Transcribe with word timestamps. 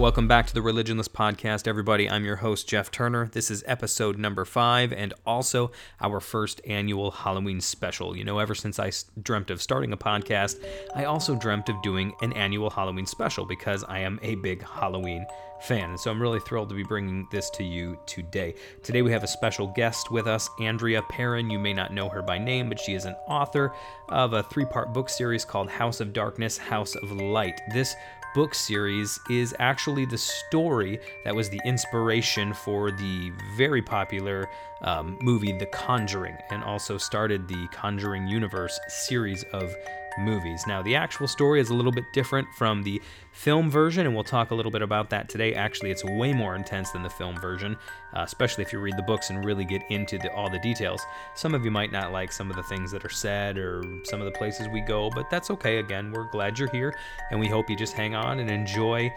welcome 0.00 0.26
back 0.26 0.46
to 0.46 0.54
the 0.54 0.60
Religionless 0.60 1.10
Podcast, 1.10 1.68
everybody. 1.68 2.08
I'm 2.08 2.24
your 2.24 2.36
host, 2.36 2.66
Jeff 2.66 2.90
Turner. 2.90 3.28
This 3.34 3.50
is 3.50 3.62
episode 3.66 4.16
number 4.16 4.46
five 4.46 4.94
and 4.94 5.12
also 5.26 5.72
our 6.00 6.20
first 6.20 6.62
annual 6.66 7.10
Halloween 7.10 7.60
special. 7.60 8.16
You 8.16 8.24
know, 8.24 8.38
ever 8.38 8.54
since 8.54 8.78
I 8.78 8.92
dreamt 9.22 9.50
of 9.50 9.60
starting 9.60 9.92
a 9.92 9.98
podcast, 9.98 10.64
I 10.96 11.04
also 11.04 11.36
dreamt 11.36 11.68
of 11.68 11.82
doing 11.82 12.14
an 12.22 12.32
annual 12.32 12.70
Halloween 12.70 13.04
special 13.04 13.44
because 13.44 13.84
I 13.84 13.98
am 13.98 14.18
a 14.22 14.36
big 14.36 14.62
Halloween 14.62 15.26
fan. 15.60 15.98
So 15.98 16.10
I'm 16.10 16.22
really 16.22 16.40
thrilled 16.40 16.70
to 16.70 16.74
be 16.74 16.82
bringing 16.82 17.26
this 17.30 17.50
to 17.50 17.62
you 17.62 17.98
today. 18.06 18.54
Today 18.82 19.02
we 19.02 19.12
have 19.12 19.22
a 19.22 19.28
special 19.28 19.66
guest 19.66 20.10
with 20.10 20.26
us, 20.26 20.48
Andrea 20.60 21.02
Perron. 21.02 21.50
You 21.50 21.58
may 21.58 21.74
not 21.74 21.92
know 21.92 22.08
her 22.08 22.22
by 22.22 22.38
name, 22.38 22.70
but 22.70 22.80
she 22.80 22.94
is 22.94 23.04
an 23.04 23.16
author 23.28 23.74
of 24.08 24.32
a 24.32 24.44
three 24.44 24.64
part 24.64 24.94
book 24.94 25.10
series 25.10 25.44
called 25.44 25.68
House 25.68 26.00
of 26.00 26.14
Darkness, 26.14 26.56
House 26.56 26.94
of 26.94 27.12
Light. 27.12 27.60
This 27.74 27.94
book 28.34 28.54
series 28.54 29.18
is 29.28 29.54
actually 29.58 30.04
the 30.04 30.18
story 30.18 31.00
that 31.24 31.34
was 31.34 31.48
the 31.48 31.60
inspiration 31.64 32.52
for 32.54 32.90
the 32.90 33.32
very 33.56 33.82
popular 33.82 34.48
um, 34.82 35.18
movie 35.20 35.52
The 35.52 35.66
Conjuring 35.66 36.36
and 36.50 36.62
also 36.62 36.96
started 36.96 37.48
the 37.48 37.68
Conjuring 37.72 38.26
Universe 38.26 38.78
series 38.88 39.44
of 39.52 39.74
movies. 40.18 40.64
Now, 40.66 40.82
the 40.82 40.96
actual 40.96 41.28
story 41.28 41.60
is 41.60 41.70
a 41.70 41.74
little 41.74 41.92
bit 41.92 42.04
different 42.12 42.48
from 42.56 42.82
the 42.82 43.00
film 43.32 43.70
version, 43.70 44.06
and 44.06 44.14
we'll 44.14 44.24
talk 44.24 44.50
a 44.50 44.54
little 44.54 44.72
bit 44.72 44.82
about 44.82 45.10
that 45.10 45.28
today. 45.28 45.54
Actually, 45.54 45.90
it's 45.90 46.04
way 46.04 46.32
more 46.32 46.54
intense 46.54 46.90
than 46.90 47.02
the 47.02 47.10
film 47.10 47.40
version, 47.40 47.76
uh, 48.14 48.22
especially 48.22 48.62
if 48.62 48.72
you 48.72 48.80
read 48.80 48.96
the 48.96 49.02
books 49.02 49.30
and 49.30 49.44
really 49.44 49.64
get 49.64 49.82
into 49.90 50.18
the, 50.18 50.32
all 50.32 50.50
the 50.50 50.58
details. 50.58 51.02
Some 51.34 51.54
of 51.54 51.64
you 51.64 51.70
might 51.70 51.92
not 51.92 52.12
like 52.12 52.32
some 52.32 52.50
of 52.50 52.56
the 52.56 52.62
things 52.64 52.90
that 52.92 53.04
are 53.04 53.10
said 53.10 53.58
or 53.58 53.82
some 54.04 54.20
of 54.20 54.26
the 54.26 54.38
places 54.38 54.68
we 54.68 54.80
go, 54.80 55.10
but 55.10 55.30
that's 55.30 55.50
okay. 55.50 55.78
Again, 55.78 56.12
we're 56.12 56.30
glad 56.30 56.58
you're 56.58 56.70
here, 56.70 56.94
and 57.30 57.38
we 57.38 57.48
hope 57.48 57.70
you 57.70 57.76
just 57.76 57.94
hang 57.94 58.14
on 58.14 58.40
and 58.40 58.50
enjoy 58.50 59.12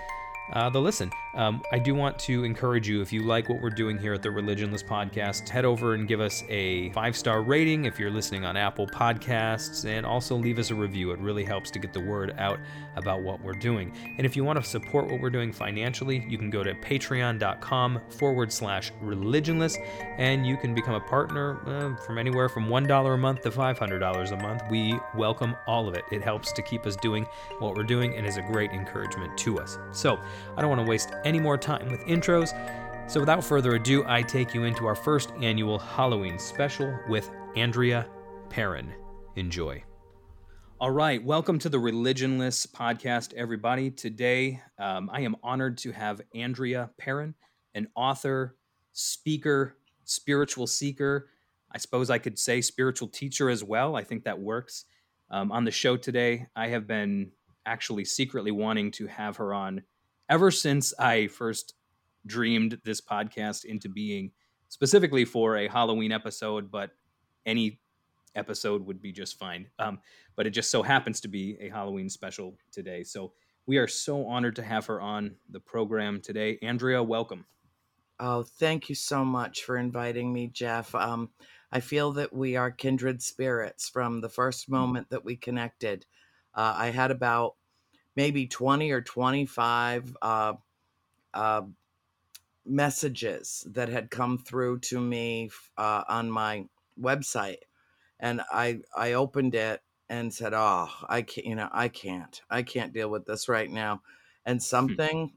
uh, 0.51 0.69
the 0.69 0.79
listen. 0.79 1.11
Um, 1.35 1.63
I 1.71 1.79
do 1.79 1.95
want 1.95 2.19
to 2.19 2.43
encourage 2.43 2.87
you, 2.87 3.01
if 3.01 3.11
you 3.11 3.23
like 3.23 3.49
what 3.49 3.61
we're 3.61 3.71
doing 3.71 3.97
here 3.97 4.13
at 4.13 4.21
the 4.21 4.29
Religionless 4.29 4.83
Podcast, 4.83 5.49
head 5.49 5.65
over 5.65 5.93
and 5.95 6.07
give 6.07 6.21
us 6.21 6.43
a 6.49 6.91
five 6.91 7.15
star 7.15 7.41
rating 7.41 7.85
if 7.85 7.97
you're 7.97 8.11
listening 8.11 8.45
on 8.45 8.55
Apple 8.55 8.85
Podcasts, 8.85 9.85
and 9.85 10.05
also 10.05 10.35
leave 10.35 10.59
us 10.59 10.69
a 10.69 10.75
review. 10.75 11.11
It 11.11 11.19
really 11.19 11.43
helps 11.43 11.71
to 11.71 11.79
get 11.79 11.93
the 11.93 12.01
word 12.01 12.35
out 12.37 12.59
about 12.95 13.23
what 13.23 13.41
we're 13.41 13.53
doing. 13.53 13.91
And 14.17 14.25
if 14.25 14.35
you 14.35 14.43
want 14.43 14.61
to 14.61 14.69
support 14.69 15.09
what 15.09 15.21
we're 15.21 15.31
doing 15.31 15.51
financially, 15.51 16.23
you 16.27 16.37
can 16.37 16.49
go 16.49 16.63
to 16.63 16.73
patreon.com 16.75 18.01
forward 18.09 18.51
slash 18.51 18.91
religionless, 19.03 19.77
and 20.17 20.45
you 20.45 20.57
can 20.57 20.75
become 20.75 20.93
a 20.93 21.01
partner 21.01 21.59
uh, 21.67 21.95
from 22.03 22.17
anywhere 22.17 22.49
from 22.49 22.67
$1 22.67 23.13
a 23.13 23.17
month 23.17 23.41
to 23.41 23.49
$500 23.49 24.31
a 24.31 24.35
month. 24.37 24.63
We 24.69 24.99
welcome 25.15 25.55
all 25.65 25.87
of 25.87 25.95
it. 25.95 26.03
It 26.11 26.21
helps 26.21 26.51
to 26.53 26.61
keep 26.61 26.85
us 26.85 26.95
doing 26.97 27.25
what 27.59 27.75
we're 27.75 27.83
doing 27.83 28.15
and 28.15 28.27
is 28.27 28.37
a 28.37 28.41
great 28.41 28.71
encouragement 28.71 29.37
to 29.39 29.59
us. 29.59 29.77
So, 29.91 30.19
I 30.57 30.61
don't 30.61 30.69
want 30.69 30.81
to 30.81 30.89
waste 30.89 31.11
any 31.23 31.39
more 31.39 31.57
time 31.57 31.89
with 31.91 32.01
intros. 32.01 32.51
So 33.09 33.19
without 33.19 33.43
further 33.43 33.75
ado, 33.75 34.03
I 34.07 34.21
take 34.21 34.53
you 34.53 34.63
into 34.63 34.85
our 34.85 34.95
first 34.95 35.31
annual 35.41 35.77
Halloween 35.77 36.39
special 36.39 36.97
with 37.09 37.29
Andrea 37.55 38.07
Perron. 38.49 38.93
Enjoy. 39.35 39.83
All 40.79 40.91
right, 40.91 41.23
welcome 41.23 41.59
to 41.59 41.69
the 41.69 41.77
Religionless 41.77 42.67
podcast, 42.67 43.33
everybody. 43.33 43.89
Today, 43.89 44.61
um, 44.77 45.09
I 45.13 45.21
am 45.21 45.35
honored 45.41 45.77
to 45.79 45.91
have 45.91 46.21
Andrea 46.35 46.89
Perron, 46.97 47.35
an 47.73 47.87
author, 47.95 48.57
speaker, 48.91 49.77
spiritual 50.03 50.67
seeker. 50.67 51.29
I 51.71 51.77
suppose 51.77 52.09
I 52.09 52.17
could 52.17 52.37
say 52.37 52.61
spiritual 52.61 53.07
teacher 53.07 53.49
as 53.49 53.63
well. 53.63 53.95
I 53.95 54.03
think 54.03 54.25
that 54.25 54.39
works. 54.39 54.85
Um, 55.31 55.51
on 55.51 55.63
the 55.63 55.71
show 55.71 55.97
today, 55.97 56.47
I 56.55 56.67
have 56.67 56.85
been 56.85 57.31
actually 57.65 58.05
secretly 58.05 58.51
wanting 58.51 58.91
to 58.91 59.07
have 59.07 59.37
her 59.37 59.53
on 59.53 59.83
ever 60.29 60.51
since 60.51 60.93
I 60.99 61.27
first 61.27 61.73
dreamed 62.25 62.79
this 62.83 63.01
podcast 63.01 63.65
into 63.65 63.89
being 63.89 64.31
specifically 64.69 65.25
for 65.25 65.57
a 65.57 65.67
Halloween 65.67 66.11
episode, 66.11 66.71
but 66.71 66.91
any 67.45 67.79
episode 68.35 68.85
would 68.85 69.01
be 69.01 69.11
just 69.11 69.37
fine. 69.37 69.67
Um, 69.79 69.99
but 70.35 70.47
it 70.47 70.51
just 70.51 70.71
so 70.71 70.81
happens 70.81 71.21
to 71.21 71.27
be 71.27 71.57
a 71.61 71.69
Halloween 71.69 72.09
special 72.09 72.57
today. 72.71 73.03
So 73.03 73.33
we 73.65 73.77
are 73.77 73.87
so 73.87 74.25
honored 74.25 74.55
to 74.57 74.63
have 74.63 74.85
her 74.87 74.99
on 74.99 75.35
the 75.49 75.59
program 75.59 76.21
today. 76.21 76.57
Andrea, 76.61 77.03
welcome. 77.03 77.45
Oh, 78.19 78.43
thank 78.43 78.89
you 78.89 78.95
so 78.95 79.25
much 79.25 79.63
for 79.63 79.77
inviting 79.77 80.31
me, 80.31 80.47
Jeff. 80.47 80.93
Um, 80.95 81.29
I 81.71 81.79
feel 81.79 82.11
that 82.13 82.33
we 82.33 82.55
are 82.55 82.71
kindred 82.71 83.21
spirits 83.21 83.89
from 83.89 84.21
the 84.21 84.29
first 84.29 84.67
mm. 84.67 84.73
moment 84.73 85.09
that 85.09 85.25
we 85.25 85.35
connected. 85.35 86.05
Uh, 86.55 86.73
I 86.77 86.91
had 86.91 87.11
about 87.11 87.55
maybe 88.15 88.47
20 88.47 88.91
or 88.91 89.01
25 89.01 90.17
uh, 90.21 90.53
uh, 91.33 91.61
messages 92.65 93.65
that 93.71 93.89
had 93.89 94.09
come 94.09 94.37
through 94.37 94.79
to 94.79 94.99
me 94.99 95.49
uh, 95.77 96.03
on 96.07 96.29
my 96.31 96.65
website. 96.99 97.63
And 98.19 98.41
i 98.51 98.79
i 98.95 99.13
opened 99.13 99.55
it 99.55 99.81
and 100.07 100.33
said 100.33 100.53
oh 100.53 100.87
i 101.09 101.23
can't 101.23 101.47
you 101.47 101.55
know 101.55 101.67
i 101.71 101.87
can't 101.87 102.41
i 102.49 102.61
can't 102.61 102.93
deal 102.93 103.09
with 103.09 103.25
this 103.25 103.49
right 103.49 103.69
now. 103.69 104.01
And 104.45 104.59
hmm. 104.59 104.63
something 104.63 105.33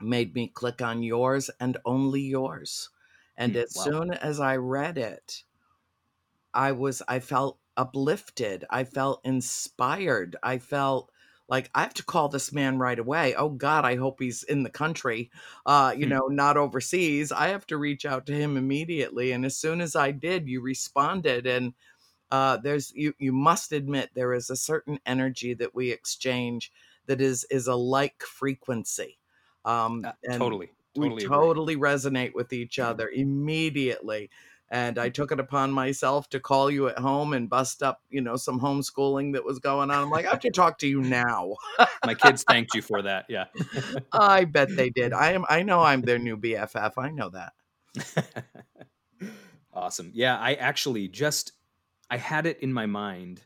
made 0.00 0.34
me 0.34 0.48
click 0.48 0.82
on 0.82 1.02
yours 1.02 1.50
and 1.60 1.76
only 1.84 2.22
yours. 2.22 2.88
And 3.36 3.52
hmm, 3.52 3.58
as 3.58 3.74
wow. 3.76 3.84
soon 3.84 4.14
as 4.14 4.40
i 4.40 4.56
read 4.56 4.98
it 4.98 5.44
i 6.54 6.72
was 6.72 7.02
i 7.06 7.20
felt 7.20 7.58
uplifted. 7.76 8.64
I 8.70 8.84
felt 8.84 9.20
inspired. 9.24 10.36
I 10.42 10.58
felt 10.58 11.10
like 11.48 11.70
i 11.74 11.82
have 11.82 11.94
to 11.94 12.04
call 12.04 12.28
this 12.28 12.52
man 12.52 12.78
right 12.78 12.98
away 12.98 13.34
oh 13.34 13.48
god 13.48 13.84
i 13.84 13.96
hope 13.96 14.20
he's 14.20 14.42
in 14.44 14.62
the 14.62 14.70
country 14.70 15.30
uh 15.66 15.92
you 15.96 16.04
hmm. 16.04 16.10
know 16.10 16.26
not 16.28 16.56
overseas. 16.56 17.32
I 17.32 17.48
have 17.48 17.66
to 17.68 17.76
reach 17.76 18.06
out 18.06 18.26
to 18.26 18.34
him 18.34 18.56
immediately 18.56 19.32
and 19.32 19.44
as 19.44 19.56
soon 19.56 19.80
as 19.80 19.96
i 19.96 20.10
did 20.10 20.48
you 20.48 20.60
responded 20.60 21.46
and 21.46 21.74
uh 22.30 22.56
there's 22.58 22.92
you 22.94 23.14
you 23.18 23.32
must 23.32 23.72
admit 23.72 24.10
there 24.14 24.34
is 24.34 24.50
a 24.50 24.56
certain 24.56 24.98
energy 25.06 25.54
that 25.54 25.74
we 25.74 25.90
exchange 25.90 26.72
that 27.06 27.20
is 27.20 27.44
is 27.50 27.66
a 27.66 27.74
like 27.74 28.22
frequency 28.22 29.18
um 29.64 30.04
uh, 30.04 30.12
and 30.24 30.38
totally 30.38 30.70
totally 30.94 31.14
we 31.14 31.28
totally 31.28 31.76
resonate 31.76 32.34
with 32.34 32.52
each 32.52 32.78
other 32.78 33.08
immediately 33.08 34.30
and 34.72 34.98
I 34.98 35.10
mm. 35.10 35.14
took 35.14 35.30
it 35.30 35.38
upon 35.38 35.70
myself 35.70 36.30
to 36.30 36.40
call 36.40 36.70
you 36.70 36.88
at 36.88 36.98
home 36.98 37.34
and 37.34 37.48
bust 37.48 37.82
up, 37.82 38.00
you 38.08 38.22
know, 38.22 38.36
some 38.36 38.58
homeschooling 38.58 39.34
that 39.34 39.44
was 39.44 39.58
going 39.58 39.90
on. 39.90 40.02
I'm 40.04 40.10
like, 40.10 40.24
I 40.24 40.30
have 40.30 40.40
to 40.40 40.50
talk 40.50 40.78
to 40.78 40.88
you 40.88 41.02
now. 41.02 41.56
My 42.06 42.14
kids 42.14 42.42
thanked 42.42 42.74
you 42.74 42.80
for 42.80 43.02
that. 43.02 43.26
Yeah. 43.28 43.44
I 44.12 44.46
bet 44.46 44.74
they 44.74 44.88
did. 44.88 45.12
I 45.12 45.32
am 45.32 45.44
I 45.48 45.62
know 45.62 45.80
I'm 45.80 46.00
their 46.00 46.18
new 46.18 46.38
BFF. 46.38 46.92
I 46.96 47.10
know 47.10 47.30
that. 47.30 48.44
awesome. 49.74 50.10
Yeah, 50.14 50.38
I 50.38 50.54
actually 50.54 51.06
just 51.06 51.52
I 52.08 52.16
had 52.16 52.46
it 52.46 52.58
in 52.60 52.72
my 52.72 52.86
mind 52.86 53.42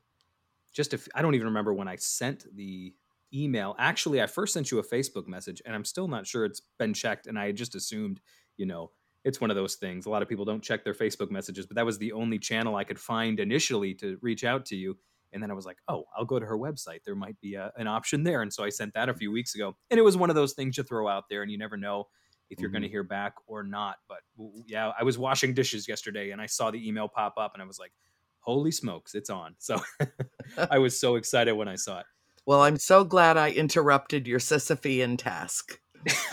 just 0.72 0.94
if 0.94 1.08
I 1.12 1.22
don't 1.22 1.34
even 1.34 1.48
remember 1.48 1.74
when 1.74 1.88
I 1.88 1.96
sent 1.96 2.46
the 2.54 2.94
email. 3.34 3.74
Actually, 3.80 4.22
I 4.22 4.26
first 4.28 4.54
sent 4.54 4.70
you 4.70 4.78
a 4.78 4.84
Facebook 4.84 5.26
message 5.26 5.60
and 5.66 5.74
I'm 5.74 5.84
still 5.84 6.06
not 6.06 6.28
sure 6.28 6.44
it's 6.44 6.62
been 6.78 6.94
checked 6.94 7.26
and 7.26 7.36
I 7.36 7.50
just 7.50 7.74
assumed, 7.74 8.20
you 8.56 8.66
know, 8.66 8.92
it's 9.26 9.40
one 9.40 9.50
of 9.50 9.56
those 9.56 9.74
things. 9.74 10.06
A 10.06 10.10
lot 10.10 10.22
of 10.22 10.28
people 10.28 10.44
don't 10.44 10.62
check 10.62 10.84
their 10.84 10.94
Facebook 10.94 11.32
messages, 11.32 11.66
but 11.66 11.74
that 11.74 11.84
was 11.84 11.98
the 11.98 12.12
only 12.12 12.38
channel 12.38 12.76
I 12.76 12.84
could 12.84 12.98
find 12.98 13.40
initially 13.40 13.92
to 13.94 14.18
reach 14.22 14.44
out 14.44 14.64
to 14.66 14.76
you. 14.76 14.96
And 15.32 15.42
then 15.42 15.50
I 15.50 15.54
was 15.54 15.66
like, 15.66 15.78
oh, 15.88 16.04
I'll 16.16 16.24
go 16.24 16.38
to 16.38 16.46
her 16.46 16.56
website. 16.56 17.00
There 17.04 17.16
might 17.16 17.38
be 17.40 17.56
a, 17.56 17.72
an 17.76 17.88
option 17.88 18.22
there. 18.22 18.42
And 18.42 18.52
so 18.52 18.62
I 18.62 18.68
sent 18.68 18.94
that 18.94 19.08
a 19.08 19.14
few 19.14 19.32
weeks 19.32 19.56
ago. 19.56 19.76
And 19.90 19.98
it 19.98 20.04
was 20.04 20.16
one 20.16 20.30
of 20.30 20.36
those 20.36 20.52
things 20.52 20.76
you 20.76 20.84
throw 20.84 21.08
out 21.08 21.24
there 21.28 21.42
and 21.42 21.50
you 21.50 21.58
never 21.58 21.76
know 21.76 22.06
if 22.50 22.60
you're 22.60 22.68
mm-hmm. 22.68 22.74
going 22.74 22.82
to 22.84 22.88
hear 22.88 23.02
back 23.02 23.34
or 23.48 23.64
not. 23.64 23.96
But 24.08 24.18
yeah, 24.64 24.92
I 24.98 25.02
was 25.02 25.18
washing 25.18 25.54
dishes 25.54 25.88
yesterday 25.88 26.30
and 26.30 26.40
I 26.40 26.46
saw 26.46 26.70
the 26.70 26.88
email 26.88 27.08
pop 27.08 27.34
up 27.36 27.50
and 27.54 27.62
I 27.62 27.66
was 27.66 27.80
like, 27.80 27.92
holy 28.38 28.70
smokes, 28.70 29.16
it's 29.16 29.28
on. 29.28 29.56
So 29.58 29.80
I 30.70 30.78
was 30.78 31.00
so 31.00 31.16
excited 31.16 31.54
when 31.54 31.66
I 31.66 31.74
saw 31.74 31.98
it. 31.98 32.06
Well, 32.46 32.62
I'm 32.62 32.78
so 32.78 33.02
glad 33.02 33.36
I 33.36 33.50
interrupted 33.50 34.28
your 34.28 34.38
Sisyphean 34.38 35.18
task. 35.18 35.80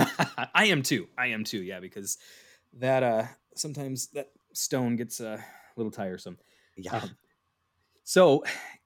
I 0.54 0.66
am 0.66 0.84
too. 0.84 1.08
I 1.18 1.28
am 1.28 1.44
too. 1.44 1.64
Yeah, 1.64 1.80
because 1.80 2.20
that 2.80 3.04
uh 3.04 3.26
sometimes 3.56 4.08
that 4.08 4.30
stone 4.54 4.96
gets 4.96 5.20
uh, 5.20 5.40
a 5.40 5.80
little 5.80 5.92
tiresome. 5.92 6.38
Yeah. 6.78 6.98
Um, 6.98 7.18
so, 8.04 8.44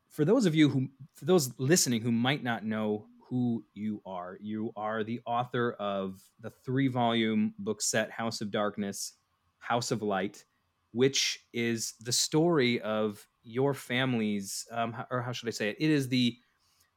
for 0.10 0.26
those 0.26 0.46
of 0.46 0.56
you 0.56 0.70
who, 0.70 0.90
for 1.16 1.26
those 1.26 1.52
listening 1.60 2.02
who 2.02 2.12
might 2.12 2.44
not 2.44 2.66
know 2.66 3.08
who 3.30 3.66
you 3.74 4.02
are, 4.06 4.38
you 4.42 4.72
are 4.76 5.04
the 5.04 5.22
author 5.26 5.74
of 5.74 6.24
the 6.40 6.50
three 6.50 6.88
volume 6.88 7.54
book 7.60 7.82
set 7.82 8.10
House 8.10 8.42
of 8.42 8.52
Darkness, 8.52 9.14
House 9.60 9.92
of 9.92 10.02
Light, 10.02 10.46
which 10.92 11.46
is 11.54 11.94
the 12.00 12.12
story 12.12 12.80
of 12.82 13.28
your 13.44 13.74
family's, 13.74 14.66
um, 14.72 14.96
or 15.12 15.22
how 15.22 15.32
should 15.32 15.48
I 15.48 15.52
say 15.52 15.70
it? 15.70 15.78
It 15.80 15.90
is 15.90 16.08
the 16.08 16.38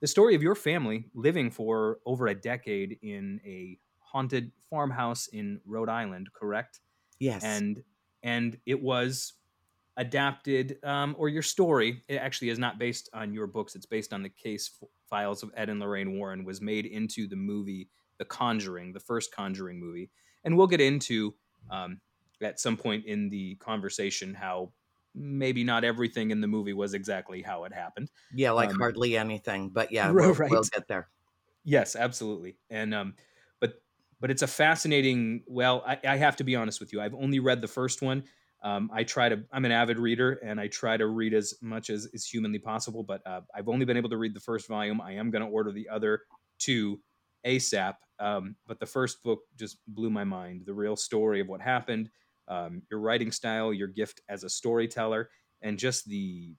the 0.00 0.06
story 0.06 0.34
of 0.34 0.42
your 0.42 0.54
family 0.54 1.10
living 1.12 1.50
for 1.50 1.98
over 2.06 2.28
a 2.28 2.34
decade 2.34 2.98
in 3.02 3.38
a 3.44 3.78
haunted 4.10 4.52
farmhouse 4.68 5.26
in 5.28 5.60
Rhode 5.66 5.88
Island, 5.88 6.28
correct? 6.32 6.80
Yes. 7.18 7.44
And 7.44 7.82
and 8.22 8.58
it 8.66 8.80
was 8.80 9.34
adapted, 9.96 10.78
um, 10.84 11.14
or 11.18 11.28
your 11.28 11.42
story. 11.42 12.02
It 12.08 12.16
actually 12.16 12.50
is 12.50 12.58
not 12.58 12.78
based 12.78 13.08
on 13.12 13.32
your 13.32 13.46
books. 13.46 13.74
It's 13.74 13.86
based 13.86 14.12
on 14.12 14.22
the 14.22 14.28
case 14.28 14.70
f- 14.82 14.88
files 15.08 15.42
of 15.42 15.50
Ed 15.56 15.68
and 15.68 15.80
Lorraine 15.80 16.18
Warren. 16.18 16.44
Was 16.44 16.60
made 16.60 16.86
into 16.86 17.26
the 17.26 17.36
movie 17.36 17.88
The 18.18 18.24
Conjuring, 18.24 18.92
the 18.92 19.00
first 19.00 19.34
Conjuring 19.34 19.80
movie, 19.80 20.10
and 20.44 20.56
we'll 20.56 20.66
get 20.66 20.80
into 20.80 21.34
um, 21.70 22.00
at 22.42 22.60
some 22.60 22.76
point 22.76 23.06
in 23.06 23.28
the 23.28 23.56
conversation 23.56 24.34
how 24.34 24.72
maybe 25.14 25.64
not 25.64 25.84
everything 25.84 26.30
in 26.30 26.40
the 26.40 26.46
movie 26.46 26.72
was 26.72 26.94
exactly 26.94 27.42
how 27.42 27.64
it 27.64 27.72
happened. 27.72 28.10
Yeah, 28.32 28.52
like 28.52 28.70
um, 28.70 28.78
hardly 28.78 29.16
anything, 29.16 29.70
but 29.70 29.92
yeah, 29.92 30.10
we'll, 30.12 30.34
right. 30.34 30.50
we'll 30.50 30.62
get 30.62 30.88
there. 30.88 31.08
Yes, 31.64 31.96
absolutely. 31.96 32.56
And 32.70 32.94
um, 32.94 33.14
but 34.20 34.30
it's 34.30 34.42
a 34.42 34.46
fascinating. 34.46 35.42
Well, 35.46 35.82
I, 35.86 35.98
I 36.06 36.16
have 36.16 36.36
to 36.36 36.44
be 36.44 36.56
honest 36.56 36.80
with 36.80 36.92
you. 36.92 37.00
I've 37.00 37.14
only 37.14 37.40
read 37.40 37.60
the 37.60 37.68
first 37.68 38.02
one. 38.02 38.24
Um, 38.62 38.90
I 38.92 39.04
try 39.04 39.28
to. 39.28 39.42
I'm 39.52 39.64
an 39.64 39.72
avid 39.72 39.98
reader, 39.98 40.32
and 40.44 40.60
I 40.60 40.68
try 40.68 40.96
to 40.96 41.06
read 41.06 41.34
as 41.34 41.54
much 41.62 41.90
as 41.90 42.06
is 42.12 42.26
humanly 42.26 42.58
possible. 42.58 43.02
But 43.02 43.26
uh, 43.26 43.40
I've 43.54 43.68
only 43.68 43.86
been 43.86 43.96
able 43.96 44.10
to 44.10 44.18
read 44.18 44.34
the 44.34 44.40
first 44.40 44.68
volume. 44.68 45.00
I 45.00 45.12
am 45.12 45.30
going 45.30 45.42
to 45.42 45.50
order 45.50 45.72
the 45.72 45.88
other 45.88 46.22
two 46.58 47.00
ASAP. 47.46 47.94
Um, 48.18 48.56
but 48.66 48.78
the 48.78 48.86
first 48.86 49.22
book 49.22 49.40
just 49.58 49.78
blew 49.88 50.10
my 50.10 50.24
mind. 50.24 50.62
The 50.66 50.74
real 50.74 50.96
story 50.96 51.40
of 51.40 51.48
what 51.48 51.62
happened, 51.62 52.10
um, 52.48 52.82
your 52.90 53.00
writing 53.00 53.32
style, 53.32 53.72
your 53.72 53.88
gift 53.88 54.20
as 54.28 54.44
a 54.44 54.50
storyteller, 54.50 55.30
and 55.62 55.78
just 55.78 56.06
the, 56.06 56.54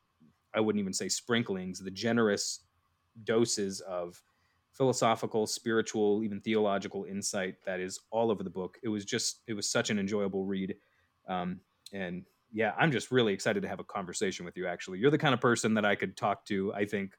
I 0.56 0.60
wouldn't 0.60 0.82
even 0.82 0.94
say 0.94 1.08
sprinklings, 1.08 1.80
the 1.80 1.92
generous 1.92 2.66
doses 3.24 3.80
of 3.82 4.20
philosophical, 4.82 5.46
spiritual, 5.46 6.24
even 6.24 6.42
theological 6.42 7.06
insight 7.06 7.54
that 7.68 7.80
is 7.80 8.00
all 8.10 8.32
over 8.32 8.42
the 8.42 8.50
book. 8.50 8.80
It 8.82 8.90
was 8.90 9.06
just, 9.06 9.42
it 9.46 9.54
was 9.54 9.70
such 9.70 9.92
an 9.92 10.00
enjoyable 10.00 10.44
read. 10.44 10.76
Um, 11.28 11.60
and 11.94 12.24
yeah, 12.52 12.74
I'm 12.80 12.92
just 12.92 13.12
really 13.12 13.32
excited 13.32 13.62
to 13.62 13.70
have 13.70 13.80
a 13.80 13.84
conversation 13.84 14.44
with 14.44 14.58
you. 14.58 14.66
Actually, 14.66 14.98
you're 14.98 15.12
the 15.12 15.20
kind 15.20 15.36
of 15.36 15.40
person 15.40 15.76
that 15.76 15.86
I 15.86 15.94
could 15.94 16.18
talk 16.18 16.46
to. 16.46 16.74
I 16.74 16.86
think 16.86 17.14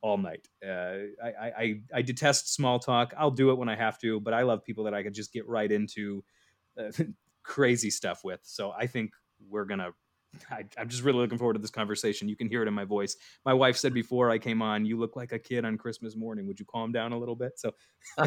all 0.00 0.16
night. 0.16 0.46
Uh, 0.64 1.10
I, 1.20 1.52
I 1.58 1.80
I 1.94 2.02
detest 2.02 2.54
small 2.54 2.78
talk. 2.78 3.12
I'll 3.18 3.32
do 3.32 3.50
it 3.50 3.58
when 3.58 3.68
I 3.68 3.74
have 3.74 3.98
to, 3.98 4.20
but 4.20 4.32
I 4.32 4.42
love 4.42 4.64
people 4.64 4.84
that 4.84 4.94
I 4.94 5.02
could 5.02 5.14
just 5.14 5.32
get 5.32 5.46
right 5.48 5.70
into 5.70 6.22
uh, 6.78 6.92
crazy 7.42 7.90
stuff 7.90 8.22
with. 8.22 8.40
So 8.44 8.70
I 8.70 8.86
think 8.86 9.10
we're 9.48 9.64
gonna. 9.64 9.90
I, 10.50 10.64
am 10.76 10.88
just 10.88 11.02
really 11.02 11.18
looking 11.18 11.38
forward 11.38 11.54
to 11.54 11.58
this 11.58 11.70
conversation. 11.70 12.28
You 12.28 12.36
can 12.36 12.48
hear 12.48 12.62
it 12.62 12.68
in 12.68 12.74
my 12.74 12.84
voice. 12.84 13.16
My 13.44 13.54
wife 13.54 13.76
said 13.76 13.94
before 14.02 14.30
I 14.30 14.38
came 14.38 14.62
on, 14.62 14.84
"You 14.84 14.98
look 14.98 15.16
like 15.16 15.32
a 15.32 15.38
kid 15.38 15.64
on 15.64 15.78
Christmas 15.78 16.16
morning. 16.16 16.46
Would 16.46 16.60
you 16.60 16.66
calm 16.66 16.92
down 16.92 17.12
a 17.12 17.18
little 17.18 17.36
bit?" 17.36 17.58
So 17.58 17.74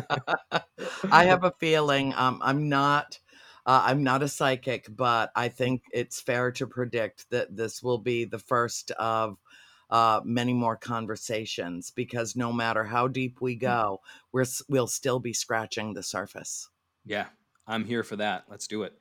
I 1.12 1.26
have 1.26 1.44
a 1.44 1.54
feeling 1.60 2.14
um, 2.16 2.40
I'm 2.44 2.70
not. 2.70 3.20
Uh, 3.64 3.84
I'm 3.86 4.02
not 4.04 4.24
a 4.24 4.28
psychic, 4.28 4.88
but 4.90 5.32
I 5.36 5.48
think 5.50 5.84
it's 5.94 6.20
fair 6.20 6.52
to 6.54 6.66
predict 6.66 7.30
that 7.30 7.56
this 7.56 7.84
will 7.84 8.00
be 8.00 8.26
the 8.26 8.40
first 8.40 8.90
of 8.90 9.38
uh, 9.92 10.22
many 10.24 10.54
more 10.54 10.78
conversations 10.78 11.92
because 11.92 12.36
no 12.36 12.52
matter 12.52 12.84
how 12.84 13.08
deep 13.08 13.42
we 13.42 13.56
mm. 13.56 13.62
go, 13.62 14.02
we're 14.32 14.46
we'll 14.68 14.88
still 14.88 15.20
be 15.20 15.34
scratching 15.34 15.94
the 15.94 16.02
surface. 16.02 16.70
Yeah, 17.06 17.28
I'm 17.68 17.86
here 17.86 18.04
for 18.04 18.16
that. 18.16 18.46
Let's 18.50 18.68
do 18.68 18.84
it. 18.84 18.94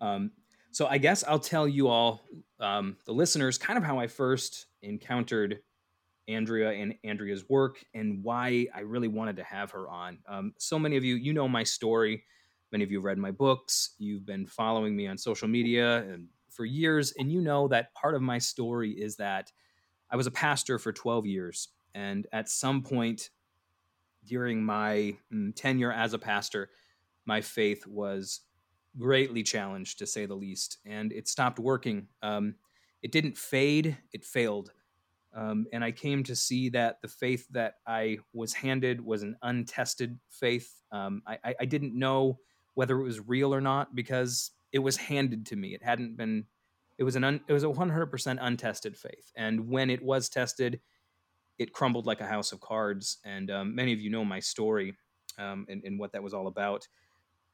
Um, 0.00 0.30
so 0.70 0.86
I 0.86 0.98
guess 0.98 1.24
I'll 1.24 1.38
tell 1.38 1.66
you 1.66 1.88
all, 1.88 2.24
um, 2.60 2.96
the 3.06 3.12
listeners, 3.12 3.58
kind 3.58 3.78
of 3.78 3.84
how 3.84 3.98
I 3.98 4.06
first 4.06 4.66
encountered 4.82 5.60
Andrea 6.28 6.72
and 6.72 6.94
Andrea's 7.04 7.48
work 7.48 7.82
and 7.94 8.22
why 8.22 8.66
I 8.74 8.80
really 8.80 9.08
wanted 9.08 9.36
to 9.36 9.44
have 9.44 9.70
her 9.70 9.88
on. 9.88 10.18
Um, 10.28 10.52
so 10.58 10.78
many 10.78 10.96
of 10.96 11.04
you, 11.04 11.14
you 11.14 11.32
know 11.32 11.48
my 11.48 11.62
story. 11.62 12.24
Many 12.70 12.84
of 12.84 12.90
you 12.90 12.98
have 12.98 13.04
read 13.04 13.18
my 13.18 13.30
books. 13.30 13.94
You've 13.98 14.26
been 14.26 14.46
following 14.46 14.94
me 14.94 15.06
on 15.06 15.16
social 15.16 15.48
media 15.48 16.02
and 16.02 16.28
for 16.50 16.64
years, 16.64 17.14
and 17.18 17.32
you 17.32 17.40
know 17.40 17.68
that 17.68 17.94
part 17.94 18.14
of 18.14 18.20
my 18.20 18.38
story 18.38 18.90
is 18.90 19.16
that 19.16 19.50
I 20.10 20.16
was 20.16 20.26
a 20.26 20.30
pastor 20.30 20.78
for 20.78 20.92
12 20.92 21.26
years. 21.26 21.68
And 21.94 22.26
at 22.32 22.48
some 22.48 22.82
point 22.82 23.30
during 24.26 24.62
my 24.62 25.16
mm, 25.32 25.54
tenure 25.54 25.92
as 25.92 26.12
a 26.12 26.18
pastor, 26.18 26.68
my 27.24 27.40
faith 27.40 27.86
was 27.86 28.40
greatly 28.98 29.42
challenged, 29.42 29.98
to 29.98 30.06
say 30.06 30.26
the 30.26 30.34
least. 30.34 30.78
And 30.84 31.12
it 31.12 31.28
stopped 31.28 31.58
working. 31.58 32.08
Um, 32.22 32.54
it 33.02 33.12
didn't 33.12 33.38
fade, 33.38 33.96
it 34.12 34.24
failed. 34.24 34.72
Um, 35.34 35.66
and 35.72 35.84
I 35.84 35.92
came 35.92 36.22
to 36.24 36.34
see 36.34 36.68
that 36.70 37.00
the 37.02 37.08
faith 37.08 37.46
that 37.50 37.74
I 37.86 38.18
was 38.32 38.54
handed 38.54 39.04
was 39.04 39.22
an 39.22 39.36
untested 39.42 40.18
faith. 40.30 40.82
Um, 40.90 41.22
I, 41.26 41.54
I, 41.60 41.64
didn't 41.66 41.96
know 41.96 42.38
whether 42.74 42.98
it 42.98 43.04
was 43.04 43.20
real 43.28 43.54
or 43.54 43.60
not 43.60 43.94
because 43.94 44.52
it 44.72 44.78
was 44.78 44.96
handed 44.96 45.44
to 45.46 45.56
me. 45.56 45.74
It 45.74 45.82
hadn't 45.82 46.16
been 46.16 46.46
it 46.96 47.04
was 47.04 47.14
an 47.14 47.24
un, 47.24 47.40
it 47.46 47.52
was 47.52 47.62
a 47.62 47.68
100% 47.68 48.38
untested 48.40 48.96
faith, 48.96 49.30
and 49.36 49.68
when 49.68 49.90
it 49.90 50.02
was 50.02 50.28
tested, 50.28 50.80
it 51.58 51.72
crumbled 51.72 52.06
like 52.06 52.20
a 52.20 52.26
house 52.26 52.50
of 52.50 52.60
cards. 52.60 53.18
And 53.24 53.50
um, 53.50 53.74
many 53.74 53.92
of 53.92 54.00
you 54.00 54.10
know 54.10 54.24
my 54.24 54.40
story 54.40 54.96
um, 55.38 55.66
and, 55.68 55.82
and 55.84 55.98
what 55.98 56.12
that 56.12 56.22
was 56.22 56.34
all 56.34 56.48
about. 56.48 56.88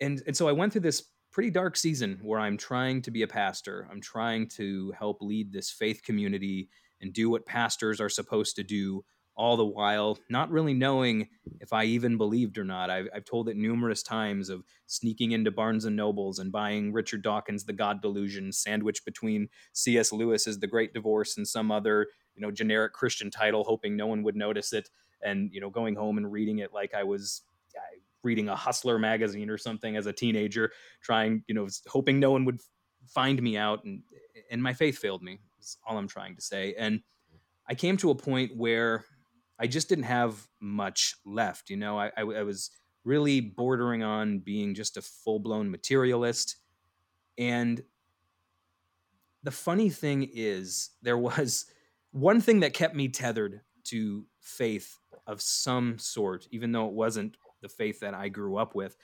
And 0.00 0.23
and 0.26 0.37
so 0.37 0.49
I 0.49 0.52
went 0.52 0.73
through 0.73 0.82
this 0.82 1.11
pretty 1.34 1.50
dark 1.50 1.76
season 1.76 2.20
where 2.22 2.38
I'm 2.38 2.56
trying 2.56 3.02
to 3.02 3.10
be 3.10 3.22
a 3.22 3.26
pastor. 3.26 3.88
I'm 3.90 4.00
trying 4.00 4.46
to 4.50 4.92
help 4.96 5.20
lead 5.20 5.52
this 5.52 5.69
faith 5.69 6.00
community 6.04 6.69
and 7.00 7.12
do 7.12 7.28
what 7.28 7.44
pastors 7.44 8.00
are 8.00 8.08
supposed 8.08 8.54
to 8.56 8.62
do 8.62 9.04
all 9.36 9.56
the 9.56 9.64
while 9.64 10.16
not 10.31 10.48
really 10.52 10.75
knowing 10.75 11.28
if 11.58 11.72
I 11.72 11.86
even 11.86 12.16
believed 12.16 12.56
or 12.56 12.62
not. 12.62 12.88
I've, 12.88 13.08
I've, 13.12 13.25
told 13.25 13.48
it 13.48 13.56
numerous 13.56 14.00
times 14.00 14.48
of 14.48 14.62
sneaking 14.86 15.32
into 15.32 15.50
Barnes 15.50 15.84
and 15.84 15.96
Nobles 15.96 16.38
and 16.38 16.52
buying 16.52 16.92
Richard 16.92 17.22
Dawkins' 17.22 17.64
The 17.64 17.72
God 17.72 18.00
Delusion, 18.00 18.52
sandwiched 18.52 19.04
between 19.04 19.48
C.S. 19.72 20.12
Lewis's 20.12 20.60
The 20.60 20.69
Great 20.69 20.94
Divorce 20.94 21.36
and 21.36 21.48
some 21.48 21.72
other 21.72 22.06
you 22.36 22.42
know 22.42 22.52
generic 22.52 22.92
Christian 22.92 23.28
title, 23.28 23.64
hoping 23.64 23.96
no 23.96 24.06
one 24.06 24.22
would 24.22 24.36
notice 24.36 24.72
it, 24.72 24.88
and 25.20 25.50
you 25.52 25.60
know 25.60 25.70
going 25.70 25.96
home 25.96 26.16
and 26.16 26.31
reading 26.31 26.58
it 26.58 26.72
like 26.72 26.94
I 26.94 27.02
was. 27.02 27.42
Reading 28.24 28.48
a 28.48 28.56
hustler 28.56 28.98
magazine 28.98 29.50
or 29.50 29.58
something 29.58 29.96
as 29.96 30.06
a 30.06 30.12
teenager 30.12 30.72
trying 31.02 31.42
you 31.46 31.54
know 31.54 31.68
hoping 31.86 32.18
no 32.18 32.30
one 32.30 32.44
would 32.44 32.60
find 33.06 33.42
me 33.42 33.56
out 33.56 33.84
and 33.84 34.02
and 34.50 34.62
my 34.62 34.72
faith 34.72 34.98
failed 34.98 35.22
me 35.22 35.38
is 35.60 35.76
all 35.86 35.98
i'm 35.98 36.08
trying 36.08 36.34
to 36.34 36.42
say 36.42 36.74
and 36.78 37.00
i 37.68 37.74
came 37.74 37.96
to 37.96 38.10
a 38.10 38.14
point 38.14 38.56
where 38.56 39.04
I 39.58 39.66
just 39.66 39.88
didn't 39.88 40.04
have 40.04 40.46
much 40.60 41.16
left. 41.24 41.70
You 41.70 41.76
know, 41.76 41.98
I, 41.98 42.10
I, 42.16 42.22
I 42.22 42.42
was 42.42 42.70
really 43.04 43.40
bordering 43.40 44.02
on 44.02 44.40
being 44.40 44.74
just 44.74 44.96
a 44.96 45.02
full 45.02 45.38
blown 45.38 45.70
materialist. 45.70 46.56
And 47.38 47.82
the 49.42 49.50
funny 49.50 49.90
thing 49.90 50.28
is, 50.32 50.90
there 51.02 51.19
was 51.19 51.66
one 52.12 52.40
thing 52.40 52.60
that 52.60 52.74
kept 52.74 52.94
me 52.94 53.08
tethered 53.08 53.60
to 53.84 54.26
faith 54.40 54.98
of 55.26 55.40
some 55.40 55.98
sort, 55.98 56.46
even 56.50 56.72
though 56.72 56.86
it 56.86 56.93
wasn't 56.93 57.36
the 57.64 57.68
faith 57.70 58.00
that 58.00 58.12
I 58.12 58.28
grew 58.28 58.56
up 58.58 58.74
with, 58.74 58.94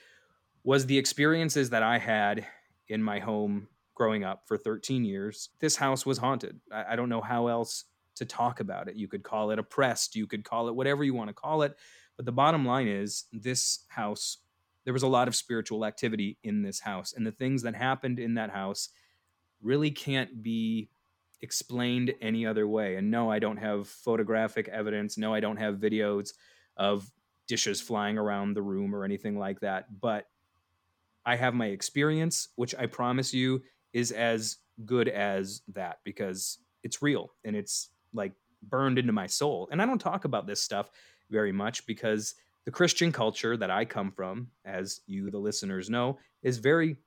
was 0.63 0.85
the 0.85 0.99
experiences 0.99 1.71
that 1.71 1.83
I 1.83 1.97
had 1.97 2.47
in 2.89 3.03
my 3.03 3.19
home 3.19 3.69
growing 3.95 4.23
up 4.23 4.43
for 4.47 4.59
13 4.59 5.03
years. 5.03 5.49
This 5.61 5.77
house 5.77 6.05
was 6.05 6.19
haunted. 6.19 6.61
I, 6.71 6.93
I 6.93 6.97
don't 6.97 7.09
know 7.09 7.23
how 7.23 7.47
else 7.47 7.85
to 8.17 8.27
talk 8.27 8.61
about 8.61 8.87
it. 8.87 8.97
You 8.97 9.09
could 9.09 9.23
call 9.23 9.51
it 9.51 9.59
oppressed, 9.59 10.15
you 10.15 10.27
could 10.27 10.45
call 10.45 10.69
it 10.69 10.75
whatever 10.75 11.03
you 11.03 11.15
want 11.15 11.29
to 11.29 11.35
call 11.35 11.63
it. 11.63 11.75
But 12.19 12.27
the 12.27 12.33
bottom 12.33 12.67
line 12.67 12.87
is 12.87 13.25
this 13.33 13.87
house, 13.89 14.37
there 14.85 14.93
was 14.93 15.05
a 15.05 15.09
lot 15.09 15.27
of 15.27 15.35
spiritual 15.35 15.87
activity 15.87 16.37
in 16.43 16.61
this 16.63 16.81
house. 16.81 17.15
And 17.15 17.27
the 17.27 17.33
things 17.33 17.63
that 17.63 17.75
happened 17.75 18.19
in 18.19 18.35
that 18.35 18.51
house 18.51 18.91
really 19.63 19.91
can't 19.91 20.43
be 20.43 20.91
explained 21.41 22.13
any 22.21 22.45
other 22.45 22.69
way. 22.69 22.97
And 22.97 23.11
no, 23.11 23.31
I 23.31 23.39
don't 23.39 23.57
have 23.57 23.89
photographic 23.89 24.69
evidence. 24.69 25.17
No, 25.17 25.33
I 25.33 25.41
don't 25.41 25.57
have 25.57 25.77
videos 25.77 26.35
of 26.77 27.11
dishes 27.51 27.81
flying 27.81 28.17
around 28.17 28.55
the 28.55 28.63
room 28.63 28.95
or 28.95 29.05
anything 29.05 29.37
like 29.37 29.59
that. 29.59 30.01
But 30.01 30.27
I 31.27 31.35
have 31.35 31.53
my 31.53 31.67
experience, 31.67 32.51
which 32.55 32.77
I 32.79 32.87
promise 32.87 33.35
you 33.35 33.63
is 33.93 34.13
as 34.13 34.59
good 34.87 35.09
as 35.09 35.63
that 35.75 35.99
because 36.05 36.59
it's 36.85 37.03
real 37.03 37.33
and 37.45 37.57
it's 37.57 37.89
like 38.15 38.33
burned 38.63 39.01
into 39.01 39.13
my 39.13 39.27
soul. 39.27 39.69
And 39.73 39.83
I 39.83 39.87
don't 39.87 39.99
talk 39.99 40.25
about 40.25 40.47
this 40.47 40.63
stuff 40.63 40.93
very 41.29 41.51
much 41.51 41.85
because 41.87 42.37
the 42.67 42.71
Christian 42.71 43.11
culture 43.11 43.57
that 43.57 43.69
I 43.69 43.85
come 43.85 44.13
from, 44.13 44.47
as 44.65 45.01
you, 45.09 45.29
the 45.29 45.39
listeners, 45.39 45.91
know, 45.91 46.21
is 46.45 46.59
very 46.59 46.99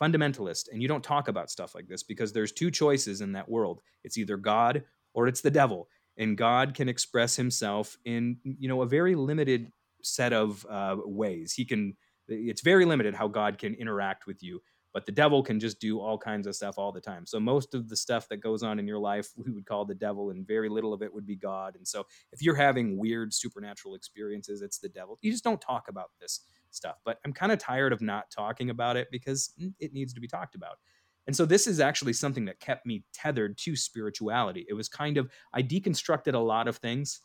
fundamentalist. 0.00 0.68
And 0.70 0.80
you 0.80 0.86
don't 0.86 1.02
talk 1.02 1.26
about 1.26 1.50
stuff 1.50 1.74
like 1.74 1.88
this 1.88 2.04
because 2.04 2.32
there's 2.32 2.52
two 2.52 2.70
choices 2.70 3.20
in 3.20 3.32
that 3.32 3.48
world 3.48 3.80
it's 4.04 4.16
either 4.16 4.36
God 4.36 4.84
or 5.12 5.26
it's 5.26 5.40
the 5.40 5.50
devil. 5.50 5.88
And 6.16 6.38
God 6.38 6.74
can 6.74 6.88
express 6.88 7.34
himself 7.34 7.98
in, 8.04 8.38
you 8.44 8.68
know, 8.68 8.82
a 8.82 8.86
very 8.86 9.16
limited 9.16 9.72
set 10.08 10.32
of 10.32 10.66
uh, 10.68 10.96
ways. 11.04 11.52
He 11.52 11.64
can, 11.64 11.96
it's 12.28 12.62
very 12.62 12.84
limited 12.84 13.14
how 13.14 13.28
God 13.28 13.58
can 13.58 13.74
interact 13.74 14.26
with 14.26 14.42
you 14.42 14.60
but 14.98 15.06
the 15.06 15.12
devil 15.12 15.42
can 15.42 15.60
just 15.60 15.80
do 15.80 16.00
all 16.00 16.18
kinds 16.18 16.46
of 16.46 16.56
stuff 16.56 16.78
all 16.78 16.92
the 16.92 17.00
time. 17.00 17.26
So 17.26 17.38
most 17.38 17.74
of 17.74 17.88
the 17.88 17.96
stuff 17.96 18.28
that 18.30 18.38
goes 18.38 18.62
on 18.62 18.78
in 18.78 18.86
your 18.86 18.98
life, 18.98 19.28
we 19.36 19.52
would 19.52 19.66
call 19.66 19.84
the 19.84 19.94
devil, 19.94 20.30
and 20.30 20.46
very 20.46 20.68
little 20.68 20.92
of 20.92 21.02
it 21.02 21.12
would 21.12 21.26
be 21.26 21.36
God. 21.36 21.76
And 21.76 21.86
so 21.86 22.04
if 22.32 22.42
you're 22.42 22.56
having 22.56 22.98
weird 22.98 23.32
supernatural 23.32 23.94
experiences, 23.94 24.62
it's 24.62 24.78
the 24.78 24.88
devil. 24.88 25.18
You 25.22 25.30
just 25.30 25.44
don't 25.44 25.60
talk 25.60 25.88
about 25.88 26.10
this 26.20 26.40
stuff. 26.70 26.96
But 27.04 27.18
I'm 27.24 27.32
kind 27.32 27.52
of 27.52 27.58
tired 27.58 27.92
of 27.92 28.00
not 28.00 28.30
talking 28.30 28.70
about 28.70 28.96
it 28.96 29.08
because 29.10 29.52
it 29.78 29.92
needs 29.92 30.14
to 30.14 30.20
be 30.20 30.28
talked 30.28 30.54
about. 30.54 30.78
And 31.26 31.36
so 31.36 31.44
this 31.44 31.66
is 31.66 31.78
actually 31.78 32.14
something 32.14 32.46
that 32.46 32.58
kept 32.58 32.86
me 32.86 33.04
tethered 33.12 33.58
to 33.58 33.76
spirituality. 33.76 34.64
It 34.68 34.72
was 34.72 34.88
kind 34.88 35.18
of 35.18 35.28
I 35.52 35.62
deconstructed 35.62 36.34
a 36.34 36.38
lot 36.38 36.68
of 36.68 36.78
things, 36.78 37.20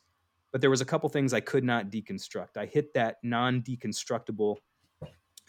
but 0.54 0.62
there 0.62 0.70
was 0.70 0.80
a 0.80 0.86
couple 0.86 1.10
things 1.10 1.34
I 1.34 1.42
could 1.42 1.66
not 1.66 1.90
deconstruct. 1.90 2.56
I 2.56 2.68
hit 2.68 2.94
that 2.94 3.18
non-deconstructible 3.24 4.58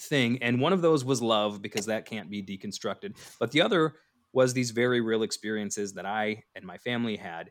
thing. 0.00 0.42
And 0.42 0.61
one 0.61 0.73
of 0.73 0.82
those 0.82 1.04
was 1.04 1.23
love 1.23 1.62
because 1.62 1.87
that 1.87 2.06
can't 2.06 2.30
be 2.30 2.42
deconstructed. 2.42 3.16
But 3.38 3.52
the 3.52 3.61
other 3.61 3.94
was 4.32 4.52
these 4.52 4.73
very 4.73 5.00
real 5.00 5.23
experiences 5.23 5.92
that 5.92 6.06
I 6.06 6.42
and 6.56 6.64
my 6.64 6.78
family 6.78 7.16
had 7.16 7.50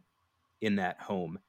in 0.62 0.76
that 0.78 1.00
home. 1.00 1.40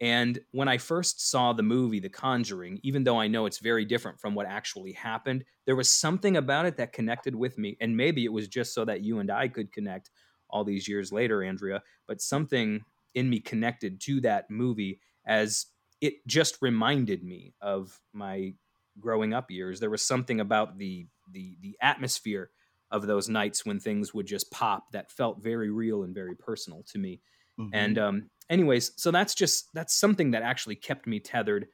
And 0.00 0.40
when 0.52 0.66
I 0.66 0.78
first 0.78 1.30
saw 1.30 1.52
the 1.52 1.62
movie 1.62 2.00
The 2.00 2.08
Conjuring, 2.08 2.80
even 2.82 3.04
though 3.04 3.20
I 3.20 3.28
know 3.28 3.44
it's 3.44 3.58
very 3.58 3.84
different 3.84 4.18
from 4.18 4.34
what 4.34 4.46
actually 4.46 4.92
happened, 4.92 5.44
there 5.66 5.76
was 5.76 5.90
something 5.90 6.38
about 6.38 6.64
it 6.64 6.78
that 6.78 6.94
connected 6.94 7.36
with 7.36 7.58
me. 7.58 7.76
And 7.82 7.94
maybe 7.94 8.24
it 8.24 8.32
was 8.32 8.48
just 8.48 8.72
so 8.72 8.86
that 8.86 9.04
you 9.04 9.18
and 9.18 9.30
I 9.30 9.46
could 9.46 9.70
connect 9.72 10.10
all 10.48 10.64
these 10.64 10.88
years 10.88 11.12
later, 11.12 11.44
Andrea, 11.44 11.82
but 12.08 12.22
something 12.22 12.80
in 13.14 13.28
me 13.28 13.40
connected 13.40 14.00
to 14.00 14.22
that 14.22 14.50
movie 14.50 15.00
as 15.30 15.66
it 16.00 16.26
just 16.26 16.58
reminded 16.60 17.22
me 17.22 17.54
of 17.62 17.98
my 18.12 18.52
growing 18.98 19.32
up 19.32 19.50
years. 19.50 19.78
There 19.78 19.88
was 19.88 20.02
something 20.02 20.40
about 20.40 20.76
the 20.76 21.06
the 21.32 21.56
the 21.62 21.76
atmosphere 21.80 22.50
of 22.90 23.06
those 23.06 23.28
nights 23.28 23.64
when 23.64 23.78
things 23.78 24.12
would 24.12 24.26
just 24.26 24.50
pop 24.50 24.90
that 24.92 25.12
felt 25.12 25.40
very 25.40 25.70
real 25.70 26.02
and 26.02 26.12
very 26.12 26.34
personal 26.34 26.82
to 26.90 26.98
me. 26.98 27.20
Mm-hmm. 27.58 27.70
And 27.72 27.98
um, 27.98 28.30
anyways, 28.50 28.92
so 28.96 29.12
that's 29.12 29.34
just 29.34 29.68
that's 29.72 29.94
something 29.94 30.32
that 30.32 30.42
actually 30.42 30.74
kept 30.74 31.06
me 31.06 31.20
tethered 31.20 31.68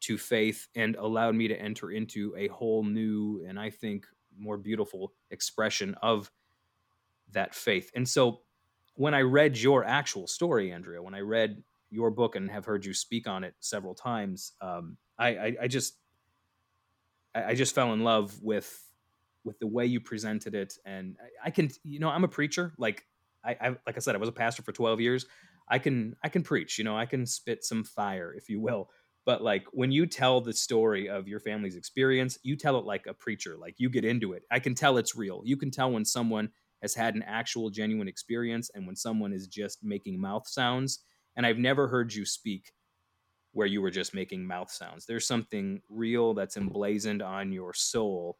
to 0.00 0.16
faith 0.16 0.66
and 0.74 0.96
allowed 0.96 1.34
me 1.34 1.46
to 1.48 1.60
enter 1.60 1.90
into 1.90 2.34
a 2.36 2.48
whole 2.48 2.82
new 2.82 3.44
and 3.46 3.60
I 3.60 3.68
think 3.70 4.06
more 4.36 4.56
beautiful 4.56 5.12
expression 5.30 5.94
of 6.02 6.30
that 7.32 7.54
faith. 7.54 7.90
And 7.94 8.08
so 8.08 8.40
when 8.94 9.12
I 9.12 9.20
read 9.20 9.58
your 9.58 9.84
actual 9.84 10.26
story, 10.26 10.72
Andrea, 10.72 11.02
when 11.02 11.14
I 11.14 11.20
read 11.20 11.62
your 11.92 12.10
book 12.10 12.34
and 12.34 12.50
have 12.50 12.64
heard 12.64 12.84
you 12.84 12.94
speak 12.94 13.28
on 13.28 13.44
it 13.44 13.54
several 13.60 13.94
times, 13.94 14.52
um, 14.60 14.96
I, 15.18 15.28
I, 15.28 15.56
I 15.62 15.68
just 15.68 15.98
I, 17.34 17.54
just 17.54 17.74
fell 17.74 17.92
in 17.92 18.00
love 18.00 18.42
with 18.42 18.82
with 19.44 19.58
the 19.58 19.66
way 19.66 19.86
you 19.86 20.00
presented 20.00 20.54
it, 20.54 20.78
and 20.84 21.16
I, 21.20 21.48
I 21.48 21.50
can 21.50 21.70
you 21.84 21.98
know 21.98 22.08
I'm 22.08 22.24
a 22.24 22.28
preacher 22.28 22.72
like 22.78 23.04
I, 23.44 23.56
I 23.60 23.68
like 23.86 23.96
I 23.96 23.98
said 24.00 24.14
I 24.14 24.18
was 24.18 24.28
a 24.28 24.32
pastor 24.32 24.62
for 24.62 24.72
12 24.72 25.00
years. 25.00 25.26
I 25.68 25.78
can 25.78 26.16
I 26.22 26.28
can 26.28 26.42
preach, 26.42 26.78
you 26.78 26.84
know, 26.84 26.96
I 26.96 27.06
can 27.06 27.26
spit 27.26 27.64
some 27.64 27.84
fire, 27.84 28.34
if 28.36 28.48
you 28.48 28.60
will. 28.60 28.90
But 29.24 29.42
like 29.42 29.64
when 29.72 29.92
you 29.92 30.06
tell 30.06 30.40
the 30.40 30.52
story 30.52 31.08
of 31.08 31.28
your 31.28 31.40
family's 31.40 31.76
experience, 31.76 32.38
you 32.42 32.56
tell 32.56 32.78
it 32.78 32.84
like 32.84 33.06
a 33.06 33.14
preacher, 33.14 33.56
like 33.56 33.76
you 33.78 33.88
get 33.88 34.04
into 34.04 34.32
it. 34.32 34.42
I 34.50 34.58
can 34.58 34.74
tell 34.74 34.98
it's 34.98 35.14
real. 35.14 35.42
You 35.44 35.56
can 35.56 35.70
tell 35.70 35.92
when 35.92 36.04
someone 36.04 36.50
has 36.82 36.94
had 36.94 37.14
an 37.14 37.22
actual 37.22 37.70
genuine 37.70 38.08
experience 38.08 38.70
and 38.74 38.86
when 38.86 38.96
someone 38.96 39.32
is 39.32 39.46
just 39.46 39.84
making 39.84 40.20
mouth 40.20 40.48
sounds. 40.48 41.04
And 41.36 41.46
I've 41.46 41.58
never 41.58 41.88
heard 41.88 42.12
you 42.12 42.24
speak 42.24 42.72
where 43.52 43.66
you 43.66 43.82
were 43.82 43.90
just 43.90 44.14
making 44.14 44.46
mouth 44.46 44.70
sounds. 44.70 45.04
There's 45.06 45.26
something 45.26 45.80
real 45.88 46.34
that's 46.34 46.56
emblazoned 46.56 47.22
on 47.22 47.52
your 47.52 47.74
soul 47.74 48.38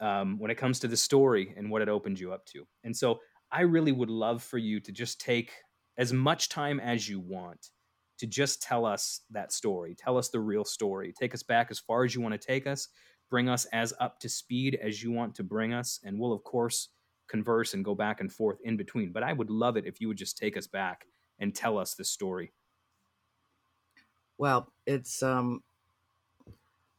um, 0.00 0.38
when 0.38 0.50
it 0.50 0.56
comes 0.56 0.78
to 0.80 0.88
the 0.88 0.96
story 0.96 1.54
and 1.56 1.70
what 1.70 1.82
it 1.82 1.88
opened 1.88 2.20
you 2.20 2.32
up 2.32 2.44
to. 2.46 2.66
And 2.84 2.96
so 2.96 3.20
I 3.50 3.62
really 3.62 3.92
would 3.92 4.10
love 4.10 4.42
for 4.42 4.58
you 4.58 4.80
to 4.80 4.92
just 4.92 5.20
take 5.20 5.52
as 5.96 6.12
much 6.12 6.48
time 6.48 6.78
as 6.78 7.08
you 7.08 7.20
want 7.20 7.70
to 8.18 8.26
just 8.26 8.62
tell 8.62 8.84
us 8.84 9.20
that 9.30 9.52
story. 9.52 9.94
Tell 9.94 10.18
us 10.18 10.28
the 10.28 10.40
real 10.40 10.64
story. 10.64 11.14
Take 11.18 11.34
us 11.34 11.42
back 11.42 11.68
as 11.70 11.78
far 11.78 12.04
as 12.04 12.14
you 12.14 12.20
want 12.20 12.38
to 12.38 12.46
take 12.46 12.66
us. 12.66 12.88
Bring 13.30 13.48
us 13.48 13.64
as 13.66 13.94
up 14.00 14.18
to 14.20 14.28
speed 14.28 14.78
as 14.82 15.02
you 15.02 15.12
want 15.12 15.34
to 15.36 15.44
bring 15.44 15.72
us. 15.72 16.00
And 16.04 16.18
we'll, 16.18 16.32
of 16.32 16.44
course, 16.44 16.88
converse 17.28 17.74
and 17.74 17.84
go 17.84 17.94
back 17.94 18.20
and 18.20 18.32
forth 18.32 18.58
in 18.64 18.76
between. 18.76 19.12
But 19.12 19.22
I 19.22 19.32
would 19.32 19.50
love 19.50 19.76
it 19.76 19.86
if 19.86 20.00
you 20.00 20.08
would 20.08 20.16
just 20.16 20.36
take 20.36 20.56
us 20.56 20.66
back 20.66 21.04
and 21.38 21.54
tell 21.54 21.78
us 21.78 21.94
the 21.94 22.04
story. 22.04 22.52
Well, 24.36 24.72
it's 24.86 25.22
um 25.22 25.62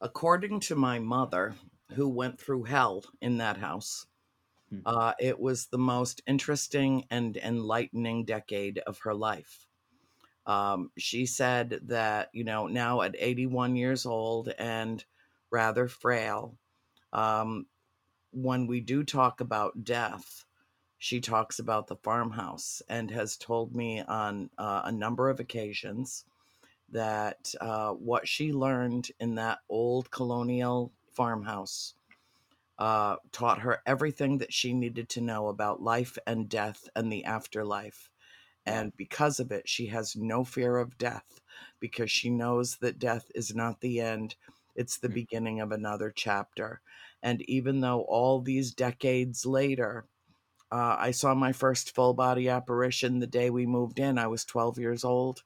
according 0.01 0.59
to 0.61 0.75
my 0.75 0.99
mother, 0.99 1.55
who 1.93 2.07
went 2.07 2.39
through 2.39 2.63
hell 2.63 3.03
in 3.21 3.37
that 3.37 3.57
house. 3.57 4.05
Hmm. 4.69 4.79
Uh, 4.85 5.13
it 5.19 5.39
was 5.39 5.67
the 5.67 5.77
most 5.77 6.21
interesting 6.27 7.05
and 7.09 7.35
enlightening 7.37 8.25
decade 8.25 8.79
of 8.79 8.99
her 8.99 9.13
life. 9.13 9.67
Um, 10.45 10.91
she 10.97 11.25
said 11.25 11.81
that, 11.83 12.29
you 12.33 12.43
know, 12.43 12.67
now 12.67 13.01
at 13.01 13.15
81 13.17 13.75
years 13.75 14.05
old 14.05 14.49
and 14.57 15.03
rather 15.51 15.87
frail, 15.87 16.57
um, 17.13 17.65
when 18.31 18.67
we 18.67 18.79
do 18.79 19.03
talk 19.03 19.41
about 19.41 19.83
death, 19.83 20.45
she 20.99 21.21
talks 21.21 21.59
about 21.59 21.87
the 21.87 21.95
farmhouse 21.95 22.81
and 22.89 23.09
has 23.09 23.37
told 23.37 23.73
me 23.73 24.01
on 24.01 24.49
uh, 24.57 24.81
a 24.85 24.91
number 24.91 25.29
of 25.29 25.39
occasions 25.39 26.25
that 26.91 27.53
uh, 27.61 27.91
what 27.91 28.27
she 28.27 28.51
learned 28.51 29.09
in 29.19 29.35
that 29.35 29.59
old 29.69 30.11
colonial 30.11 30.91
farmhouse 31.13 31.93
uh, 32.79 33.15
taught 33.31 33.59
her 33.59 33.81
everything 33.85 34.37
that 34.37 34.53
she 34.53 34.73
needed 34.73 35.07
to 35.09 35.21
know 35.21 35.47
about 35.47 35.81
life 35.81 36.17
and 36.27 36.49
death 36.49 36.87
and 36.95 37.11
the 37.11 37.23
afterlife. 37.23 38.09
And 38.65 38.95
because 38.97 39.39
of 39.39 39.51
it, 39.51 39.67
she 39.67 39.87
has 39.87 40.15
no 40.15 40.43
fear 40.43 40.77
of 40.77 40.97
death 40.97 41.39
because 41.79 42.11
she 42.11 42.29
knows 42.29 42.77
that 42.77 42.99
death 42.99 43.31
is 43.33 43.55
not 43.55 43.79
the 43.79 44.01
end, 44.01 44.35
it's 44.75 44.97
the 44.97 45.09
mm. 45.09 45.15
beginning 45.15 45.61
of 45.61 45.71
another 45.71 46.11
chapter. 46.13 46.81
And 47.23 47.41
even 47.43 47.79
though 47.79 48.01
all 48.01 48.41
these 48.41 48.73
decades 48.73 49.45
later, 49.45 50.05
uh, 50.71 50.95
I 50.99 51.11
saw 51.11 51.33
my 51.33 51.51
first 51.51 51.95
full 51.95 52.13
body 52.13 52.49
apparition 52.49 53.19
the 53.19 53.27
day 53.27 53.49
we 53.49 53.65
moved 53.65 53.99
in. 53.99 54.17
I 54.17 54.27
was 54.27 54.45
12 54.45 54.77
years 54.77 55.03
old. 55.03 55.43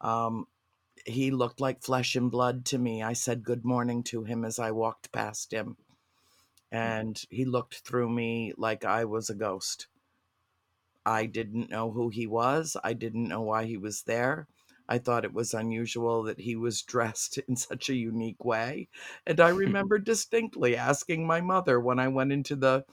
Um, 0.00 0.46
he 1.06 1.30
looked 1.30 1.60
like 1.60 1.82
flesh 1.82 2.14
and 2.14 2.30
blood 2.30 2.64
to 2.66 2.78
me. 2.78 3.02
I 3.02 3.12
said 3.14 3.44
good 3.44 3.64
morning 3.64 4.02
to 4.04 4.24
him 4.24 4.44
as 4.44 4.58
I 4.58 4.70
walked 4.70 5.12
past 5.12 5.52
him. 5.52 5.76
And 6.70 7.20
he 7.30 7.44
looked 7.44 7.80
through 7.80 8.08
me 8.10 8.52
like 8.56 8.84
I 8.84 9.04
was 9.04 9.28
a 9.30 9.34
ghost. 9.34 9.88
I 11.06 11.26
didn't 11.26 11.70
know 11.70 11.90
who 11.90 12.08
he 12.08 12.26
was. 12.26 12.76
I 12.82 12.94
didn't 12.94 13.28
know 13.28 13.42
why 13.42 13.66
he 13.66 13.76
was 13.76 14.02
there. 14.02 14.48
I 14.88 14.98
thought 14.98 15.24
it 15.24 15.34
was 15.34 15.54
unusual 15.54 16.22
that 16.24 16.40
he 16.40 16.56
was 16.56 16.82
dressed 16.94 17.38
in 17.38 17.56
such 17.56 17.88
a 17.88 17.94
unique 17.94 18.44
way. 18.44 18.88
And 19.26 19.40
I 19.40 19.48
remember 19.64 19.98
distinctly 19.98 20.76
asking 20.76 21.26
my 21.26 21.40
mother 21.40 21.80
when 21.80 21.98
I 21.98 22.08
went 22.08 22.32
into 22.32 22.56
the 22.56 22.84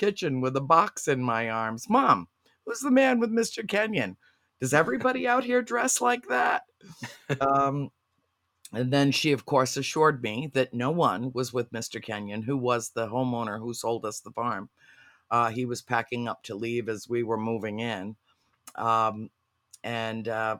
kitchen 0.00 0.40
with 0.40 0.56
a 0.56 0.62
box 0.62 1.06
in 1.06 1.22
my 1.22 1.50
arms, 1.50 1.88
Mom, 1.88 2.26
who's 2.64 2.80
the 2.80 2.90
man 2.90 3.20
with 3.20 3.30
Mr. 3.30 3.68
Kenyon? 3.68 4.16
Does 4.60 4.74
everybody 4.82 5.28
out 5.28 5.44
here 5.44 5.62
dress 5.62 6.00
like 6.00 6.26
that? 6.28 6.62
Um, 7.40 7.90
and 8.72 8.90
then 8.92 9.12
she, 9.12 9.32
of 9.32 9.44
course, 9.44 9.76
assured 9.76 10.22
me 10.22 10.50
that 10.54 10.72
no 10.72 10.90
one 10.90 11.32
was 11.34 11.52
with 11.52 11.70
Mr. 11.70 12.02
Kenyon, 12.02 12.42
who 12.42 12.56
was 12.56 12.90
the 12.90 13.08
homeowner 13.08 13.58
who 13.58 13.74
sold 13.74 14.06
us 14.06 14.20
the 14.20 14.30
farm. 14.30 14.70
Uh, 15.30 15.50
he 15.50 15.66
was 15.66 15.82
packing 15.82 16.26
up 16.26 16.42
to 16.44 16.54
leave 16.54 16.88
as 16.88 17.08
we 17.08 17.22
were 17.22 17.36
moving 17.36 17.80
in. 17.80 18.16
Um, 18.76 19.28
and 19.84 20.26
uh, 20.28 20.56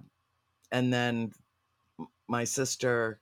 and 0.71 0.93
then 0.93 1.33
my 2.29 2.45
sister 2.45 3.21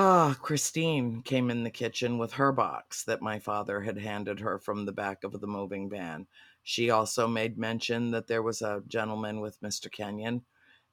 ah 0.00 0.36
christine 0.40 1.20
came 1.22 1.50
in 1.50 1.64
the 1.64 1.70
kitchen 1.70 2.18
with 2.18 2.34
her 2.34 2.52
box 2.52 3.02
that 3.02 3.20
my 3.20 3.36
father 3.36 3.80
had 3.80 3.98
handed 3.98 4.38
her 4.38 4.56
from 4.56 4.84
the 4.84 4.92
back 4.92 5.24
of 5.24 5.40
the 5.40 5.46
moving 5.48 5.90
van. 5.90 6.24
She 6.62 6.88
also 6.88 7.26
made 7.26 7.58
mention 7.58 8.12
that 8.12 8.28
there 8.28 8.44
was 8.44 8.62
a 8.62 8.84
gentleman 8.86 9.40
with 9.40 9.60
mr 9.60 9.90
kenyon 9.90 10.44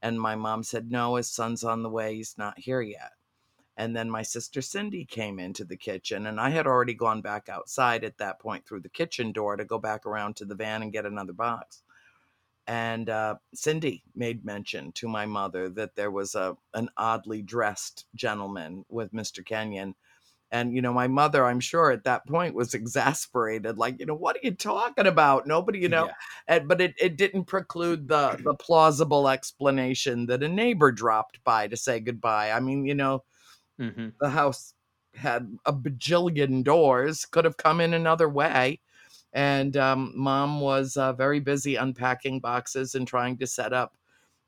and 0.01 0.19
my 0.19 0.35
mom 0.35 0.63
said 0.63 0.89
no 0.89 1.17
his 1.17 1.29
son's 1.29 1.63
on 1.63 1.83
the 1.83 1.89
way 1.89 2.15
he's 2.15 2.35
not 2.39 2.57
here 2.57 2.81
yet. 2.81 3.12
And 3.77 3.95
then 3.95 4.09
my 4.09 4.24
sister 4.24 4.63
cindy 4.63 5.05
came 5.05 5.38
into 5.38 5.65
the 5.65 5.77
kitchen 5.77 6.25
and 6.25 6.41
i 6.41 6.50
had 6.50 6.65
already 6.65 6.95
gone 6.95 7.21
back 7.21 7.47
outside 7.47 8.03
at 8.03 8.17
that 8.17 8.39
point 8.39 8.65
through 8.65 8.81
the 8.81 8.89
kitchen 8.89 9.31
door 9.31 9.55
to 9.55 9.65
go 9.65 9.77
back 9.77 10.07
around 10.07 10.35
to 10.38 10.45
the 10.45 10.55
van 10.55 10.81
and 10.81 10.91
get 10.91 11.05
another 11.05 11.33
box 11.33 11.83
and 12.67 13.10
uh, 13.10 13.36
Cindy 13.53 14.03
made 14.15 14.43
mention 14.43 14.91
to 14.93 15.07
my 15.07 15.25
mother 15.25 15.69
that 15.69 15.95
there 15.95 16.12
was 16.12 16.36
a 16.36 16.57
an 16.74 16.89
oddly 16.98 17.41
dressed 17.41 18.05
gentleman 18.15 18.86
with 18.89 19.13
Mr. 19.13 19.45
Kenyon. 19.45 19.95
And 20.51 20.74
you 20.74 20.81
know, 20.81 20.93
my 20.93 21.07
mother, 21.07 21.45
I'm 21.45 21.60
sure 21.60 21.91
at 21.91 22.05
that 22.05 22.25
point 22.27 22.55
was 22.55 22.74
exasperated, 22.74 23.77
like, 23.77 24.00
you 24.00 24.05
know, 24.05 24.15
what 24.15 24.36
are 24.36 24.41
you 24.43 24.51
talking 24.51 25.07
about? 25.07 25.48
Nobody, 25.48 25.79
you 25.79 25.89
know, 25.89 26.05
yeah. 26.05 26.13
and, 26.48 26.67
but 26.67 26.81
it, 26.81 26.95
it 27.00 27.17
didn't 27.17 27.45
preclude 27.45 28.07
the 28.07 28.39
the 28.43 28.55
plausible 28.55 29.29
explanation 29.29 30.25
that 30.27 30.43
a 30.43 30.50
neighbor 30.50 30.91
dropped 30.91 31.43
by 31.43 31.67
to 31.67 31.77
say 31.77 32.00
goodbye. 32.00 32.51
I 32.51 32.60
mean, 32.60 32.86
you 32.86 32.95
know, 32.95 33.24
mm-hmm. 33.79 34.10
the 34.19 34.29
house 34.29 34.74
had 35.13 35.55
a 35.65 35.74
bajillion 35.74 36.63
doors, 36.63 37.25
could 37.25 37.45
have 37.45 37.57
come 37.57 37.79
in 37.79 37.93
another 37.93 38.27
way 38.27 38.79
and 39.36 39.75
um, 39.75 40.13
mom 40.15 40.62
was 40.62 40.96
uh, 40.96 41.12
very 41.12 41.42
busy 41.42 41.75
unpacking 41.75 42.39
boxes 42.39 42.96
and 42.96 43.06
trying 43.06 43.38
to 43.38 43.46
set 43.46 43.74
up 43.74 43.96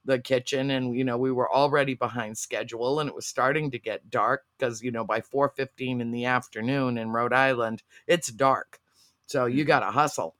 the 0.05 0.17
kitchen 0.17 0.71
and 0.71 0.95
you 0.95 1.03
know 1.03 1.17
we 1.17 1.33
were 1.33 1.53
already 1.53 1.93
behind 1.93 2.35
schedule 2.37 3.01
and 3.01 3.09
it 3.09 3.15
was 3.15 3.27
starting 3.27 3.69
to 3.69 3.77
get 3.77 4.09
dark 4.09 4.45
because 4.57 4.81
you 4.81 4.89
know 4.89 5.03
by 5.03 5.19
4.15 5.19 5.99
in 5.99 6.11
the 6.11 6.23
afternoon 6.23 6.97
in 6.97 7.09
rhode 7.09 7.33
island 7.33 7.83
it's 8.07 8.29
dark 8.29 8.79
so 9.25 9.45
you 9.45 9.63
mm-hmm. 9.63 9.67
got 9.67 9.81
to 9.81 9.87
hustle 9.87 10.33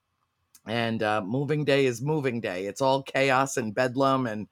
and 0.66 1.04
uh, 1.04 1.22
moving 1.22 1.66
day 1.66 1.86
is 1.86 2.02
moving 2.02 2.40
day 2.40 2.66
it's 2.66 2.82
all 2.82 3.04
chaos 3.04 3.58
and 3.58 3.76
bedlam 3.76 4.26
and 4.26 4.48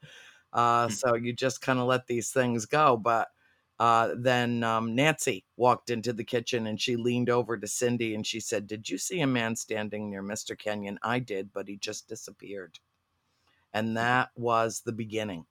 uh, 0.52 0.86
mm. 0.86 0.92
so 0.92 1.14
you 1.14 1.32
just 1.32 1.62
kind 1.62 1.78
of 1.78 1.86
let 1.86 2.06
these 2.06 2.30
things 2.30 2.66
go 2.66 2.98
but 2.98 3.28
uh, 3.78 4.14
then 4.16 4.62
um, 4.62 4.94
Nancy 4.94 5.44
walked 5.56 5.90
into 5.90 6.12
the 6.12 6.24
kitchen 6.24 6.66
and 6.66 6.80
she 6.80 6.96
leaned 6.96 7.28
over 7.28 7.58
to 7.58 7.66
Cindy 7.66 8.14
and 8.14 8.26
she 8.26 8.40
said, 8.40 8.66
Did 8.66 8.88
you 8.88 8.96
see 8.96 9.20
a 9.20 9.26
man 9.26 9.54
standing 9.56 10.08
near 10.10 10.22
Mr. 10.22 10.58
Kenyon? 10.58 10.98
I 11.02 11.18
did, 11.18 11.52
but 11.52 11.68
he 11.68 11.76
just 11.76 12.08
disappeared. 12.08 12.78
And 13.74 13.96
that 13.96 14.30
was 14.34 14.80
the 14.80 14.92
beginning. 14.92 15.44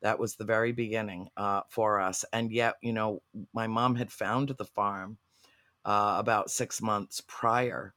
That 0.00 0.18
was 0.18 0.36
the 0.36 0.44
very 0.44 0.72
beginning 0.72 1.28
uh, 1.36 1.62
for 1.68 2.00
us. 2.00 2.24
And 2.32 2.50
yet, 2.52 2.76
you 2.80 2.92
know, 2.92 3.22
my 3.52 3.66
mom 3.66 3.96
had 3.96 4.10
found 4.10 4.48
the 4.48 4.64
farm 4.64 5.18
uh, 5.84 6.16
about 6.18 6.50
six 6.50 6.80
months 6.80 7.22
prior 7.26 7.94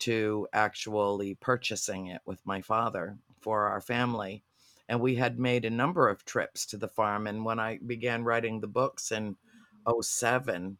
to 0.00 0.46
actually 0.52 1.34
purchasing 1.36 2.08
it 2.08 2.20
with 2.26 2.44
my 2.44 2.60
father 2.60 3.16
for 3.40 3.66
our 3.66 3.80
family 3.80 4.42
and 4.88 5.00
we 5.00 5.16
had 5.16 5.38
made 5.38 5.64
a 5.64 5.70
number 5.70 6.08
of 6.08 6.24
trips 6.24 6.66
to 6.66 6.76
the 6.76 6.88
farm 6.88 7.26
and 7.26 7.44
when 7.44 7.58
i 7.58 7.78
began 7.86 8.24
writing 8.24 8.60
the 8.60 8.66
books 8.66 9.12
in 9.12 9.36
07 10.00 10.78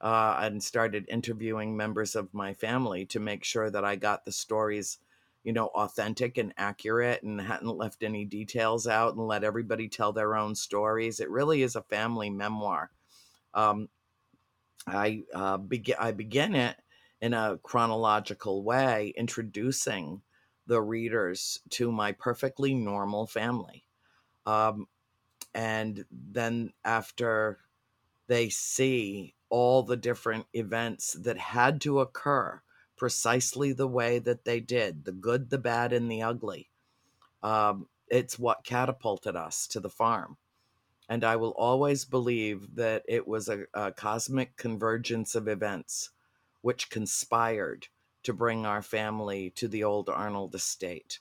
uh, 0.00 0.38
and 0.40 0.62
started 0.62 1.04
interviewing 1.08 1.76
members 1.76 2.16
of 2.16 2.32
my 2.32 2.54
family 2.54 3.04
to 3.06 3.20
make 3.20 3.44
sure 3.44 3.70
that 3.70 3.84
i 3.84 3.96
got 3.96 4.24
the 4.24 4.32
stories 4.32 4.98
you 5.44 5.52
know 5.52 5.66
authentic 5.68 6.38
and 6.38 6.52
accurate 6.56 7.22
and 7.22 7.40
hadn't 7.40 7.76
left 7.76 8.02
any 8.02 8.24
details 8.24 8.86
out 8.86 9.14
and 9.14 9.26
let 9.26 9.44
everybody 9.44 9.88
tell 9.88 10.12
their 10.12 10.36
own 10.36 10.54
stories 10.54 11.20
it 11.20 11.30
really 11.30 11.62
is 11.62 11.76
a 11.76 11.82
family 11.82 12.30
memoir. 12.30 12.90
Um, 13.54 13.88
i 14.86 15.22
uh, 15.34 15.56
begin 15.58 15.96
i 15.98 16.12
begin 16.12 16.54
it 16.54 16.76
in 17.20 17.34
a 17.34 17.58
chronological 17.62 18.62
way 18.62 19.12
introducing 19.16 20.22
the 20.70 20.80
readers 20.80 21.60
to 21.68 21.90
my 21.90 22.12
perfectly 22.12 22.72
normal 22.72 23.26
family. 23.26 23.84
Um, 24.46 24.86
and 25.52 26.04
then 26.12 26.72
after 26.84 27.58
they 28.28 28.50
see 28.50 29.34
all 29.48 29.82
the 29.82 29.96
different 29.96 30.46
events 30.54 31.14
that 31.14 31.36
had 31.36 31.80
to 31.80 31.98
occur 31.98 32.62
precisely 32.96 33.72
the 33.72 33.88
way 33.88 34.20
that 34.20 34.44
they 34.44 34.60
did 34.60 35.04
the 35.04 35.12
good, 35.12 35.50
the 35.50 35.58
bad, 35.58 35.92
and 35.92 36.08
the 36.08 36.22
ugly 36.22 36.70
um, 37.42 37.88
it's 38.08 38.38
what 38.38 38.64
catapulted 38.64 39.34
us 39.34 39.66
to 39.66 39.80
the 39.80 39.90
farm. 39.90 40.36
And 41.08 41.24
I 41.24 41.34
will 41.34 41.50
always 41.56 42.04
believe 42.04 42.76
that 42.76 43.02
it 43.08 43.26
was 43.26 43.48
a, 43.48 43.64
a 43.74 43.90
cosmic 43.90 44.56
convergence 44.56 45.34
of 45.34 45.48
events 45.48 46.10
which 46.60 46.90
conspired 46.90 47.88
to 48.22 48.32
bring 48.32 48.66
our 48.66 48.82
family 48.82 49.50
to 49.56 49.68
the 49.68 49.84
old 49.84 50.08
Arnold 50.08 50.54
estate. 50.54 51.20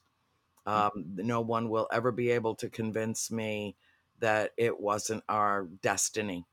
Hmm. 0.65 0.74
Um, 0.74 0.91
no 1.15 1.41
one 1.41 1.70
will 1.70 1.88
ever 1.91 2.12
be 2.12 2.32
able 2.32 2.56
to 2.56 2.70
convince 2.70 3.32
me 3.32 3.75
that 4.20 4.51
it 4.58 4.79
wasn't 4.79 5.24
our 5.29 5.68
destiny. 5.82 6.46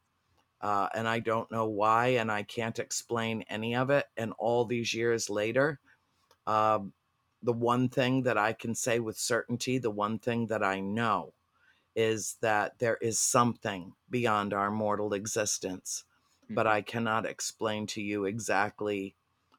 Uh, 0.60 0.88
and 0.94 1.06
I 1.06 1.18
don't 1.18 1.50
know 1.50 1.66
why, 1.66 2.08
and 2.08 2.30
I 2.30 2.42
can't 2.42 2.78
explain 2.78 3.44
any 3.50 3.76
of 3.76 3.90
it. 3.90 4.06
And 4.16 4.32
all 4.38 4.64
these 4.64 4.94
years 4.94 5.28
later, 5.28 5.80
uh, 6.46 6.78
the 7.42 7.52
one 7.52 7.88
thing 7.88 8.22
that 8.22 8.38
I 8.38 8.52
can 8.52 8.74
say 8.74 8.98
with 8.98 9.18
certainty, 9.18 9.78
the 9.78 9.90
one 9.90 10.18
thing 10.18 10.46
that 10.46 10.62
I 10.62 10.80
know, 10.80 11.34
is 11.94 12.36
that 12.40 12.78
there 12.78 12.98
is 13.00 13.18
something 13.18 13.92
beyond 14.08 14.54
our 14.54 14.70
mortal 14.70 15.12
existence. 15.12 16.04
Mm-hmm. 16.44 16.54
But 16.54 16.66
I 16.66 16.82
cannot 16.82 17.26
explain 17.26 17.86
to 17.88 18.02
you 18.02 18.24
exactly 18.24 19.14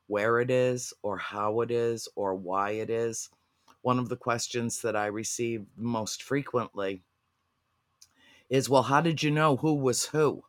where 0.07 0.39
it 0.39 0.49
is 0.49 0.93
or 1.01 1.17
how 1.17 1.61
it 1.61 1.71
is 1.71 2.07
or 2.15 2.35
why 2.35 2.71
it 2.71 2.89
is. 2.89 3.29
One 3.81 3.99
of 3.99 4.09
the 4.09 4.17
questions 4.17 4.81
that 4.81 4.95
I 4.95 5.05
receive 5.07 5.65
most 5.75 6.23
frequently 6.23 7.03
is, 8.49 8.69
Well, 8.69 8.83
how 8.83 9.01
did 9.01 9.23
you 9.23 9.31
know 9.31 9.57
who 9.57 9.75
was 9.75 10.07
who? 10.07 10.43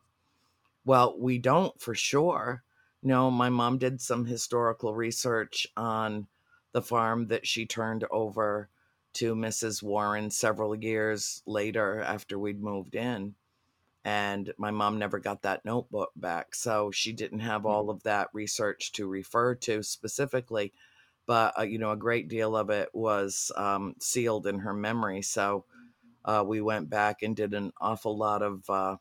Well, 0.85 1.17
we 1.19 1.37
don't 1.37 1.79
for 1.79 1.93
sure. 1.93 2.63
No, 3.01 3.31
my 3.31 3.49
mom 3.49 3.77
did 3.77 4.01
some 4.01 4.25
historical 4.25 4.95
research 4.95 5.67
on 5.77 6.27
the 6.71 6.81
farm 6.81 7.27
that 7.27 7.47
she 7.47 7.65
turned 7.65 8.05
over 8.11 8.69
to 9.13 9.35
Mrs. 9.35 9.81
Warren 9.81 10.29
several 10.31 10.75
years 10.75 11.41
later 11.45 12.01
after 12.01 12.37
we'd 12.37 12.61
moved 12.61 12.95
in 12.95 13.35
and 14.05 14.53
my 14.57 14.71
mom 14.71 14.97
never 14.97 15.19
got 15.19 15.41
that 15.41 15.65
notebook 15.65 16.11
back 16.15 16.55
so 16.55 16.89
she 16.91 17.11
didn't 17.11 17.39
have 17.39 17.65
all 17.65 17.87
mm. 17.87 17.91
of 17.91 18.03
that 18.03 18.29
research 18.33 18.91
to 18.93 19.07
refer 19.07 19.53
to 19.55 19.83
specifically 19.83 20.71
but 21.25 21.53
uh, 21.59 21.63
you 21.63 21.77
know 21.77 21.91
a 21.91 21.97
great 21.97 22.27
deal 22.29 22.55
of 22.55 22.69
it 22.69 22.89
was 22.93 23.51
um, 23.55 23.93
sealed 23.99 24.47
in 24.47 24.59
her 24.59 24.73
memory 24.73 25.21
so 25.21 25.65
uh, 26.25 26.43
we 26.45 26.61
went 26.61 26.89
back 26.89 27.21
and 27.21 27.35
did 27.35 27.53
an 27.53 27.71
awful 27.79 28.17
lot 28.17 28.41
of 28.41 28.69
uh, 28.69 28.95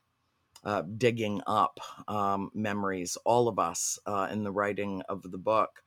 uh 0.64 0.82
digging 0.96 1.40
up 1.46 1.78
um, 2.08 2.50
memories 2.52 3.16
all 3.24 3.46
of 3.46 3.58
us 3.58 3.98
uh, 4.06 4.28
in 4.30 4.42
the 4.42 4.52
writing 4.52 5.02
of 5.08 5.22
the 5.22 5.38
book 5.38 5.82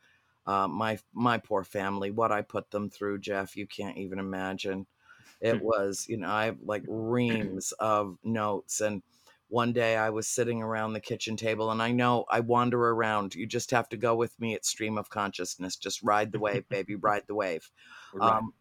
uh, 0.48 0.68
my 0.68 0.98
my 1.14 1.38
poor 1.38 1.64
family 1.64 2.12
what 2.12 2.32
i 2.32 2.42
put 2.42 2.72
them 2.72 2.90
through 2.90 3.20
jeff 3.20 3.58
you 3.58 3.68
can't 3.68 3.98
even 3.98 4.20
imagine 4.20 4.86
it 5.42 5.58
hmm. 5.58 5.66
was, 5.66 6.06
you 6.08 6.18
know, 6.18 6.30
I 6.30 6.46
have 6.46 6.58
like 6.64 6.84
reams 6.88 7.74
of 7.80 8.18
notes. 8.24 8.82
And 8.82 9.02
one 9.50 9.74
day 9.74 9.98
I 9.98 10.12
was 10.12 10.28
sitting 10.28 10.62
around 10.62 10.94
the 10.94 11.00
kitchen 11.00 11.36
table, 11.36 11.72
and 11.72 11.82
I 11.82 11.92
know 11.92 12.26
I 12.30 12.40
wander 12.40 12.90
around. 12.90 13.36
You 13.36 13.46
just 13.46 13.72
have 13.72 13.90
to 13.90 13.98
go 13.98 14.16
with 14.16 14.40
me 14.40 14.54
at 14.54 14.66
stream 14.66 14.98
of 14.98 15.10
consciousness. 15.10 15.76
Just 15.76 16.04
ride 16.04 16.32
the 16.32 16.40
wave, 16.40 16.64
baby, 16.70 16.96
ride 16.96 17.24
the 17.28 17.36
wave. 17.36 17.70
Right. 18.14 18.38
Um, 18.38 18.54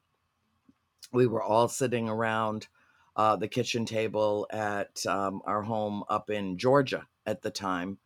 we 1.13 1.27
were 1.27 1.43
all 1.43 1.69
sitting 1.69 2.09
around 2.09 2.69
uh, 3.17 3.37
the 3.37 3.49
kitchen 3.49 3.85
table 3.85 4.47
at 4.51 5.05
um, 5.07 5.43
our 5.45 5.63
home 5.63 6.05
up 6.09 6.31
in 6.31 6.57
Georgia 6.57 7.07
at 7.27 7.43
the 7.43 7.51
time. 7.51 7.99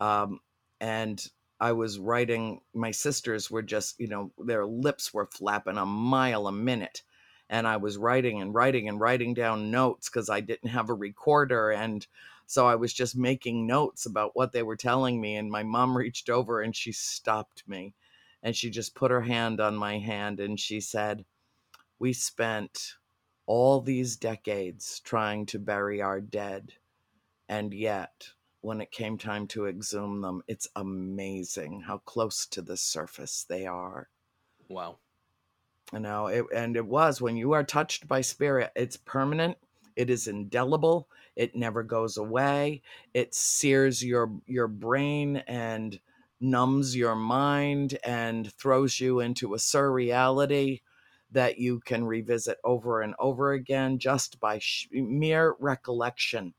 Um, 0.00 0.40
and 0.80 1.24
I 1.60 1.72
was 1.72 1.98
writing, 1.98 2.60
my 2.74 2.90
sisters 2.90 3.50
were 3.50 3.62
just, 3.62 4.00
you 4.00 4.08
know, 4.08 4.32
their 4.38 4.66
lips 4.66 5.14
were 5.14 5.26
flapping 5.26 5.76
a 5.76 5.86
mile 5.86 6.46
a 6.46 6.52
minute 6.52 7.02
and 7.50 7.66
I 7.66 7.76
was 7.78 7.98
writing 7.98 8.40
and 8.40 8.54
writing 8.54 8.88
and 8.88 9.00
writing 9.00 9.34
down 9.34 9.72
notes 9.72 10.08
because 10.08 10.30
I 10.30 10.40
didn't 10.40 10.70
have 10.70 10.88
a 10.88 10.94
recorder. 10.94 11.72
And 11.72 12.06
so 12.46 12.64
I 12.66 12.76
was 12.76 12.94
just 12.94 13.16
making 13.16 13.66
notes 13.66 14.06
about 14.06 14.30
what 14.34 14.52
they 14.52 14.62
were 14.62 14.76
telling 14.76 15.20
me. 15.20 15.34
And 15.34 15.50
my 15.50 15.64
mom 15.64 15.96
reached 15.96 16.30
over 16.30 16.60
and 16.60 16.74
she 16.74 16.92
stopped 16.92 17.64
me 17.66 17.92
and 18.44 18.54
she 18.56 18.70
just 18.70 18.94
put 18.94 19.10
her 19.10 19.20
hand 19.20 19.60
on 19.60 19.74
my 19.74 19.98
hand 19.98 20.38
and 20.38 20.58
she 20.58 20.80
said, 20.80 21.24
We 21.98 22.12
spent 22.12 22.94
all 23.46 23.80
these 23.80 24.16
decades 24.16 25.00
trying 25.00 25.44
to 25.46 25.58
bury 25.58 26.00
our 26.00 26.20
dead. 26.20 26.74
And 27.48 27.74
yet, 27.74 28.28
when 28.60 28.80
it 28.80 28.92
came 28.92 29.18
time 29.18 29.48
to 29.48 29.66
exhume 29.66 30.20
them, 30.20 30.44
it's 30.46 30.68
amazing 30.76 31.80
how 31.80 31.98
close 31.98 32.46
to 32.46 32.62
the 32.62 32.76
surface 32.76 33.44
they 33.48 33.66
are. 33.66 34.08
Wow 34.68 34.98
you 35.92 36.00
know 36.00 36.26
it, 36.26 36.44
and 36.54 36.76
it 36.76 36.86
was 36.86 37.20
when 37.20 37.36
you 37.36 37.52
are 37.52 37.64
touched 37.64 38.06
by 38.08 38.20
spirit 38.20 38.70
it's 38.76 38.96
permanent 38.96 39.56
it 39.96 40.10
is 40.10 40.28
indelible 40.28 41.08
it 41.36 41.54
never 41.56 41.82
goes 41.82 42.16
away 42.16 42.82
it 43.14 43.34
sears 43.34 44.04
your 44.04 44.30
your 44.46 44.68
brain 44.68 45.38
and 45.48 46.00
numbs 46.40 46.96
your 46.96 47.14
mind 47.14 47.98
and 48.04 48.52
throws 48.54 48.98
you 48.98 49.20
into 49.20 49.54
a 49.54 49.58
surreality 49.58 50.80
that 51.30 51.58
you 51.58 51.80
can 51.80 52.04
revisit 52.04 52.58
over 52.64 53.02
and 53.02 53.14
over 53.18 53.52
again 53.52 53.98
just 53.98 54.40
by 54.40 54.58
sh- 54.58 54.88
mere 54.92 55.54
recollection 55.60 56.54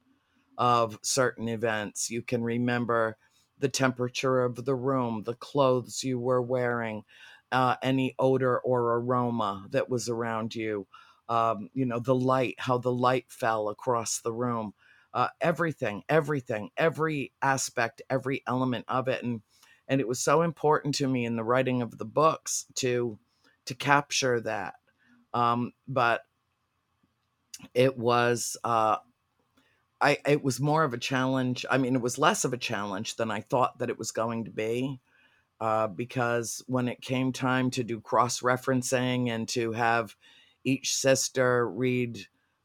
of 0.57 0.99
certain 1.01 1.49
events. 1.49 2.09
You 2.09 2.21
can 2.21 2.43
remember 2.43 3.17
the 3.57 3.69
temperature 3.69 4.41
of 4.43 4.65
the 4.65 4.75
room 4.75 5.23
the 5.23 5.35
clothes 5.35 6.03
you 6.03 6.19
were 6.19 6.41
wearing 6.41 7.03
uh, 7.51 7.75
any 7.81 8.15
odor 8.17 8.59
or 8.59 8.97
aroma 8.97 9.65
that 9.71 9.89
was 9.89 10.09
around 10.09 10.55
you. 10.55 10.87
Um, 11.29 11.69
you 11.73 11.85
know, 11.85 11.99
the 11.99 12.15
light, 12.15 12.55
how 12.57 12.77
the 12.77 12.91
light 12.91 13.25
fell 13.29 13.69
across 13.69 14.19
the 14.19 14.33
room, 14.33 14.73
uh, 15.13 15.29
everything, 15.39 16.03
everything, 16.09 16.71
every 16.75 17.31
aspect, 17.41 18.01
every 18.09 18.43
element 18.47 18.85
of 18.87 19.07
it. 19.07 19.23
And, 19.23 19.41
and 19.87 20.01
it 20.01 20.07
was 20.07 20.19
so 20.19 20.41
important 20.41 20.95
to 20.95 21.07
me 21.07 21.25
in 21.25 21.35
the 21.35 21.43
writing 21.43 21.81
of 21.81 21.97
the 21.97 22.05
books 22.05 22.65
to, 22.75 23.17
to 23.65 23.75
capture 23.75 24.41
that. 24.41 24.75
Um, 25.33 25.71
but 25.87 26.21
it 27.73 27.97
was, 27.97 28.57
uh, 28.63 28.97
I, 30.01 30.17
it 30.27 30.43
was 30.43 30.59
more 30.59 30.83
of 30.83 30.93
a 30.93 30.97
challenge. 30.97 31.65
I 31.69 31.77
mean, 31.77 31.95
it 31.95 32.01
was 32.01 32.17
less 32.17 32.43
of 32.43 32.53
a 32.53 32.57
challenge 32.57 33.15
than 33.15 33.31
I 33.31 33.41
thought 33.41 33.79
that 33.79 33.89
it 33.89 33.99
was 33.99 34.11
going 34.11 34.45
to 34.45 34.51
be 34.51 34.99
uh, 35.61 35.85
because 35.87 36.63
when 36.65 36.87
it 36.87 37.01
came 37.01 37.31
time 37.31 37.69
to 37.69 37.83
do 37.83 38.01
cross 38.01 38.41
referencing 38.41 39.29
and 39.29 39.47
to 39.47 39.71
have 39.71 40.15
each 40.63 40.95
sister 40.95 41.69
read 41.69 42.19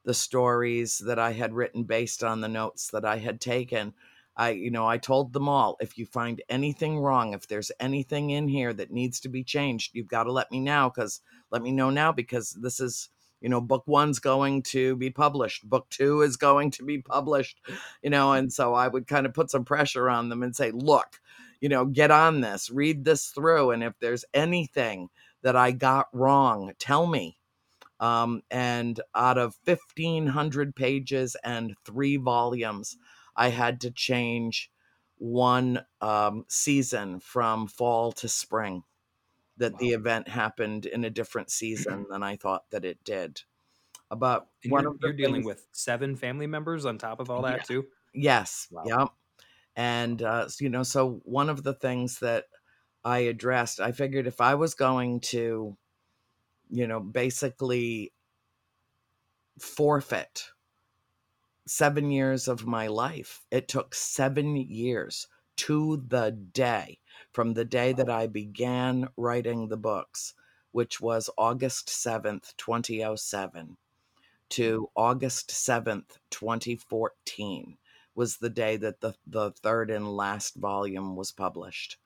the 0.06 0.14
stories 0.14 0.98
that 1.06 1.18
I 1.18 1.32
had 1.32 1.52
written 1.52 1.84
based 1.84 2.24
on 2.24 2.40
the 2.40 2.48
notes 2.48 2.88
that 2.92 3.04
I 3.04 3.18
had 3.18 3.38
taken, 3.38 3.92
I, 4.34 4.50
you 4.50 4.70
know, 4.70 4.86
I 4.86 4.96
told 4.96 5.34
them 5.34 5.46
all 5.46 5.76
if 5.78 5.98
you 5.98 6.06
find 6.06 6.42
anything 6.48 6.98
wrong, 6.98 7.34
if 7.34 7.46
there's 7.46 7.70
anything 7.80 8.30
in 8.30 8.48
here 8.48 8.72
that 8.72 8.90
needs 8.90 9.20
to 9.20 9.28
be 9.28 9.44
changed, 9.44 9.94
you've 9.94 10.08
got 10.08 10.24
to 10.24 10.32
let 10.32 10.50
me 10.50 10.60
know 10.60 10.90
because 10.94 11.20
let 11.50 11.60
me 11.60 11.72
know 11.72 11.90
now 11.90 12.12
because 12.12 12.56
this 12.62 12.80
is, 12.80 13.10
you 13.42 13.50
know 13.50 13.60
book 13.60 13.84
one's 13.86 14.18
going 14.18 14.62
to 14.62 14.96
be 14.96 15.10
published 15.10 15.68
book 15.68 15.86
two 15.90 16.22
is 16.22 16.38
going 16.38 16.70
to 16.70 16.82
be 16.82 17.02
published 17.02 17.60
you 18.02 18.08
know 18.08 18.32
and 18.32 18.50
so 18.50 18.72
i 18.72 18.88
would 18.88 19.06
kind 19.06 19.26
of 19.26 19.34
put 19.34 19.50
some 19.50 19.62
pressure 19.62 20.08
on 20.08 20.30
them 20.30 20.42
and 20.42 20.56
say 20.56 20.70
look 20.70 21.20
you 21.60 21.68
know 21.68 21.84
get 21.84 22.10
on 22.10 22.40
this 22.40 22.70
read 22.70 23.04
this 23.04 23.26
through 23.28 23.70
and 23.70 23.82
if 23.82 23.94
there's 24.00 24.24
anything 24.34 25.08
that 25.42 25.56
i 25.56 25.70
got 25.70 26.06
wrong 26.12 26.72
tell 26.78 27.06
me 27.06 27.38
um, 27.98 28.42
and 28.50 29.00
out 29.14 29.38
of 29.38 29.56
1500 29.64 30.76
pages 30.76 31.36
and 31.42 31.74
three 31.84 32.16
volumes 32.16 32.96
i 33.36 33.48
had 33.48 33.80
to 33.80 33.90
change 33.90 34.70
one 35.18 35.80
um, 36.00 36.44
season 36.48 37.20
from 37.20 37.66
fall 37.66 38.12
to 38.12 38.28
spring 38.28 38.82
that 39.58 39.72
wow. 39.72 39.78
the 39.80 39.90
event 39.90 40.28
happened 40.28 40.86
in 40.86 41.04
a 41.04 41.10
different 41.10 41.50
season 41.50 42.06
than 42.10 42.22
I 42.22 42.36
thought 42.36 42.64
that 42.70 42.84
it 42.84 43.02
did. 43.04 43.42
About 44.10 44.48
and 44.62 44.72
one 44.72 44.84
you're, 44.84 44.92
of 44.92 44.98
you're 45.02 45.12
dealing 45.12 45.44
with 45.44 45.66
seven 45.72 46.14
family 46.14 46.46
members 46.46 46.84
on 46.84 46.98
top 46.98 47.18
of 47.18 47.30
all 47.30 47.42
that 47.42 47.58
yeah, 47.58 47.62
too. 47.62 47.86
Yes. 48.14 48.68
Wow. 48.70 48.84
Yep. 48.86 49.08
And 49.76 50.22
uh, 50.22 50.48
you 50.58 50.70
know, 50.70 50.82
so 50.82 51.20
one 51.24 51.50
of 51.50 51.62
the 51.62 51.74
things 51.74 52.18
that 52.20 52.46
I 53.04 53.18
addressed, 53.18 53.78
I 53.78 53.92
figured 53.92 54.26
if 54.26 54.40
I 54.40 54.54
was 54.54 54.74
going 54.74 55.20
to, 55.20 55.76
you 56.70 56.86
know, 56.86 56.98
basically 57.00 58.12
forfeit 59.58 60.50
seven 61.66 62.10
years 62.10 62.48
of 62.48 62.66
my 62.66 62.86
life, 62.86 63.42
it 63.50 63.68
took 63.68 63.94
seven 63.94 64.56
years 64.56 65.28
to 65.56 66.02
the 66.08 66.30
day 66.30 66.98
from 67.32 67.54
the 67.54 67.64
day 67.64 67.92
that 67.92 68.10
I 68.10 68.26
began 68.26 69.08
writing 69.16 69.68
the 69.68 69.76
books, 69.76 70.34
which 70.72 71.00
was 71.00 71.30
August 71.36 71.88
7th, 71.88 72.54
2007, 72.56 73.76
to 74.50 74.90
August 74.94 75.50
7th, 75.50 76.18
2014, 76.30 77.78
was 78.16 78.38
the 78.38 78.50
day 78.50 78.76
that 78.78 79.00
the, 79.00 79.14
the 79.26 79.52
third 79.52 79.90
and 79.90 80.16
last 80.16 80.56
volume 80.56 81.14
was 81.14 81.30
published. 81.30 81.98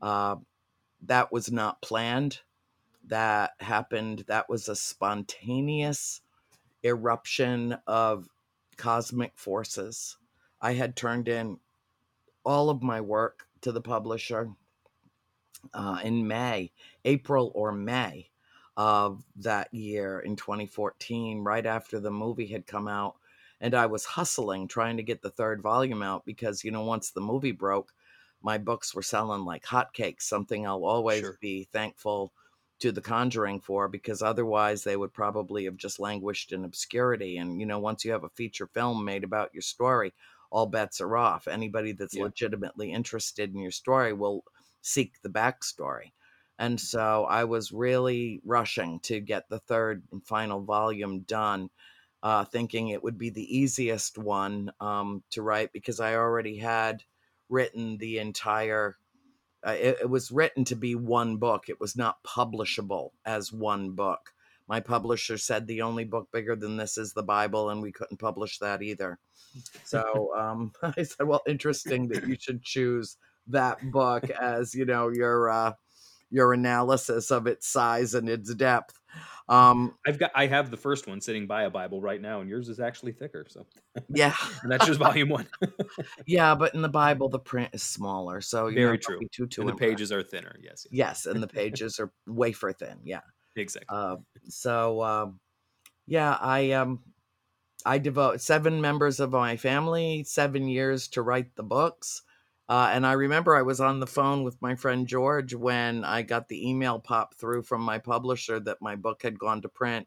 Uh, 0.00 0.36
that 1.02 1.32
was 1.32 1.50
not 1.50 1.82
planned. 1.82 2.40
That 3.06 3.52
happened. 3.60 4.24
That 4.28 4.48
was 4.48 4.68
a 4.68 4.76
spontaneous 4.76 6.20
eruption 6.84 7.76
of 7.86 8.28
cosmic 8.76 9.32
forces. 9.36 10.16
I 10.60 10.72
had 10.72 10.96
turned 10.96 11.28
in 11.28 11.58
all 12.44 12.70
of 12.70 12.82
my 12.82 13.00
work 13.00 13.46
to 13.62 13.72
the 13.72 13.80
publisher 13.80 14.50
uh, 15.74 16.00
in 16.02 16.26
May, 16.26 16.72
April 17.04 17.50
or 17.54 17.72
May 17.72 18.30
of 18.76 19.24
that 19.36 19.72
year 19.74 20.20
in 20.20 20.36
2014, 20.36 21.42
right 21.42 21.66
after 21.66 21.98
the 21.98 22.10
movie 22.10 22.46
had 22.46 22.66
come 22.66 22.86
out. 22.86 23.16
And 23.60 23.74
I 23.74 23.86
was 23.86 24.04
hustling 24.04 24.68
trying 24.68 24.96
to 24.98 25.02
get 25.02 25.22
the 25.22 25.30
third 25.30 25.62
volume 25.62 26.02
out 26.02 26.24
because, 26.24 26.62
you 26.62 26.70
know, 26.70 26.84
once 26.84 27.10
the 27.10 27.20
movie 27.20 27.52
broke, 27.52 27.92
my 28.42 28.58
books 28.58 28.94
were 28.94 29.02
selling 29.02 29.44
like 29.44 29.64
hotcakes, 29.64 30.22
something 30.22 30.66
I'll 30.66 30.84
always 30.84 31.20
sure. 31.20 31.38
be 31.40 31.68
thankful 31.72 32.32
to 32.80 32.92
The 32.92 33.00
Conjuring 33.00 33.60
for 33.60 33.88
because 33.88 34.22
otherwise 34.22 34.84
they 34.84 34.96
would 34.96 35.12
probably 35.12 35.64
have 35.64 35.76
just 35.76 35.98
languished 35.98 36.52
in 36.52 36.64
obscurity. 36.64 37.38
And, 37.38 37.58
you 37.58 37.66
know, 37.66 37.80
once 37.80 38.04
you 38.04 38.12
have 38.12 38.24
a 38.24 38.28
feature 38.30 38.68
film 38.68 39.04
made 39.04 39.24
about 39.24 39.50
your 39.52 39.62
story, 39.62 40.14
all 40.50 40.66
bets 40.66 41.00
are 41.00 41.16
off. 41.16 41.48
Anybody 41.48 41.92
that's 41.92 42.14
yeah. 42.14 42.22
legitimately 42.22 42.92
interested 42.92 43.52
in 43.52 43.60
your 43.60 43.72
story 43.72 44.12
will 44.12 44.44
seek 44.82 45.20
the 45.22 45.28
backstory. 45.28 46.12
And 46.58 46.78
mm-hmm. 46.78 46.84
so 46.84 47.24
I 47.24 47.44
was 47.44 47.72
really 47.72 48.40
rushing 48.44 49.00
to 49.00 49.20
get 49.20 49.48
the 49.48 49.58
third 49.60 50.02
and 50.12 50.24
final 50.24 50.62
volume 50.62 51.20
done, 51.20 51.70
uh, 52.22 52.44
thinking 52.44 52.88
it 52.88 53.02
would 53.02 53.18
be 53.18 53.30
the 53.30 53.58
easiest 53.58 54.18
one 54.18 54.72
um, 54.80 55.22
to 55.30 55.42
write 55.42 55.72
because 55.72 56.00
I 56.00 56.14
already 56.14 56.58
had 56.58 57.02
written 57.48 57.98
the 57.98 58.18
entire. 58.18 58.96
Uh, 59.66 59.72
it, 59.72 59.98
it 60.02 60.10
was 60.10 60.30
written 60.30 60.64
to 60.66 60.76
be 60.76 60.94
one 60.94 61.36
book. 61.36 61.68
It 61.68 61.80
was 61.80 61.96
not 61.96 62.22
publishable 62.22 63.10
as 63.24 63.52
one 63.52 63.92
book. 63.92 64.20
My 64.68 64.80
publisher 64.80 65.38
said 65.38 65.66
the 65.66 65.82
only 65.82 66.04
book 66.04 66.28
bigger 66.32 66.54
than 66.54 66.76
this 66.76 66.98
is 66.98 67.12
the 67.12 67.22
Bible, 67.22 67.70
and 67.70 67.80
we 67.80 67.92
couldn't 67.92 68.18
publish 68.18 68.58
that 68.58 68.82
either. 68.82 69.18
So 69.84 70.32
um, 70.36 70.72
I 70.82 71.02
said, 71.02 71.26
"Well, 71.26 71.42
interesting 71.46 72.08
that 72.08 72.28
you 72.28 72.36
should 72.38 72.62
choose 72.62 73.16
that 73.48 73.90
book 73.90 74.28
as 74.30 74.74
you 74.74 74.84
know 74.84 75.08
your 75.08 75.48
uh, 75.48 75.72
your 76.30 76.52
analysis 76.52 77.30
of 77.30 77.46
its 77.46 77.66
size 77.66 78.14
and 78.14 78.28
its 78.28 78.54
depth. 78.54 78.97
Um, 79.48 79.94
I've 80.06 80.18
got 80.18 80.30
I 80.34 80.46
have 80.46 80.70
the 80.70 80.76
first 80.76 81.06
one 81.06 81.20
sitting 81.20 81.46
by 81.46 81.64
a 81.64 81.70
Bible 81.70 82.00
right 82.00 82.20
now, 82.20 82.40
and 82.40 82.50
yours 82.50 82.68
is 82.68 82.80
actually 82.80 83.12
thicker. 83.12 83.46
So 83.48 83.66
yeah, 84.08 84.34
and 84.62 84.70
that's 84.70 84.86
just 84.86 84.98
volume 84.98 85.30
one. 85.30 85.46
yeah, 86.26 86.54
but 86.54 86.74
in 86.74 86.82
the 86.82 86.88
Bible, 86.88 87.28
the 87.28 87.38
print 87.38 87.70
is 87.72 87.82
smaller, 87.82 88.40
so 88.40 88.70
very 88.70 88.98
true. 88.98 89.20
Too, 89.32 89.46
too 89.46 89.62
and 89.62 89.70
the 89.70 89.74
pages 89.74 90.12
are 90.12 90.22
thinner. 90.22 90.56
Yes, 90.62 90.86
yes, 90.90 91.24
yes, 91.24 91.26
and 91.26 91.42
the 91.42 91.46
pages 91.48 91.98
are 91.98 92.12
wafer 92.26 92.72
thin. 92.72 92.98
Yeah, 93.04 93.20
exactly. 93.56 93.96
Uh, 93.96 94.16
so 94.48 95.02
um, 95.02 95.40
yeah, 96.06 96.36
I 96.40 96.72
um 96.72 97.00
I 97.86 97.98
devote 97.98 98.40
seven 98.40 98.80
members 98.80 99.20
of 99.20 99.32
my 99.32 99.56
family 99.56 100.24
seven 100.24 100.68
years 100.68 101.08
to 101.08 101.22
write 101.22 101.54
the 101.56 101.62
books. 101.62 102.22
Uh, 102.68 102.90
and 102.92 103.06
I 103.06 103.12
remember 103.12 103.56
I 103.56 103.62
was 103.62 103.80
on 103.80 103.98
the 103.98 104.06
phone 104.06 104.44
with 104.44 104.60
my 104.60 104.74
friend 104.74 105.06
George 105.06 105.54
when 105.54 106.04
I 106.04 106.22
got 106.22 106.48
the 106.48 106.68
email 106.68 106.98
pop 106.98 107.34
through 107.34 107.62
from 107.62 107.80
my 107.80 107.98
publisher 107.98 108.60
that 108.60 108.82
my 108.82 108.94
book 108.94 109.22
had 109.22 109.38
gone 109.38 109.62
to 109.62 109.68
print. 109.68 110.06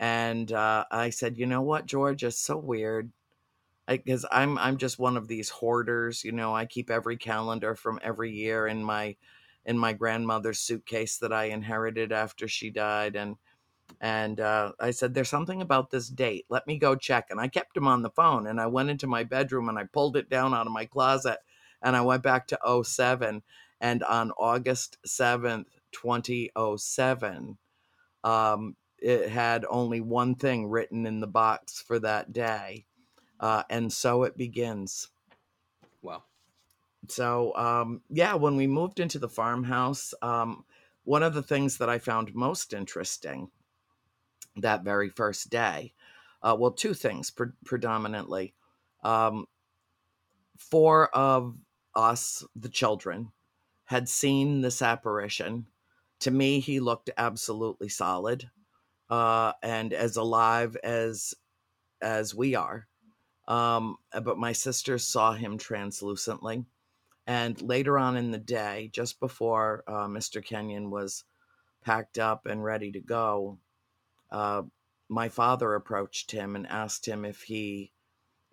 And 0.00 0.50
uh, 0.50 0.86
I 0.90 1.10
said, 1.10 1.38
you 1.38 1.46
know 1.46 1.62
what, 1.62 1.86
George, 1.86 2.24
it's 2.24 2.38
so 2.38 2.56
weird 2.56 3.12
because 3.86 4.24
I'm 4.32 4.58
I'm 4.58 4.78
just 4.78 4.98
one 4.98 5.16
of 5.16 5.28
these 5.28 5.50
hoarders. 5.50 6.24
You 6.24 6.32
know, 6.32 6.54
I 6.54 6.66
keep 6.66 6.90
every 6.90 7.16
calendar 7.16 7.74
from 7.74 8.00
every 8.02 8.32
year 8.32 8.66
in 8.66 8.82
my 8.82 9.16
in 9.66 9.78
my 9.78 9.92
grandmother's 9.92 10.60
suitcase 10.60 11.18
that 11.18 11.32
I 11.32 11.44
inherited 11.44 12.12
after 12.12 12.48
she 12.48 12.70
died, 12.70 13.16
and 13.16 13.36
and 14.00 14.40
uh, 14.40 14.72
I 14.80 14.90
said, 14.90 15.14
"There's 15.14 15.28
something 15.28 15.62
about 15.62 15.90
this 15.90 16.08
date. 16.08 16.46
Let 16.48 16.66
me 16.66 16.78
go 16.78 16.96
check." 16.96 17.26
And 17.30 17.40
I 17.40 17.48
kept 17.48 17.76
him 17.76 17.88
on 17.88 18.02
the 18.02 18.10
phone, 18.10 18.46
and 18.46 18.60
I 18.60 18.66
went 18.66 18.90
into 18.90 19.06
my 19.06 19.24
bedroom 19.24 19.68
and 19.68 19.78
I 19.78 19.84
pulled 19.84 20.16
it 20.16 20.30
down 20.30 20.54
out 20.54 20.66
of 20.66 20.72
my 20.72 20.86
closet 20.86 21.38
and 21.84 21.94
I 21.94 22.00
went 22.00 22.24
back 22.24 22.48
to 22.48 22.82
07 22.82 23.42
and 23.80 24.02
on 24.04 24.32
August 24.32 24.96
7th, 25.06 25.66
2007, 25.92 27.58
um, 28.24 28.76
it 28.98 29.28
had 29.28 29.66
only 29.68 30.00
one 30.00 30.34
thing 30.34 30.66
written 30.66 31.06
in 31.06 31.20
the 31.20 31.26
box 31.26 31.82
for 31.82 31.98
that 31.98 32.32
day. 32.32 32.86
Uh, 33.38 33.62
and 33.68 33.92
so 33.92 34.22
it 34.22 34.38
begins. 34.38 35.08
Wow. 36.00 36.22
So, 37.08 37.54
um, 37.56 38.00
yeah, 38.08 38.34
when 38.34 38.56
we 38.56 38.66
moved 38.66 38.98
into 38.98 39.18
the 39.18 39.28
farmhouse, 39.28 40.14
um, 40.22 40.64
one 41.04 41.22
of 41.22 41.34
the 41.34 41.42
things 41.42 41.76
that 41.78 41.90
I 41.90 41.98
found 41.98 42.34
most 42.34 42.72
interesting 42.72 43.50
that 44.56 44.84
very 44.84 45.10
first 45.10 45.50
day, 45.50 45.92
uh, 46.42 46.56
well, 46.58 46.70
two 46.70 46.94
things 46.94 47.30
pre- 47.30 47.48
predominantly. 47.66 48.54
Um, 49.02 49.46
four 50.56 51.08
of 51.14 51.54
us, 51.94 52.44
the 52.56 52.68
children, 52.68 53.32
had 53.86 54.08
seen 54.08 54.60
this 54.60 54.82
apparition. 54.82 55.66
To 56.20 56.30
me, 56.30 56.60
he 56.60 56.80
looked 56.80 57.10
absolutely 57.16 57.88
solid 57.88 58.50
uh, 59.10 59.52
and 59.62 59.92
as 59.92 60.16
alive 60.16 60.76
as 60.82 61.34
as 62.00 62.34
we 62.34 62.54
are. 62.54 62.86
Um, 63.46 63.96
but 64.22 64.38
my 64.38 64.52
sister 64.52 64.98
saw 64.98 65.32
him 65.32 65.58
translucently. 65.58 66.64
And 67.26 67.60
later 67.62 67.98
on 67.98 68.16
in 68.16 68.30
the 68.30 68.38
day, 68.38 68.90
just 68.92 69.20
before 69.20 69.84
uh, 69.86 70.06
Mr. 70.06 70.44
Kenyon 70.44 70.90
was 70.90 71.24
packed 71.82 72.18
up 72.18 72.46
and 72.46 72.62
ready 72.62 72.92
to 72.92 73.00
go, 73.00 73.58
uh, 74.30 74.62
my 75.08 75.28
father 75.28 75.74
approached 75.74 76.30
him 76.32 76.56
and 76.56 76.66
asked 76.66 77.06
him 77.06 77.24
if 77.24 77.42
he 77.42 77.92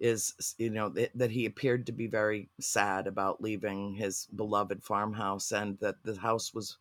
is 0.01 0.55
you 0.57 0.71
know 0.71 0.89
that, 0.89 1.11
that 1.15 1.31
he 1.31 1.45
appeared 1.45 1.85
to 1.85 1.91
be 1.91 2.07
very 2.07 2.49
sad 2.59 3.05
about 3.07 3.41
leaving 3.41 3.93
his 3.93 4.27
beloved 4.35 4.83
farmhouse 4.83 5.51
and 5.51 5.77
that 5.79 5.95
the 6.03 6.15
house 6.15 6.53
was 6.53 6.77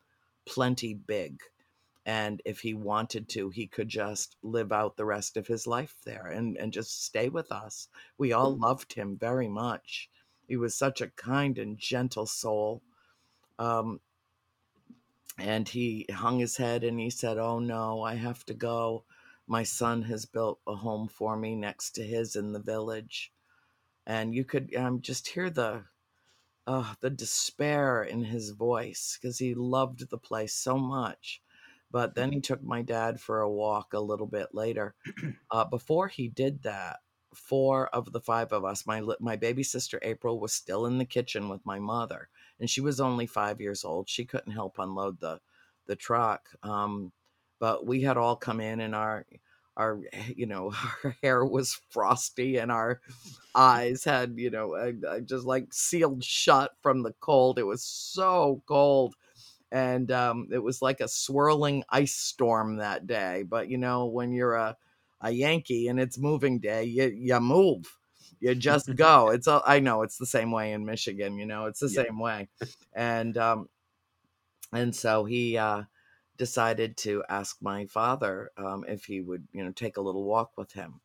plenty 0.46 0.94
big 0.94 1.38
and 2.06 2.40
if 2.46 2.60
he 2.60 2.72
wanted 2.72 3.28
to 3.28 3.50
he 3.50 3.66
could 3.66 3.88
just 3.88 4.36
live 4.42 4.72
out 4.72 4.96
the 4.96 5.04
rest 5.04 5.36
of 5.36 5.46
his 5.46 5.66
life 5.66 5.96
there 6.04 6.28
and 6.28 6.56
and 6.56 6.72
just 6.72 7.04
stay 7.04 7.28
with 7.28 7.52
us. 7.52 7.88
We 8.16 8.32
all 8.32 8.56
loved 8.56 8.94
him 8.94 9.18
very 9.18 9.48
much. 9.48 10.08
He 10.48 10.56
was 10.56 10.74
such 10.74 11.02
a 11.02 11.10
kind 11.10 11.58
and 11.58 11.78
gentle 11.78 12.26
soul 12.26 12.82
um 13.58 14.00
and 15.38 15.68
he 15.68 16.06
hung 16.10 16.38
his 16.38 16.56
head 16.56 16.84
and 16.84 16.98
he 16.98 17.10
said 17.10 17.38
oh 17.38 17.58
no 17.58 18.02
i 18.02 18.14
have 18.14 18.44
to 18.46 18.54
go 18.54 19.04
my 19.50 19.64
son 19.64 20.02
has 20.04 20.26
built 20.26 20.60
a 20.68 20.76
home 20.76 21.08
for 21.08 21.36
me 21.36 21.56
next 21.56 21.92
to 21.92 22.04
his 22.04 22.36
in 22.36 22.52
the 22.54 22.60
village 22.60 23.32
and 24.06 24.34
you 24.34 24.44
could 24.44 24.74
um, 24.76 25.00
just 25.02 25.28
hear 25.28 25.50
the 25.50 25.84
uh, 26.66 26.94
the 27.00 27.10
despair 27.10 28.02
in 28.02 28.24
his 28.24 28.50
voice 28.50 29.18
because 29.20 29.38
he 29.38 29.54
loved 29.54 30.08
the 30.10 30.18
place 30.18 30.54
so 30.54 30.78
much 30.78 31.42
But 31.92 32.14
then 32.14 32.32
he 32.32 32.40
took 32.40 32.62
my 32.62 32.82
dad 32.82 33.20
for 33.20 33.40
a 33.42 33.50
walk 33.50 33.94
a 33.94 34.00
little 34.00 34.26
bit 34.28 34.48
later. 34.54 34.94
Uh, 35.52 35.64
before 35.64 36.08
he 36.08 36.28
did 36.28 36.62
that, 36.62 37.00
four 37.34 37.88
of 37.88 38.12
the 38.12 38.20
five 38.20 38.52
of 38.52 38.64
us, 38.64 38.86
my 38.86 39.02
my 39.20 39.36
baby 39.36 39.62
sister 39.64 39.98
April 40.02 40.40
was 40.40 40.52
still 40.54 40.86
in 40.86 40.98
the 40.98 41.04
kitchen 41.04 41.48
with 41.48 41.64
my 41.66 41.78
mother, 41.78 42.28
and 42.60 42.70
she 42.70 42.80
was 42.80 43.00
only 43.00 43.26
five 43.26 43.60
years 43.60 43.84
old. 43.84 44.08
She 44.08 44.24
couldn't 44.24 44.52
help 44.52 44.78
unload 44.78 45.20
the 45.20 45.40
the 45.86 45.96
truck. 45.96 46.48
Um, 46.62 47.12
but 47.60 47.86
we 47.86 48.02
had 48.02 48.16
all 48.16 48.36
come 48.36 48.60
in, 48.60 48.80
and 48.80 48.96
our 48.96 49.26
our 49.76 50.00
you 50.36 50.46
know 50.46 50.72
our 51.04 51.16
hair 51.22 51.44
was 51.44 51.80
frosty, 51.90 52.56
and 52.58 52.72
our 52.72 53.00
eyes 53.54 54.04
had 54.04 54.34
you 54.38 54.50
know 54.50 54.74
I, 54.76 54.94
I 55.08 55.20
just 55.20 55.46
like 55.46 55.72
sealed 55.72 56.24
shut 56.24 56.72
from 56.82 57.02
the 57.04 57.14
cold. 57.20 57.58
It 57.60 57.64
was 57.64 57.84
so 57.84 58.62
cold 58.66 59.14
and 59.72 60.10
um, 60.10 60.48
it 60.50 60.58
was 60.58 60.82
like 60.82 61.00
a 61.00 61.08
swirling 61.08 61.84
ice 61.90 62.14
storm 62.14 62.76
that 62.76 63.06
day. 63.06 63.44
But 63.48 63.68
you 63.68 63.78
know, 63.78 64.06
when 64.06 64.32
you're 64.32 64.54
a 64.54 64.76
a 65.20 65.30
Yankee 65.30 65.88
and 65.88 66.00
it's 66.00 66.18
moving 66.18 66.58
day, 66.58 66.84
you 66.84 67.04
you 67.04 67.38
move, 67.40 67.98
you 68.40 68.54
just 68.54 68.94
go. 68.96 69.28
It's 69.30 69.46
a, 69.46 69.62
I 69.66 69.80
know 69.80 70.02
it's 70.02 70.18
the 70.18 70.26
same 70.26 70.50
way 70.50 70.72
in 70.72 70.84
Michigan. 70.84 71.38
You 71.38 71.46
know, 71.46 71.66
it's 71.66 71.80
the 71.80 71.88
yeah. 71.88 72.04
same 72.04 72.18
way, 72.18 72.48
and 72.92 73.36
um, 73.38 73.68
and 74.72 74.94
so 74.94 75.24
he 75.24 75.56
uh, 75.56 75.84
decided 76.40 76.96
to 76.96 77.22
ask 77.28 77.58
my 77.60 77.84
father 77.84 78.50
um, 78.56 78.82
if 78.88 79.04
he 79.04 79.20
would 79.20 79.46
you 79.52 79.62
know 79.62 79.72
take 79.72 79.98
a 79.98 80.00
little 80.00 80.24
walk 80.24 80.56
with 80.56 80.72
him. 80.72 81.02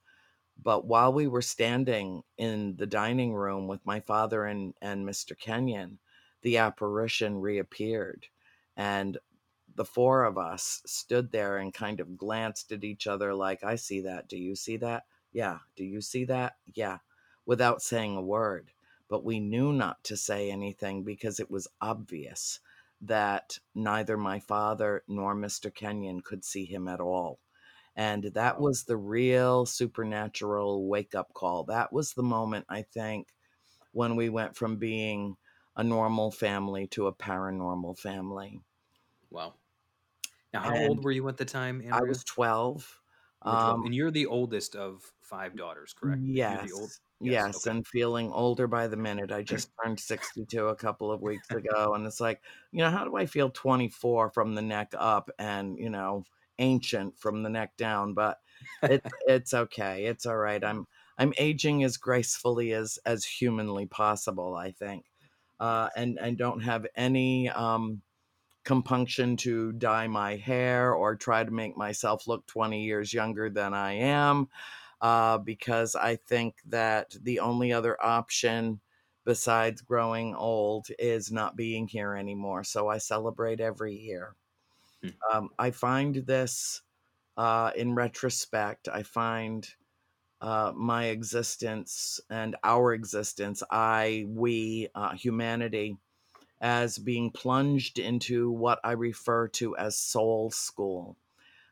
But 0.64 0.88
while 0.88 1.12
we 1.12 1.28
were 1.28 1.42
standing 1.42 2.24
in 2.38 2.78
the 2.78 2.88
dining 2.88 3.34
room 3.34 3.68
with 3.68 3.86
my 3.86 4.00
father 4.00 4.46
and, 4.46 4.74
and 4.82 5.06
Mr. 5.06 5.38
Kenyon, 5.38 6.00
the 6.42 6.58
apparition 6.58 7.42
reappeared 7.42 8.28
and 8.78 9.18
the 9.76 9.84
four 9.84 10.24
of 10.24 10.38
us 10.38 10.82
stood 10.86 11.34
there 11.34 11.58
and 11.58 11.74
kind 11.74 12.00
of 12.00 12.16
glanced 12.16 12.72
at 12.72 12.86
each 12.86 13.06
other 13.06 13.34
like, 13.36 13.62
I 13.62 13.76
see 13.76 14.00
that. 14.04 14.30
Do 14.30 14.38
you 14.38 14.56
see 14.56 14.78
that? 14.78 15.04
Yeah. 15.34 15.58
Do 15.76 15.84
you 15.84 16.00
see 16.00 16.24
that? 16.24 16.56
Yeah. 16.74 17.00
Without 17.46 17.82
saying 17.82 18.16
a 18.16 18.22
word. 18.22 18.72
But 19.10 19.26
we 19.26 19.42
knew 19.42 19.74
not 19.74 20.02
to 20.06 20.16
say 20.16 20.50
anything 20.50 21.04
because 21.04 21.42
it 21.42 21.52
was 21.52 21.68
obvious 21.82 22.62
that 23.08 23.60
neither 23.74 24.18
my 24.18 24.40
father 24.40 25.04
nor 25.08 25.36
Mr. 25.36 25.74
Kenyon 25.74 26.22
could 26.22 26.44
see 26.44 26.66
him 26.66 26.88
at 26.88 27.00
all. 27.00 27.40
And 27.96 28.26
that 28.34 28.60
was 28.60 28.84
the 28.84 28.98
real 28.98 29.66
supernatural 29.66 30.88
wake 30.88 31.16
up 31.16 31.34
call. 31.34 31.64
That 31.66 31.94
was 31.94 32.14
the 32.14 32.24
moment, 32.24 32.66
I 32.68 32.82
think, 32.82 33.30
when 33.94 34.16
we 34.16 34.30
went 34.30 34.58
from 34.58 34.76
being 34.78 35.38
a 35.78 35.84
normal 35.84 36.32
family 36.32 36.88
to 36.88 37.08
a 37.08 37.14
paranormal 37.14 37.98
family. 37.98 38.60
Wow. 39.30 39.54
Now, 40.54 40.62
how 40.62 40.74
and 40.74 40.90
old 40.90 41.04
were 41.04 41.12
you 41.12 41.28
at 41.30 41.38
the 41.38 41.46
time? 41.46 41.82
Andrea? 41.82 42.02
I 42.02 42.04
was 42.04 42.24
12. 42.24 43.00
Um, 43.42 43.84
and 43.86 43.94
you're 43.94 44.12
the 44.12 44.26
oldest 44.26 44.76
of 44.76 45.04
five 45.22 45.56
daughters, 45.56 45.94
correct? 45.94 46.22
Yes. 46.24 46.72
Old- 46.74 46.92
yes. 47.26 47.46
yes 47.48 47.68
okay. 47.68 47.76
and 47.76 47.88
feeling 47.88 48.32
older 48.32 48.68
by 48.68 48.88
the 48.88 48.98
minute. 48.98 49.32
I 49.32 49.42
just 49.42 49.70
turned 49.84 50.00
62 50.00 50.68
a 50.68 50.76
couple 50.76 51.12
of 51.12 51.22
weeks 51.22 51.50
ago. 51.52 51.94
And 51.94 52.06
it's 52.06 52.22
like, 52.22 52.42
you 52.72 52.80
know, 52.80 52.90
how 52.90 53.06
do 53.06 53.16
I 53.16 53.26
feel 53.26 53.50
24 53.50 54.32
from 54.32 54.56
the 54.56 54.62
neck 54.62 54.94
up 54.98 55.30
and, 55.40 55.78
you 55.78 55.90
know, 55.90 56.24
ancient 56.60 57.18
from 57.18 57.44
the 57.44 57.50
neck 57.50 57.78
down? 57.78 58.14
But 58.14 58.40
it's 58.84 59.10
it's 59.28 59.54
okay. 59.54 60.06
It's 60.06 60.26
all 60.26 60.38
right. 60.38 60.64
I'm 60.64 60.86
I'm 61.18 61.34
aging 61.38 61.84
as 61.84 61.98
gracefully 61.98 62.74
as 62.74 63.00
as 63.06 63.26
humanly 63.26 63.86
possible, 63.86 64.56
I 64.56 64.72
think 64.72 65.06
uh, 65.60 65.90
and 65.96 66.18
and 66.20 66.38
don't 66.38 66.62
have 66.62 66.86
any 66.96 67.50
um, 67.50 68.02
compunction 68.64 69.38
to 69.38 69.72
dye 69.74 70.08
my 70.08 70.36
hair 70.36 70.94
or 70.94 71.16
try 71.16 71.44
to 71.44 71.52
make 71.52 71.78
myself 71.78 72.28
look 72.28 72.46
20 72.48 72.84
years 72.84 73.14
younger 73.14 73.50
than 73.50 73.74
I 73.74 73.94
am, 73.94 74.50
uh, 75.06 75.38
because 75.38 75.96
I 75.96 76.16
think 76.16 76.56
that 76.66 77.16
the 77.22 77.40
only 77.40 77.72
other 77.72 77.96
option 78.04 78.82
besides 79.24 79.82
growing 79.82 80.34
old 80.34 80.88
is 80.98 81.32
not 81.32 81.56
being 81.56 81.88
here 81.88 82.16
anymore. 82.16 82.64
So 82.64 82.88
I 82.88 82.98
celebrate 82.98 83.60
every 83.60 83.94
year. 83.94 84.36
Hmm. 85.04 85.10
Um, 85.32 85.50
I 85.60 85.70
find 85.70 86.16
this 86.16 86.82
uh, 87.38 87.70
in 87.76 87.94
retrospect, 87.94 88.88
I 88.92 89.04
find 89.04 89.70
uh, 90.42 90.74
my 90.76 91.06
existence 91.06 92.20
and 92.32 92.56
our 92.64 92.92
existence, 92.92 93.62
I, 93.70 94.26
we, 94.28 94.90
uh, 94.96 95.14
humanity, 95.14 95.98
as 96.60 96.98
being 96.98 97.30
plunged 97.30 98.00
into 98.00 98.50
what 98.50 98.80
I 98.84 98.94
refer 98.94 99.50
to 99.50 99.78
as 99.78 100.00
soul 100.00 100.50
school, 100.50 101.16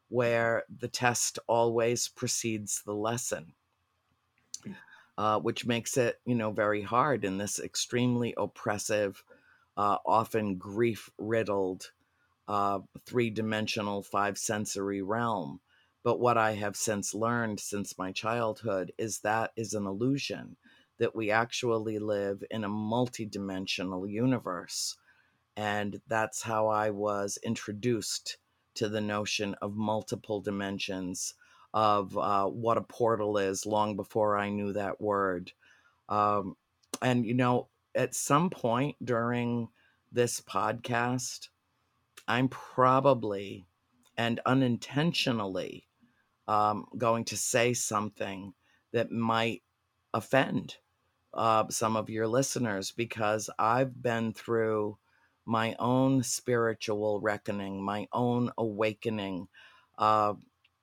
where 0.10 0.64
the 0.70 0.88
test 0.88 1.40
always 1.48 2.08
precedes 2.08 2.82
the 2.86 2.94
lesson. 2.94 3.54
Uh, 5.16 5.40
which 5.40 5.66
makes 5.68 5.96
it, 5.96 6.20
you 6.26 6.34
know, 6.34 6.52
very 6.52 6.82
hard 6.82 7.24
in 7.24 7.38
this 7.38 7.60
extremely 7.60 8.34
oppressive, 8.36 9.24
uh, 9.78 9.98
often 10.08 10.58
grief 10.58 11.12
riddled, 11.20 11.92
uh, 12.48 12.80
three 13.06 13.30
dimensional, 13.30 14.02
five 14.02 14.40
sensory 14.40 15.04
realm 15.04 15.62
but 16.04 16.20
what 16.20 16.38
I 16.38 16.52
have 16.54 16.76
since 16.76 17.14
learned 17.14 17.60
since 17.60 17.98
my 17.98 18.12
childhood 18.12 18.92
is 18.98 19.20
that 19.20 19.52
is 19.56 19.74
an 19.74 19.86
illusion, 19.86 20.58
that 21.00 21.16
we 21.16 21.32
actually 21.32 21.98
live 21.98 22.44
in 22.52 22.64
a 22.66 22.70
multidimensional 22.70 24.10
universe. 24.10 24.98
And 25.56 26.02
that's 26.08 26.44
how 26.44 26.68
I 26.68 26.90
was 26.90 27.38
introduced 27.44 28.38
to 28.76 28.90
the 28.90 29.02
notion 29.02 29.56
of 29.62 29.76
multiple 29.76 30.42
dimensions, 30.42 31.34
of 31.74 32.18
uh, 32.18 32.46
what 32.46 32.78
a 32.78 32.82
portal 32.82 33.38
is, 33.38 33.66
long 33.66 33.96
before 33.96 34.38
I 34.38 34.50
knew 34.50 34.74
that 34.74 35.02
word. 35.02 35.52
Um, 36.10 36.56
and, 37.02 37.26
you 37.26 37.34
know, 37.34 37.70
at 37.96 38.16
some 38.16 38.50
point 38.50 38.96
during 39.04 39.70
this 40.12 40.42
podcast, 40.42 41.50
I'm 42.28 42.48
probably 42.48 43.66
and 44.18 44.40
unintentionally 44.46 45.88
um, 46.48 46.86
going 46.98 47.26
to 47.26 47.38
say 47.38 47.74
something 47.74 48.54
that 48.92 49.12
might 49.12 49.64
offend 50.14 50.76
uh, 51.34 51.66
some 51.70 51.96
of 51.96 52.10
your 52.10 52.28
listeners 52.28 52.92
because 52.92 53.50
I've 53.58 54.02
been 54.02 54.34
through 54.34 54.98
my 55.46 55.76
own 55.80 56.24
spiritual 56.24 57.20
reckoning, 57.22 57.84
my 57.84 58.08
own 58.14 58.52
awakening. 58.58 59.48
Uh, 59.98 60.34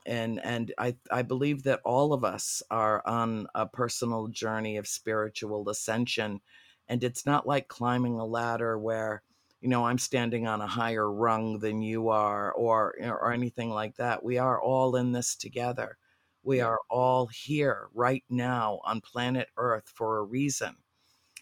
and 0.07 0.41
and 0.45 0.73
I, 0.79 0.97
I 1.11 1.23
believe 1.23 1.65
that 1.65 1.81
all 1.85 2.13
of 2.13 2.25
us 2.25 2.63
are 2.71 3.07
on 3.07 3.47
a 3.55 3.67
personal 3.67 4.29
journey 4.29 4.77
of 4.77 4.87
spiritual 4.87 5.69
ascension. 5.69 6.41
And 6.89 7.05
it's 7.05 7.27
not 7.27 7.47
like 7.47 7.69
climbing 7.69 8.19
a 8.19 8.25
ladder 8.25 8.79
where 8.79 9.23
you 9.61 9.69
know 9.69 9.85
i'm 9.87 9.99
standing 9.99 10.47
on 10.47 10.61
a 10.61 10.67
higher 10.67 11.11
rung 11.11 11.59
than 11.59 11.83
you 11.83 12.09
are 12.09 12.53
or 12.53 12.95
or 13.03 13.33
anything 13.33 13.71
like 13.71 13.97
that 13.97 14.23
we 14.25 14.39
are 14.39 14.61
all 14.61 14.97
in 14.97 15.13
this 15.13 15.35
together 15.37 15.99
we 16.43 16.61
are 16.61 16.79
all 16.89 17.27
here 17.27 17.89
right 17.95 18.25
now 18.31 18.81
on 18.85 19.01
planet 19.01 19.49
earth 19.57 19.91
for 19.95 20.19
a 20.19 20.23
reason 20.23 20.77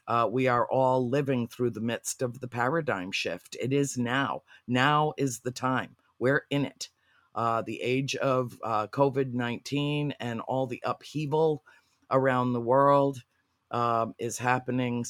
uh, 0.08 0.28
we 0.30 0.48
are 0.48 0.68
all 0.70 1.08
living 1.08 1.46
through 1.46 1.70
the 1.70 1.80
midst 1.80 2.22
of 2.22 2.40
the 2.40 2.48
paradigm 2.48 3.12
shift 3.12 3.56
it 3.60 3.72
is 3.72 3.96
now 3.96 4.42
now 4.66 5.12
is 5.16 5.40
the 5.40 5.52
time 5.52 5.94
we're 6.18 6.44
in 6.50 6.64
it 6.64 6.88
uh, 7.34 7.62
the 7.62 7.80
age 7.80 8.16
of 8.16 8.58
uh, 8.64 8.86
covid-19 8.88 10.12
and 10.18 10.40
all 10.42 10.66
the 10.66 10.82
upheaval 10.84 11.62
around 12.10 12.52
the 12.52 12.60
world 12.60 13.22
um, 13.70 14.14
is 14.18 14.38
happening 14.38 15.04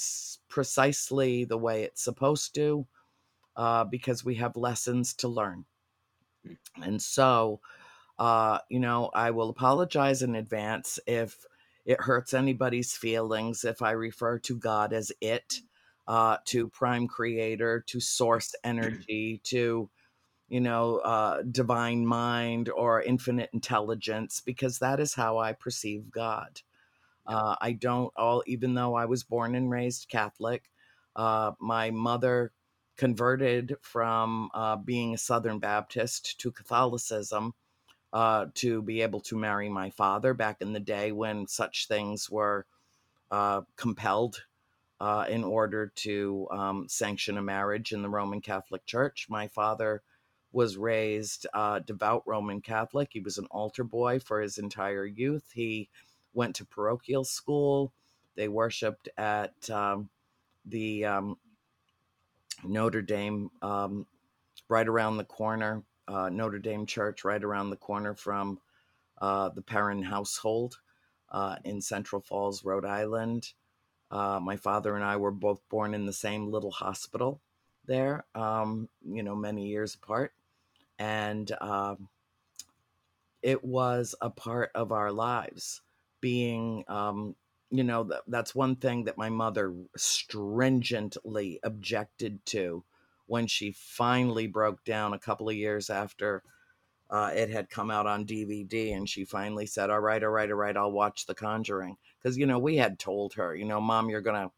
precisely 0.49 1.45
the 1.45 1.59
way 1.59 1.85
it's 1.85 2.03
supposed 2.03 2.55
to 2.55 2.87
uh, 3.57 3.85
because 3.85 4.25
we 4.25 4.37
have 4.37 4.57
lessons 4.57 5.15
to 5.15 5.29
learn. 5.29 5.65
Hmm. 6.47 6.83
And 6.83 7.03
so, 7.03 7.61
uh, 8.19 8.59
you 8.69 8.81
know, 8.81 9.11
I 9.15 9.31
will 9.31 9.51
apologize 9.51 10.23
in 10.23 10.35
advance 10.35 10.99
if 11.07 11.45
it 11.88 12.03
hurts 12.03 12.35
anybody's 12.35 12.92
feelings 12.94 13.64
if 13.64 13.81
I 13.81 13.92
refer 13.92 14.38
to 14.40 14.57
God 14.59 14.92
as 14.92 15.11
it, 15.22 15.62
uh, 16.07 16.37
to 16.44 16.68
prime 16.68 17.09
creator, 17.09 17.83
to 17.87 17.98
source 17.98 18.55
energy, 18.62 19.40
to, 19.44 19.88
you 20.51 20.61
know, 20.61 20.98
uh, 20.98 21.40
divine 21.51 22.07
mind 22.07 22.68
or 22.68 23.01
infinite 23.01 23.48
intelligence, 23.55 24.42
because 24.44 24.79
that 24.81 25.01
is 25.01 25.14
how 25.14 25.38
I 25.38 25.55
perceive 25.55 26.11
God. 26.11 26.61
Uh, 27.27 27.57
I 27.59 27.72
don't 27.72 28.12
all, 28.16 28.42
even 28.46 28.74
though 28.74 28.94
I 28.94 29.07
was 29.07 29.24
born 29.24 29.55
and 29.55 29.70
raised 29.70 30.11
Catholic, 30.11 30.64
uh, 31.16 31.53
my 31.59 31.90
mother 31.90 32.53
converted 32.98 33.77
from 33.81 34.51
uh, 34.53 34.77
being 34.77 35.14
a 35.14 35.18
Southern 35.18 35.59
Baptist 35.59 36.38
to 36.40 36.53
Catholicism 36.53 37.55
uh, 38.12 38.47
to 38.55 38.83
be 38.83 39.03
able 39.03 39.21
to 39.21 39.37
marry 39.37 39.68
my 39.68 39.90
father 39.90 40.35
back 40.35 40.61
in 40.61 40.73
the 40.73 40.81
day 40.81 41.12
when 41.12 41.47
such 41.47 41.88
things 41.88 42.31
were 42.31 42.66
uh, 43.31 43.62
compelled 43.77 44.44
uh, 45.01 45.27
in 45.29 45.44
order 45.44 45.92
to 45.94 46.49
um, 46.51 46.88
sanction 46.88 47.38
a 47.38 47.42
marriage 47.42 47.92
in 47.92 48.03
the 48.03 48.09
Roman 48.09 48.40
Catholic 48.40 48.85
Church. 48.87 49.27
My 49.29 49.49
father 49.49 50.03
was 50.53 50.77
raised 50.77 51.47
uh, 51.53 51.79
devout 51.81 52.23
Roman 52.27 52.61
Catholic. 52.61 53.11
He 53.12 53.21
was 53.21 53.38
an 53.38 53.47
altar 53.51 53.85
boy 53.85 54.18
for 54.18 54.40
his 54.40 54.59
entire 54.59 55.05
youth. 55.05 55.44
He 55.53 55.88
went 56.33 56.57
to 56.57 56.64
parochial 56.64 57.25
school. 57.25 57.92
They 58.35 58.49
worshipped 58.49 59.09
at 59.18 59.68
um, 59.71 60.09
the 60.64 61.05
um, 61.05 61.37
Notre 62.64 63.03
Dame, 63.03 63.51
um, 63.62 64.07
right 64.68 64.88
around 64.88 65.16
the 65.16 65.25
corner, 65.25 65.83
uh, 66.09 66.29
Notre 66.31 66.59
Dame 66.59 66.87
Church, 66.87 67.25
right 67.25 67.42
around 67.42 67.71
the 67.71 67.77
corner 67.77 68.14
from 68.14 68.59
uh, 69.21 69.51
the 69.51 69.62
Perron 69.62 70.03
household 70.03 70.79
uh, 71.31 71.57
in 71.64 71.81
Central 71.81 72.21
Falls, 72.21 72.64
Rhode 72.64 72.85
Island. 72.85 73.53
Uh, 74.11 74.40
my 74.40 74.57
father 74.57 74.97
and 74.97 75.05
I 75.05 75.16
were 75.16 75.31
both 75.31 75.61
born 75.68 75.94
in 75.94 76.07
the 76.07 76.12
same 76.12 76.51
little 76.51 76.71
hospital 76.71 77.40
there, 77.87 78.25
um, 78.35 78.88
you 79.05 79.23
know, 79.23 79.35
many 79.35 79.66
years 79.66 79.94
apart. 79.94 80.33
And 80.99 81.51
um, 81.61 82.09
it 83.42 83.62
was 83.64 84.14
a 84.21 84.31
part 84.31 84.71
of 84.75 84.92
our 84.92 85.12
lives 85.12 85.83
being, 86.21 86.85
um, 86.88 87.37
you 87.71 87.85
know, 87.85 88.05
th- 88.05 88.21
that's 88.27 88.55
one 88.55 88.77
thing 88.77 89.05
that 89.05 89.18
my 89.18 89.29
mother 89.29 89.75
stringently 89.97 91.61
objected 91.62 92.44
to 92.47 92.83
when 93.29 93.47
she 93.47 93.71
finally 93.73 94.49
broke 94.49 94.83
down 94.85 95.12
a 95.12 95.19
couple 95.19 95.49
of 95.49 95.55
years 95.55 95.88
after 95.88 96.43
uh, 97.11 97.31
it 97.35 97.49
had 97.49 97.71
come 97.71 97.91
out 97.91 98.07
on 98.07 98.27
DVD, 98.27 98.95
and 98.95 99.09
she 99.09 99.25
finally 99.25 99.64
said, 99.64 99.88
"All 99.88 100.01
right, 100.01 100.23
all 100.23 100.31
right, 100.31 100.51
all 100.51 100.57
right, 100.57 100.77
I'll 100.77 100.93
watch 100.93 101.25
The 101.25 101.35
Conjuring." 101.35 101.97
Because 102.23 102.37
you 102.37 102.45
know 102.47 102.59
we 102.59 102.77
had 102.77 102.99
told 102.99 103.35
her, 103.35 103.55
you 103.55 103.64
know, 103.64 103.81
Mom, 103.81 104.11
you're 104.11 104.21
gonna, 104.21 104.51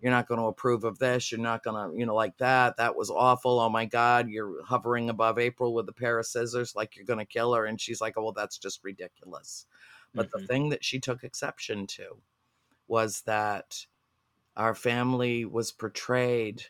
you're 0.00 0.10
not 0.10 0.26
gonna 0.26 0.46
approve 0.46 0.82
of 0.82 0.98
this. 0.98 1.30
You're 1.30 1.40
not 1.40 1.62
gonna, 1.62 1.94
you 1.94 2.04
know, 2.04 2.14
like 2.14 2.36
that. 2.38 2.76
That 2.76 2.96
was 2.96 3.08
awful. 3.10 3.60
Oh 3.60 3.68
my 3.68 3.84
God, 3.84 4.28
you're 4.28 4.64
hovering 4.64 5.10
above 5.10 5.38
April 5.38 5.74
with 5.74 5.88
a 5.88 5.92
pair 5.92 6.18
of 6.18 6.26
scissors, 6.26 6.74
like 6.74 6.96
you're 6.96 7.04
gonna 7.04 7.24
kill 7.24 7.54
her. 7.54 7.66
And 7.66 7.80
she's 7.80 8.00
like, 8.00 8.14
"Oh 8.16 8.24
well, 8.24 8.32
that's 8.32 8.58
just 8.58 8.82
ridiculous." 8.82 9.66
But 10.12 10.26
mm-hmm. 10.26 10.40
the 10.40 10.46
thing 10.48 10.68
that 10.70 10.84
she 10.84 10.98
took 10.98 11.22
exception 11.22 11.86
to 11.88 12.16
was 12.88 13.22
that 13.22 13.86
our 14.56 14.74
family 14.74 15.44
was 15.44 15.70
portrayed 15.70 16.64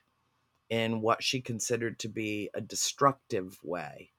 in 0.73 1.03
what 1.03 1.23
she 1.23 1.43
considered 1.43 2.01
to 2.01 2.09
be 2.09 2.51
a 2.55 2.63
destructive 2.63 3.61
way 3.63 4.11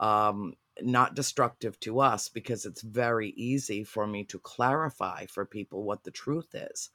um, 0.00 0.54
not 0.82 1.14
destructive 1.14 1.80
to 1.80 2.00
us 2.00 2.28
because 2.28 2.66
it's 2.66 2.82
very 2.82 3.30
easy 3.30 3.84
for 3.84 4.06
me 4.06 4.24
to 4.24 4.38
clarify 4.40 5.26
for 5.26 5.46
people 5.46 5.84
what 5.84 6.04
the 6.04 6.10
truth 6.10 6.54
is. 6.54 6.90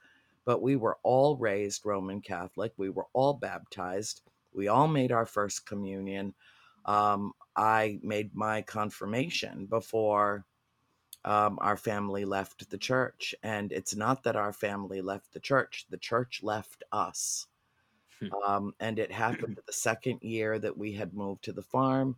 But 0.46 0.62
we 0.62 0.76
were 0.76 1.00
all 1.04 1.38
raised 1.38 1.86
Roman 1.86 2.22
Catholic, 2.22 2.74
we 2.78 2.90
were 2.90 3.08
all 3.14 3.34
baptized, 3.34 4.22
we 4.54 4.68
all 4.68 4.88
made 4.88 5.12
our 5.12 5.26
first 5.26 5.66
communion. 5.66 6.36
Um, 6.86 7.34
I 7.56 8.00
made 8.04 8.36
my 8.36 8.62
confirmation 8.64 9.66
before 9.68 10.46
um, 11.26 11.58
our 11.62 11.78
family 11.78 12.26
left 12.26 12.70
the 12.70 12.78
church. 12.78 13.36
And 13.44 13.72
it's 13.72 13.96
not 13.96 14.24
that 14.24 14.36
our 14.36 14.54
family 14.54 15.02
left 15.02 15.34
the 15.34 15.40
church, 15.40 15.88
the 15.90 15.98
church 15.98 16.42
left 16.44 16.84
us. 16.92 17.48
Hmm. 18.20 18.28
Um, 18.46 18.74
and 18.80 19.00
it 19.00 19.12
happened 19.12 19.60
the 19.66 19.74
second 19.74 20.20
year 20.22 20.60
that 20.60 20.78
we 20.78 20.94
had 20.94 21.14
moved 21.14 21.44
to 21.46 21.54
the 21.54 21.62
farm. 21.62 22.16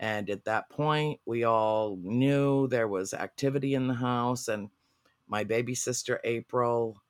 And 0.00 0.28
at 0.28 0.44
that 0.44 0.68
point, 0.70 1.20
we 1.24 1.44
all 1.44 1.98
knew 2.02 2.66
there 2.66 2.88
was 2.88 3.14
activity 3.14 3.74
in 3.74 3.86
the 3.86 3.94
house. 3.94 4.48
And 4.48 4.70
my 5.28 5.44
baby 5.44 5.74
sister, 5.74 6.20
April, 6.24 7.00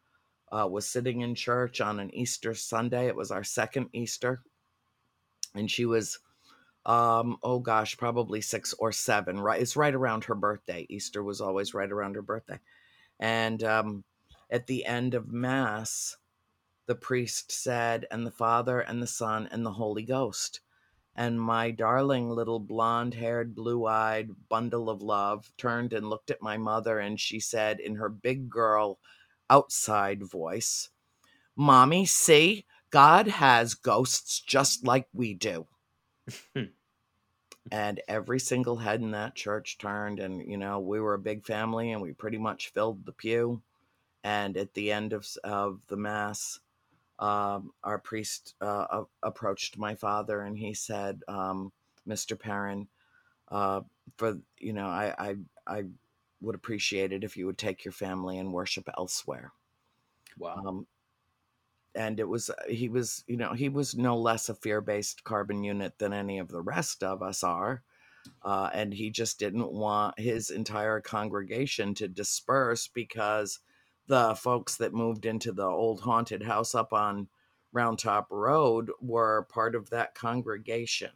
uh, 0.52 0.68
was 0.70 0.86
sitting 0.86 1.22
in 1.22 1.34
church 1.34 1.80
on 1.80 1.98
an 1.98 2.14
Easter 2.14 2.54
Sunday. 2.54 3.06
It 3.06 3.16
was 3.16 3.30
our 3.30 3.44
second 3.44 3.88
Easter. 3.92 4.42
And 5.54 5.70
she 5.70 5.86
was, 5.86 6.18
um, 6.84 7.38
oh 7.42 7.58
gosh, 7.58 7.96
probably 7.96 8.40
six 8.40 8.74
or 8.74 8.92
seven, 8.92 9.40
right? 9.40 9.60
It's 9.60 9.76
right 9.76 9.94
around 9.94 10.24
her 10.24 10.34
birthday. 10.34 10.86
Easter 10.88 11.22
was 11.22 11.40
always 11.40 11.74
right 11.74 11.90
around 11.90 12.16
her 12.16 12.22
birthday. 12.22 12.60
And 13.18 13.62
um, 13.64 14.04
at 14.50 14.66
the 14.66 14.84
end 14.84 15.14
of 15.14 15.32
Mass, 15.32 16.16
the 16.86 16.94
priest 16.94 17.50
said, 17.52 18.06
and 18.10 18.26
the 18.26 18.30
Father 18.30 18.80
and 18.80 19.02
the 19.02 19.06
Son 19.06 19.48
and 19.50 19.64
the 19.64 19.72
Holy 19.72 20.02
Ghost 20.02 20.60
and 21.16 21.40
my 21.40 21.70
darling 21.70 22.28
little 22.30 22.58
blonde 22.58 23.14
haired, 23.14 23.54
blue 23.54 23.86
eyed 23.86 24.30
bundle 24.48 24.90
of 24.90 25.00
love 25.00 25.52
turned 25.56 25.92
and 25.92 26.08
looked 26.10 26.30
at 26.30 26.42
my 26.42 26.56
mother, 26.56 26.98
and 26.98 27.20
she 27.20 27.38
said 27.38 27.78
in 27.78 27.94
her 27.96 28.08
big 28.08 28.50
girl 28.50 28.98
outside 29.48 30.24
voice, 30.24 30.90
Mommy, 31.56 32.04
see, 32.04 32.66
God 32.90 33.28
has 33.28 33.74
ghosts 33.74 34.40
just 34.40 34.84
like 34.84 35.06
we 35.12 35.34
do. 35.34 35.66
Hmm. 36.54 36.64
and 37.70 38.00
every 38.08 38.40
single 38.40 38.76
head 38.76 39.00
in 39.00 39.12
that 39.12 39.34
church 39.36 39.78
turned, 39.78 40.18
and 40.18 40.42
you 40.50 40.56
know, 40.56 40.80
we 40.80 41.00
were 41.00 41.14
a 41.14 41.18
big 41.18 41.44
family 41.44 41.92
and 41.92 42.02
we 42.02 42.12
pretty 42.12 42.38
much 42.38 42.70
filled 42.70 43.06
the 43.06 43.12
pew. 43.12 43.62
And 44.24 44.56
at 44.56 44.74
the 44.74 44.90
end 44.90 45.12
of, 45.12 45.28
of 45.44 45.86
the 45.88 45.96
Mass, 45.98 46.58
um, 47.18 47.72
our 47.82 47.98
priest 47.98 48.54
uh, 48.60 49.04
approached 49.22 49.78
my 49.78 49.94
father 49.94 50.42
and 50.42 50.58
he 50.58 50.74
said, 50.74 51.22
um, 51.28 51.72
"Mr. 52.08 52.38
Perron, 52.38 52.88
uh, 53.48 53.82
for 54.16 54.38
you 54.58 54.72
know, 54.72 54.86
I, 54.86 55.14
I 55.18 55.36
I 55.66 55.84
would 56.40 56.54
appreciate 56.54 57.12
it 57.12 57.24
if 57.24 57.36
you 57.36 57.46
would 57.46 57.58
take 57.58 57.84
your 57.84 57.92
family 57.92 58.38
and 58.38 58.52
worship 58.52 58.88
elsewhere." 58.98 59.52
Wow. 60.38 60.56
Um, 60.56 60.86
and 61.94 62.18
it 62.18 62.28
was 62.28 62.50
he 62.68 62.88
was 62.88 63.24
you 63.26 63.36
know 63.36 63.52
he 63.52 63.68
was 63.68 63.94
no 63.94 64.18
less 64.18 64.48
a 64.48 64.54
fear-based 64.54 65.22
carbon 65.24 65.62
unit 65.62 65.98
than 65.98 66.12
any 66.12 66.38
of 66.38 66.48
the 66.48 66.60
rest 66.60 67.02
of 67.02 67.22
us 67.22 67.44
are 67.44 67.82
uh, 68.42 68.70
and 68.72 68.92
he 68.92 69.10
just 69.10 69.38
didn't 69.38 69.72
want 69.72 70.18
his 70.18 70.50
entire 70.50 71.00
congregation 71.00 71.94
to 71.94 72.08
disperse 72.08 72.88
because 72.88 73.60
the 74.06 74.34
folks 74.34 74.76
that 74.76 74.92
moved 74.92 75.26
into 75.26 75.52
the 75.52 75.66
old 75.66 76.00
haunted 76.00 76.42
house 76.42 76.74
up 76.74 76.92
on 76.92 77.28
Round 77.72 77.98
Top 77.98 78.28
Road 78.30 78.90
were 79.00 79.46
part 79.50 79.74
of 79.74 79.90
that 79.90 80.14
congregation. 80.14 81.10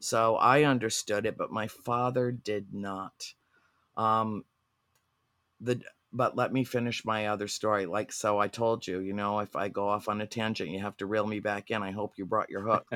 So 0.00 0.36
I 0.36 0.62
understood 0.62 1.26
it, 1.26 1.36
but 1.36 1.50
my 1.50 1.66
father 1.66 2.30
did 2.30 2.72
not. 2.72 3.34
Um, 3.96 4.44
the 5.60 5.82
but 6.12 6.36
let 6.36 6.52
me 6.52 6.64
finish 6.64 7.04
my 7.04 7.26
other 7.26 7.48
story. 7.48 7.84
Like 7.84 8.12
so, 8.12 8.38
I 8.38 8.48
told 8.48 8.86
you, 8.86 9.00
you 9.00 9.12
know, 9.12 9.40
if 9.40 9.56
I 9.56 9.68
go 9.68 9.88
off 9.88 10.08
on 10.08 10.20
a 10.20 10.26
tangent, 10.26 10.70
you 10.70 10.80
have 10.80 10.96
to 10.98 11.06
reel 11.06 11.26
me 11.26 11.40
back 11.40 11.70
in. 11.70 11.82
I 11.82 11.90
hope 11.90 12.14
you 12.16 12.24
brought 12.24 12.48
your 12.48 12.62
hook. 12.62 12.88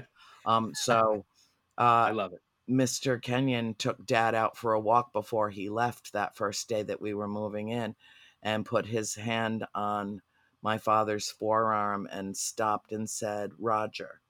um, 0.46 0.72
so 0.74 1.26
uh, 1.78 1.82
I 1.82 2.10
love 2.12 2.32
it. 2.32 2.40
Mr. 2.70 3.20
Kenyon 3.20 3.74
took 3.74 4.06
Dad 4.06 4.34
out 4.34 4.56
for 4.56 4.72
a 4.72 4.80
walk 4.80 5.12
before 5.12 5.50
he 5.50 5.68
left 5.68 6.12
that 6.12 6.36
first 6.36 6.68
day 6.68 6.82
that 6.82 7.02
we 7.02 7.12
were 7.12 7.28
moving 7.28 7.68
in, 7.68 7.94
and 8.42 8.66
put 8.66 8.86
his 8.86 9.14
hand 9.14 9.64
on 9.74 10.20
my 10.62 10.78
father's 10.78 11.30
forearm 11.30 12.08
and 12.10 12.36
stopped 12.36 12.92
and 12.92 13.08
said, 13.08 13.52
Roger, 13.58 14.20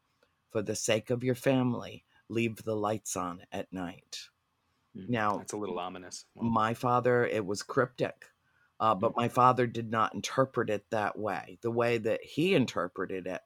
for 0.50 0.62
the 0.62 0.74
sake 0.74 1.10
of 1.10 1.22
your 1.22 1.34
family, 1.34 2.04
leave 2.28 2.62
the 2.62 2.76
lights 2.76 3.16
on 3.16 3.42
at 3.52 3.72
night. 3.72 4.28
Mm, 4.96 5.08
now, 5.08 5.36
that's 5.38 5.52
a 5.52 5.58
little 5.58 5.78
ominous. 5.78 6.24
Wow. 6.34 6.48
My 6.48 6.74
father, 6.74 7.26
it 7.26 7.44
was 7.44 7.62
cryptic, 7.62 8.26
uh, 8.80 8.94
but 8.94 9.12
mm. 9.12 9.16
my 9.16 9.28
father 9.28 9.66
did 9.66 9.90
not 9.90 10.14
interpret 10.14 10.70
it 10.70 10.84
that 10.90 11.18
way. 11.18 11.58
The 11.62 11.70
way 11.70 11.98
that 11.98 12.22
he 12.22 12.54
interpreted 12.54 13.26
it, 13.26 13.40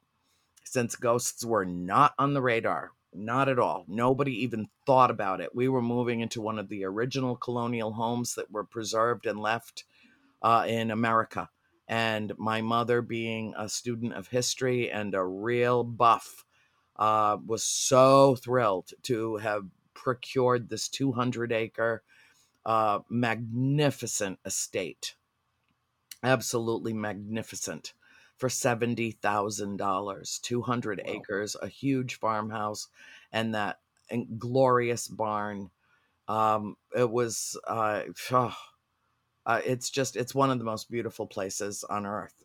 since 0.65 0.97
ghosts 0.97 1.45
were 1.45 1.65
not 1.65 2.15
on 2.19 2.35
the 2.35 2.43
radar, 2.43 2.93
not 3.13 3.49
at 3.49 3.59
all. 3.59 3.85
Nobody 3.89 4.43
even 4.43 4.69
thought 4.85 5.11
about 5.11 5.41
it. 5.41 5.55
We 5.55 5.69
were 5.69 5.83
moving 5.83 6.21
into 6.21 6.41
one 6.41 6.59
of 6.59 6.69
the 6.69 6.85
original 6.85 7.37
colonial 7.37 7.93
homes 7.93 8.35
that 8.35 8.51
were 8.51 8.65
preserved 8.65 9.27
and 9.27 9.41
left 9.41 9.85
uh, 10.47 10.65
in 10.69 10.93
America. 10.93 11.51
And 11.89 12.33
my 12.39 12.61
mother, 12.61 13.03
being 13.03 13.53
a 13.59 13.69
student 13.69 14.13
of 14.13 14.29
history 14.29 14.93
and 14.93 15.13
a 15.13 15.25
real 15.25 15.83
buff, 15.83 16.45
uh, 16.95 17.37
was 17.45 17.65
so 17.65 18.37
thrilled 18.37 18.93
to 19.03 19.39
have 19.39 19.65
procured 19.93 20.69
this 20.69 20.89
200 20.89 21.51
acre 21.51 22.05
uh, 22.65 23.01
magnificent 23.11 24.39
estate. 24.45 25.17
Absolutely 26.23 26.93
magnificent 26.93 27.93
for 28.37 28.49
$70,000. 28.49 30.41
200 30.41 31.03
wow. 31.05 31.13
acres, 31.13 31.57
a 31.61 31.67
huge 31.67 32.21
farmhouse, 32.21 32.87
and 33.33 33.53
that 33.57 33.81
glorious 34.39 35.09
barn. 35.09 35.71
Um, 36.29 36.77
it 36.97 37.11
was, 37.11 37.59
uh, 37.67 38.03
oh, 38.31 38.57
uh, 39.47 39.63
it's 39.65 39.91
just 39.91 40.17
it's 40.17 40.35
one 40.35 40.51
of 40.51 40.59
the 40.59 40.67
most 40.67 40.91
beautiful 40.91 41.27
places 41.29 41.85
on 41.85 42.07
earth. 42.07 42.45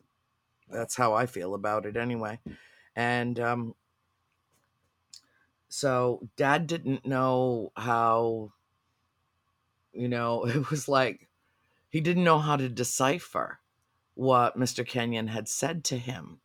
That's 0.68 0.96
how 0.96 1.14
i 1.14 1.26
feel 1.26 1.54
about 1.54 1.86
it 1.86 1.96
anyway. 1.96 2.40
And 2.96 3.40
um 3.40 3.74
so 5.68 6.28
dad 6.36 6.66
didn't 6.66 7.06
know 7.06 7.72
how 7.76 8.52
you 9.92 10.08
know 10.08 10.44
it 10.46 10.70
was 10.70 10.88
like 10.88 11.28
he 11.90 12.00
didn't 12.00 12.24
know 12.24 12.38
how 12.38 12.56
to 12.56 12.68
decipher 12.68 13.60
what 14.14 14.58
mr 14.58 14.86
kenyon 14.86 15.28
had 15.28 15.48
said 15.48 15.84
to 15.84 15.98
him. 15.98 16.40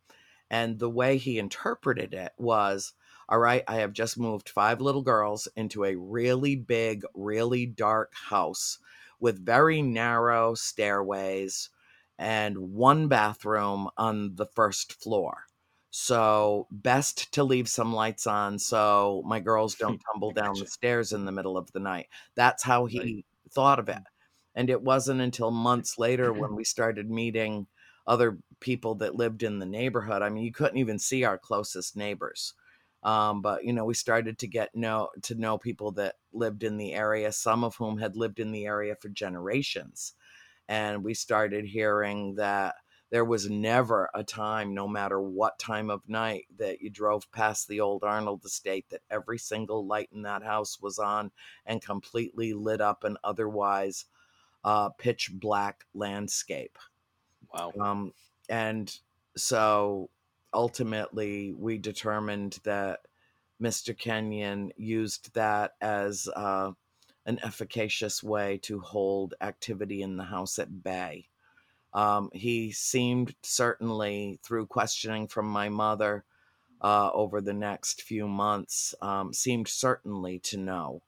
And 0.50 0.78
the 0.78 0.90
way 0.90 1.18
he 1.18 1.38
interpreted 1.38 2.14
it 2.14 2.32
was 2.38 2.94
All 3.28 3.38
right, 3.38 3.64
I 3.68 3.76
have 3.76 3.92
just 3.92 4.18
moved 4.18 4.48
five 4.50 4.80
little 4.80 5.02
girls 5.02 5.48
into 5.56 5.84
a 5.84 5.96
really 5.96 6.56
big, 6.56 7.04
really 7.14 7.66
dark 7.66 8.14
house 8.14 8.78
with 9.20 9.44
very 9.44 9.82
narrow 9.82 10.54
stairways 10.54 11.70
and 12.18 12.56
one 12.58 13.08
bathroom 13.08 13.88
on 13.96 14.34
the 14.34 14.46
first 14.46 14.92
floor. 15.00 15.44
So, 15.90 16.66
best 16.70 17.32
to 17.32 17.44
leave 17.44 17.68
some 17.68 17.94
lights 17.94 18.26
on 18.26 18.58
so 18.58 19.22
my 19.24 19.40
girls 19.40 19.74
don't 19.74 20.00
tumble 20.12 20.32
down 20.32 20.54
the 20.58 20.66
stairs 20.66 21.12
in 21.12 21.24
the 21.24 21.32
middle 21.32 21.56
of 21.56 21.72
the 21.72 21.80
night. 21.80 22.08
That's 22.34 22.62
how 22.62 22.86
he 22.86 22.98
right. 22.98 23.26
thought 23.52 23.78
of 23.78 23.88
it. 23.88 23.96
Mm. 23.96 24.04
And 24.54 24.70
it 24.70 24.82
wasn't 24.82 25.20
until 25.20 25.50
months 25.50 25.98
later 25.98 26.32
when 26.32 26.54
we 26.56 26.64
started 26.64 27.10
meeting 27.10 27.66
other 28.06 28.38
people 28.60 28.96
that 28.96 29.14
lived 29.14 29.42
in 29.42 29.58
the 29.58 29.66
neighborhood. 29.66 30.22
I 30.22 30.28
mean, 30.28 30.44
you 30.44 30.52
couldn't 30.52 30.78
even 30.78 30.98
see 30.98 31.24
our 31.24 31.38
closest 31.38 31.96
neighbors. 31.96 32.54
Um, 33.02 33.42
but 33.42 33.64
you 33.64 33.72
know, 33.72 33.84
we 33.84 33.94
started 33.94 34.38
to 34.38 34.46
get 34.46 34.74
know 34.74 35.10
to 35.22 35.34
know 35.34 35.58
people 35.58 35.92
that 35.92 36.16
lived 36.32 36.62
in 36.64 36.76
the 36.76 36.94
area, 36.94 37.32
some 37.32 37.64
of 37.64 37.76
whom 37.76 37.98
had 37.98 38.16
lived 38.16 38.40
in 38.40 38.52
the 38.52 38.66
area 38.66 38.96
for 38.96 39.08
generations. 39.08 40.14
And 40.68 41.02
we 41.04 41.14
started 41.14 41.64
hearing 41.64 42.34
that 42.34 42.74
there 43.10 43.24
was 43.24 43.48
never 43.48 44.10
a 44.14 44.22
time, 44.22 44.74
no 44.74 44.86
matter 44.86 45.20
what 45.20 45.58
time 45.58 45.88
of 45.88 46.06
night, 46.08 46.44
that 46.58 46.82
you 46.82 46.90
drove 46.90 47.30
past 47.32 47.66
the 47.66 47.80
old 47.80 48.04
Arnold 48.04 48.44
estate, 48.44 48.86
that 48.90 49.00
every 49.10 49.38
single 49.38 49.86
light 49.86 50.10
in 50.12 50.22
that 50.22 50.42
house 50.42 50.78
was 50.80 50.98
on 50.98 51.30
and 51.64 51.80
completely 51.80 52.52
lit 52.52 52.82
up 52.82 53.04
an 53.04 53.16
otherwise 53.24 54.04
uh, 54.62 54.90
pitch 54.90 55.30
black 55.32 55.84
landscape. 55.94 56.76
Wow. 57.54 57.72
Um, 57.80 58.12
and 58.50 58.94
so 59.36 60.10
ultimately, 60.52 61.52
we 61.52 61.78
determined 61.78 62.58
that 62.64 63.00
Mr. 63.60 63.96
Kenyon 63.96 64.72
used 64.76 65.34
that 65.34 65.72
as 65.80 66.28
uh, 66.34 66.72
an 67.26 67.38
efficacious 67.42 68.22
way 68.22 68.58
to 68.62 68.80
hold 68.80 69.34
activity 69.40 70.02
in 70.02 70.16
the 70.16 70.24
house 70.24 70.58
at 70.58 70.82
bay. 70.82 71.28
Um, 71.92 72.30
he 72.32 72.70
seemed 72.70 73.34
certainly, 73.42 74.38
through 74.42 74.66
questioning 74.66 75.26
from 75.26 75.46
my 75.46 75.68
mother 75.68 76.24
uh, 76.80 77.10
over 77.12 77.40
the 77.40 77.54
next 77.54 78.02
few 78.02 78.28
months, 78.28 78.94
um, 79.02 79.32
seemed 79.32 79.68
certainly 79.68 80.38
to 80.40 80.56
know 80.56 81.02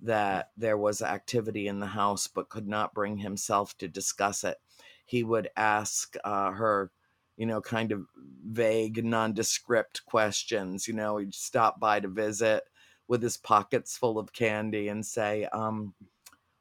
that 0.00 0.50
there 0.56 0.76
was 0.76 1.00
activity 1.00 1.68
in 1.68 1.80
the 1.80 1.86
house, 1.86 2.26
but 2.26 2.48
could 2.48 2.68
not 2.68 2.92
bring 2.92 3.16
himself 3.18 3.76
to 3.78 3.88
discuss 3.88 4.44
it. 4.44 4.58
He 5.04 5.22
would 5.22 5.48
ask 5.56 6.16
uh, 6.24 6.50
her, 6.50 6.90
you 7.36 7.46
know, 7.46 7.60
kind 7.60 7.92
of 7.92 8.06
vague, 8.46 9.04
nondescript 9.04 10.04
questions. 10.06 10.88
You 10.88 10.94
know, 10.94 11.18
he'd 11.18 11.34
stop 11.34 11.78
by 11.80 12.00
to 12.00 12.08
visit 12.08 12.64
with 13.08 13.22
his 13.22 13.36
pockets 13.36 13.96
full 13.96 14.18
of 14.18 14.32
candy 14.32 14.88
and 14.88 15.04
say, 15.04 15.44
um, 15.52 15.94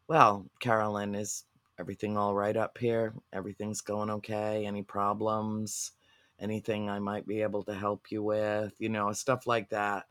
Well, 0.07 0.45
Carolyn, 0.59 1.15
is 1.15 1.45
everything 1.79 2.17
all 2.17 2.35
right 2.35 2.55
up 2.55 2.77
here? 2.77 3.13
Everything's 3.33 3.81
going 3.81 4.09
okay? 4.09 4.65
Any 4.65 4.83
problems? 4.83 5.91
Anything 6.39 6.89
I 6.89 6.99
might 6.99 7.25
be 7.25 7.41
able 7.41 7.63
to 7.63 7.73
help 7.73 8.11
you 8.11 8.21
with? 8.21 8.73
You 8.79 8.89
know, 8.89 9.11
stuff 9.13 9.47
like 9.47 9.69
that. 9.69 10.05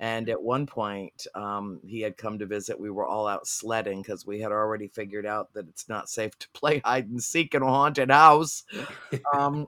And 0.00 0.28
at 0.28 0.40
one 0.40 0.66
point, 0.66 1.26
um, 1.34 1.80
he 1.84 2.00
had 2.00 2.16
come 2.16 2.38
to 2.38 2.46
visit. 2.46 2.78
We 2.78 2.90
were 2.90 3.06
all 3.06 3.26
out 3.26 3.48
sledding 3.48 4.00
because 4.00 4.24
we 4.24 4.38
had 4.38 4.52
already 4.52 4.86
figured 4.88 5.26
out 5.26 5.52
that 5.54 5.68
it's 5.68 5.88
not 5.88 6.08
safe 6.08 6.38
to 6.38 6.48
play 6.54 6.80
hide 6.84 7.08
and 7.08 7.22
seek 7.22 7.54
in 7.54 7.62
a 7.62 7.66
haunted 7.66 8.10
house. 8.10 8.64
Um, 9.34 9.66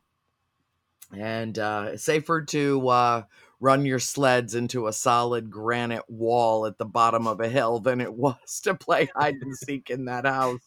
and 1.17 1.59
uh, 1.59 1.97
safer 1.97 2.43
to 2.43 2.89
uh, 2.89 3.23
run 3.61 3.85
your 3.85 3.99
sleds 3.99 4.55
into 4.55 4.87
a 4.87 4.93
solid 4.93 5.51
granite 5.51 6.09
wall 6.09 6.67
at 6.67 6.79
the 6.79 6.85
bottom 6.85 7.27
of 7.27 7.41
a 7.41 7.49
hill 7.49 7.79
than 7.79 8.01
it 8.01 8.13
was 8.15 8.61
to 8.63 8.75
play 8.75 9.09
hide 9.15 9.37
and 9.41 9.57
seek 9.57 9.91
in 9.91 10.07
that 10.07 10.27
house. 10.27 10.61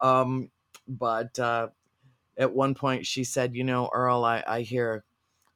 Um, 0.00 0.50
but 0.86 1.38
uh, 1.38 1.68
at 2.36 2.52
one 2.52 2.74
point, 2.74 3.06
she 3.06 3.24
said, 3.24 3.54
You 3.54 3.64
know, 3.64 3.90
Earl, 3.92 4.24
I, 4.24 4.42
I 4.46 4.60
hear 4.62 5.04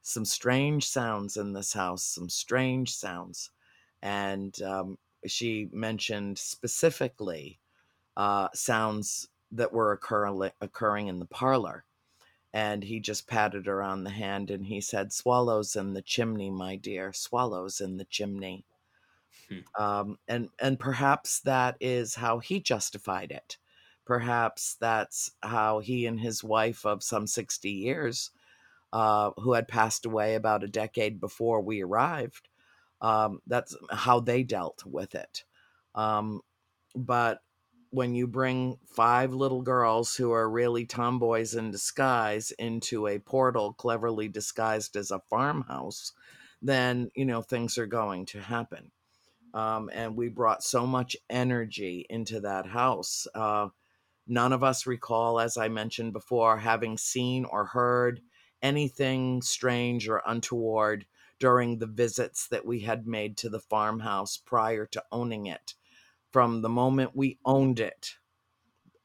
some 0.01 0.25
strange 0.25 0.87
sounds 0.87 1.37
in 1.37 1.53
this 1.53 1.73
house, 1.73 2.03
some 2.03 2.29
strange 2.29 2.95
sounds. 2.95 3.51
And 4.01 4.59
um, 4.61 4.97
she 5.25 5.69
mentioned 5.71 6.37
specifically 6.37 7.59
uh, 8.15 8.47
sounds 8.53 9.27
that 9.51 9.73
were 9.73 9.91
occur- 9.91 10.51
occurring 10.61 11.07
in 11.07 11.19
the 11.19 11.25
parlor. 11.25 11.83
And 12.53 12.83
he 12.83 12.99
just 12.99 13.27
patted 13.27 13.65
her 13.67 13.81
on 13.81 14.03
the 14.03 14.09
hand 14.09 14.49
and 14.51 14.65
he 14.65 14.81
said, 14.81 15.13
Swallows 15.13 15.75
in 15.75 15.93
the 15.93 16.01
chimney, 16.01 16.49
my 16.49 16.75
dear, 16.75 17.13
swallows 17.13 17.81
in 17.81 17.97
the 17.97 18.05
chimney. 18.05 18.65
Hmm. 19.49 19.83
Um, 19.83 20.19
and, 20.27 20.49
and 20.59 20.79
perhaps 20.79 21.39
that 21.41 21.77
is 21.79 22.15
how 22.15 22.39
he 22.39 22.59
justified 22.59 23.31
it. 23.31 23.57
Perhaps 24.05 24.77
that's 24.79 25.31
how 25.43 25.79
he 25.79 26.05
and 26.05 26.19
his 26.19 26.43
wife 26.43 26.85
of 26.85 27.03
some 27.03 27.27
60 27.27 27.69
years 27.69 28.31
uh, 28.93 29.31
who 29.37 29.53
had 29.53 29.67
passed 29.67 30.05
away 30.05 30.35
about 30.35 30.63
a 30.63 30.67
decade 30.67 31.19
before 31.19 31.61
we 31.61 31.83
arrived. 31.83 32.47
Um, 33.01 33.41
that's 33.45 33.75
how 33.91 34.21
they 34.21 34.43
dealt 34.43 34.85
with 34.85 35.13
it. 35.13 35.43
Um, 35.93 36.41
but 36.95 37.41
when 37.91 38.13
you 38.15 38.27
bring 38.27 38.77
five 38.85 39.33
little 39.33 39.61
girls 39.61 40.15
who 40.15 40.31
are 40.31 40.49
really 40.49 40.85
tomboys 40.85 41.55
in 41.55 41.71
disguise 41.71 42.51
into 42.51 43.07
a 43.07 43.19
portal 43.19 43.73
cleverly 43.73 44.27
disguised 44.27 44.95
as 44.95 45.11
a 45.11 45.21
farmhouse, 45.29 46.13
then 46.61 47.09
you 47.15 47.25
know 47.25 47.41
things 47.41 47.77
are 47.77 47.87
going 47.87 48.25
to 48.25 48.41
happen. 48.41 48.91
Um, 49.53 49.89
and 49.93 50.15
we 50.15 50.29
brought 50.29 50.63
so 50.63 50.85
much 50.85 51.15
energy 51.29 52.05
into 52.09 52.41
that 52.41 52.67
house. 52.67 53.27
Uh, 53.33 53.69
none 54.27 54.53
of 54.53 54.63
us 54.63 54.85
recall, 54.85 55.39
as 55.39 55.57
I 55.57 55.67
mentioned 55.69 56.13
before, 56.13 56.57
having 56.57 56.97
seen 56.97 57.45
or 57.45 57.65
heard 57.65 58.21
anything 58.61 59.41
strange 59.41 60.07
or 60.09 60.21
untoward 60.25 61.05
during 61.39 61.77
the 61.77 61.87
visits 61.87 62.47
that 62.49 62.65
we 62.65 62.81
had 62.81 63.07
made 63.07 63.37
to 63.37 63.49
the 63.49 63.59
farmhouse 63.59 64.37
prior 64.37 64.85
to 64.87 65.03
owning 65.11 65.45
it. 65.45 65.75
From 66.37 66.61
the 66.61 66.69
moment 66.69 67.15
we 67.15 67.39
owned 67.45 67.79
it, 67.79 68.13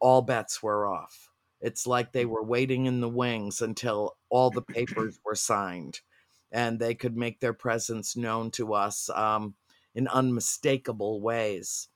all 0.01 0.21
bets 0.21 0.63
were 0.63 0.87
off. 0.87 1.31
It's 1.63 1.87
like 1.87 2.13
they 2.13 2.27
were 2.27 2.43
waiting 2.45 2.85
in 2.85 3.01
the 3.01 3.09
wings 3.09 3.63
until 3.63 4.19
all 4.29 4.51
the 4.51 4.61
papers 4.61 5.19
were 5.25 5.35
signed 5.35 6.03
and 6.51 6.79
they 6.79 6.95
could 6.95 7.17
make 7.17 7.41
their 7.41 7.55
presence 7.55 8.19
known 8.19 8.51
to 8.51 8.75
us 8.75 9.09
um, 9.09 9.55
in 9.95 10.09
unmistakable 10.09 11.23
ways. 11.23 11.89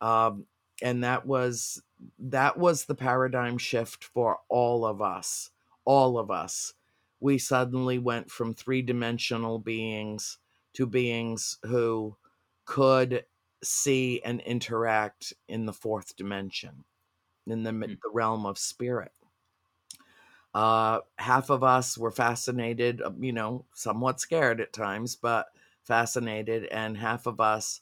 Um, 0.00 0.46
and 0.80 1.02
that 1.02 1.26
was 1.26 1.82
that 2.20 2.56
was 2.56 2.84
the 2.84 2.94
paradigm 2.94 3.58
shift 3.58 4.04
for 4.04 4.38
all 4.48 4.86
of 4.86 5.02
us 5.02 5.50
all 5.86 6.16
of 6.16 6.30
us 6.30 6.74
we 7.18 7.36
suddenly 7.36 7.98
went 7.98 8.30
from 8.30 8.54
three 8.54 8.82
dimensional 8.82 9.58
beings 9.58 10.38
to 10.72 10.86
beings 10.86 11.58
who 11.64 12.16
could 12.64 13.24
see 13.62 14.20
and 14.24 14.40
interact 14.40 15.32
in 15.48 15.66
the 15.66 15.72
fourth 15.72 16.16
dimension, 16.16 16.84
in 17.46 17.62
the, 17.62 17.70
mm-hmm. 17.70 17.94
the 18.02 18.10
realm 18.12 18.46
of 18.46 18.58
spirit. 18.58 19.12
Uh, 20.54 21.00
half 21.16 21.50
of 21.50 21.62
us 21.62 21.98
were 21.98 22.10
fascinated, 22.10 23.02
uh, 23.02 23.10
you 23.18 23.32
know, 23.32 23.64
somewhat 23.74 24.20
scared 24.20 24.60
at 24.60 24.72
times, 24.72 25.14
but 25.14 25.46
fascinated, 25.82 26.64
and 26.66 26.96
half 26.96 27.26
of 27.26 27.40
us 27.40 27.80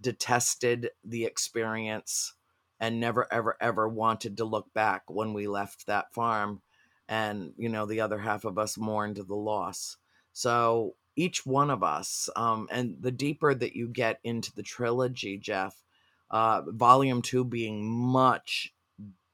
detested 0.00 0.90
the 1.04 1.24
experience 1.24 2.34
and 2.80 3.00
never, 3.00 3.26
ever, 3.32 3.56
ever 3.60 3.88
wanted 3.88 4.36
to 4.36 4.44
look 4.44 4.72
back 4.74 5.02
when 5.08 5.32
we 5.32 5.48
left 5.48 5.86
that 5.86 6.12
farm 6.12 6.60
and 7.08 7.52
you 7.56 7.68
know 7.68 7.86
the 7.86 8.00
other 8.00 8.18
half 8.18 8.44
of 8.44 8.58
us 8.58 8.76
mourned 8.76 9.16
the 9.16 9.34
loss 9.34 9.96
so 10.32 10.94
each 11.18 11.44
one 11.44 11.68
of 11.68 11.82
us 11.82 12.30
um, 12.36 12.68
and 12.70 12.96
the 13.00 13.10
deeper 13.10 13.54
that 13.54 13.74
you 13.74 13.88
get 13.88 14.20
into 14.22 14.52
the 14.54 14.62
trilogy 14.62 15.36
jeff 15.36 15.82
uh, 16.30 16.62
volume 16.68 17.20
two 17.22 17.44
being 17.44 17.84
much 17.84 18.72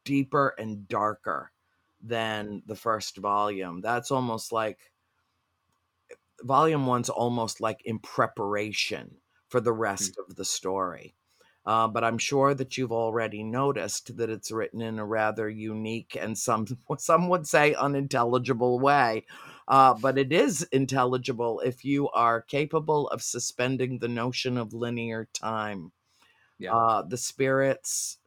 deeper 0.05 0.55
and 0.59 0.89
darker 0.89 1.51
than 2.03 2.63
the 2.67 2.77
first 2.77 3.19
volume 3.19 3.81
that's 3.81 4.11
almost 4.11 4.53
like 4.53 4.79
volume 6.43 6.87
one's 6.87 7.11
almost 7.11 7.61
like 7.61 7.81
in 7.85 7.99
preparation 7.99 9.17
for 9.49 9.61
the 9.61 9.73
rest 9.73 10.13
mm-hmm. 10.13 10.31
of 10.31 10.37
the 10.37 10.45
story 10.45 11.15
uh, 11.67 11.89
but 11.89 12.05
I'm 12.05 12.19
sure 12.19 12.53
that 12.55 12.77
you've 12.77 12.93
already 12.93 13.43
noticed 13.43 14.17
that 14.19 14.29
it's 14.29 14.51
written 14.51 14.83
in 14.83 14.99
a 14.99 15.05
rather 15.05 15.49
unique 15.49 16.17
and 16.21 16.37
some 16.37 16.67
some 16.99 17.29
would 17.29 17.47
say 17.47 17.75
unintelligible 17.75 18.81
way. 18.81 19.25
Uh, 19.67 19.95
but 19.95 20.19
it 20.19 20.33
is 20.33 20.63
intelligible 20.73 21.61
if 21.61 21.85
you 21.85 22.09
are 22.11 22.43
capable 22.43 23.09
of 23.09 23.23
suspending 23.23 23.99
the 23.99 24.09
notion 24.09 24.59
of 24.59 24.75
linear 24.75 25.29
time. 25.33 25.93
Yeah. 26.59 26.75
Uh, 26.75 27.03
the 27.03 27.17
spirits 27.17 28.19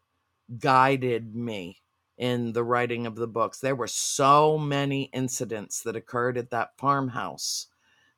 guided 0.59 1.35
me 1.35 1.81
in 2.17 2.53
the 2.53 2.63
writing 2.63 3.05
of 3.05 3.15
the 3.15 3.27
books. 3.27 3.59
There 3.59 3.75
were 3.75 3.87
so 3.87 4.57
many 4.57 5.03
incidents 5.13 5.81
that 5.83 5.95
occurred 5.95 6.37
at 6.37 6.49
that 6.49 6.77
farmhouse 6.77 7.67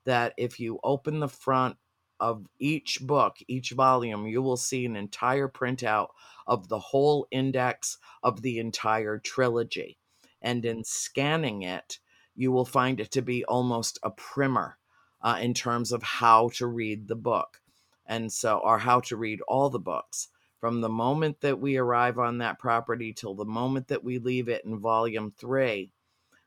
that 0.04 0.32
if 0.36 0.58
you 0.58 0.80
open 0.82 1.20
the 1.20 1.28
front 1.28 1.76
of 2.18 2.46
each 2.58 3.00
book, 3.02 3.36
each 3.48 3.70
volume, 3.70 4.26
you 4.26 4.42
will 4.42 4.56
see 4.56 4.84
an 4.86 4.96
entire 4.96 5.48
printout 5.48 6.08
of 6.46 6.68
the 6.68 6.78
whole 6.78 7.26
index 7.30 7.98
of 8.22 8.42
the 8.42 8.58
entire 8.58 9.18
trilogy. 9.18 9.98
And 10.42 10.64
in 10.64 10.84
scanning 10.84 11.62
it, 11.62 11.98
you 12.40 12.50
will 12.50 12.64
find 12.64 13.00
it 13.00 13.10
to 13.10 13.20
be 13.20 13.44
almost 13.44 13.98
a 14.02 14.10
primer 14.10 14.78
uh, 15.20 15.38
in 15.42 15.52
terms 15.52 15.92
of 15.92 16.02
how 16.02 16.48
to 16.48 16.66
read 16.66 17.06
the 17.06 17.14
book. 17.14 17.60
And 18.06 18.32
so, 18.32 18.56
or 18.64 18.78
how 18.78 19.00
to 19.00 19.16
read 19.16 19.42
all 19.42 19.68
the 19.68 19.78
books 19.78 20.28
from 20.58 20.80
the 20.80 20.88
moment 20.88 21.42
that 21.42 21.60
we 21.60 21.76
arrive 21.76 22.18
on 22.18 22.38
that 22.38 22.58
property 22.58 23.12
till 23.12 23.34
the 23.34 23.44
moment 23.44 23.88
that 23.88 24.02
we 24.02 24.18
leave 24.18 24.48
it 24.48 24.64
in 24.64 24.80
volume 24.80 25.34
three. 25.36 25.90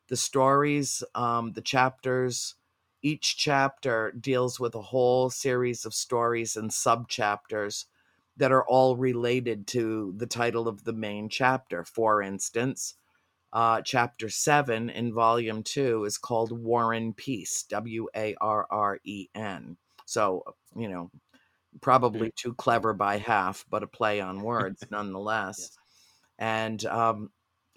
The 0.07 0.17
stories, 0.17 1.03
um, 1.13 1.51
the 1.53 1.61
chapters, 1.61 2.55
each 3.03 3.37
chapter 3.37 4.11
deals 4.19 4.59
with 4.59 4.73
a 4.73 4.81
whole 4.81 5.29
series 5.29 5.85
of 5.85 5.93
stories 5.93 6.55
and 6.55 6.73
sub 6.73 7.07
chapters 7.07 7.85
that 8.37 8.51
are 8.51 8.65
all 8.67 8.97
related 8.97 9.67
to 9.67 10.15
the 10.17 10.25
title 10.25 10.67
of 10.67 10.85
the 10.85 10.93
main 10.93 11.29
chapter. 11.29 11.83
For 11.83 12.19
instance, 12.19 12.95
uh, 13.53 13.81
chapter 13.83 14.29
7 14.29 14.89
in 14.89 15.13
volume 15.13 15.61
2 15.61 16.05
is 16.05 16.17
called 16.17 16.51
War 16.51 16.93
and 16.93 17.15
Peace, 17.15 17.63
W 17.69 18.07
A 18.15 18.35
R 18.41 18.67
R 18.69 18.99
E 19.03 19.27
N. 19.35 19.77
So, 20.05 20.43
you 20.75 20.89
know, 20.89 21.11
probably 21.79 22.31
too 22.35 22.55
clever 22.55 22.93
by 22.93 23.17
half, 23.17 23.63
but 23.69 23.83
a 23.83 23.87
play 23.87 24.19
on 24.19 24.41
words 24.41 24.83
nonetheless. 24.89 25.59
Yes. 25.59 25.77
And 26.39 26.85
um, 26.87 27.29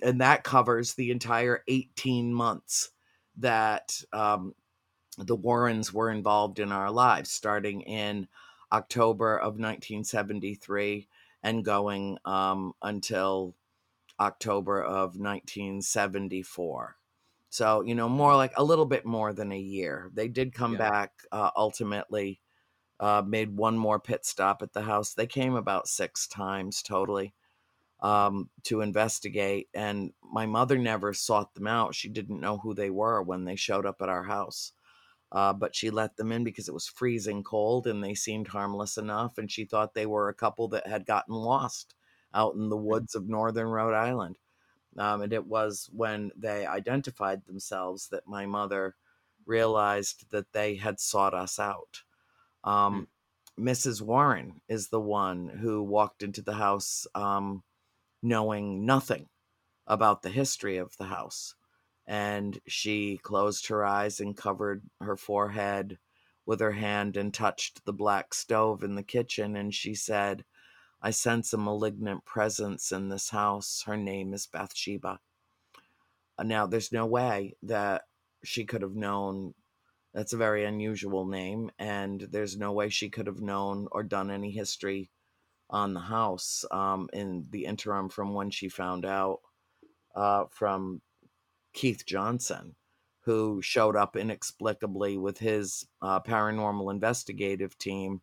and 0.02 0.20
that 0.22 0.44
covers 0.44 0.94
the 0.94 1.10
entire 1.10 1.62
18 1.68 2.32
months 2.32 2.90
that 3.38 4.00
um, 4.14 4.54
the 5.18 5.36
Warrens 5.36 5.92
were 5.92 6.10
involved 6.10 6.58
in 6.58 6.72
our 6.72 6.90
lives, 6.90 7.30
starting 7.30 7.82
in 7.82 8.28
October 8.72 9.36
of 9.36 9.58
1973 9.58 11.06
and 11.42 11.64
going 11.64 12.18
um, 12.24 12.72
until 12.82 13.54
October 14.20 14.82
of 14.82 15.16
1974. 15.16 16.96
So, 17.48 17.82
you 17.82 17.94
know, 17.94 18.08
more 18.08 18.36
like 18.36 18.52
a 18.56 18.64
little 18.64 18.86
bit 18.86 19.06
more 19.06 19.32
than 19.32 19.52
a 19.52 19.58
year. 19.58 20.10
They 20.12 20.28
did 20.28 20.54
come 20.54 20.72
yeah. 20.72 20.78
back 20.78 21.12
uh, 21.32 21.50
ultimately, 21.56 22.40
uh, 23.00 23.22
made 23.26 23.56
one 23.56 23.78
more 23.78 24.00
pit 24.00 24.26
stop 24.26 24.62
at 24.62 24.72
the 24.72 24.82
house. 24.82 25.14
They 25.14 25.26
came 25.26 25.54
about 25.54 25.88
six 25.88 26.26
times 26.26 26.82
totally 26.82 27.34
um, 28.00 28.50
to 28.64 28.80
investigate. 28.80 29.68
And 29.74 30.12
my 30.22 30.46
mother 30.46 30.78
never 30.78 31.12
sought 31.12 31.54
them 31.54 31.66
out. 31.66 31.94
She 31.94 32.08
didn't 32.08 32.40
know 32.40 32.58
who 32.58 32.74
they 32.74 32.90
were 32.90 33.22
when 33.22 33.44
they 33.44 33.56
showed 33.56 33.86
up 33.86 34.02
at 34.02 34.08
our 34.08 34.24
house. 34.24 34.72
Uh, 35.32 35.52
but 35.52 35.74
she 35.74 35.90
let 35.90 36.16
them 36.16 36.30
in 36.32 36.44
because 36.44 36.68
it 36.68 36.74
was 36.74 36.86
freezing 36.86 37.42
cold 37.42 37.86
and 37.86 38.02
they 38.02 38.14
seemed 38.14 38.48
harmless 38.48 38.96
enough. 38.96 39.38
And 39.38 39.50
she 39.50 39.64
thought 39.64 39.94
they 39.94 40.06
were 40.06 40.28
a 40.28 40.34
couple 40.34 40.68
that 40.68 40.86
had 40.86 41.04
gotten 41.04 41.34
lost 41.34 41.94
out 42.36 42.54
in 42.54 42.68
the 42.68 42.76
woods 42.76 43.14
of 43.14 43.28
northern 43.28 43.66
Rhode 43.66 43.94
Island. 43.94 44.36
Um, 44.98 45.22
and 45.22 45.32
it 45.32 45.46
was 45.46 45.90
when 45.92 46.30
they 46.36 46.66
identified 46.66 47.44
themselves 47.44 48.08
that 48.10 48.28
my 48.28 48.46
mother 48.46 48.94
realized 49.46 50.30
that 50.30 50.52
they 50.52 50.76
had 50.76 51.00
sought 51.00 51.34
us 51.34 51.58
out. 51.58 52.02
Um, 52.64 53.08
Mrs. 53.58 54.02
Warren 54.02 54.60
is 54.68 54.88
the 54.88 55.00
one 55.00 55.48
who 55.48 55.82
walked 55.82 56.22
into 56.22 56.42
the 56.42 56.54
house 56.54 57.06
um, 57.14 57.62
knowing 58.22 58.84
nothing 58.84 59.28
about 59.86 60.22
the 60.22 60.30
history 60.30 60.76
of 60.76 60.96
the 60.98 61.04
house. 61.04 61.54
And 62.06 62.58
she 62.66 63.18
closed 63.22 63.68
her 63.68 63.84
eyes 63.84 64.20
and 64.20 64.36
covered 64.36 64.82
her 65.00 65.16
forehead 65.16 65.98
with 66.44 66.60
her 66.60 66.72
hand 66.72 67.16
and 67.16 67.32
touched 67.32 67.84
the 67.84 67.92
black 67.92 68.34
stove 68.34 68.82
in 68.82 68.94
the 68.94 69.02
kitchen. 69.02 69.56
And 69.56 69.74
she 69.74 69.94
said, 69.94 70.44
I 71.02 71.10
sense 71.10 71.52
a 71.52 71.58
malignant 71.58 72.24
presence 72.24 72.92
in 72.92 73.08
this 73.08 73.30
house. 73.30 73.82
Her 73.86 73.96
name 73.96 74.32
is 74.34 74.46
Bathsheba. 74.46 75.20
Uh, 76.38 76.42
now, 76.42 76.66
there's 76.66 76.92
no 76.92 77.06
way 77.06 77.54
that 77.62 78.02
she 78.44 78.64
could 78.64 78.82
have 78.82 78.94
known. 78.94 79.54
That's 80.14 80.32
a 80.32 80.38
very 80.38 80.64
unusual 80.64 81.26
name, 81.26 81.70
and 81.78 82.26
there's 82.30 82.56
no 82.56 82.72
way 82.72 82.88
she 82.88 83.10
could 83.10 83.26
have 83.26 83.40
known 83.40 83.86
or 83.92 84.02
done 84.02 84.30
any 84.30 84.50
history 84.50 85.10
on 85.68 85.94
the 85.94 86.00
house 86.00 86.64
um, 86.70 87.08
in 87.12 87.46
the 87.50 87.64
interim 87.66 88.08
from 88.08 88.32
when 88.32 88.50
she 88.50 88.68
found 88.68 89.04
out 89.04 89.40
uh, 90.14 90.44
from 90.50 91.02
Keith 91.74 92.06
Johnson, 92.06 92.74
who 93.20 93.60
showed 93.60 93.96
up 93.96 94.16
inexplicably 94.16 95.18
with 95.18 95.38
his 95.38 95.86
uh, 96.00 96.20
paranormal 96.20 96.90
investigative 96.90 97.76
team 97.76 98.22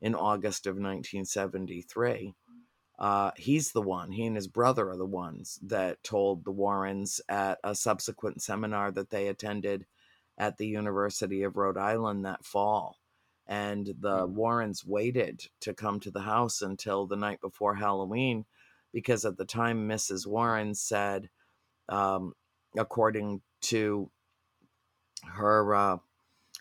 in 0.00 0.14
August 0.14 0.66
of 0.66 0.74
1973. 0.76 2.34
Uh, 2.98 3.30
he's 3.36 3.72
the 3.72 3.80
one, 3.80 4.12
he 4.12 4.26
and 4.26 4.36
his 4.36 4.48
brother 4.48 4.90
are 4.90 4.96
the 4.96 5.06
ones 5.06 5.58
that 5.62 6.02
told 6.02 6.44
the 6.44 6.50
Warrens 6.50 7.20
at 7.30 7.58
a 7.64 7.74
subsequent 7.74 8.42
seminar 8.42 8.90
that 8.90 9.08
they 9.08 9.28
attended 9.28 9.86
at 10.36 10.58
the 10.58 10.66
University 10.66 11.42
of 11.42 11.56
Rhode 11.56 11.78
Island 11.78 12.24
that 12.24 12.44
fall. 12.44 12.98
And 13.46 13.86
the 13.86 14.26
mm. 14.26 14.30
Warrens 14.30 14.84
waited 14.84 15.46
to 15.60 15.74
come 15.74 15.98
to 16.00 16.10
the 16.10 16.20
house 16.20 16.62
until 16.62 17.06
the 17.06 17.16
night 17.16 17.40
before 17.40 17.74
Halloween 17.74 18.44
because 18.92 19.24
at 19.24 19.36
the 19.36 19.44
time 19.44 19.88
Mrs. 19.88 20.26
Warren 20.26 20.74
said, 20.74 21.30
um, 21.88 22.34
according 22.76 23.40
to 23.62 24.10
her 25.34 25.74
uh, 25.74 25.96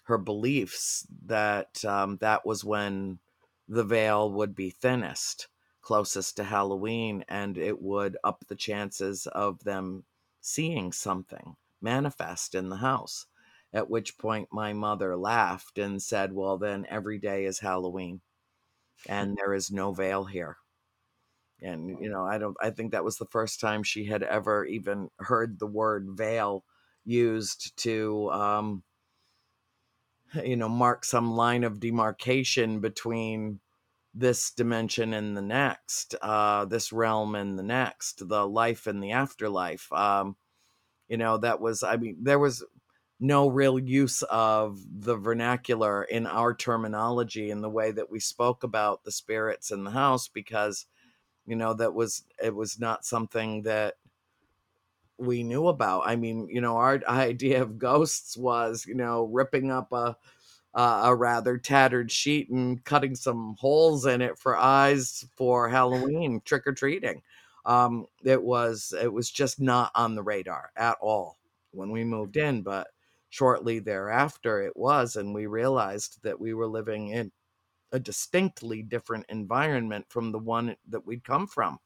her 0.03 0.17
beliefs, 0.17 1.05
that 1.25 1.83
um, 1.85 2.17
that 2.21 2.45
was 2.45 2.63
when 2.63 3.19
the 3.69 3.85
veil 3.85 4.31
would 4.31 4.55
be 4.55 4.71
thinnest 4.71 5.47
closest 5.81 6.35
to 6.35 6.43
Halloween 6.43 7.23
and 7.27 7.57
it 7.57 7.81
would 7.81 8.17
up 8.23 8.45
the 8.47 8.55
chances 8.55 9.27
of 9.27 9.63
them 9.63 10.03
seeing 10.41 10.91
something 10.91 11.55
manifest 11.81 12.53
in 12.53 12.69
the 12.69 12.77
house. 12.77 13.25
At 13.71 13.89
which 13.89 14.17
point 14.17 14.49
my 14.51 14.73
mother 14.73 15.15
laughed 15.15 15.77
and 15.77 16.01
said, 16.01 16.33
Well, 16.33 16.57
then 16.57 16.85
every 16.89 17.19
day 17.19 17.45
is 17.45 17.59
Halloween 17.59 18.21
and 19.07 19.37
there 19.37 19.53
is 19.53 19.71
no 19.71 19.93
veil 19.93 20.25
here. 20.25 20.57
And, 21.61 21.89
you 22.01 22.09
know, 22.09 22.25
I 22.25 22.37
don't, 22.37 22.57
I 22.61 22.69
think 22.69 22.91
that 22.91 23.03
was 23.03 23.17
the 23.17 23.25
first 23.25 23.59
time 23.59 23.83
she 23.83 24.05
had 24.05 24.23
ever 24.23 24.65
even 24.65 25.09
heard 25.19 25.59
the 25.59 25.67
word 25.67 26.07
veil 26.11 26.63
used 27.03 27.75
to, 27.77 28.31
um, 28.31 28.83
you 30.43 30.55
know, 30.55 30.69
mark 30.69 31.05
some 31.05 31.35
line 31.35 31.63
of 31.63 31.79
demarcation 31.79 32.79
between 32.79 33.59
this 34.13 34.51
dimension 34.51 35.13
and 35.13 35.37
the 35.37 35.41
next, 35.41 36.15
uh, 36.21 36.65
this 36.65 36.91
realm 36.91 37.35
and 37.35 37.57
the 37.57 37.63
next, 37.63 38.27
the 38.27 38.47
life 38.47 38.87
and 38.87 39.03
the 39.03 39.11
afterlife. 39.11 39.91
Um, 39.93 40.35
you 41.07 41.17
know, 41.17 41.37
that 41.37 41.59
was, 41.59 41.83
I 41.83 41.97
mean, 41.97 42.17
there 42.21 42.39
was 42.39 42.63
no 43.19 43.49
real 43.49 43.77
use 43.77 44.21
of 44.23 44.79
the 44.89 45.15
vernacular 45.15 46.03
in 46.03 46.25
our 46.25 46.53
terminology 46.53 47.51
in 47.51 47.61
the 47.61 47.69
way 47.69 47.91
that 47.91 48.09
we 48.09 48.19
spoke 48.19 48.63
about 48.63 49.03
the 49.03 49.11
spirits 49.11 49.71
in 49.71 49.83
the 49.83 49.91
house 49.91 50.27
because, 50.27 50.85
you 51.45 51.55
know, 51.55 51.73
that 51.73 51.93
was, 51.93 52.23
it 52.41 52.55
was 52.55 52.79
not 52.79 53.05
something 53.05 53.63
that 53.63 53.95
we 55.19 55.43
knew 55.43 55.67
about. 55.67 56.03
I 56.05 56.15
mean, 56.15 56.47
you 56.49 56.61
know, 56.61 56.77
our 56.77 57.01
idea 57.07 57.61
of 57.61 57.77
ghosts 57.77 58.37
was, 58.37 58.85
you 58.87 58.95
know, 58.95 59.25
ripping 59.25 59.71
up 59.71 59.91
a, 59.91 60.15
uh, 60.73 61.01
a 61.05 61.15
rather 61.15 61.57
tattered 61.57 62.11
sheet 62.11 62.49
and 62.49 62.83
cutting 62.85 63.15
some 63.15 63.55
holes 63.59 64.05
in 64.05 64.21
it 64.21 64.37
for 64.37 64.57
eyes 64.57 65.25
for 65.35 65.69
Halloween 65.69 66.41
trick 66.45 66.67
or 66.67 66.73
treating. 66.73 67.21
Um, 67.65 68.07
it 68.23 68.41
was 68.41 68.93
it 69.01 69.11
was 69.11 69.29
just 69.29 69.59
not 69.59 69.91
on 69.95 70.15
the 70.15 70.23
radar 70.23 70.71
at 70.75 70.97
all 71.01 71.37
when 71.71 71.91
we 71.91 72.03
moved 72.03 72.37
in, 72.37 72.61
but 72.61 72.87
shortly 73.29 73.79
thereafter 73.79 74.61
it 74.61 74.75
was, 74.77 75.15
and 75.15 75.33
we 75.33 75.45
realized 75.47 76.19
that 76.23 76.39
we 76.39 76.53
were 76.53 76.67
living 76.67 77.09
in 77.09 77.31
a 77.91 77.99
distinctly 77.99 78.81
different 78.83 79.25
environment 79.29 80.05
from 80.09 80.31
the 80.31 80.39
one 80.39 80.75
that 80.87 81.05
we'd 81.05 81.23
come 81.23 81.47
from. 81.47 81.79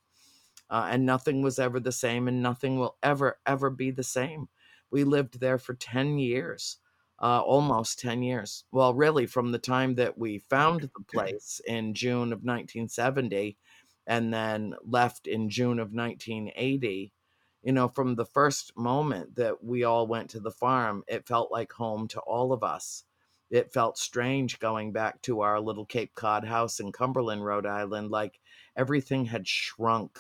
Uh, 0.74 0.88
and 0.90 1.06
nothing 1.06 1.44
was 1.44 1.60
ever 1.60 1.80
the 1.80 1.92
same, 1.92 2.28
and 2.28 2.42
nothing 2.42 2.80
will 2.80 2.98
ever, 3.04 3.38
ever 3.46 3.70
be 3.70 3.92
the 3.92 4.04
same. 4.04 4.50
We 4.90 5.04
lived 5.04 5.40
there 5.40 5.60
for 5.60 5.76
10 5.76 6.18
years 6.18 6.80
uh, 7.24 7.42
almost 7.42 8.00
10 8.00 8.22
years. 8.22 8.66
Well, 8.72 8.94
really, 8.94 9.26
from 9.26 9.52
the 9.52 9.60
time 9.60 9.96
that 9.96 10.18
we 10.18 10.40
found 10.40 10.82
the 10.82 11.04
place 11.14 11.62
in 11.66 11.94
June 11.94 12.34
of 12.34 12.44
1970 12.44 13.58
and 14.06 14.34
then 14.34 14.76
left 14.86 15.28
in 15.28 15.50
June 15.50 15.80
of 15.80 15.94
1980, 15.94 17.14
you 17.62 17.72
know, 17.72 17.88
from 17.88 18.16
the 18.16 18.26
first 18.26 18.76
moment 18.76 19.36
that 19.38 19.64
we 19.64 19.86
all 19.86 20.06
went 20.06 20.32
to 20.32 20.42
the 20.42 20.52
farm, 20.52 21.04
it 21.08 21.26
felt 21.26 21.50
like 21.50 21.72
home 21.72 22.10
to 22.10 22.20
all 22.20 22.52
of 22.52 22.62
us. 22.62 23.06
It 23.50 23.72
felt 23.72 23.98
strange 23.98 24.60
going 24.60 24.92
back 24.92 25.22
to 25.22 25.42
our 25.42 25.62
little 25.62 25.86
Cape 25.86 26.16
Cod 26.16 26.44
house 26.44 26.82
in 26.82 26.92
Cumberland, 26.92 27.46
Rhode 27.46 27.68
Island, 27.68 28.12
like 28.12 28.42
everything 28.76 29.26
had 29.26 29.48
shrunk. 29.48 30.20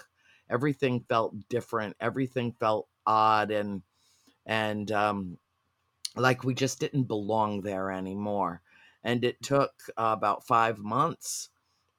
Everything 0.49 1.01
felt 1.09 1.33
different. 1.49 1.95
Everything 1.99 2.53
felt 2.53 2.87
odd 3.05 3.51
and 3.51 3.81
and 4.45 4.91
um 4.91 5.37
like 6.15 6.43
we 6.43 6.53
just 6.53 6.79
didn't 6.79 7.03
belong 7.05 7.61
there 7.61 7.91
anymore. 7.91 8.61
and 9.03 9.23
it 9.25 9.41
took 9.43 9.73
uh, 9.97 10.13
about 10.17 10.45
five 10.47 10.79
months 10.79 11.49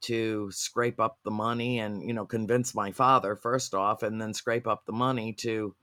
to 0.00 0.50
scrape 0.50 1.00
up 1.00 1.18
the 1.24 1.30
money 1.30 1.78
and 1.80 2.02
you 2.06 2.12
know 2.14 2.26
convince 2.26 2.74
my 2.74 2.92
father 2.92 3.36
first 3.36 3.74
off 3.74 4.02
and 4.02 4.20
then 4.20 4.34
scrape 4.34 4.66
up 4.66 4.84
the 4.86 4.92
money 4.92 5.32
to 5.32 5.74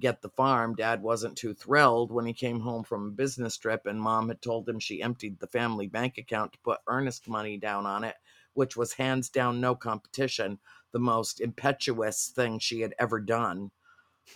get 0.00 0.22
the 0.22 0.28
farm 0.30 0.74
dad 0.76 1.02
wasn't 1.02 1.36
too 1.36 1.54
thrilled 1.54 2.12
when 2.12 2.26
he 2.26 2.32
came 2.32 2.60
home 2.60 2.84
from 2.84 3.08
a 3.08 3.10
business 3.10 3.56
trip 3.56 3.86
and 3.86 4.00
mom 4.00 4.28
had 4.28 4.40
told 4.42 4.68
him 4.68 4.78
she 4.78 5.02
emptied 5.02 5.38
the 5.40 5.46
family 5.46 5.86
bank 5.88 6.18
account 6.18 6.52
to 6.52 6.58
put 6.60 6.78
earnest 6.88 7.28
money 7.28 7.56
down 7.56 7.86
on 7.86 8.04
it 8.04 8.16
which 8.54 8.76
was 8.76 8.92
hands 8.94 9.28
down 9.28 9.60
no 9.60 9.74
competition 9.74 10.58
the 10.92 10.98
most 10.98 11.40
impetuous 11.40 12.28
thing 12.28 12.58
she 12.58 12.80
had 12.80 12.94
ever 12.98 13.20
done 13.20 13.70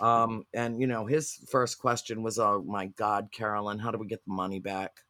um, 0.00 0.44
and 0.54 0.80
you 0.80 0.86
know 0.86 1.06
his 1.06 1.34
first 1.50 1.78
question 1.78 2.22
was 2.22 2.38
oh 2.38 2.62
my 2.62 2.86
god 2.86 3.30
carolyn 3.32 3.78
how 3.78 3.90
do 3.90 3.98
we 3.98 4.06
get 4.06 4.24
the 4.24 4.32
money 4.32 4.60
back 4.60 5.04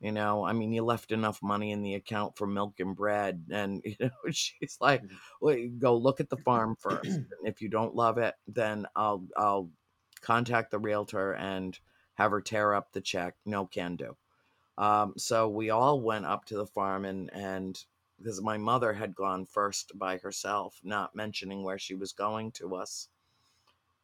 you 0.00 0.12
know, 0.12 0.44
I 0.44 0.52
mean, 0.52 0.72
you 0.72 0.82
left 0.82 1.12
enough 1.12 1.42
money 1.42 1.72
in 1.72 1.82
the 1.82 1.94
account 1.94 2.36
for 2.36 2.46
milk 2.46 2.80
and 2.80 2.96
bread. 2.96 3.46
And, 3.50 3.82
you 3.86 3.96
know, 4.00 4.30
she's 4.30 4.78
like, 4.80 5.04
Mhm. 5.04 5.20
well, 5.40 5.56
go 5.78 5.96
look 5.96 6.20
at 6.20 6.30
the 6.30 6.36
farm 6.38 6.76
first. 6.80 7.20
And 7.30 7.48
if 7.48 7.60
you 7.62 7.68
don't 7.68 7.94
love 7.94 8.18
it, 8.18 8.34
then 8.46 8.86
I'll, 8.96 9.26
I'll 9.36 9.70
contact 10.22 10.70
the 10.70 10.78
realtor 10.78 11.34
and 11.34 11.78
have 12.14 12.30
her 12.30 12.40
tear 12.40 12.74
up 12.74 12.92
the 12.92 13.00
check. 13.00 13.36
No 13.44 13.66
can 13.66 13.96
do. 13.96 14.16
Um, 14.78 15.14
so 15.18 15.48
we 15.48 15.70
all 15.70 16.00
went 16.00 16.26
up 16.26 16.46
to 16.46 16.56
the 16.56 16.66
farm 16.66 17.04
and, 17.04 17.32
and 17.32 17.84
because 18.20 18.40
my 18.40 18.56
mother 18.58 18.92
had 18.92 19.14
gone 19.14 19.46
first 19.46 19.98
by 19.98 20.18
herself, 20.18 20.80
not 20.84 21.16
mentioning 21.16 21.62
where 21.62 21.78
she 21.78 21.94
was 21.94 22.12
going 22.12 22.52
to 22.52 22.76
us 22.76 23.08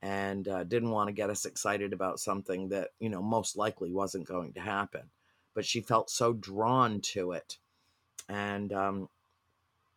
and 0.02 0.48
uh, 0.48 0.64
didn't 0.64 0.90
want 0.90 1.08
to 1.08 1.12
get 1.12 1.30
us 1.30 1.44
excited 1.44 1.92
about 1.92 2.20
something 2.20 2.68
that, 2.68 2.90
you 2.98 3.08
know, 3.08 3.22
most 3.22 3.56
likely 3.56 3.90
wasn't 3.90 4.26
going 4.26 4.52
to 4.52 4.60
happen 4.60 5.10
but 5.56 5.64
she 5.64 5.80
felt 5.80 6.10
so 6.10 6.34
drawn 6.34 7.00
to 7.00 7.32
it. 7.32 7.56
And, 8.28 8.72
um, 8.74 9.08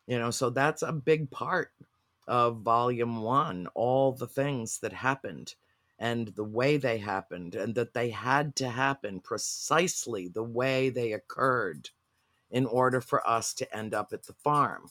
you 0.08 0.18
know, 0.18 0.32
so 0.32 0.50
that's 0.50 0.82
a 0.82 0.94
big 0.94 1.30
part 1.30 1.72
of 2.28 2.62
volume 2.62 3.22
one 3.22 3.68
all 3.76 4.14
the 4.14 4.28
things 4.28 4.80
that 4.80 4.94
happened 4.94 5.56
and 6.00 6.30
the 6.30 6.46
way 6.46 6.78
they 6.78 6.98
happened, 6.98 7.56
and 7.56 7.76
that 7.76 7.94
they 7.94 8.10
had 8.10 8.56
to 8.56 8.70
happen 8.70 9.20
precisely 9.20 10.30
the 10.30 10.44
way 10.44 10.90
they 10.90 11.12
occurred 11.12 11.90
in 12.52 12.66
order 12.66 13.02
for 13.02 13.28
us 13.28 13.54
to 13.56 13.76
end 13.76 13.94
up 13.94 14.14
at 14.14 14.24
the 14.24 14.34
farm, 14.34 14.90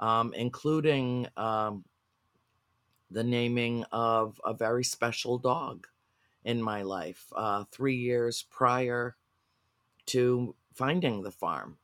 um, 0.00 0.32
including 0.34 1.26
um, 1.36 1.84
the 3.10 3.24
naming 3.24 3.84
of 3.92 4.40
a 4.44 4.54
very 4.54 4.84
special 4.84 5.38
dog 5.38 5.86
in 6.44 6.62
my 6.62 6.82
life. 6.82 7.26
Uh, 7.34 7.64
three 7.70 7.96
years 7.96 8.44
prior 8.50 9.16
to 10.06 10.54
finding 10.74 11.22
the 11.22 11.30
farm 11.30 11.78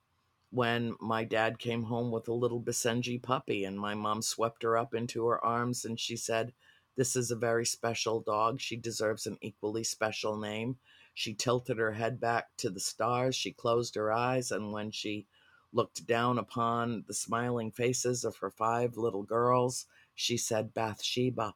when 0.51 0.95
my 1.01 1.25
dad 1.25 1.59
came 1.59 1.83
home 1.85 2.11
with 2.11 2.29
a 2.29 2.33
little 2.33 2.61
Basenji 2.61 3.21
puppy 3.21 3.65
and 3.65 3.79
my 3.79 3.95
mom 3.95 4.21
swept 4.21 4.63
her 4.63 4.77
up 4.77 4.95
into 4.95 5.27
her 5.27 5.43
arms 5.45 5.85
and 5.85 5.99
she 5.99 6.17
said, 6.17 6.53
This 6.95 7.17
is 7.17 7.31
a 7.31 7.37
very 7.37 7.65
special 7.65 8.21
dog. 8.21 8.61
She 8.61 8.77
deserves 8.77 9.27
an 9.27 9.39
equally 9.41 9.83
special 9.83 10.37
name. 10.37 10.77
She 11.15 11.35
tilted 11.35 11.79
her 11.79 11.93
head 11.93 12.21
back 12.21 12.57
to 12.59 12.71
the 12.71 12.81
stars. 12.81 13.35
She 13.37 13.53
closed 13.53 13.95
her 13.97 14.13
eyes. 14.13 14.51
And 14.53 14.73
when 14.73 14.91
she 14.91 15.27
looked 15.73 16.07
down 16.07 16.39
upon 16.39 17.05
the 17.07 17.15
smiling 17.15 17.71
faces 17.73 18.25
of 18.25 18.37
her 18.39 18.51
five 18.51 18.97
little 18.97 19.23
girls, 19.23 19.87
she 20.15 20.37
said, 20.37 20.75
Bathsheba 20.75 21.55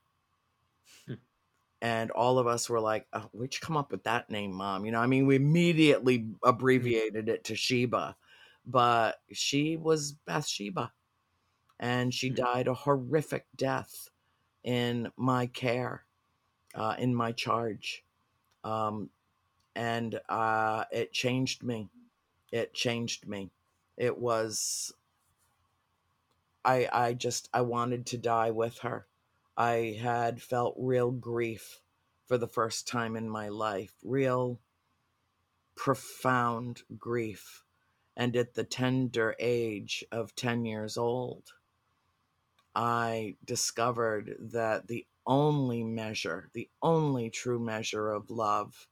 and 1.81 2.11
all 2.11 2.39
of 2.39 2.47
us 2.47 2.69
were 2.69 2.81
like, 2.81 3.07
oh, 3.13 3.29
"Where'd 3.33 3.55
you 3.55 3.61
come 3.61 3.77
up 3.77 3.91
with 3.91 4.05
that 4.05 4.31
name, 4.31 4.53
Mom?" 4.53 4.85
You 4.87 4.93
know, 4.93 5.01
I 5.01 5.07
mean, 5.07 5.27
we 5.27 5.37
immediately 5.37 6.29
abbreviated 6.43 7.29
it 7.29 7.45
to 7.45 7.57
Sheba, 7.57 8.17
but 8.65 9.23
she 9.33 9.77
was 9.77 10.13
Bathsheba, 10.13 10.93
and 11.81 12.15
she 12.15 12.31
Mhm. 12.31 12.47
died 12.47 12.69
a 12.69 12.75
horrific 12.75 13.49
death 13.57 14.11
in 14.65 15.13
my 15.17 15.47
care, 15.49 16.07
uh, 16.75 16.97
in 16.99 17.15
my 17.15 17.33
charge, 17.33 18.05
um, 18.65 19.11
and 19.77 20.19
uh, 20.29 20.85
it 20.91 21.13
changed 21.13 21.63
me. 21.63 21.91
It 22.51 22.75
changed 22.75 23.29
me. 23.29 23.51
It 23.97 24.19
was. 24.19 24.93
I 26.65 26.89
I 26.93 27.13
just 27.13 27.49
I 27.53 27.61
wanted 27.61 28.07
to 28.07 28.19
die 28.19 28.51
with 28.51 28.79
her. 28.79 29.07
I 29.57 29.99
had 30.01 30.43
felt 30.43 30.75
real 30.79 31.11
grief 31.11 31.81
for 32.27 32.39
the 32.39 32.49
first 32.49 32.89
time 32.89 33.17
in 33.17 33.29
my 33.29 33.49
life, 33.49 33.93
real 34.03 34.61
profound 35.77 36.83
grief. 36.99 37.63
And 38.17 38.35
at 38.35 38.55
the 38.55 38.65
tender 38.65 39.37
age 39.39 40.03
of 40.11 40.35
10 40.35 40.65
years 40.65 40.97
old, 40.97 41.53
I 42.75 43.37
discovered 43.45 44.37
that 44.53 44.89
the 44.89 45.07
only 45.27 45.85
measure, 45.85 46.49
the 46.55 46.71
only 46.83 47.29
true 47.29 47.59
measure 47.59 48.11
of 48.11 48.31
love 48.31 48.89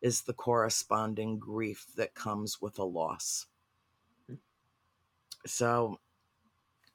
is 0.00 0.22
the 0.22 0.32
corresponding 0.32 1.38
grief 1.38 1.86
that 1.96 2.14
comes 2.14 2.60
with 2.60 2.78
a 2.78 2.84
loss. 2.84 3.46
So 5.46 5.98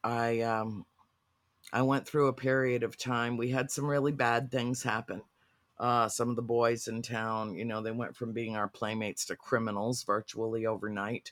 I 0.04 0.42
um 0.42 0.86
I 1.72 1.82
went 1.82 2.08
through 2.08 2.28
a 2.28 2.34
period 2.34 2.84
of 2.84 2.98
time. 2.98 3.38
We 3.38 3.50
had 3.50 3.72
some 3.72 3.86
really 3.86 4.12
bad 4.12 4.52
things 4.52 4.84
happen. 4.84 5.22
Uh, 5.80 6.08
some 6.08 6.30
of 6.30 6.36
the 6.36 6.42
boys 6.42 6.88
in 6.88 7.02
town, 7.02 7.56
you 7.56 7.66
know, 7.66 7.82
they 7.82 7.92
went 7.92 8.16
from 8.16 8.32
being 8.32 8.56
our 8.56 8.68
playmates 8.68 9.26
to 9.26 9.36
criminals 9.36 10.04
virtually 10.04 10.66
overnight. 10.66 11.32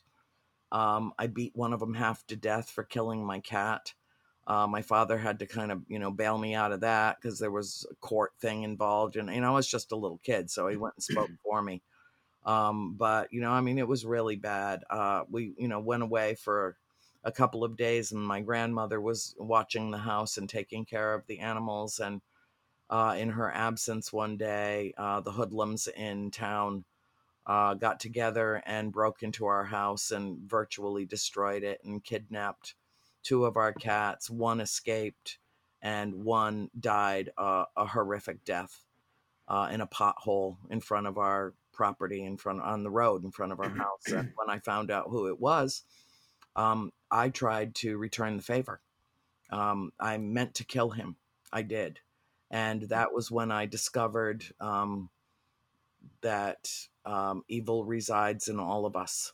Um, 0.72 1.14
I 1.20 1.28
beat 1.28 1.56
one 1.56 1.74
of 1.74 1.80
them 1.80 1.94
half 1.94 2.26
to 2.28 2.36
death 2.36 2.70
for 2.70 2.84
killing 2.84 3.24
my 3.24 3.40
cat. 3.40 3.94
Uh, 4.48 4.68
my 4.68 4.82
father 4.82 5.18
had 5.18 5.40
to 5.40 5.46
kind 5.46 5.72
of, 5.72 5.84
you 5.88 6.00
know, 6.00 6.12
bail 6.12 6.38
me 6.38 6.56
out 6.56 6.72
of 6.72 6.82
that 6.82 7.18
because 7.22 7.40
there 7.40 7.52
was 7.52 7.86
a 7.92 7.96
court 7.96 8.32
thing 8.40 8.64
involved, 8.64 9.16
and 9.16 9.34
you 9.34 9.42
know, 9.42 9.52
I 9.52 9.56
was 9.56 9.68
just 9.68 9.92
a 9.92 9.96
little 9.96 10.20
kid, 10.24 10.50
so 10.50 10.68
he 10.68 10.78
went 10.78 10.96
and 10.96 11.04
spoke 11.04 11.30
for 11.44 11.62
me. 11.62 11.82
Um, 12.44 12.96
but 12.98 13.32
you 13.32 13.42
know, 13.42 13.52
I 13.52 13.62
mean, 13.62 13.78
it 13.78 13.88
was 13.88 14.06
really 14.06 14.36
bad. 14.36 14.84
Uh, 14.90 15.24
we, 15.30 15.54
you 15.58 15.68
know, 15.68 15.80
went 15.80 16.04
away 16.04 16.36
for 16.36 16.78
a 17.24 17.32
couple 17.32 17.64
of 17.64 17.78
days, 17.78 18.12
and 18.12 18.22
my 18.22 18.42
grandmother 18.42 19.00
was 19.00 19.36
watching 19.38 19.92
the 19.92 20.00
house 20.00 20.38
and 20.38 20.50
taking 20.50 20.86
care 20.86 21.14
of 21.14 21.28
the 21.28 21.40
animals. 21.40 22.00
And 22.00 22.22
uh, 22.90 23.16
in 23.18 23.30
her 23.30 23.52
absence, 23.52 24.12
one 24.12 24.38
day, 24.38 24.94
uh, 24.98 25.22
the 25.22 25.32
hoodlums 25.32 25.88
in 25.88 26.32
town 26.32 26.84
uh, 27.46 27.76
got 27.76 28.00
together 28.00 28.62
and 28.66 28.92
broke 28.92 29.24
into 29.24 29.46
our 29.46 29.66
house 29.66 30.12
and 30.12 30.40
virtually 30.50 31.06
destroyed 31.06 31.64
it 31.64 31.80
and 31.84 32.04
kidnapped 32.04 32.76
two 33.24 33.46
of 33.46 33.58
our 33.58 33.74
cats. 33.74 34.30
One 34.30 34.60
escaped, 34.60 35.38
and 35.82 36.24
one 36.24 36.70
died 36.80 37.32
uh, 37.38 37.66
a 37.76 37.86
horrific 37.86 38.44
death 38.46 38.84
uh, 39.48 39.70
in 39.72 39.82
a 39.82 39.88
pothole 39.88 40.58
in 40.70 40.82
front 40.82 41.08
of 41.08 41.18
our 41.18 41.54
property, 41.74 42.24
in 42.24 42.38
front 42.38 42.62
on 42.62 42.84
the 42.84 42.92
road 42.92 43.24
in 43.24 43.32
front 43.32 43.52
of 43.52 43.60
our 43.60 43.70
house. 43.70 44.08
And 44.08 44.32
when 44.36 44.50
I 44.50 44.60
found 44.60 44.92
out 44.92 45.10
who 45.10 45.28
it 45.28 45.40
was, 45.40 45.84
um, 46.56 46.92
I 47.10 47.30
tried 47.30 47.76
to 47.76 47.98
return 47.98 48.38
the 48.38 48.44
favor. 48.44 48.82
Um, 49.52 49.92
I 50.00 50.18
meant 50.18 50.56
to 50.56 50.64
kill 50.64 50.92
him. 50.92 51.18
I 51.52 51.62
did. 51.64 52.00
And 52.50 52.84
that 52.84 53.14
was 53.14 53.32
when 53.32 53.52
I 53.52 53.66
discovered 53.66 54.46
um, 54.60 55.10
that 56.22 56.70
um, 57.06 57.44
evil 57.48 57.86
resides 57.86 58.48
in 58.48 58.60
all 58.60 58.86
of 58.86 58.96
us 58.96 59.34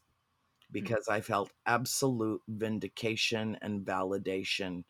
because 0.72 1.08
I 1.08 1.22
felt 1.22 1.52
absolute 1.66 2.42
vindication 2.48 3.58
and 3.62 3.86
validation 3.86 4.84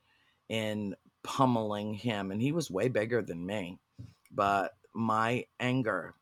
in 0.50 0.96
pummeling 1.24 1.94
him. 1.94 2.32
And 2.32 2.42
he 2.42 2.52
was 2.52 2.72
way 2.72 2.88
bigger 2.88 3.22
than 3.22 3.46
me. 3.46 3.80
But 4.32 4.74
my 4.94 5.46
anger 5.60 6.16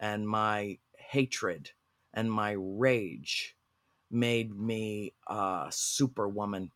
and 0.00 0.28
my 0.28 0.78
hatred 0.96 1.70
and 2.12 2.30
my 2.30 2.52
rage 2.52 3.56
made 4.10 4.54
me 4.54 5.12
a 5.26 5.66
superwoman 5.70 6.70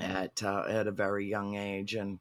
at 0.00 0.42
uh, 0.42 0.64
at 0.68 0.86
a 0.86 0.92
very 0.92 1.26
young 1.26 1.56
age 1.56 1.94
and 1.94 2.18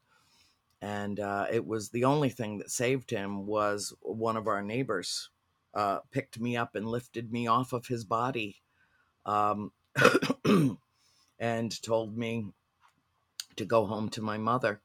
and 0.82 1.20
uh, 1.20 1.46
it 1.52 1.66
was 1.66 1.90
the 1.90 2.06
only 2.06 2.30
thing 2.30 2.58
that 2.58 2.72
saved 2.72 3.12
him 3.12 3.46
was 3.46 3.94
one 4.02 4.36
of 4.36 4.48
our 4.48 4.64
neighbors 4.64 5.30
uh, 5.76 6.00
picked 6.10 6.40
me 6.40 6.58
up 6.58 6.76
and 6.76 6.88
lifted 6.88 7.32
me 7.32 7.48
off 7.48 7.72
of 7.72 7.86
his 7.86 8.04
body 8.04 8.61
um, 9.26 9.72
and 11.40 11.82
told 11.82 12.18
me 12.18 12.48
to 13.56 13.66
go 13.66 13.86
home 13.86 14.10
to 14.10 14.22
my 14.22 14.38
mother 14.38 14.82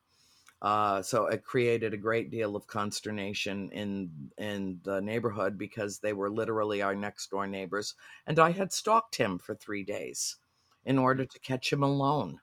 uh, 0.63 1.03
so 1.03 1.27
it 1.27 1.45
created 1.45 1.93
a 1.93 1.99
great 1.99 2.31
deal 2.31 2.57
of 2.57 2.67
consternation 2.67 3.71
in 3.73 4.11
in 4.39 4.81
the 4.85 5.01
neighborhood 5.01 5.59
because 5.59 5.99
they 5.99 6.15
were 6.15 6.31
literally 6.31 6.81
our 6.81 6.95
next 6.95 7.31
door 7.31 7.47
neighbors, 7.47 7.95
and 8.27 8.39
I 8.39 8.53
had 8.53 8.73
stalked 8.73 9.17
him 9.17 9.39
for 9.39 9.55
three 9.55 9.85
days 9.85 10.37
in 10.85 10.99
order 10.99 11.27
to 11.27 11.39
catch 11.41 11.73
him 11.73 11.83
alone, 11.83 12.41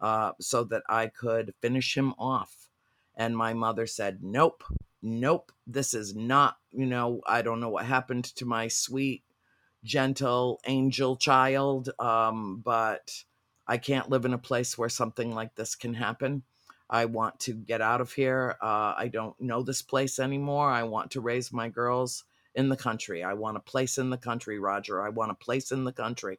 uh, 0.00 0.32
so 0.40 0.62
that 0.64 0.84
I 0.88 1.08
could 1.08 1.54
finish 1.60 1.96
him 1.96 2.14
off. 2.16 2.68
And 3.16 3.36
my 3.36 3.54
mother 3.54 3.86
said, 3.86 4.22
"Nope, 4.22 4.62
nope, 5.02 5.50
this 5.66 5.94
is 5.94 6.14
not. 6.14 6.58
You 6.70 6.86
know, 6.86 7.22
I 7.26 7.42
don't 7.42 7.60
know 7.60 7.70
what 7.70 7.86
happened 7.86 8.24
to 8.36 8.46
my 8.46 8.68
sweet 8.68 9.24
gentle 9.84 10.60
angel 10.66 11.16
child, 11.16 11.90
um, 11.98 12.62
but 12.64 13.24
I 13.66 13.78
can't 13.78 14.10
live 14.10 14.24
in 14.24 14.34
a 14.34 14.38
place 14.38 14.76
where 14.76 14.88
something 14.88 15.34
like 15.34 15.54
this 15.54 15.74
can 15.74 15.94
happen. 15.94 16.42
I 16.90 17.06
want 17.06 17.40
to 17.40 17.54
get 17.54 17.80
out 17.80 18.00
of 18.00 18.12
here. 18.12 18.56
Uh, 18.60 18.94
I 18.96 19.08
don't 19.12 19.40
know 19.40 19.62
this 19.62 19.82
place 19.82 20.18
anymore. 20.18 20.68
I 20.68 20.82
want 20.82 21.12
to 21.12 21.20
raise 21.20 21.52
my 21.52 21.68
girls 21.68 22.24
in 22.54 22.68
the 22.68 22.76
country. 22.76 23.22
I 23.24 23.32
want 23.32 23.56
a 23.56 23.60
place 23.60 23.98
in 23.98 24.10
the 24.10 24.18
country, 24.18 24.58
Roger. 24.58 25.02
I 25.02 25.08
want 25.08 25.30
a 25.30 25.34
place 25.34 25.72
in 25.72 25.84
the 25.84 25.92
country. 25.92 26.38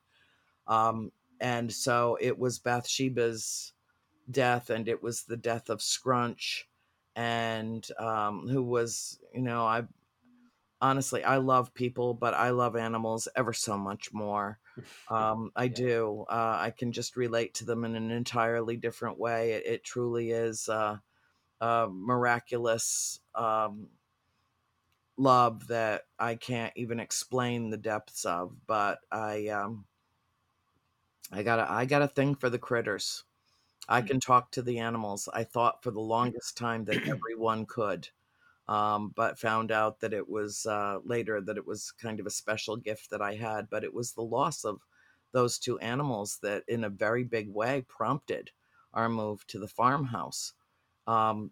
Um, 0.67 1.11
and 1.39 1.73
so 1.73 2.17
it 2.21 2.37
was 2.37 2.59
Bathsheba's 2.59 3.73
death, 4.29 4.69
and 4.69 4.87
it 4.87 5.01
was 5.01 5.23
the 5.23 5.37
death 5.37 5.69
of 5.69 5.81
Scrunch, 5.81 6.69
and 7.15 7.85
um, 7.99 8.47
who 8.47 8.63
was, 8.63 9.19
you 9.33 9.41
know, 9.41 9.65
I 9.65 9.83
honestly, 10.84 11.23
I 11.23 11.38
love 11.38 11.73
people, 11.73 12.13
but 12.13 12.34
I 12.34 12.49
love 12.49 12.75
animals 12.75 13.29
ever 13.36 13.53
so 13.53 13.77
much 13.77 14.13
more. 14.13 14.59
Um, 15.09 15.51
I 15.55 15.65
yeah. 15.65 15.69
do. 15.75 16.25
Uh, 16.27 16.57
I 16.59 16.71
can 16.71 16.91
just 16.91 17.15
relate 17.15 17.53
to 17.55 17.65
them 17.65 17.86
in 17.86 17.95
an 17.95 18.09
entirely 18.09 18.75
different 18.75 19.19
way. 19.19 19.51
It, 19.51 19.65
it 19.67 19.84
truly 19.84 20.31
is 20.31 20.67
uh, 20.67 20.97
a 21.61 21.88
miraculous 21.91 23.19
um, 23.36 23.89
love 25.15 25.67
that 25.67 26.05
I 26.17 26.34
can't 26.34 26.73
even 26.75 26.99
explain 26.99 27.69
the 27.69 27.77
depths 27.77 28.25
of. 28.25 28.55
But 28.65 28.99
I, 29.11 29.49
um, 29.49 29.86
I 31.31 31.43
got 31.43 31.59
a, 31.59 31.71
I 31.71 31.86
got 31.86 32.01
a 32.01 32.07
thing 32.07 32.34
for 32.34 32.49
the 32.49 32.57
critters. 32.57 33.25
I 33.88 34.01
mm. 34.01 34.07
can 34.07 34.19
talk 34.19 34.51
to 34.51 34.63
the 34.63 34.79
animals. 34.79 35.29
I 35.31 35.43
thought 35.43 35.84
for 35.84 35.91
the 35.91 35.99
longest 36.01 36.57
time 36.57 36.86
that 36.86 37.07
everyone 37.07 37.67
could 37.67 38.09
um, 38.68 39.11
but 39.16 39.39
found 39.39 39.72
out 39.72 39.99
that 39.99 40.14
it 40.14 40.28
was 40.28 40.66
uh, 40.66 40.99
later 41.03 41.41
that 41.41 41.57
it 41.57 41.68
was 41.68 41.91
kind 41.91 42.20
of 42.20 42.26
a 42.26 42.32
special 42.32 42.78
gift 42.78 43.09
that 43.09 43.22
I 43.22 43.36
had. 43.36 43.70
But 43.70 43.84
it 43.84 43.93
was 43.93 44.14
the 44.14 44.22
loss 44.22 44.64
of 44.64 44.80
those 45.32 45.57
two 45.59 45.80
animals 45.80 46.39
that, 46.43 46.64
in 46.68 46.84
a 46.84 46.89
very 46.89 47.24
big 47.24 47.49
way, 47.49 47.86
prompted 47.88 48.51
our 48.93 49.09
move 49.09 49.45
to 49.47 49.59
the 49.59 49.68
farmhouse. 49.68 50.53
Um, 51.07 51.51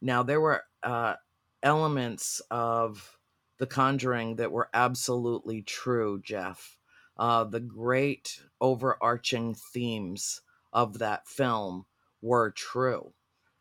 now, 0.00 0.22
there 0.22 0.40
were 0.40 0.62
uh, 0.82 1.14
elements 1.62 2.40
of 2.50 3.18
The 3.58 3.66
Conjuring 3.66 4.36
that 4.36 4.52
were 4.52 4.68
absolutely 4.72 5.62
true, 5.62 6.20
Jeff. 6.22 6.76
Uh, 7.16 7.44
the 7.44 7.60
great 7.60 8.40
overarching 8.60 9.54
themes 9.54 10.42
of 10.72 10.98
that 10.98 11.26
film 11.26 11.86
were 12.22 12.50
true. 12.52 13.12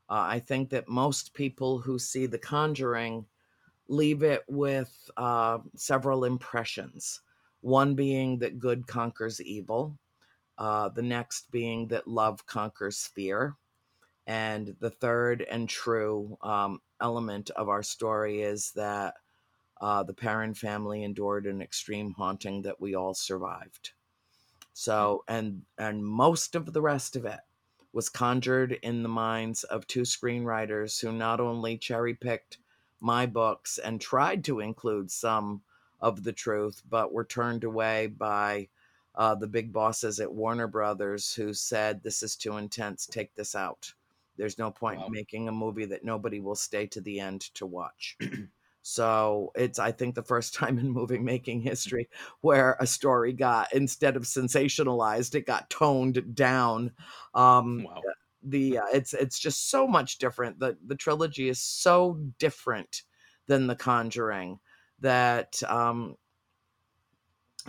Uh, 0.09 0.25
I 0.27 0.39
think 0.39 0.69
that 0.69 0.87
most 0.87 1.33
people 1.33 1.79
who 1.79 1.99
see 1.99 2.25
The 2.25 2.37
Conjuring 2.37 3.25
leave 3.89 4.23
it 4.23 4.43
with 4.47 5.09
uh, 5.17 5.59
several 5.75 6.25
impressions. 6.25 7.21
One 7.61 7.95
being 7.95 8.39
that 8.39 8.59
good 8.59 8.87
conquers 8.87 9.41
evil, 9.41 9.97
uh, 10.57 10.89
the 10.89 11.01
next 11.01 11.51
being 11.51 11.87
that 11.87 12.07
love 12.07 12.45
conquers 12.45 13.07
fear. 13.07 13.55
And 14.25 14.75
the 14.79 14.89
third 14.89 15.41
and 15.41 15.69
true 15.69 16.37
um, 16.41 16.81
element 17.01 17.49
of 17.51 17.69
our 17.69 17.83
story 17.83 18.41
is 18.41 18.71
that 18.73 19.15
uh, 19.79 20.03
the 20.03 20.13
Perron 20.13 20.53
family 20.53 21.03
endured 21.03 21.45
an 21.45 21.61
extreme 21.61 22.13
haunting 22.17 22.63
that 22.63 22.79
we 22.81 22.95
all 22.95 23.13
survived. 23.13 23.91
So, 24.73 25.23
and 25.27 25.63
and 25.77 26.05
most 26.05 26.55
of 26.55 26.73
the 26.73 26.81
rest 26.81 27.15
of 27.15 27.25
it 27.25 27.39
was 27.93 28.09
conjured 28.09 28.73
in 28.83 29.03
the 29.03 29.09
minds 29.09 29.63
of 29.63 29.87
two 29.87 30.01
screenwriters 30.01 30.99
who 30.99 31.11
not 31.11 31.39
only 31.39 31.77
cherry 31.77 32.13
picked 32.13 32.57
my 32.99 33.25
books 33.25 33.77
and 33.77 34.01
tried 34.01 34.43
to 34.43 34.59
include 34.59 35.09
some 35.11 35.61
of 35.99 36.23
the 36.23 36.33
truth, 36.33 36.81
but 36.89 37.13
were 37.13 37.25
turned 37.25 37.63
away 37.63 38.07
by 38.07 38.67
uh, 39.15 39.33
the 39.35 39.47
big 39.47 39.73
bosses 39.73 40.19
at 40.19 40.31
Warner 40.31 40.67
Brothers 40.67 41.33
who 41.33 41.53
said, 41.53 42.03
This 42.03 42.21
is 42.21 42.35
too 42.35 42.57
intense, 42.57 43.05
take 43.07 43.33
this 43.35 43.55
out. 43.55 43.93
There's 44.37 44.59
no 44.59 44.69
point 44.69 44.99
wow. 44.99 45.07
in 45.07 45.11
making 45.11 45.47
a 45.47 45.51
movie 45.51 45.85
that 45.85 46.05
nobody 46.05 46.39
will 46.39 46.55
stay 46.55 46.85
to 46.87 47.01
the 47.01 47.19
end 47.19 47.41
to 47.55 47.65
watch. 47.65 48.17
So 48.89 49.51
it's, 49.53 49.79
I 49.79 49.91
think, 49.91 50.15
the 50.15 50.23
first 50.23 50.53
time 50.53 50.79
in 50.79 50.89
movie 50.89 51.19
making 51.19 51.61
history 51.61 52.09
where 52.39 52.77
a 52.79 52.87
story 52.87 53.33
got, 53.33 53.73
instead 53.73 54.15
of 54.15 54.23
sensationalized, 54.23 55.35
it 55.35 55.45
got 55.45 55.69
toned 55.69 56.33
down. 56.33 56.93
Um, 57.33 57.83
wow. 57.83 58.01
The 58.43 58.77
uh, 58.77 58.85
it's 58.93 59.13
it's 59.13 59.39
just 59.39 59.69
so 59.69 59.87
much 59.87 60.19
different. 60.19 60.59
The 60.59 60.77
the 60.85 60.95
trilogy 60.95 61.49
is 61.49 61.59
so 61.59 62.17
different 62.39 63.01
than 63.47 63.67
The 63.67 63.75
Conjuring 63.75 64.59
that 64.99 65.61
um, 65.63 66.15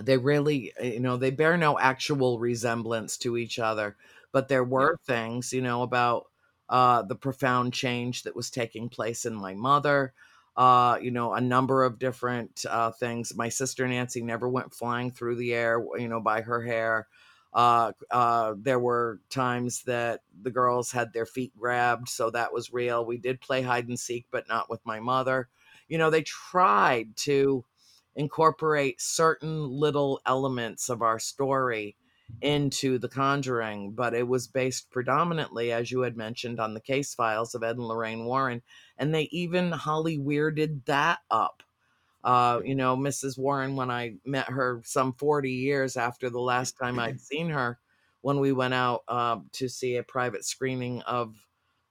they 0.00 0.18
really, 0.18 0.72
you 0.80 1.00
know, 1.00 1.16
they 1.16 1.30
bear 1.30 1.56
no 1.56 1.78
actual 1.80 2.38
resemblance 2.38 3.16
to 3.18 3.36
each 3.36 3.58
other. 3.58 3.96
But 4.30 4.46
there 4.46 4.62
were 4.62 4.98
things, 5.04 5.52
you 5.52 5.62
know, 5.62 5.82
about 5.82 6.26
uh, 6.68 7.02
the 7.02 7.16
profound 7.16 7.72
change 7.72 8.22
that 8.22 8.36
was 8.36 8.50
taking 8.50 8.88
place 8.88 9.24
in 9.24 9.34
my 9.34 9.54
mother 9.54 10.12
uh, 10.58 10.98
you 11.00 11.12
know, 11.12 11.34
a 11.34 11.40
number 11.40 11.84
of 11.84 12.00
different 12.00 12.66
uh, 12.68 12.90
things. 12.90 13.32
My 13.36 13.48
sister 13.48 13.86
Nancy 13.86 14.20
never 14.22 14.48
went 14.48 14.74
flying 14.74 15.12
through 15.12 15.36
the 15.36 15.54
air, 15.54 15.80
you 15.96 16.08
know, 16.08 16.20
by 16.20 16.40
her 16.40 16.60
hair. 16.60 17.06
Uh, 17.54 17.92
uh, 18.10 18.54
there 18.58 18.80
were 18.80 19.20
times 19.30 19.84
that 19.84 20.22
the 20.42 20.50
girls 20.50 20.90
had 20.90 21.12
their 21.12 21.26
feet 21.26 21.56
grabbed, 21.56 22.08
so 22.08 22.28
that 22.30 22.52
was 22.52 22.72
real. 22.72 23.06
We 23.06 23.18
did 23.18 23.40
play 23.40 23.62
hide 23.62 23.86
and 23.86 23.98
seek, 23.98 24.26
but 24.32 24.48
not 24.48 24.68
with 24.68 24.84
my 24.84 24.98
mother. 24.98 25.48
You 25.86 25.96
know, 25.96 26.10
they 26.10 26.22
tried 26.22 27.16
to 27.18 27.64
incorporate 28.16 29.00
certain 29.00 29.70
little 29.70 30.20
elements 30.26 30.88
of 30.88 31.02
our 31.02 31.20
story 31.20 31.94
into 32.40 32.98
The 32.98 33.08
Conjuring, 33.08 33.92
but 33.92 34.14
it 34.14 34.26
was 34.26 34.46
based 34.46 34.90
predominantly, 34.90 35.72
as 35.72 35.90
you 35.90 36.00
had 36.00 36.16
mentioned, 36.16 36.60
on 36.60 36.74
the 36.74 36.80
case 36.80 37.14
files 37.14 37.54
of 37.54 37.62
Ed 37.62 37.76
and 37.76 37.86
Lorraine 37.86 38.24
Warren. 38.24 38.62
And 38.96 39.14
they 39.14 39.28
even 39.32 39.72
Holly 39.72 40.18
weirded 40.18 40.84
that 40.86 41.20
up. 41.30 41.62
Uh, 42.22 42.60
you 42.64 42.74
know, 42.74 42.96
Mrs. 42.96 43.38
Warren, 43.38 43.76
when 43.76 43.90
I 43.90 44.16
met 44.24 44.50
her 44.50 44.82
some 44.84 45.12
40 45.14 45.50
years 45.50 45.96
after 45.96 46.30
the 46.30 46.40
last 46.40 46.76
time 46.78 46.98
I'd 46.98 47.20
seen 47.20 47.50
her, 47.50 47.78
when 48.20 48.40
we 48.40 48.52
went 48.52 48.74
out 48.74 49.04
uh, 49.08 49.38
to 49.52 49.68
see 49.68 49.96
a 49.96 50.02
private 50.02 50.44
screening 50.44 51.02
of 51.02 51.34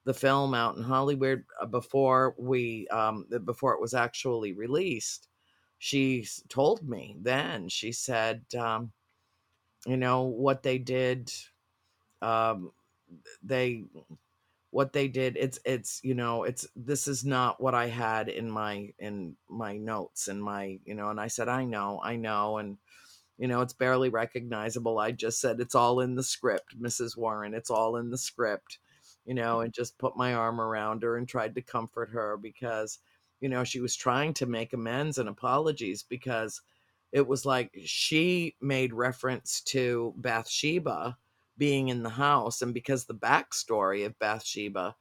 the 0.06 0.14
film 0.14 0.54
out 0.54 0.78
in 0.78 0.84
Hollywood 0.84 1.44
uh, 1.62 1.66
before 1.66 2.36
we 2.38 2.88
um, 2.90 3.26
before 3.44 3.74
it 3.74 3.82
was 3.82 3.94
actually 3.94 4.54
released, 4.54 5.28
she 5.80 6.26
told 6.50 6.88
me 6.88 7.18
then 7.22 7.70
she 7.70 7.92
said, 7.92 8.44
um, 8.58 8.92
you 9.86 9.98
know 9.98 10.24
what 10.24 10.64
they 10.64 10.78
did 10.78 11.32
um 12.22 12.72
they 13.44 13.84
what 14.72 14.94
they 14.94 15.08
did 15.08 15.38
it's 15.38 15.60
it's 15.66 16.02
you 16.04 16.14
know 16.14 16.44
it's 16.44 16.68
this 16.76 17.08
is 17.08 17.24
not 17.24 17.62
what 17.62 17.74
i 17.74 17.88
had 17.88 18.28
in 18.30 18.50
my 18.50 18.92
in 19.00 19.36
my 19.50 19.78
notes 19.78 20.28
and 20.28 20.44
my 20.44 20.78
you 20.86 20.94
know 20.94 21.10
and 21.10 21.20
i 21.20 21.28
said 21.28 21.48
i 21.48 21.64
know 21.64 22.02
i 22.04 22.16
know 22.16 22.58
and 22.58 22.78
you 23.38 23.48
know 23.48 23.62
it's 23.62 23.74
barely 23.74 24.10
recognizable. 24.10 25.00
I 25.00 25.12
just 25.12 25.40
said 25.40 25.60
it's 25.60 25.76
all 25.76 26.00
in 26.02 26.16
the 26.16 26.24
script 26.24 26.80
mrs 26.80 27.16
warren 27.16 27.54
it's 27.54 27.70
all 27.70 27.96
in 27.98 28.10
the 28.10 28.18
script 28.18 28.80
you 29.26 29.34
know 29.34 29.62
and 29.62 29.74
just 29.74 29.98
put 29.98 30.18
my 30.18 30.34
arm 30.34 30.60
around 30.60 31.04
her 31.04 31.18
and 31.18 31.28
tried 31.28 31.56
to 31.56 31.62
comfort 31.62 32.10
her 32.12 32.38
because 32.38 33.00
you 33.40 33.50
know 33.50 33.64
she 33.64 33.80
was 33.80 33.96
trying 33.96 34.34
to 34.34 34.46
make 34.46 34.74
amends 34.74 35.18
and 35.18 35.30
apologies 35.30 36.04
because 36.04 36.62
it 37.12 37.28
was 37.28 37.46
like 37.46 37.72
she 37.86 38.56
made 38.62 38.94
reference 38.94 39.62
to 39.62 40.14
Bathsheba 40.18 41.18
being 41.58 41.90
in 41.90 42.04
the 42.04 42.10
house. 42.10 42.62
And 42.62 42.74
because 42.74 43.06
the 43.06 43.16
backstory 43.16 44.06
of 44.06 44.20
Bathsheba 44.20 44.96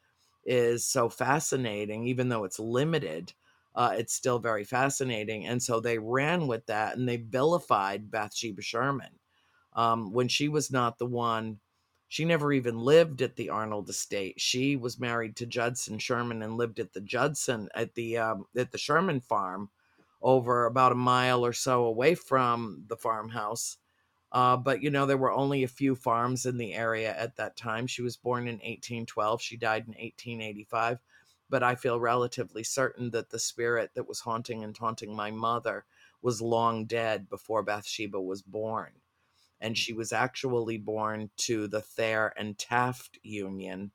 is 0.44 0.86
so 0.86 1.08
fascinating, 1.08 2.06
even 2.06 2.28
though 2.28 2.44
it's 2.44 2.58
limited, 2.58 3.32
uh, 3.74 3.94
it's 3.96 4.14
still 4.14 4.38
very 4.38 4.64
fascinating. 4.64 5.46
And 5.46 5.62
so 5.62 5.80
they 5.80 5.98
ran 5.98 6.46
with 6.46 6.64
that 6.66 6.96
and 6.96 7.08
they 7.08 7.16
vilified 7.16 8.10
Bathsheba 8.10 8.62
Sherman. 8.62 9.18
Um, 9.74 10.12
when 10.12 10.28
she 10.28 10.48
was 10.48 10.70
not 10.70 10.98
the 10.98 11.06
one, 11.06 11.60
she 12.08 12.24
never 12.24 12.52
even 12.52 12.78
lived 12.78 13.20
at 13.20 13.36
the 13.36 13.50
Arnold 13.50 13.90
estate. 13.90 14.40
She 14.40 14.76
was 14.76 15.00
married 15.00 15.36
to 15.36 15.46
Judson 15.46 15.98
Sherman 15.98 16.42
and 16.42 16.56
lived 16.56 16.78
at 16.78 16.92
the 16.92 17.00
Judson 17.00 17.68
at 17.74 17.94
the 17.94 18.16
um, 18.16 18.46
at 18.56 18.70
the 18.70 18.78
Sherman 18.78 19.20
farm 19.20 19.70
over 20.26 20.66
about 20.66 20.90
a 20.90 20.96
mile 20.96 21.46
or 21.46 21.52
so 21.52 21.84
away 21.84 22.16
from 22.16 22.82
the 22.88 22.96
farmhouse. 22.96 23.78
Uh, 24.32 24.56
but 24.56 24.82
you 24.82 24.90
know, 24.90 25.06
there 25.06 25.16
were 25.16 25.30
only 25.30 25.62
a 25.62 25.68
few 25.68 25.94
farms 25.94 26.46
in 26.46 26.58
the 26.58 26.74
area 26.74 27.16
at 27.16 27.36
that 27.36 27.56
time. 27.56 27.86
She 27.86 28.02
was 28.02 28.16
born 28.16 28.48
in 28.48 28.56
1812, 28.56 29.40
she 29.40 29.56
died 29.56 29.84
in 29.84 29.94
1885. 29.94 30.98
But 31.48 31.62
I 31.62 31.76
feel 31.76 32.00
relatively 32.00 32.64
certain 32.64 33.12
that 33.12 33.30
the 33.30 33.38
spirit 33.38 33.92
that 33.94 34.08
was 34.08 34.18
haunting 34.18 34.64
and 34.64 34.74
taunting 34.74 35.14
my 35.14 35.30
mother 35.30 35.84
was 36.20 36.42
long 36.42 36.86
dead 36.86 37.28
before 37.28 37.62
Bathsheba 37.62 38.20
was 38.20 38.42
born. 38.42 38.90
And 39.60 39.78
she 39.78 39.92
was 39.92 40.12
actually 40.12 40.76
born 40.76 41.30
to 41.36 41.68
the 41.68 41.80
Thayer 41.80 42.32
and 42.36 42.58
Taft 42.58 43.20
Union 43.22 43.92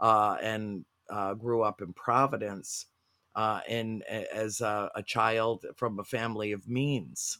uh, 0.00 0.38
and 0.40 0.86
uh, 1.10 1.34
grew 1.34 1.62
up 1.62 1.82
in 1.82 1.92
Providence 1.92 2.86
uh, 3.34 3.60
and 3.68 4.02
as 4.04 4.60
a, 4.60 4.90
a, 4.94 5.02
child 5.02 5.66
from 5.76 5.98
a 5.98 6.04
family 6.04 6.52
of 6.52 6.68
means. 6.68 7.38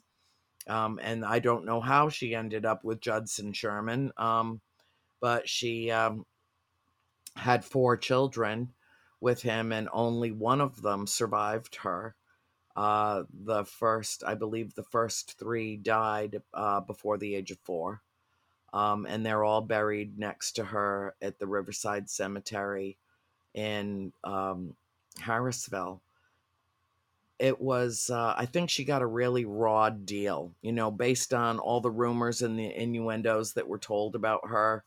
Um, 0.67 0.99
and 1.03 1.25
I 1.25 1.39
don't 1.39 1.67
know 1.67 1.81
how 1.81 2.09
she 2.09 2.35
ended 2.35 2.65
up 2.65 2.85
with 2.85 3.01
Judson 3.01 3.53
Sherman, 3.53 4.13
um, 4.17 4.61
but 5.21 5.49
she 5.49 5.91
um, 5.91 6.25
had 7.37 7.65
four 7.65 7.97
children 7.97 8.73
with 9.21 9.43
him, 9.43 9.73
and 9.73 9.89
only 9.93 10.33
one 10.33 10.61
of 10.61 10.83
them 10.83 11.07
survived 11.07 11.77
her. 11.77 12.17
Uh, 12.77 13.23
the 13.45 13.65
first, 13.65 14.25
I 14.27 14.35
believe, 14.35 14.75
the 14.75 14.83
first 14.83 15.39
three 15.39 15.77
died 15.77 16.43
uh, 16.53 16.81
before 16.81 17.19
the 17.19 17.35
age 17.37 17.51
of 17.51 17.59
four. 17.59 18.03
Um, 18.73 19.07
and 19.09 19.25
they're 19.25 19.45
all 19.45 19.61
buried 19.61 20.19
next 20.19 20.53
to 20.53 20.65
her 20.65 21.15
at 21.23 21.39
the 21.39 21.47
Riverside 21.47 22.11
Cemetery 22.11 22.99
in 23.55 24.13
um, 24.25 24.75
Harrisville. 25.21 26.01
It 27.39 27.61
was, 27.61 28.11
uh, 28.11 28.35
I 28.37 28.47
think 28.47 28.71
she 28.71 28.85
got 28.85 29.03
a 29.03 29.07
really 29.07 29.45
raw 29.45 29.91
deal, 29.91 30.53
you 30.63 30.73
know, 30.73 30.91
based 30.91 31.35
on 31.35 31.59
all 31.59 31.81
the 31.81 31.91
rumors 31.91 32.43
and 32.43 32.59
the 32.59 32.73
innuendos 32.73 33.55
that 33.55 33.69
were 33.69 33.79
told 33.79 34.15
about 34.15 34.49
her. 34.49 34.85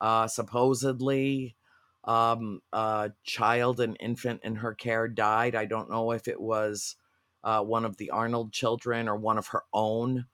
Uh, 0.00 0.28
supposedly, 0.28 1.56
um, 2.04 2.62
a 2.72 3.10
child, 3.24 3.80
an 3.80 3.96
infant 3.96 4.40
in 4.44 4.56
her 4.56 4.74
care 4.74 5.08
died. 5.08 5.54
I 5.54 5.66
don't 5.66 5.90
know 5.90 6.12
if 6.12 6.28
it 6.28 6.40
was 6.40 6.96
uh, 7.44 7.62
one 7.62 7.84
of 7.84 7.96
the 7.96 8.10
Arnold 8.10 8.52
children 8.52 9.08
or 9.08 9.16
one 9.16 9.38
of 9.38 9.48
her 9.48 9.64
own. 9.72 10.26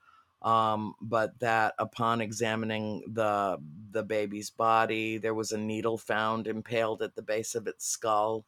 Um, 0.43 0.95
but 1.01 1.41
that 1.41 1.75
upon 1.79 2.21
examining 2.21 3.03
the 3.13 3.59
the 3.91 4.05
baby's 4.05 4.51
body, 4.51 5.19
there 5.19 5.35
was 5.35 5.51
a 5.51 5.59
needle 5.59 5.99
found 5.99 6.47
impaled 6.47 7.03
at 7.03 7.17
the 7.17 7.23
base 7.23 7.55
of 7.55 7.67
its 7.67 7.87
skull, 7.87 8.45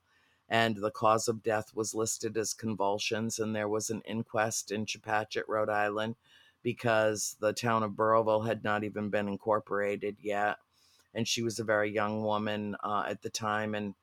and 0.49 0.76
the 0.76 0.90
cause 0.90 1.28
of 1.28 1.42
death 1.42 1.74
was 1.74 1.94
listed 1.94 2.36
as 2.36 2.55
convulsions. 2.55 3.38
And 3.38 3.55
there 3.55 3.68
was 3.68 3.90
an 3.90 4.03
inquest 4.07 4.70
in 4.72 4.86
Chepachet, 4.86 5.42
Rhode 5.46 5.68
Island, 5.68 6.16
because 6.62 7.36
the 7.40 7.53
town 7.53 7.82
of 7.82 7.96
Burrillville 7.96 8.46
had 8.46 8.64
not 8.64 8.84
even 8.84 9.11
been 9.11 9.28
incorporated 9.28 10.16
yet, 10.20 10.57
and 11.14 11.26
she 11.26 11.42
was 11.42 11.59
a 11.59 11.64
very 11.64 11.92
young 11.92 12.22
woman 12.22 12.76
uh, 12.82 13.05
at 13.09 13.22
the 13.22 13.30
time, 13.30 13.74
and 13.74 13.94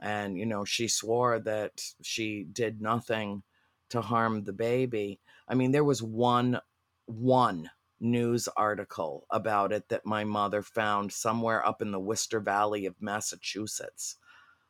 and 0.00 0.36
you 0.38 0.46
know 0.46 0.64
she 0.64 0.88
swore 0.88 1.38
that 1.40 1.82
she 2.02 2.44
did 2.44 2.80
nothing 2.80 3.42
to 3.90 4.00
harm 4.00 4.44
the 4.44 4.52
baby. 4.52 5.20
I 5.48 5.54
mean, 5.54 5.72
there 5.72 5.84
was 5.84 6.02
one 6.02 6.60
one 7.06 7.70
news 8.00 8.48
article 8.56 9.26
about 9.30 9.72
it 9.72 9.88
that 9.88 10.04
my 10.04 10.24
mother 10.24 10.62
found 10.62 11.12
somewhere 11.12 11.64
up 11.66 11.80
in 11.80 11.90
the 11.90 12.00
Worcester 12.00 12.40
Valley 12.40 12.86
of 12.86 13.00
Massachusetts. 13.00 14.16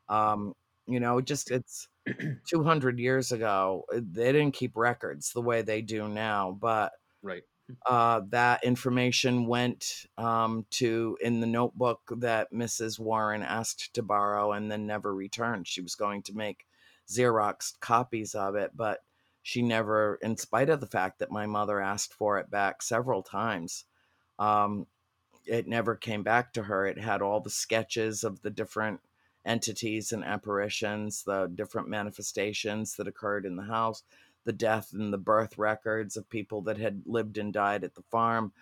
Um, 0.08 0.54
you 0.87 1.01
know, 1.01 1.20
just 1.20 1.51
it's 1.51 1.89
200 2.49 2.99
years 2.99 3.32
ago. 3.32 3.85
uh, 3.95 4.01
They 4.03 4.32
didn't 4.32 4.55
keep 4.55 4.76
records 4.76 5.32
the 5.32 5.43
way 5.43 5.62
they 5.62 5.82
do 5.82 6.09
now, 6.09 6.53
but 6.53 6.93
Right. 7.22 7.45
uh, 7.87 8.22
that 8.28 8.64
information 8.64 9.47
went 9.47 10.07
um, 10.16 10.66
to 10.70 11.18
in 11.20 11.41
the 11.41 11.47
notebook 11.47 12.01
that 12.18 12.53
Mrs. 12.53 12.99
Warren 12.99 13.43
asked 13.43 13.95
to 13.95 14.03
borrow 14.03 14.53
and 14.53 14.70
then 14.70 14.87
never 14.87 15.14
returned. 15.14 15.68
She 15.68 15.80
was 15.80 15.95
going 15.95 16.22
to 16.24 16.37
make 16.37 16.66
Xerox 17.09 17.78
copies 17.80 18.35
of 18.35 18.55
it, 18.55 18.72
but 18.74 19.05
she 19.43 19.61
never, 19.62 20.16
in 20.22 20.37
spite 20.39 20.70
of 20.70 20.80
the 20.80 20.87
fact 20.87 21.18
that 21.18 21.30
my 21.30 21.47
mother 21.47 21.80
asked 21.80 22.14
for 22.14 22.39
it 22.39 22.51
back 22.51 22.80
several 22.80 23.22
times, 23.22 23.85
um, 24.39 24.87
it 25.47 25.66
never 25.66 25.97
came 25.97 26.22
back 26.22 26.53
to 26.55 26.64
her. 26.64 26.87
It 26.87 26.99
had 26.99 27.22
all 27.22 27.41
the 27.41 27.51
sketches 27.51 28.24
of 28.24 28.43
the 28.43 28.51
different 28.51 29.01
entities 29.45 30.12
and 30.12 30.24
apparitions, 30.24 31.22
the 31.22 31.51
different 31.55 31.88
manifestations 31.88 32.97
that 32.97 33.09
occurred 33.09 33.47
in 33.47 33.57
the 33.57 33.64
house, 33.64 34.03
the 34.45 34.53
death 34.53 34.92
and 34.92 35.12
the 35.12 35.18
birth 35.18 35.59
records 35.59 36.16
of 36.16 36.28
people 36.28 36.62
that 36.62 36.78
had 36.78 37.03
lived 37.07 37.38
and 37.38 37.53
died 37.53 37.84
at 37.84 37.95
the 37.95 38.03
farm, 38.11 38.53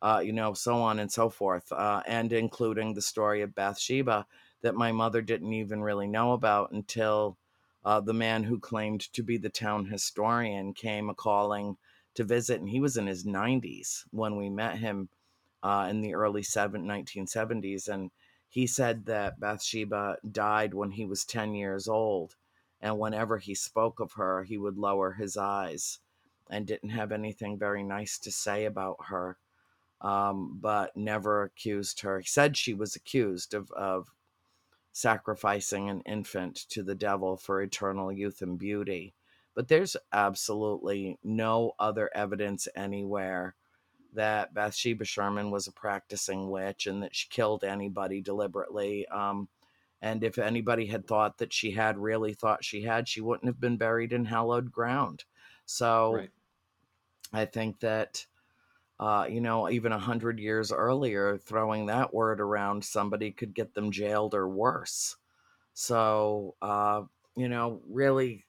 uh, 0.00 0.20
you 0.24 0.32
know, 0.32 0.52
so 0.52 0.76
on 0.76 0.98
and 0.98 1.10
so 1.10 1.28
forth, 1.28 1.70
uh, 1.72 2.02
and 2.06 2.32
including 2.32 2.94
the 2.94 3.02
story 3.02 3.42
of 3.42 3.54
Bathsheba 3.54 4.26
that 4.62 4.74
my 4.74 4.92
mother 4.92 5.22
didn't 5.22 5.52
even 5.52 5.82
really 5.82 6.06
know 6.06 6.32
about 6.32 6.72
until 6.72 7.36
uh, 7.84 8.00
the 8.00 8.14
man 8.14 8.44
who 8.44 8.58
claimed 8.58 9.12
to 9.12 9.22
be 9.22 9.36
the 9.36 9.48
town 9.48 9.86
historian 9.86 10.72
came 10.72 11.10
a 11.10 11.14
calling 11.14 11.76
to 12.14 12.24
visit, 12.24 12.60
and 12.60 12.68
he 12.68 12.80
was 12.80 12.96
in 12.96 13.06
his 13.06 13.24
90s 13.24 14.04
when 14.10 14.36
we 14.36 14.48
met 14.48 14.78
him 14.78 15.08
uh, 15.62 15.86
in 15.90 16.00
the 16.00 16.14
early 16.14 16.42
seven, 16.42 16.84
1970s. 16.84 17.88
And 17.88 18.10
he 18.52 18.66
said 18.66 19.06
that 19.06 19.40
Bathsheba 19.40 20.18
died 20.30 20.74
when 20.74 20.90
he 20.90 21.06
was 21.06 21.24
10 21.24 21.54
years 21.54 21.88
old. 21.88 22.36
And 22.82 22.98
whenever 22.98 23.38
he 23.38 23.54
spoke 23.54 23.98
of 23.98 24.12
her, 24.12 24.44
he 24.44 24.58
would 24.58 24.76
lower 24.76 25.12
his 25.12 25.38
eyes 25.38 26.00
and 26.50 26.66
didn't 26.66 26.90
have 26.90 27.12
anything 27.12 27.58
very 27.58 27.82
nice 27.82 28.18
to 28.18 28.30
say 28.30 28.66
about 28.66 29.06
her, 29.06 29.38
um, 30.02 30.58
but 30.60 30.94
never 30.94 31.44
accused 31.44 32.00
her. 32.00 32.20
He 32.20 32.26
said 32.26 32.54
she 32.54 32.74
was 32.74 32.94
accused 32.94 33.54
of, 33.54 33.70
of 33.70 34.10
sacrificing 34.92 35.88
an 35.88 36.02
infant 36.02 36.56
to 36.68 36.82
the 36.82 36.94
devil 36.94 37.38
for 37.38 37.62
eternal 37.62 38.12
youth 38.12 38.42
and 38.42 38.58
beauty. 38.58 39.14
But 39.54 39.68
there's 39.68 39.96
absolutely 40.12 41.18
no 41.24 41.72
other 41.78 42.10
evidence 42.14 42.68
anywhere 42.76 43.54
that 44.12 44.54
Bathsheba 44.54 45.04
Sherman 45.04 45.50
was 45.50 45.66
a 45.66 45.72
practicing 45.72 46.50
witch 46.50 46.86
and 46.86 47.02
that 47.02 47.14
she 47.14 47.28
killed 47.28 47.64
anybody 47.64 48.20
deliberately. 48.20 49.06
Um, 49.08 49.48
and 50.00 50.24
if 50.24 50.38
anybody 50.38 50.86
had 50.86 51.06
thought 51.06 51.38
that 51.38 51.52
she 51.52 51.70
had 51.70 51.98
really 51.98 52.34
thought 52.34 52.64
she 52.64 52.82
had, 52.82 53.08
she 53.08 53.20
wouldn't 53.20 53.46
have 53.46 53.60
been 53.60 53.76
buried 53.76 54.12
in 54.12 54.24
hallowed 54.24 54.72
ground. 54.72 55.24
So 55.64 56.12
Right. 56.14 56.30
I 57.32 57.44
think 57.46 57.80
that, 57.80 58.26
uh, 59.00 59.26
you 59.28 59.40
know, 59.40 59.68
even 59.70 59.92
a 59.92 59.98
hundred 59.98 60.38
years 60.38 60.72
earlier, 60.72 61.38
throwing 61.38 61.86
that 61.86 62.14
word 62.14 62.40
around, 62.40 62.84
somebody 62.84 63.32
could 63.32 63.54
get 63.54 63.74
them 63.74 63.90
jailed 63.90 64.34
or 64.34 64.48
worse. 64.48 65.16
So, 65.74 66.56
uh, 66.62 67.04
you 67.36 67.48
know, 67.48 67.82
really, 67.88 68.46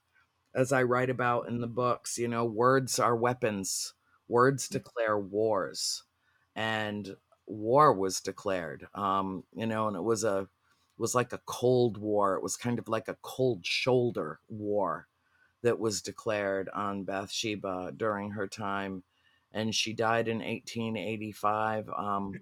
as 0.54 0.72
I 0.72 0.84
write 0.84 1.10
about 1.10 1.48
in 1.48 1.60
the 1.60 1.66
books, 1.66 2.18
you 2.18 2.28
know, 2.28 2.44
words 2.44 2.98
are 2.98 3.16
weapons. 3.16 3.94
Words 4.28 4.68
declare 4.68 5.18
wars, 5.18 6.02
and 6.54 7.16
war 7.46 7.92
was 7.92 8.20
declared. 8.20 8.88
Um, 8.94 9.44
you 9.54 9.66
know, 9.66 9.88
and 9.88 9.96
it 9.96 10.02
was 10.02 10.24
a 10.24 10.40
it 10.40 11.00
was 11.02 11.14
like 11.14 11.32
a 11.32 11.40
cold 11.46 11.98
war. 11.98 12.34
It 12.36 12.42
was 12.42 12.56
kind 12.56 12.78
of 12.78 12.88
like 12.88 13.08
a 13.08 13.18
cold 13.22 13.64
shoulder 13.66 14.40
war 14.48 15.08
that 15.62 15.78
was 15.78 16.02
declared 16.02 16.68
on 16.70 17.04
Bathsheba 17.04 17.92
during 17.96 18.30
her 18.30 18.46
time, 18.46 19.02
and 19.52 19.74
she 19.74 19.92
died 19.92 20.28
in 20.28 20.42
1885. 20.42 21.88
Um, 21.96 22.32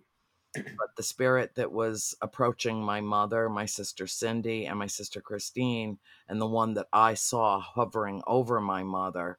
but 0.55 0.95
the 0.97 1.03
spirit 1.03 1.55
that 1.57 1.73
was 1.73 2.15
approaching 2.23 2.81
my 2.81 3.01
mother, 3.01 3.49
my 3.49 3.67
sister 3.67 4.07
Cindy, 4.07 4.67
and 4.67 4.79
my 4.79 4.87
sister 4.87 5.21
Christine, 5.21 5.99
and 6.29 6.41
the 6.41 6.47
one 6.47 6.75
that 6.75 6.89
I 6.93 7.15
saw 7.15 7.61
hovering 7.61 8.23
over 8.27 8.61
my 8.61 8.83
mother, 8.85 9.39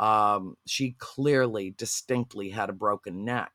um, 0.00 0.56
she 0.66 0.96
clearly, 0.98 1.74
distinctly 1.76 2.48
had 2.48 2.70
a 2.70 2.72
broken 2.72 3.24
neck. 3.24 3.52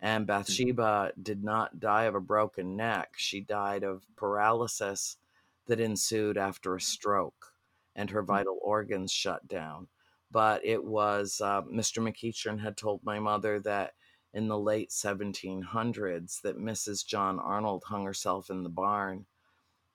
And 0.00 0.26
Bathsheba 0.26 1.12
did 1.22 1.44
not 1.44 1.78
die 1.78 2.04
of 2.04 2.14
a 2.14 2.20
broken 2.20 2.74
neck. 2.74 3.12
She 3.16 3.40
died 3.40 3.84
of 3.84 4.02
paralysis 4.16 5.18
that 5.66 5.80
ensued 5.80 6.36
after 6.36 6.74
a 6.74 6.80
stroke, 6.80 7.52
and 7.94 8.10
her 8.10 8.22
vital 8.22 8.58
organs 8.62 9.12
shut 9.12 9.46
down. 9.46 9.88
But 10.30 10.64
it 10.64 10.82
was 10.82 11.40
uh, 11.40 11.62
Mr. 11.62 12.02
McEachern 12.02 12.60
had 12.60 12.76
told 12.76 13.04
my 13.04 13.18
mother 13.18 13.60
that 13.60 13.92
in 14.32 14.48
the 14.48 14.58
late 14.58 14.90
1700s 14.90 16.40
that 16.42 16.58
Mrs. 16.58 17.06
John 17.06 17.38
Arnold 17.38 17.84
hung 17.84 18.04
herself 18.04 18.50
in 18.50 18.62
the 18.62 18.68
barn 18.68 19.26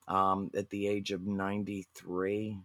um, 0.07 0.49
at 0.55 0.69
the 0.69 0.87
age 0.87 1.11
of 1.11 1.25
93 1.25 2.57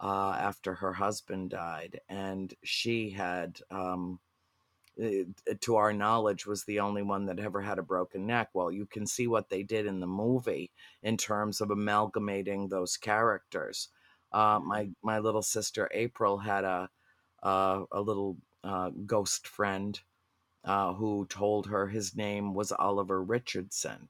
uh, 0.00 0.36
after 0.38 0.74
her 0.74 0.92
husband 0.94 1.50
died. 1.50 2.00
And 2.08 2.52
she 2.64 3.10
had, 3.10 3.60
um, 3.70 4.20
eh, 5.00 5.24
to 5.60 5.76
our 5.76 5.92
knowledge, 5.92 6.46
was 6.46 6.64
the 6.64 6.80
only 6.80 7.02
one 7.02 7.26
that 7.26 7.38
ever 7.40 7.60
had 7.60 7.78
a 7.78 7.82
broken 7.82 8.26
neck. 8.26 8.50
Well, 8.54 8.72
you 8.72 8.86
can 8.86 9.06
see 9.06 9.26
what 9.26 9.48
they 9.50 9.62
did 9.62 9.86
in 9.86 10.00
the 10.00 10.06
movie 10.06 10.70
in 11.02 11.16
terms 11.16 11.60
of 11.60 11.70
amalgamating 11.70 12.68
those 12.68 12.96
characters. 12.96 13.88
Uh, 14.32 14.60
my 14.64 14.90
my 15.02 15.18
little 15.18 15.42
sister 15.42 15.90
April 15.92 16.38
had 16.38 16.64
a 16.64 16.88
a, 17.42 17.84
a 17.92 18.00
little 18.00 18.36
uh, 18.64 18.90
ghost 19.06 19.48
friend 19.48 20.00
uh, 20.64 20.92
who 20.94 21.26
told 21.26 21.66
her 21.66 21.88
his 21.88 22.16
name 22.16 22.54
was 22.54 22.72
Oliver 22.72 23.22
Richardson. 23.22 24.08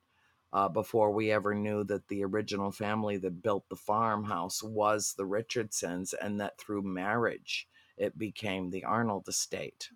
Uh, 0.52 0.68
before 0.68 1.12
we 1.12 1.30
ever 1.30 1.54
knew 1.54 1.84
that 1.84 2.08
the 2.08 2.24
original 2.24 2.72
family 2.72 3.16
that 3.16 3.42
built 3.42 3.68
the 3.68 3.76
farmhouse 3.76 4.62
was 4.62 5.14
the 5.14 5.26
Richardsons, 5.26 6.12
and 6.14 6.40
that 6.40 6.58
through 6.58 6.82
marriage 6.82 7.68
it 7.96 8.18
became 8.18 8.70
the 8.70 8.84
Arnold 8.84 9.28
estate. 9.28 9.90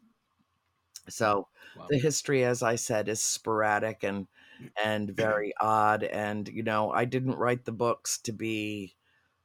So 1.09 1.49
Wow. 1.75 1.89
the 1.89 1.99
history, 1.99 2.45
as 2.45 2.63
I 2.63 2.77
said, 2.77 3.09
is 3.09 3.21
sporadic 3.21 4.03
and 4.05 4.29
and 4.83 5.11
very 5.11 5.53
odd. 5.61 6.03
And 6.05 6.49
you 6.49 6.63
know, 6.63 6.91
I 6.91 7.05
didn't 7.05 7.37
write 7.37 7.65
the 7.65 7.73
books 7.73 8.19
to 8.23 8.33
be, 8.33 8.97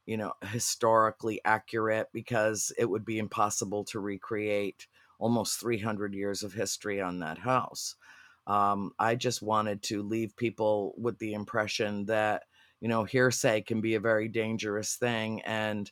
you 0.06 0.16
know, 0.16 0.34
historically 0.42 1.40
accurate 1.44 2.08
because 2.12 2.72
it 2.78 2.86
would 2.86 3.04
be 3.04 3.18
impossible 3.18 3.84
to 3.86 4.00
recreate 4.00 4.88
almost 5.18 5.60
300 5.60 6.14
years 6.14 6.42
of 6.42 6.54
history 6.54 7.00
on 7.00 7.20
that 7.20 7.38
house. 7.38 7.96
Um, 8.46 8.92
I 8.98 9.14
just 9.14 9.42
wanted 9.42 9.82
to 9.84 10.02
leave 10.02 10.36
people 10.36 10.94
with 10.98 11.18
the 11.18 11.34
impression 11.34 12.06
that, 12.06 12.44
you 12.80 12.88
know, 12.88 13.04
hearsay 13.04 13.62
can 13.62 13.80
be 13.80 13.94
a 13.94 14.00
very 14.00 14.28
dangerous 14.28 14.96
thing. 14.96 15.40
And, 15.42 15.90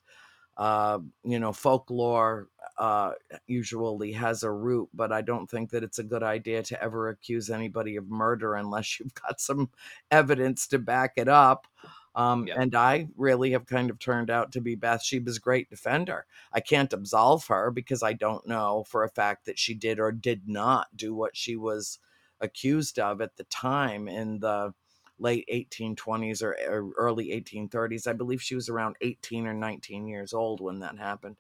uh, 0.56 0.98
you 1.22 1.38
know, 1.38 1.52
folklore 1.52 2.48
uh, 2.78 3.12
usually 3.46 4.12
has 4.12 4.42
a 4.42 4.50
root, 4.50 4.88
but 4.92 5.12
I 5.12 5.22
don't 5.22 5.48
think 5.48 5.70
that 5.70 5.84
it's 5.84 5.98
a 5.98 6.04
good 6.04 6.22
idea 6.22 6.62
to 6.64 6.82
ever 6.82 7.08
accuse 7.08 7.50
anybody 7.50 7.96
of 7.96 8.08
murder 8.08 8.54
unless 8.54 8.98
you've 9.00 9.14
got 9.14 9.40
some 9.40 9.70
evidence 10.10 10.66
to 10.68 10.78
back 10.78 11.12
it 11.16 11.28
up. 11.28 11.66
Um, 12.14 12.48
yeah. 12.48 12.56
And 12.60 12.74
I 12.74 13.08
really 13.16 13.52
have 13.52 13.66
kind 13.66 13.90
of 13.90 14.00
turned 14.00 14.30
out 14.30 14.50
to 14.52 14.60
be 14.60 14.74
Bathsheba's 14.74 15.38
great 15.38 15.70
defender. 15.70 16.26
I 16.52 16.58
can't 16.58 16.92
absolve 16.92 17.46
her 17.46 17.70
because 17.70 18.02
I 18.02 18.14
don't 18.14 18.46
know 18.48 18.84
for 18.88 19.04
a 19.04 19.08
fact 19.08 19.46
that 19.46 19.58
she 19.58 19.74
did 19.74 20.00
or 20.00 20.10
did 20.10 20.48
not 20.48 20.88
do 20.96 21.14
what 21.14 21.36
she 21.36 21.54
was 21.54 22.00
accused 22.40 22.98
of 22.98 23.20
at 23.20 23.36
the 23.36 23.44
time 23.44 24.08
in 24.08 24.40
the 24.40 24.72
late 25.18 25.48
1820s 25.52 26.42
or, 26.42 26.56
or 26.68 26.92
early 26.96 27.28
1830s. 27.28 28.06
I 28.06 28.12
believe 28.12 28.42
she 28.42 28.54
was 28.54 28.68
around 28.68 28.96
18 29.00 29.46
or 29.46 29.54
19 29.54 30.06
years 30.06 30.32
old 30.32 30.60
when 30.60 30.80
that 30.80 30.98
happened. 30.98 31.36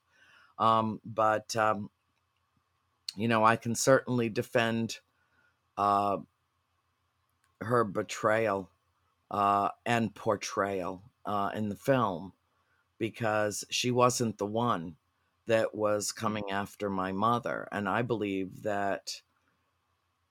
Um, 0.58 1.00
but, 1.04 1.54
um, 1.56 1.90
you 3.16 3.28
know, 3.28 3.44
I 3.44 3.56
can 3.56 3.74
certainly 3.74 4.28
defend 4.28 4.98
uh, 5.76 6.18
her 7.60 7.84
betrayal 7.84 8.70
uh, 9.30 9.70
and 9.86 10.14
portrayal 10.14 11.02
uh, 11.24 11.50
in 11.54 11.68
the 11.68 11.76
film 11.76 12.32
because 12.98 13.64
she 13.70 13.90
wasn't 13.90 14.38
the 14.38 14.46
one 14.46 14.96
that 15.46 15.74
was 15.74 16.12
coming 16.12 16.50
after 16.50 16.90
my 16.90 17.12
mother. 17.12 17.68
And 17.72 17.88
I 17.88 18.02
believe 18.02 18.62
that, 18.62 19.22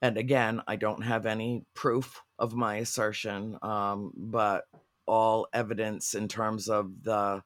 and 0.01 0.17
again, 0.17 0.61
I 0.67 0.75
don't 0.75 1.03
have 1.03 1.25
any 1.25 1.65
proof 1.73 2.21
of 2.39 2.53
my 2.53 2.77
assertion, 2.77 3.57
um, 3.61 4.13
but 4.15 4.65
all 5.07 5.47
evidence 5.53 6.13
in 6.13 6.27
terms 6.27 6.69
of 6.69 7.03
the 7.03 7.43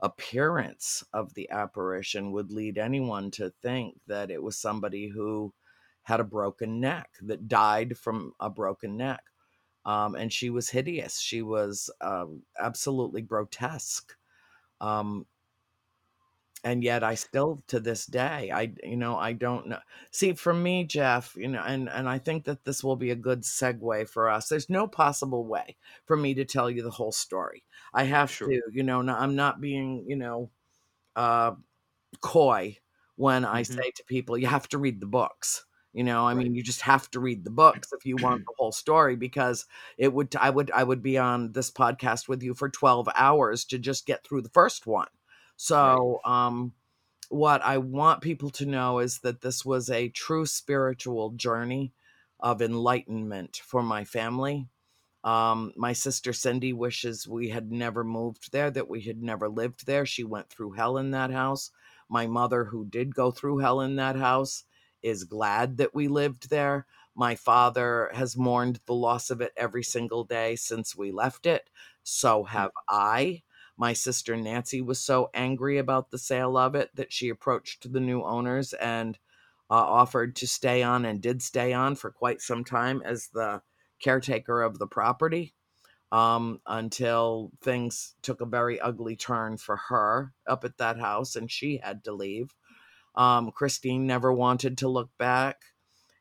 appearance 0.00 1.04
of 1.12 1.34
the 1.34 1.50
apparition 1.50 2.32
would 2.32 2.50
lead 2.50 2.78
anyone 2.78 3.30
to 3.32 3.52
think 3.62 3.96
that 4.06 4.30
it 4.30 4.42
was 4.42 4.56
somebody 4.56 5.08
who 5.08 5.52
had 6.04 6.20
a 6.20 6.24
broken 6.24 6.80
neck, 6.80 7.10
that 7.22 7.48
died 7.48 7.96
from 7.96 8.32
a 8.40 8.50
broken 8.50 8.96
neck 8.96 9.22
um, 9.84 10.14
and 10.14 10.32
she 10.32 10.50
was 10.50 10.70
hideous. 10.70 11.18
She 11.20 11.42
was 11.42 11.90
um, 12.00 12.42
absolutely 12.60 13.22
grotesque. 13.22 14.14
Um, 14.80 15.26
and 16.64 16.84
yet 16.84 17.02
I 17.02 17.14
still 17.14 17.62
to 17.68 17.80
this 17.80 18.06
day 18.06 18.50
I 18.52 18.72
you 18.82 18.96
know 18.96 19.16
I 19.16 19.32
don't 19.32 19.68
know. 19.68 19.78
See 20.10 20.32
for 20.34 20.54
me 20.54 20.84
Jeff, 20.84 21.34
you 21.36 21.48
know, 21.48 21.62
and 21.62 21.88
and 21.88 22.08
I 22.08 22.18
think 22.18 22.44
that 22.44 22.64
this 22.64 22.84
will 22.84 22.96
be 22.96 23.10
a 23.10 23.16
good 23.16 23.42
segue 23.42 24.08
for 24.08 24.28
us. 24.28 24.48
There's 24.48 24.70
no 24.70 24.86
possible 24.86 25.46
way 25.46 25.76
for 26.04 26.16
me 26.16 26.34
to 26.34 26.44
tell 26.44 26.70
you 26.70 26.82
the 26.82 26.90
whole 26.90 27.12
story. 27.12 27.64
I 27.94 28.04
have 28.04 28.30
sure. 28.30 28.48
to, 28.48 28.60
you 28.72 28.82
know, 28.82 29.00
I'm 29.00 29.36
not 29.36 29.60
being, 29.60 30.04
you 30.06 30.16
know, 30.16 30.50
uh 31.16 31.52
coy 32.20 32.78
when 33.16 33.44
I 33.44 33.62
mm-hmm. 33.62 33.74
say 33.74 33.90
to 33.96 34.04
people 34.04 34.38
you 34.38 34.46
have 34.46 34.68
to 34.68 34.78
read 34.78 35.00
the 35.00 35.06
books. 35.06 35.64
You 35.92 36.04
know, 36.04 36.24
I 36.24 36.32
right. 36.32 36.38
mean, 36.38 36.54
you 36.54 36.62
just 36.62 36.80
have 36.82 37.10
to 37.10 37.20
read 37.20 37.44
the 37.44 37.50
books 37.50 37.92
if 37.92 38.06
you 38.06 38.16
want 38.16 38.40
the 38.46 38.54
whole 38.56 38.72
story 38.72 39.14
because 39.14 39.66
it 39.98 40.12
would 40.12 40.34
I 40.36 40.48
would 40.48 40.70
I 40.70 40.84
would 40.84 41.02
be 41.02 41.18
on 41.18 41.52
this 41.52 41.70
podcast 41.70 42.28
with 42.28 42.42
you 42.42 42.54
for 42.54 42.70
12 42.70 43.08
hours 43.14 43.64
to 43.66 43.78
just 43.78 44.06
get 44.06 44.24
through 44.24 44.42
the 44.42 44.48
first 44.48 44.86
one. 44.86 45.08
So, 45.62 46.20
right. 46.24 46.46
um 46.48 46.72
what 47.28 47.62
I 47.62 47.78
want 47.78 48.20
people 48.20 48.50
to 48.50 48.66
know 48.66 48.98
is 48.98 49.20
that 49.20 49.40
this 49.42 49.64
was 49.64 49.88
a 49.88 50.08
true 50.08 50.44
spiritual 50.44 51.30
journey 51.30 51.94
of 52.40 52.60
enlightenment 52.60 53.60
for 53.64 53.82
my 53.82 54.04
family. 54.04 54.68
Um, 55.24 55.72
my 55.76 55.92
sister 55.92 56.32
Cindy 56.32 56.72
wishes 56.72 57.28
we 57.28 57.48
had 57.50 57.70
never 57.72 58.04
moved 58.04 58.52
there, 58.52 58.70
that 58.72 58.88
we 58.90 59.02
had 59.02 59.22
never 59.22 59.48
lived 59.48 59.86
there. 59.86 60.04
She 60.04 60.24
went 60.24 60.50
through 60.50 60.72
hell 60.72 60.98
in 60.98 61.12
that 61.12 61.30
house. 61.30 61.70
My 62.08 62.26
mother, 62.26 62.64
who 62.64 62.84
did 62.84 63.14
go 63.14 63.30
through 63.30 63.58
hell 63.58 63.80
in 63.80 63.96
that 63.96 64.16
house, 64.16 64.64
is 65.02 65.24
glad 65.24 65.76
that 65.78 65.94
we 65.94 66.08
lived 66.08 66.50
there. 66.50 66.86
My 67.14 67.34
father 67.36 68.10
has 68.14 68.36
mourned 68.36 68.80
the 68.86 68.94
loss 68.94 69.30
of 69.30 69.40
it 69.40 69.52
every 69.56 69.84
single 69.84 70.24
day 70.24 70.56
since 70.56 70.96
we 70.96 71.12
left 71.12 71.46
it. 71.46 71.70
So 72.02 72.42
hmm. 72.42 72.48
have 72.48 72.72
I. 72.88 73.42
My 73.82 73.94
sister 73.94 74.36
Nancy 74.36 74.80
was 74.80 75.00
so 75.00 75.28
angry 75.34 75.76
about 75.76 76.12
the 76.12 76.18
sale 76.18 76.56
of 76.56 76.76
it 76.76 76.94
that 76.94 77.12
she 77.12 77.28
approached 77.28 77.92
the 77.92 77.98
new 77.98 78.22
owners 78.22 78.74
and 78.74 79.18
uh, 79.68 79.74
offered 79.74 80.36
to 80.36 80.46
stay 80.46 80.84
on 80.84 81.04
and 81.04 81.20
did 81.20 81.42
stay 81.42 81.72
on 81.72 81.96
for 81.96 82.12
quite 82.12 82.40
some 82.40 82.62
time 82.62 83.02
as 83.04 83.26
the 83.34 83.60
caretaker 84.00 84.62
of 84.62 84.78
the 84.78 84.86
property 84.86 85.56
um, 86.12 86.60
until 86.64 87.50
things 87.60 88.14
took 88.22 88.40
a 88.40 88.46
very 88.46 88.78
ugly 88.78 89.16
turn 89.16 89.56
for 89.56 89.76
her 89.88 90.32
up 90.46 90.64
at 90.64 90.78
that 90.78 91.00
house 91.00 91.34
and 91.34 91.50
she 91.50 91.78
had 91.82 92.04
to 92.04 92.12
leave. 92.12 92.54
Um, 93.16 93.50
Christine 93.50 94.06
never 94.06 94.32
wanted 94.32 94.78
to 94.78 94.88
look 94.88 95.10
back. 95.18 95.60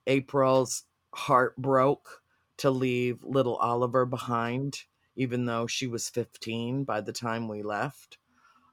April's 0.08 0.86
heart 1.14 1.56
broke 1.58 2.24
to 2.58 2.72
leave 2.72 3.24
little 3.24 3.58
Oliver 3.58 4.08
behind, 4.08 4.86
even 5.16 5.46
though 5.46 5.68
she 5.68 5.88
was 5.88 6.10
15 6.10 6.84
by 6.84 7.02
the 7.02 7.14
time 7.14 7.48
we 7.48 7.64
left. 7.64 8.18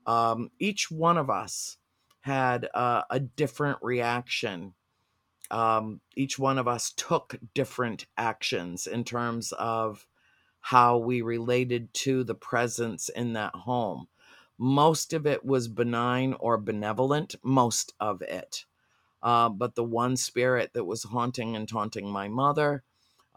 Um, 0.06 0.50
each 0.58 0.90
one 0.90 1.18
of 1.18 1.30
us 1.30 1.76
had 2.20 2.68
uh, 2.74 3.02
a 3.10 3.20
different 3.20 3.78
reaction. 3.82 4.74
Um, 5.50 6.00
each 6.16 6.38
one 6.38 6.58
of 6.58 6.68
us 6.68 6.92
took 6.96 7.36
different 7.54 8.06
actions 8.16 8.86
in 8.86 9.04
terms 9.04 9.52
of 9.52 10.06
how 10.60 10.98
we 10.98 11.22
related 11.22 11.92
to 11.94 12.24
the 12.24 12.34
presence 12.34 13.08
in 13.08 13.32
that 13.34 13.54
home. 13.54 14.08
Most 14.58 15.12
of 15.12 15.26
it 15.26 15.44
was 15.44 15.68
benign 15.68 16.34
or 16.40 16.58
benevolent, 16.58 17.36
most 17.42 17.94
of 18.00 18.22
it. 18.22 18.66
Uh, 19.22 19.48
but 19.48 19.74
the 19.74 19.84
one 19.84 20.16
spirit 20.16 20.72
that 20.74 20.84
was 20.84 21.04
haunting 21.04 21.56
and 21.56 21.68
taunting 21.68 22.10
my 22.10 22.28
mother, 22.28 22.84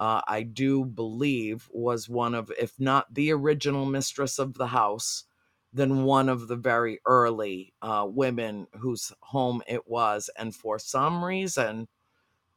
uh, 0.01 0.19
I 0.27 0.41
do 0.41 0.83
believe 0.83 1.69
was 1.71 2.09
one 2.09 2.33
of, 2.33 2.51
if 2.59 2.79
not 2.79 3.13
the 3.13 3.31
original 3.31 3.85
mistress 3.85 4.39
of 4.39 4.55
the 4.55 4.65
house, 4.65 5.25
then 5.71 6.05
one 6.05 6.27
of 6.27 6.47
the 6.47 6.55
very 6.55 6.99
early 7.05 7.71
uh, 7.83 8.07
women 8.09 8.65
whose 8.79 9.13
home 9.19 9.61
it 9.67 9.87
was, 9.87 10.27
and 10.35 10.55
for 10.55 10.79
some 10.79 11.23
reason 11.23 11.87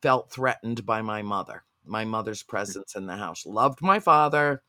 felt 0.01 0.31
threatened 0.31 0.87
by 0.87 1.03
my 1.03 1.21
mother, 1.21 1.65
my 1.85 2.07
mother's 2.07 2.41
hmm. 2.41 2.49
presence 2.49 2.95
in 2.97 3.05
the 3.05 3.17
house. 3.17 3.45
Loved 3.45 3.83
my 3.83 4.01
father, 4.01 4.63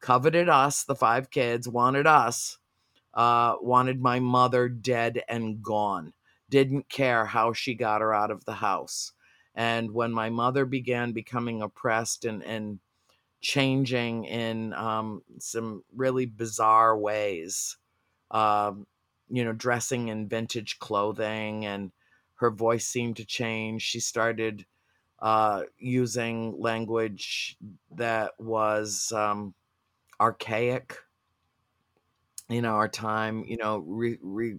coveted 0.00 0.48
us, 0.48 0.84
the 0.84 0.94
five 0.94 1.28
kids, 1.28 1.68
wanted 1.68 2.06
us, 2.06 2.58
uh, 3.14 3.56
wanted 3.60 4.00
my 4.00 4.20
mother 4.20 4.68
dead 4.68 5.24
and 5.28 5.60
gone, 5.60 6.12
didn't 6.48 6.88
care 6.88 7.26
how 7.26 7.52
she 7.52 7.74
got 7.74 8.00
her 8.00 8.14
out 8.14 8.30
of 8.30 8.44
the 8.44 8.54
house. 8.54 9.10
And 9.54 9.92
when 9.92 10.12
my 10.12 10.30
mother 10.30 10.64
began 10.64 11.12
becoming 11.12 11.60
oppressed 11.60 12.24
and, 12.24 12.42
and 12.42 12.80
changing 13.40 14.24
in 14.24 14.72
um, 14.72 15.22
some 15.38 15.84
really 15.94 16.26
bizarre 16.26 16.96
ways, 16.96 17.76
um, 18.30 18.86
you 19.28 19.44
know, 19.44 19.52
dressing 19.52 20.08
in 20.08 20.28
vintage 20.28 20.78
clothing, 20.78 21.66
and 21.66 21.92
her 22.36 22.50
voice 22.50 22.86
seemed 22.86 23.16
to 23.16 23.24
change. 23.24 23.82
She 23.82 24.00
started 24.00 24.64
uh, 25.18 25.64
using 25.78 26.60
language 26.60 27.56
that 27.90 28.32
was 28.38 29.12
um, 29.12 29.54
archaic 30.20 30.96
in 32.48 32.64
our 32.64 32.88
time, 32.88 33.44
you 33.46 33.56
know, 33.56 33.78
re, 33.78 34.18
re, 34.20 34.58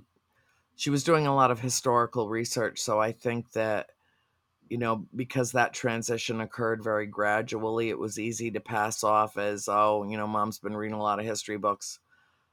she 0.75 0.89
was 0.89 1.03
doing 1.03 1.27
a 1.27 1.35
lot 1.35 1.51
of 1.51 1.59
historical 1.59 2.29
research. 2.29 2.79
So 2.79 2.99
I 2.99 3.11
think 3.11 3.51
that, 3.51 3.91
you 4.69 4.77
know, 4.77 5.05
because 5.15 5.51
that 5.51 5.73
transition 5.73 6.41
occurred 6.41 6.83
very 6.83 7.05
gradually, 7.05 7.89
it 7.89 7.97
was 7.97 8.19
easy 8.19 8.49
to 8.51 8.59
pass 8.59 9.03
off 9.03 9.37
as, 9.37 9.67
oh, 9.67 10.03
you 10.09 10.17
know, 10.17 10.27
mom's 10.27 10.59
been 10.59 10.75
reading 10.75 10.97
a 10.97 11.01
lot 11.01 11.19
of 11.19 11.25
history 11.25 11.57
books. 11.57 11.99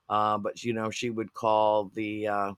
Uh, 0.08 0.36
but, 0.38 0.62
you 0.64 0.72
know, 0.72 0.90
she 0.90 1.08
would 1.08 1.32
call 1.32 1.90
the, 1.94 2.26
uh, 2.26 2.52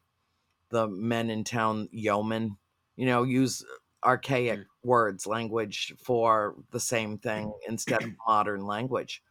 the 0.70 0.88
men 0.88 1.30
in 1.30 1.44
town 1.44 1.88
yeomen, 1.92 2.56
you 2.96 3.06
know, 3.06 3.22
use 3.22 3.64
archaic 4.02 4.60
mm. 4.60 4.66
words, 4.82 5.26
language 5.26 5.92
for 6.02 6.56
the 6.70 6.80
same 6.80 7.18
thing 7.18 7.52
instead 7.68 8.02
of 8.02 8.10
modern 8.26 8.64
language. 8.66 9.22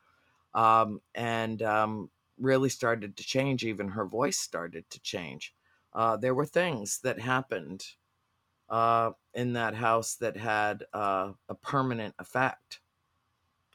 Um, 0.53 1.01
and, 1.15 1.61
um, 1.61 2.09
really 2.37 2.69
started 2.69 3.17
to 3.17 3.23
change. 3.23 3.63
Even 3.63 3.89
her 3.89 4.05
voice 4.05 4.37
started 4.37 4.89
to 4.89 4.99
change. 5.01 5.53
Uh, 5.93 6.17
there 6.17 6.33
were 6.33 6.45
things 6.45 6.99
that 7.03 7.19
happened 7.19 7.83
uh, 8.69 9.11
in 9.33 9.53
that 9.53 9.75
house 9.75 10.15
that 10.15 10.37
had 10.37 10.83
uh, 10.93 11.31
a 11.49 11.55
permanent 11.55 12.15
effect 12.19 12.79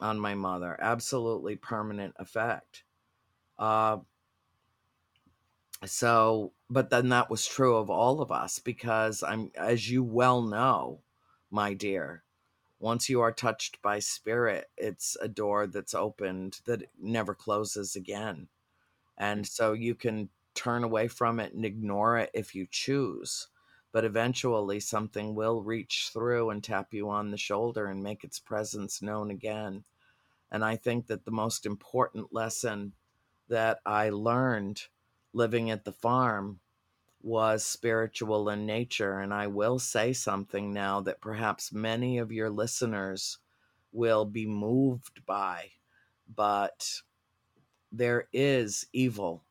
on 0.00 0.18
my 0.18 0.34
mother. 0.34 0.76
Absolutely 0.80 1.56
permanent 1.56 2.14
effect. 2.18 2.84
Uh, 3.58 3.98
so 5.84 6.52
but 6.70 6.90
then 6.90 7.10
that 7.10 7.28
was 7.30 7.46
true 7.46 7.76
of 7.76 7.90
all 7.90 8.20
of 8.20 8.32
us 8.32 8.58
because 8.58 9.22
i'm 9.22 9.50
as 9.56 9.90
you 9.90 10.02
well 10.02 10.40
know 10.40 11.00
my 11.50 11.74
dear 11.74 12.22
once 12.78 13.08
you 13.08 13.20
are 13.20 13.32
touched 13.32 13.80
by 13.82 13.98
spirit 13.98 14.70
it's 14.76 15.16
a 15.20 15.28
door 15.28 15.66
that's 15.66 15.94
opened 15.94 16.60
that 16.64 16.82
never 17.00 17.34
closes 17.34 17.94
again 17.94 18.48
and 19.18 19.46
so 19.46 19.72
you 19.74 19.94
can 19.94 20.28
turn 20.54 20.82
away 20.82 21.06
from 21.06 21.38
it 21.38 21.52
and 21.52 21.64
ignore 21.64 22.16
it 22.16 22.30
if 22.32 22.54
you 22.54 22.66
choose 22.70 23.48
but 23.96 24.04
eventually 24.04 24.78
something 24.78 25.34
will 25.34 25.62
reach 25.62 26.10
through 26.12 26.50
and 26.50 26.62
tap 26.62 26.92
you 26.92 27.08
on 27.08 27.30
the 27.30 27.38
shoulder 27.38 27.86
and 27.86 28.02
make 28.02 28.24
its 28.24 28.38
presence 28.38 29.00
known 29.00 29.30
again 29.30 29.82
and 30.50 30.62
i 30.62 30.76
think 30.76 31.06
that 31.06 31.24
the 31.24 31.30
most 31.30 31.64
important 31.64 32.30
lesson 32.30 32.92
that 33.48 33.80
i 33.86 34.10
learned 34.10 34.82
living 35.32 35.70
at 35.70 35.86
the 35.86 35.92
farm 35.92 36.60
was 37.22 37.64
spiritual 37.64 38.50
in 38.50 38.66
nature. 38.66 39.18
And 39.18 39.34
I 39.34 39.46
will 39.46 39.78
say 39.78 40.12
something 40.12 40.72
now 40.72 41.00
that 41.00 41.20
perhaps 41.20 41.72
many 41.72 42.18
of 42.18 42.30
your 42.30 42.50
listeners 42.50 43.38
will 43.92 44.26
be 44.26 44.46
moved 44.46 45.26
by, 45.26 45.70
but 46.36 47.02
there 47.90 48.28
is 48.32 48.86
evil 48.92 49.42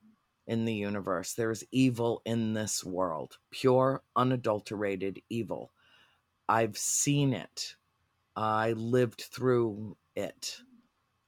in 0.47 0.65
the 0.65 0.73
universe. 0.73 1.33
There 1.33 1.51
is 1.51 1.65
evil 1.71 2.21
in 2.25 2.53
this 2.53 2.83
world, 2.83 3.37
pure, 3.51 4.03
unadulterated 4.15 5.21
evil. 5.29 5.71
I've 6.47 6.77
seen 6.77 7.33
it. 7.33 7.75
I 8.35 8.73
lived 8.73 9.21
through 9.21 9.97
it. 10.15 10.61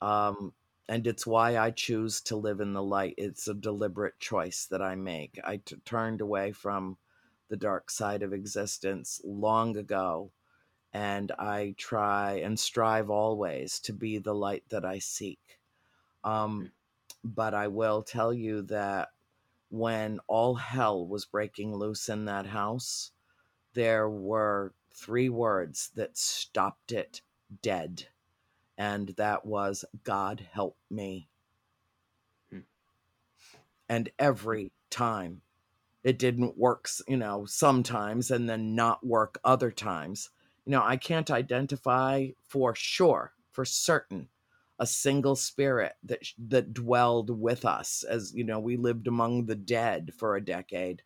Um, 0.01 0.53
and 0.89 1.05
it's 1.07 1.27
why 1.27 1.57
I 1.57 1.71
choose 1.71 2.21
to 2.21 2.35
live 2.35 2.61
in 2.61 2.73
the 2.73 2.83
light. 2.83 3.15
It's 3.17 3.47
a 3.47 3.53
deliberate 3.53 4.19
choice 4.19 4.67
that 4.71 4.81
I 4.81 4.95
make. 4.95 5.39
I 5.43 5.57
t- 5.57 5.75
turned 5.83 6.21
away 6.21 6.51
from 6.51 6.97
the 7.49 7.57
dark 7.57 7.89
side 7.89 8.23
of 8.23 8.33
existence 8.33 9.21
long 9.23 9.77
ago, 9.77 10.31
and 10.93 11.31
I 11.33 11.75
try 11.77 12.41
and 12.43 12.57
strive 12.59 13.09
always 13.09 13.79
to 13.81 13.93
be 13.93 14.17
the 14.17 14.35
light 14.35 14.63
that 14.69 14.85
I 14.85 14.99
seek. 14.99 15.39
Um, 16.23 16.71
but 17.35 17.53
I 17.53 17.67
will 17.67 18.03
tell 18.03 18.33
you 18.33 18.61
that 18.63 19.09
when 19.69 20.19
all 20.27 20.55
hell 20.55 21.05
was 21.05 21.25
breaking 21.25 21.75
loose 21.75 22.09
in 22.09 22.25
that 22.25 22.45
house, 22.47 23.11
there 23.73 24.09
were 24.09 24.73
three 24.93 25.29
words 25.29 25.91
that 25.95 26.17
stopped 26.17 26.91
it 26.91 27.21
dead 27.61 28.07
and 28.77 29.09
that 29.17 29.45
was 29.45 29.83
God 30.03 30.45
help 30.51 30.77
me. 30.89 31.27
Hmm. 32.51 32.59
And 33.89 34.09
every 34.19 34.71
time 34.89 35.41
it 36.03 36.19
didn't 36.19 36.57
work, 36.57 36.87
you 37.07 37.17
know, 37.17 37.45
sometimes 37.45 38.31
and 38.31 38.47
then 38.47 38.75
not 38.75 39.05
work 39.05 39.39
other 39.43 39.71
times. 39.71 40.29
You 40.65 40.71
know, 40.71 40.83
I 40.83 40.97
can't 40.97 41.31
identify 41.31 42.27
for 42.47 42.75
sure, 42.75 43.33
for 43.51 43.65
certain, 43.65 44.29
a 44.79 44.85
single 44.87 45.35
spirit 45.35 45.93
that 46.03 46.19
that 46.37 46.73
dwelled 46.73 47.29
with 47.29 47.65
us 47.65 48.03
as 48.03 48.33
you 48.35 48.43
know 48.43 48.59
we 48.59 48.77
lived 48.77 49.07
among 49.07 49.45
the 49.45 49.55
dead 49.55 50.11
for 50.15 50.35
a 50.35 50.43
decade 50.43 51.01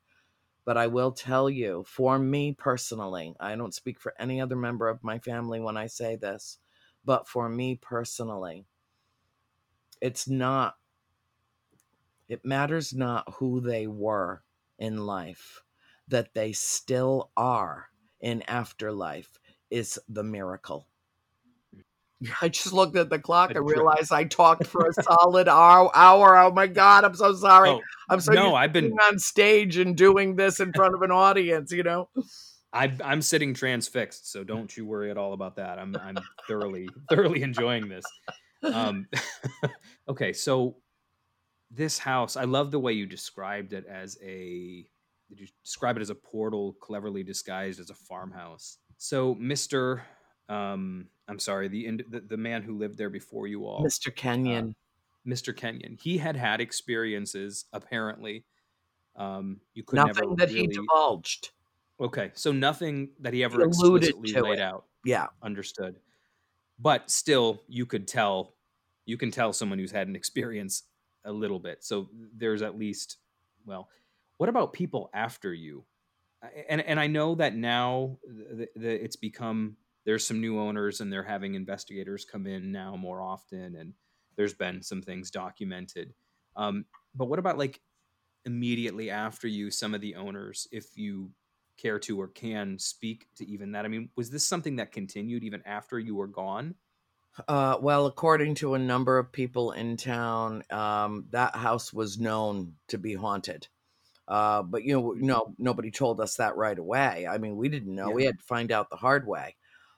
but 0.65 0.77
i 0.77 0.87
will 0.87 1.11
tell 1.11 1.49
you 1.49 1.83
for 1.87 2.19
me 2.19 2.53
personally 2.53 3.33
i 3.39 3.55
don't 3.55 3.73
speak 3.73 3.99
for 3.99 4.13
any 4.19 4.41
other 4.41 4.55
member 4.55 4.89
of 4.89 5.03
my 5.03 5.19
family 5.19 5.59
when 5.59 5.77
i 5.77 5.87
say 5.87 6.15
this 6.15 6.57
but 7.03 7.27
for 7.27 7.49
me 7.49 7.75
personally, 7.75 8.65
it's 9.99 10.27
not, 10.27 10.75
it 12.27 12.45
matters 12.45 12.93
not 12.93 13.33
who 13.35 13.59
they 13.59 13.87
were 13.87 14.43
in 14.77 15.05
life, 15.05 15.63
that 16.07 16.33
they 16.33 16.51
still 16.51 17.31
are 17.35 17.89
in 18.19 18.43
afterlife 18.43 19.39
is 19.69 19.99
the 20.07 20.23
miracle. 20.23 20.87
I 22.41 22.49
just 22.49 22.73
looked 22.73 22.95
at 22.95 23.09
the 23.09 23.19
clock 23.19 23.51
and 23.55 23.65
realized 23.65 24.11
I 24.11 24.25
talked 24.25 24.67
for 24.67 24.87
a 24.87 24.93
solid 25.03 25.47
hour. 25.47 25.91
hour. 25.95 26.37
Oh 26.37 26.51
my 26.51 26.67
god, 26.67 27.03
I'm 27.03 27.15
so 27.15 27.33
sorry. 27.33 27.69
Oh, 27.69 27.81
I'm 28.09 28.19
so 28.19 28.33
no. 28.33 28.55
I've 28.55 28.73
been 28.73 28.93
on 29.09 29.19
stage 29.19 29.77
and 29.77 29.95
doing 29.95 30.35
this 30.35 30.59
in 30.59 30.73
front 30.73 30.93
of 30.93 31.01
an 31.01 31.11
audience. 31.11 31.71
You 31.71 31.83
know. 31.83 32.09
I, 32.73 32.91
I'm 33.03 33.21
sitting 33.21 33.53
transfixed, 33.53 34.31
so 34.31 34.45
don't 34.45 34.75
you 34.77 34.85
worry 34.85 35.11
at 35.11 35.17
all 35.17 35.33
about 35.33 35.57
that. 35.57 35.77
I'm 35.77 35.95
I'm 35.97 36.17
thoroughly 36.47 36.89
thoroughly 37.09 37.41
enjoying 37.41 37.89
this. 37.89 38.05
Um, 38.63 39.07
okay, 40.07 40.33
so 40.33 40.77
this 41.69 41.97
house, 41.97 42.37
I 42.37 42.43
love 42.43 42.71
the 42.71 42.79
way 42.79 42.93
you 42.93 43.05
described 43.05 43.73
it 43.73 43.85
as 43.87 44.17
a. 44.23 44.85
Did 45.29 45.39
you 45.39 45.47
describe 45.63 45.95
it 45.95 46.01
as 46.01 46.09
a 46.09 46.15
portal, 46.15 46.75
cleverly 46.81 47.23
disguised 47.23 47.79
as 47.79 47.89
a 47.89 47.95
farmhouse? 47.95 48.77
So, 48.97 49.35
Mister, 49.35 50.03
um, 50.49 51.07
I'm 51.31 51.39
sorry, 51.39 51.67
the, 51.67 52.03
the 52.07 52.19
the 52.19 52.37
man 52.37 52.61
who 52.61 52.77
lived 52.77 52.97
there 52.97 53.09
before 53.09 53.47
you 53.47 53.65
all, 53.65 53.81
Mister 53.81 54.11
Kenyon, 54.11 54.69
uh, 54.69 54.73
Mister 55.25 55.53
Kenyon, 55.53 55.97
he 55.99 56.19
had 56.19 56.35
had 56.35 56.61
experiences 56.61 57.65
apparently. 57.71 58.43
Um, 59.15 59.61
you 59.73 59.83
could 59.83 59.95
nothing 59.95 60.29
never 60.29 60.35
that 60.35 60.49
really... 60.49 60.61
he 60.61 60.67
divulged 60.67 61.51
Okay, 62.01 62.31
so 62.33 62.51
nothing 62.51 63.09
that 63.19 63.31
he 63.31 63.43
ever 63.43 63.59
he 63.61 63.67
explicitly 63.67 64.33
laid 64.33 64.53
it. 64.53 64.59
out. 64.59 64.85
Yeah, 65.05 65.27
understood. 65.43 65.97
But 66.79 67.11
still, 67.11 67.61
you 67.67 67.85
could 67.85 68.07
tell, 68.07 68.55
you 69.05 69.17
can 69.17 69.29
tell 69.29 69.53
someone 69.53 69.77
who's 69.77 69.91
had 69.91 70.07
an 70.07 70.15
experience 70.15 70.83
a 71.25 71.31
little 71.31 71.59
bit. 71.59 71.83
So 71.83 72.09
there's 72.35 72.63
at 72.63 72.77
least, 72.77 73.17
well, 73.67 73.87
what 74.37 74.49
about 74.49 74.73
people 74.73 75.11
after 75.13 75.53
you? 75.53 75.85
And 76.67 76.81
and 76.81 76.99
I 76.99 77.05
know 77.05 77.35
that 77.35 77.55
now 77.55 78.17
the, 78.25 78.67
the, 78.75 79.03
it's 79.03 79.15
become 79.15 79.77
there's 80.05 80.25
some 80.25 80.41
new 80.41 80.59
owners 80.59 81.01
and 81.01 81.11
they're 81.11 81.23
having 81.23 81.55
investigators 81.55 82.25
come 82.25 82.47
in 82.47 82.71
now 82.71 82.95
more 82.95 83.21
often, 83.21 83.75
and 83.75 83.93
there's 84.35 84.53
been 84.53 84.81
some 84.81 85.01
things 85.01 85.31
documented. 85.31 86.13
Um, 86.55 86.85
but 87.15 87.25
what 87.25 87.39
about 87.39 87.57
like 87.57 87.81
immediately 88.45 89.09
after 89.09 89.47
you, 89.47 89.71
some 89.71 89.93
of 89.93 90.01
the 90.01 90.15
owners, 90.15 90.67
if 90.71 90.97
you 90.97 91.31
care 91.77 91.99
to 91.99 92.19
or 92.19 92.27
can 92.27 92.79
speak 92.79 93.27
to 93.35 93.47
even 93.47 93.73
that? 93.73 93.85
I 93.85 93.87
mean, 93.87 94.09
was 94.15 94.29
this 94.29 94.45
something 94.45 94.77
that 94.77 94.91
continued 94.91 95.43
even 95.43 95.61
after 95.65 95.99
you 95.99 96.15
were 96.15 96.27
gone? 96.27 96.75
Uh, 97.47 97.77
well, 97.81 98.07
according 98.07 98.55
to 98.55 98.73
a 98.73 98.79
number 98.79 99.17
of 99.17 99.31
people 99.31 99.71
in 99.71 99.95
town, 99.95 100.63
um, 100.69 101.27
that 101.31 101.55
house 101.55 101.93
was 101.93 102.19
known 102.19 102.73
to 102.89 102.97
be 102.97 103.13
haunted. 103.13 103.67
Uh, 104.27 104.63
but 104.63 104.83
you 104.83 104.93
know, 104.93 105.13
no, 105.17 105.55
nobody 105.57 105.91
told 105.91 106.19
us 106.19 106.35
that 106.35 106.55
right 106.55 106.77
away. 106.77 107.27
I 107.29 107.37
mean, 107.37 107.55
we 107.55 107.69
didn't 107.69 107.93
know. 107.93 108.09
Yeah. 108.09 108.13
We 108.13 108.23
had 108.25 108.39
to 108.39 108.45
find 108.45 108.71
out 108.71 108.89
the 108.89 108.95
hard 108.95 109.25
way. 109.27 109.55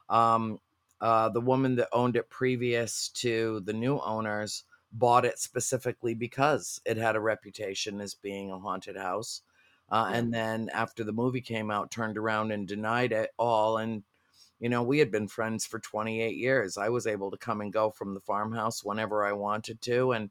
Um, 0.09 0.59
uh, 1.01 1.29
the 1.29 1.41
woman 1.41 1.75
that 1.75 1.89
owned 1.91 2.15
it 2.15 2.29
previous 2.29 3.09
to 3.09 3.61
the 3.65 3.73
new 3.73 3.99
owners 3.99 4.63
bought 4.93 5.25
it 5.25 5.39
specifically 5.39 6.13
because 6.13 6.79
it 6.85 6.97
had 6.97 7.15
a 7.15 7.19
reputation 7.19 7.99
as 7.99 8.13
being 8.13 8.51
a 8.51 8.59
haunted 8.59 8.95
house 8.95 9.41
uh, 9.89 10.09
and 10.13 10.33
then 10.33 10.69
after 10.73 11.03
the 11.03 11.11
movie 11.11 11.41
came 11.41 11.69
out 11.69 11.91
turned 11.91 12.17
around 12.17 12.51
and 12.51 12.67
denied 12.67 13.11
it 13.11 13.31
all 13.37 13.77
and 13.77 14.03
you 14.59 14.69
know 14.69 14.81
we 14.81 14.99
had 14.99 15.11
been 15.11 15.27
friends 15.27 15.65
for 15.65 15.79
28 15.79 16.37
years. 16.37 16.77
I 16.77 16.89
was 16.89 17.05
able 17.05 17.31
to 17.31 17.37
come 17.37 17.61
and 17.61 17.73
go 17.73 17.89
from 17.91 18.13
the 18.13 18.21
farmhouse 18.21 18.83
whenever 18.83 19.25
i 19.25 19.33
wanted 19.33 19.81
to 19.81 20.11
and 20.13 20.29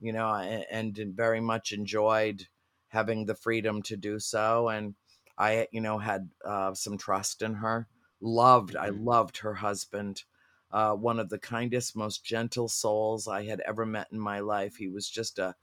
you 0.00 0.12
know 0.12 0.34
and, 0.34 0.96
and 0.96 1.16
very 1.16 1.40
much 1.40 1.72
enjoyed 1.72 2.46
having 2.88 3.26
the 3.26 3.34
freedom 3.34 3.80
to 3.82 3.96
do 3.96 4.18
so 4.18 4.68
and 4.68 4.94
i 5.38 5.66
you 5.72 5.80
know 5.80 5.98
had 5.98 6.28
uh, 6.44 6.74
some 6.74 6.98
trust 6.98 7.42
in 7.42 7.54
her 7.54 7.88
loved 8.20 8.76
i 8.76 8.88
mm-hmm. 8.88 9.04
loved 9.04 9.38
her 9.38 9.54
husband 9.54 10.24
uh, 10.72 10.92
one 10.92 11.18
of 11.18 11.28
the 11.28 11.38
kindest 11.38 11.96
most 11.96 12.24
gentle 12.24 12.68
souls 12.68 13.26
i 13.26 13.42
had 13.44 13.60
ever 13.60 13.84
met 13.84 14.06
in 14.12 14.20
my 14.20 14.40
life 14.40 14.76
he 14.76 14.88
was 14.88 15.08
just 15.08 15.38
a, 15.38 15.54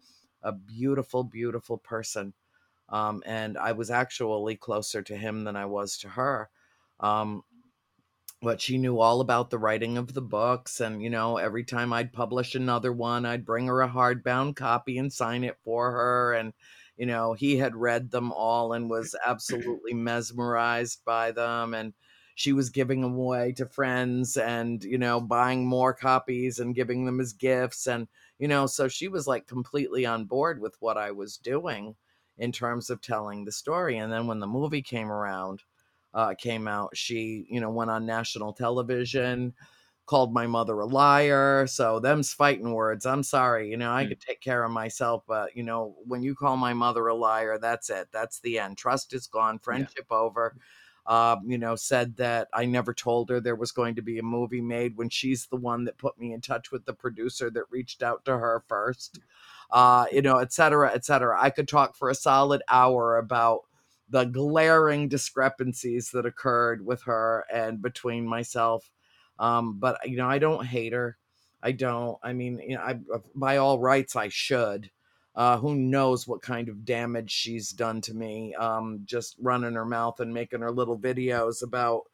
a 0.44 0.52
beautiful 0.52 1.24
beautiful 1.24 1.78
person 1.78 2.34
um, 2.90 3.22
and 3.26 3.58
I 3.58 3.74
was 3.74 3.92
actually 3.92 4.56
closer 4.56 5.02
to 5.02 5.16
him 5.16 5.44
than 5.44 5.56
I 5.56 5.66
was 5.66 5.98
to 6.00 6.10
her. 6.10 6.50
Um, 7.00 7.44
but 8.42 8.62
she 8.62 8.78
knew 8.78 9.00
all 9.00 9.20
about 9.20 9.50
the 9.50 9.58
writing 9.58 9.98
of 9.98 10.14
the 10.14 10.22
books, 10.22 10.80
and 10.80 11.02
you 11.02 11.10
know, 11.10 11.38
every 11.38 11.64
time 11.64 11.92
I'd 11.92 12.14
publish 12.14 12.54
another 12.54 12.94
one, 12.94 13.26
I'd 13.26 13.46
bring 13.46 13.66
her 13.66 13.82
a 13.82 13.90
hardbound 13.90 14.56
copy 14.56 15.00
and 15.00 15.12
sign 15.12 15.44
it 15.44 15.58
for 15.64 15.92
her. 15.92 16.34
And 16.34 16.54
you 16.98 17.08
know, 17.08 17.34
he 17.34 17.58
had 17.58 17.76
read 17.76 18.12
them 18.12 18.32
all 18.32 18.74
and 18.74 18.90
was 18.90 19.16
absolutely 19.26 19.94
mesmerized 19.94 21.04
by 21.04 21.32
them, 21.32 21.74
and 21.74 21.94
she 22.38 22.54
was 22.54 22.70
giving 22.70 23.02
them 23.02 23.14
away 23.16 23.52
to 23.54 23.66
friends 23.66 24.38
and 24.38 24.84
you 24.84 24.98
know 24.98 25.20
buying 25.20 25.66
more 25.66 25.94
copies 25.94 26.60
and 26.60 26.76
giving 26.76 27.06
them 27.06 27.20
as 27.20 27.34
gifts 27.34 27.88
and 27.88 28.08
you 28.40 28.48
know 28.48 28.68
so 28.68 28.88
she 28.88 29.08
was 29.08 29.28
like 29.28 29.48
completely 29.48 30.06
on 30.06 30.26
board 30.26 30.62
with 30.62 30.76
what 30.80 30.98
i 30.98 31.12
was 31.12 31.38
doing 31.38 31.96
in 32.38 32.52
terms 32.52 32.90
of 32.92 33.02
telling 33.02 33.46
the 33.46 33.52
story. 33.52 33.98
And 33.98 34.12
then 34.14 34.28
when 34.28 34.40
the 34.40 34.46
movie 34.48 34.84
came 34.84 35.12
around, 35.12 35.64
uh, 36.14 36.36
came 36.38 36.68
out, 36.68 36.96
she, 36.96 37.48
you 37.50 37.60
know, 37.60 37.72
went 37.72 37.90
on 37.92 38.06
national 38.06 38.54
television. 38.54 39.56
called 40.06 40.34
my 40.34 40.48
mother 40.48 40.80
a 40.80 40.86
liar. 40.88 41.68
So 41.68 42.00
them's 42.00 42.34
fighting 42.34 42.74
words. 42.74 43.06
I'm 43.06 43.24
sorry, 43.24 43.70
you 43.70 43.78
know, 43.78 43.92
I 43.94 44.06
Mm. 44.06 44.10
could 44.10 44.22
take 44.22 44.40
care 44.42 44.64
of 44.64 44.72
myself, 44.72 45.24
but 45.28 45.56
you 45.56 45.64
know, 45.64 45.98
when 46.06 46.24
you 46.24 46.34
call 46.34 46.58
my 46.58 46.74
mother 46.74 47.08
a 47.08 47.14
liar, 47.16 47.58
that's 47.60 47.90
it. 47.90 48.08
That's 48.12 48.40
the 48.40 48.58
end. 48.60 48.78
Trust 48.78 49.14
is 49.14 49.28
gone, 49.28 49.60
friendship 49.60 50.08
over. 50.12 50.56
Uh, 51.08 51.38
you 51.46 51.58
know, 51.58 51.74
said 51.76 52.18
that 52.18 52.50
I 52.54 52.66
never 52.66 52.94
told 52.94 53.30
her 53.30 53.40
there 53.40 53.56
was 53.56 53.72
going 53.72 53.96
to 53.96 54.02
be 54.02 54.20
a 54.20 54.24
movie 54.24 54.60
made 54.60 54.98
when 54.98 55.10
she's 55.10 55.48
the 55.48 55.56
one 55.56 55.86
that 55.86 55.98
put 55.98 56.20
me 56.20 56.34
in 56.34 56.42
touch 56.42 56.70
with 56.70 56.86
the 56.86 56.94
producer 56.94 57.50
that 57.50 57.64
reached 57.72 58.04
out 58.04 58.26
to 58.26 58.38
her 58.38 58.62
first. 58.68 59.20
Uh, 59.72 60.06
you 60.12 60.22
know, 60.22 60.38
et 60.40 60.52
cetera, 60.52 60.92
et 60.94 61.06
cetera. 61.06 61.42
I 61.42 61.50
could 61.50 61.68
talk 61.68 61.96
for 61.96 62.10
a 62.10 62.16
solid 62.16 62.62
hour 62.68 63.18
about 63.18 63.62
the 64.10 64.26
glaring 64.26 65.08
discrepancies 65.08 66.12
that 66.12 66.26
occurred 66.26 66.86
with 66.86 67.04
her 67.04 67.46
and 67.54 67.82
between 67.82 68.28
myself. 68.28 68.90
Um, 69.40 69.80
but 69.80 70.00
you 70.06 70.18
know, 70.18 70.28
I 70.28 70.40
don't 70.40 70.66
hate 70.66 70.94
her. 70.94 71.18
I 71.62 71.72
don't. 71.72 72.18
I 72.24 72.34
mean, 72.34 72.60
you 72.60 72.76
know, 72.76 72.82
I 72.82 73.00
by 73.36 73.58
all 73.58 73.80
rights 73.80 74.16
I 74.16 74.30
should. 74.30 74.90
Uh, 75.38 75.58
who 75.60 75.76
knows 75.76 76.28
what 76.28 76.42
kind 76.42 76.68
of 76.68 76.84
damage 76.84 77.32
she's 77.32 77.70
done 77.72 78.02
to 78.02 78.16
me? 78.16 78.56
Um, 78.56 79.04
just 79.06 79.38
running 79.40 79.76
her 79.76 79.86
mouth 79.86 80.20
and 80.20 80.34
making 80.34 80.62
her 80.62 80.72
little 80.72 80.98
videos 81.00 81.64
about, 81.64 82.10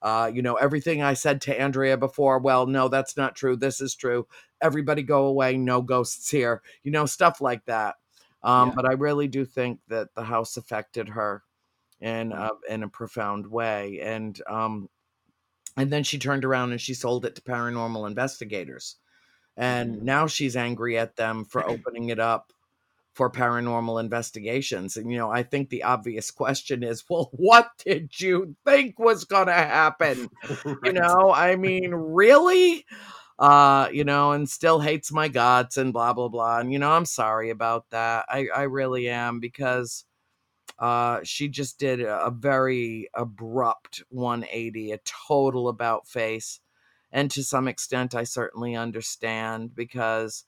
uh, 0.00 0.30
you 0.32 0.42
know, 0.42 0.54
everything 0.54 1.02
I 1.02 1.14
said 1.14 1.40
to 1.42 1.60
Andrea 1.60 1.98
before. 1.98 2.38
Well, 2.38 2.66
no, 2.66 2.88
that's 2.88 3.16
not 3.16 3.34
true. 3.36 3.56
This 3.56 3.80
is 3.80 3.96
true. 3.96 4.28
Everybody 4.62 5.02
go 5.02 5.26
away. 5.26 5.56
No 5.58 5.82
ghosts 5.82 6.30
here. 6.30 6.62
You 6.84 6.92
know, 6.92 7.06
stuff 7.06 7.40
like 7.40 7.64
that. 7.66 7.96
Um, 8.44 8.68
Yeah. 8.68 8.74
But 8.76 8.86
I 8.88 8.92
really 8.94 9.28
do 9.28 9.44
think 9.44 9.80
that 9.88 10.14
the 10.14 10.24
house 10.24 10.56
affected 10.56 11.08
her 11.10 11.42
in 12.00 12.30
Mm. 12.30 12.38
uh, 12.38 12.54
in 12.68 12.84
a 12.84 12.88
profound 12.88 13.48
way, 13.48 14.00
and 14.00 14.40
um, 14.48 14.88
and 15.76 15.92
then 15.92 16.04
she 16.04 16.18
turned 16.18 16.44
around 16.44 16.72
and 16.72 16.80
she 16.80 16.94
sold 16.94 17.24
it 17.24 17.34
to 17.36 17.42
paranormal 17.42 18.06
investigators, 18.06 18.96
and 19.56 19.96
Mhm. 19.96 20.02
now 20.02 20.26
she's 20.28 20.56
angry 20.56 20.98
at 20.98 21.16
them 21.16 21.44
for 21.44 21.66
opening 21.68 22.10
it 22.10 22.20
up 22.20 22.52
for 23.18 23.28
paranormal 23.28 24.00
investigations. 24.00 24.96
And 24.96 25.10
you 25.10 25.18
know, 25.18 25.28
I 25.28 25.42
think 25.42 25.70
the 25.70 25.82
obvious 25.82 26.30
question 26.30 26.84
is, 26.84 27.02
well, 27.10 27.30
what 27.32 27.68
did 27.84 28.18
you 28.20 28.54
think 28.64 28.96
was 28.96 29.24
going 29.24 29.48
to 29.48 29.52
happen? 29.52 30.30
You 30.84 30.92
know, 30.92 31.32
I 31.34 31.56
mean, 31.56 31.92
really? 31.92 32.84
Uh, 33.38 33.88
you 33.92 34.04
know, 34.04 34.32
and 34.32 34.48
still 34.48 34.78
hates 34.78 35.10
my 35.10 35.26
guts 35.28 35.76
and 35.76 35.92
blah 35.92 36.12
blah 36.12 36.28
blah. 36.28 36.58
And 36.58 36.72
you 36.72 36.78
know, 36.78 36.92
I'm 36.92 37.04
sorry 37.04 37.50
about 37.50 37.90
that. 37.90 38.26
I 38.28 38.46
I 38.54 38.62
really 38.62 39.08
am 39.08 39.40
because 39.40 40.04
uh 40.78 41.20
she 41.24 41.48
just 41.48 41.78
did 41.78 42.00
a 42.00 42.30
very 42.30 43.08
abrupt 43.14 44.02
180, 44.10 44.92
a 44.92 44.98
total 45.26 45.68
about 45.68 46.06
face. 46.06 46.60
And 47.10 47.30
to 47.32 47.42
some 47.42 47.66
extent 47.66 48.14
I 48.14 48.24
certainly 48.24 48.76
understand 48.76 49.74
because 49.74 50.44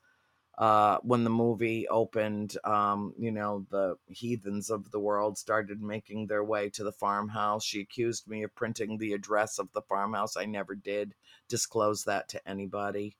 uh 0.60 0.98
when 1.02 1.24
the 1.24 1.30
movie 1.30 1.88
opened 1.88 2.56
um 2.64 3.14
you 3.18 3.32
know 3.32 3.66
the 3.70 3.96
heathens 4.08 4.70
of 4.70 4.90
the 4.92 5.00
world 5.00 5.38
started 5.38 5.82
making 5.82 6.28
their 6.28 6.44
way 6.44 6.70
to 6.70 6.84
the 6.84 6.92
farmhouse. 6.92 7.64
She 7.64 7.80
accused 7.80 8.28
me 8.28 8.44
of 8.44 8.54
printing 8.54 8.98
the 8.98 9.14
address 9.14 9.58
of 9.58 9.72
the 9.72 9.82
farmhouse. 9.82 10.36
I 10.36 10.46
never 10.46 10.74
did 10.76 11.14
disclose 11.48 12.04
that 12.04 12.28
to 12.30 12.48
anybody 12.48 13.16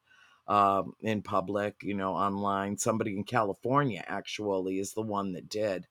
um 0.49 0.95
in 1.01 1.23
public 1.23 1.83
you 1.83 1.95
know 1.95 2.15
online. 2.15 2.79
Somebody 2.79 3.17
in 3.17 3.25
california 3.25 4.05
actually 4.07 4.79
is 4.79 4.93
the 4.95 5.03
one 5.03 5.33
that 5.33 5.49
did 5.49 5.89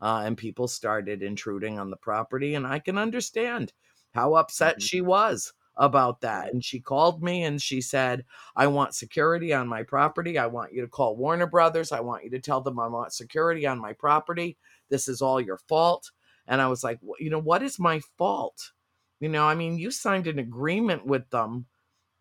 uh, 0.00 0.22
and 0.24 0.36
people 0.36 0.68
started 0.68 1.22
intruding 1.22 1.78
on 1.78 1.90
the 1.90 1.96
property 1.96 2.54
and 2.54 2.66
i 2.66 2.78
can 2.78 2.98
understand 2.98 3.72
how 4.14 4.34
upset 4.34 4.76
Mhm. 4.76 4.82
she 4.82 5.00
was 5.00 5.52
about 5.76 6.20
that 6.20 6.52
and 6.52 6.64
she 6.64 6.78
called 6.80 7.22
me 7.22 7.44
and 7.44 7.60
she 7.62 7.80
said 7.80 8.24
I 8.56 8.66
want 8.66 8.94
security 8.94 9.52
on 9.54 9.68
my 9.68 9.82
property. 9.82 10.38
I 10.38 10.46
want 10.46 10.72
you 10.72 10.82
to 10.82 10.88
call 10.88 11.16
Warner 11.16 11.46
Brothers. 11.46 11.92
I 11.92 12.00
want 12.00 12.24
you 12.24 12.30
to 12.30 12.40
tell 12.40 12.60
them 12.60 12.78
I 12.78 12.88
want 12.88 13.12
security 13.12 13.66
on 13.66 13.78
my 13.80 13.92
property. 13.94 14.58
This 14.90 15.08
is 15.08 15.22
all 15.22 15.40
your 15.40 15.58
fault. 15.58 16.10
And 16.46 16.60
I 16.60 16.68
was 16.68 16.84
like, 16.84 16.98
"Wh- 17.00 17.20
you 17.20 17.30
know, 17.30 17.38
what 17.38 17.62
is 17.62 17.78
my 17.78 18.00
fault? 18.18 18.72
You 19.20 19.28
know, 19.28 19.44
I 19.46 19.54
mean, 19.54 19.78
you 19.78 19.90
signed 19.90 20.26
an 20.26 20.38
agreement 20.38 21.06
with 21.06 21.30
them 21.30 21.66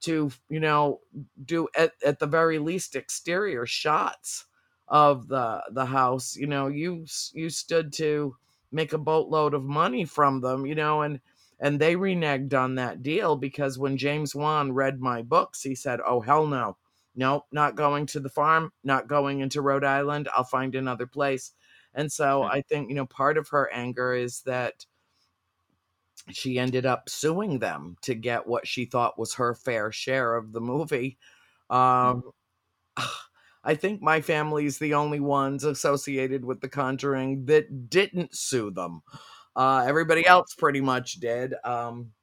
to, 0.01 0.31
you 0.49 0.59
know, 0.59 1.01
do 1.45 1.67
at, 1.75 1.93
at 2.03 2.19
the 2.19 2.27
very 2.27 2.59
least 2.59 2.95
exterior 2.95 3.65
shots 3.65 4.45
of 4.87 5.27
the 5.27 5.63
the 5.71 5.85
house. 5.85 6.35
You 6.35 6.47
know, 6.47 6.67
you 6.67 7.05
you 7.33 7.49
stood 7.49 7.93
to 7.93 8.35
make 8.71 8.93
a 8.93 8.97
boatload 8.97 9.53
of 9.53 9.63
money 9.63 10.05
from 10.05 10.41
them, 10.41 10.65
you 10.65 10.75
know, 10.75 11.01
and 11.01 11.19
and 11.61 11.79
they 11.79 11.95
reneged 11.95 12.53
on 12.53 12.75
that 12.75 13.03
deal 13.03 13.37
because 13.37 13.79
when 13.79 13.97
James 13.97 14.35
Wan 14.35 14.73
read 14.73 14.99
my 15.01 15.21
books, 15.23 15.63
he 15.63 15.75
said, 15.75 16.01
"Oh 16.05 16.21
hell 16.21 16.47
no, 16.47 16.77
no, 17.15 17.45
not 17.53 17.75
going 17.77 18.05
to 18.07 18.19
the 18.19 18.29
farm, 18.29 18.73
not 18.83 19.07
going 19.07 19.39
into 19.41 19.61
Rhode 19.61 19.85
Island. 19.85 20.29
I'll 20.35 20.43
find 20.43 20.75
another 20.75 21.07
place." 21.07 21.53
And 21.93 22.11
so 22.11 22.43
Hmm. 22.43 22.49
I 22.51 22.61
think 22.63 22.89
you 22.89 22.95
know 22.95 23.05
part 23.07 23.37
of 23.37 23.49
her 23.49 23.71
anger 23.71 24.13
is 24.13 24.41
that 24.43 24.85
she 26.29 26.59
ended 26.59 26.85
up 26.85 27.09
suing 27.09 27.59
them 27.59 27.97
to 28.01 28.13
get 28.15 28.47
what 28.47 28.67
she 28.67 28.85
thought 28.85 29.17
was 29.19 29.35
her 29.35 29.53
fair 29.55 29.91
share 29.91 30.35
of 30.35 30.51
the 30.53 30.61
movie. 30.61 31.17
Um, 31.69 32.23
I 33.63 33.75
think 33.75 34.01
my 34.01 34.21
family 34.21 34.65
is 34.65 34.79
the 34.79 34.95
only 34.95 35.19
ones 35.19 35.63
associated 35.63 36.45
with 36.45 36.61
The 36.61 36.69
Conjuring 36.69 37.45
that 37.45 37.89
didn't 37.89 38.35
sue 38.35 38.71
them. 38.71 39.03
Uh, 39.55 39.83
everybody 39.85 40.25
else 40.25 40.55
pretty 40.55 40.81
much 40.81 41.13
did. 41.13 41.53
Um, 41.63 42.13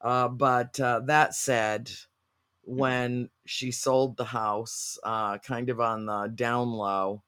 uh, 0.00 0.28
but 0.28 0.78
uh, 0.80 1.00
that 1.06 1.34
said, 1.34 1.90
when 2.62 3.30
she 3.44 3.70
sold 3.70 4.16
the 4.16 4.24
house, 4.24 4.98
uh, 5.02 5.38
kind 5.38 5.70
of 5.70 5.80
on 5.80 6.06
the 6.06 6.32
down 6.34 6.70
low, 6.70 7.22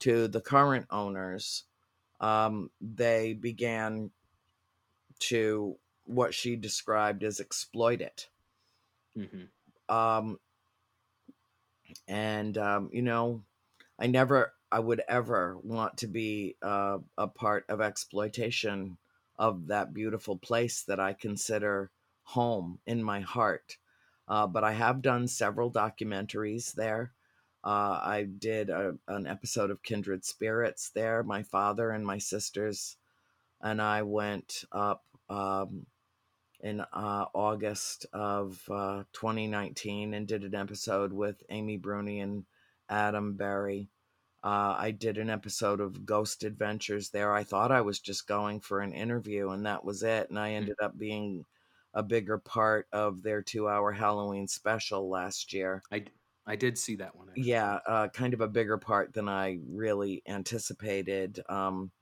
to 0.00 0.26
the 0.26 0.40
current 0.40 0.86
owners, 0.90 1.64
um, 2.20 2.70
they 2.80 3.34
began 3.34 4.10
to 5.20 5.76
what 6.04 6.34
she 6.34 6.56
described 6.56 7.22
as 7.22 7.38
exploit 7.38 8.00
it. 8.00 8.28
Mhm. 9.16 9.48
Um, 9.88 10.40
and 12.08 12.58
um, 12.58 12.90
you 12.92 13.02
know, 13.02 13.44
I 13.98 14.08
never, 14.08 14.54
I 14.72 14.78
would 14.78 15.02
ever 15.06 15.58
want 15.62 15.98
to 15.98 16.06
be 16.06 16.56
uh, 16.62 16.98
a 17.18 17.28
part 17.28 17.66
of 17.68 17.82
exploitation 17.82 18.96
of 19.38 19.66
that 19.66 19.92
beautiful 19.92 20.36
place 20.36 20.82
that 20.84 20.98
I 20.98 21.12
consider 21.12 21.90
home 22.22 22.78
in 22.86 23.02
my 23.02 23.20
heart. 23.20 23.76
Uh, 24.26 24.46
but 24.46 24.64
I 24.64 24.72
have 24.72 25.02
done 25.02 25.28
several 25.28 25.70
documentaries 25.70 26.72
there. 26.72 27.12
Uh, 27.62 28.00
I 28.02 28.26
did 28.38 28.70
a, 28.70 28.94
an 29.08 29.26
episode 29.26 29.70
of 29.70 29.82
Kindred 29.82 30.24
Spirits 30.24 30.90
there. 30.94 31.22
My 31.22 31.42
father 31.42 31.90
and 31.90 32.06
my 32.06 32.18
sisters 32.18 32.96
and 33.60 33.80
I 33.80 34.02
went 34.02 34.64
up 34.72 35.04
um, 35.28 35.86
in 36.60 36.80
uh, 36.80 37.26
August 37.34 38.06
of 38.12 38.60
uh, 38.70 39.04
2019 39.12 40.14
and 40.14 40.26
did 40.26 40.44
an 40.44 40.54
episode 40.54 41.12
with 41.12 41.42
Amy 41.50 41.76
Bruni 41.76 42.20
and 42.20 42.44
Adam 42.88 43.34
Berry. 43.34 43.88
Uh, 44.44 44.74
I 44.76 44.90
did 44.90 45.18
an 45.18 45.30
episode 45.30 45.80
of 45.80 46.04
Ghost 46.04 46.42
Adventures 46.42 47.10
there. 47.10 47.32
I 47.32 47.44
thought 47.44 47.70
I 47.70 47.80
was 47.80 48.00
just 48.00 48.26
going 48.26 48.60
for 48.60 48.80
an 48.80 48.92
interview, 48.92 49.50
and 49.50 49.64
that 49.66 49.84
was 49.84 50.02
it. 50.02 50.30
And 50.30 50.38
I 50.38 50.52
ended 50.52 50.76
up 50.82 50.98
being 50.98 51.44
a 51.94 52.02
bigger 52.02 52.38
part 52.38 52.88
of 52.92 53.22
their 53.22 53.40
two 53.40 53.68
hour 53.68 53.92
Halloween 53.92 54.48
special 54.48 55.08
last 55.08 55.52
year. 55.52 55.82
I, 55.92 56.04
I 56.44 56.56
did 56.56 56.76
see 56.76 56.96
that 56.96 57.14
one. 57.14 57.28
actually. 57.28 57.50
Yeah, 57.50 57.78
uh, 57.86 58.08
kind 58.08 58.34
of 58.34 58.40
a 58.40 58.48
bigger 58.48 58.78
part 58.78 59.12
than 59.12 59.28
I 59.28 59.60
really 59.68 60.22
anticipated. 60.26 61.40
Um, 61.48 61.92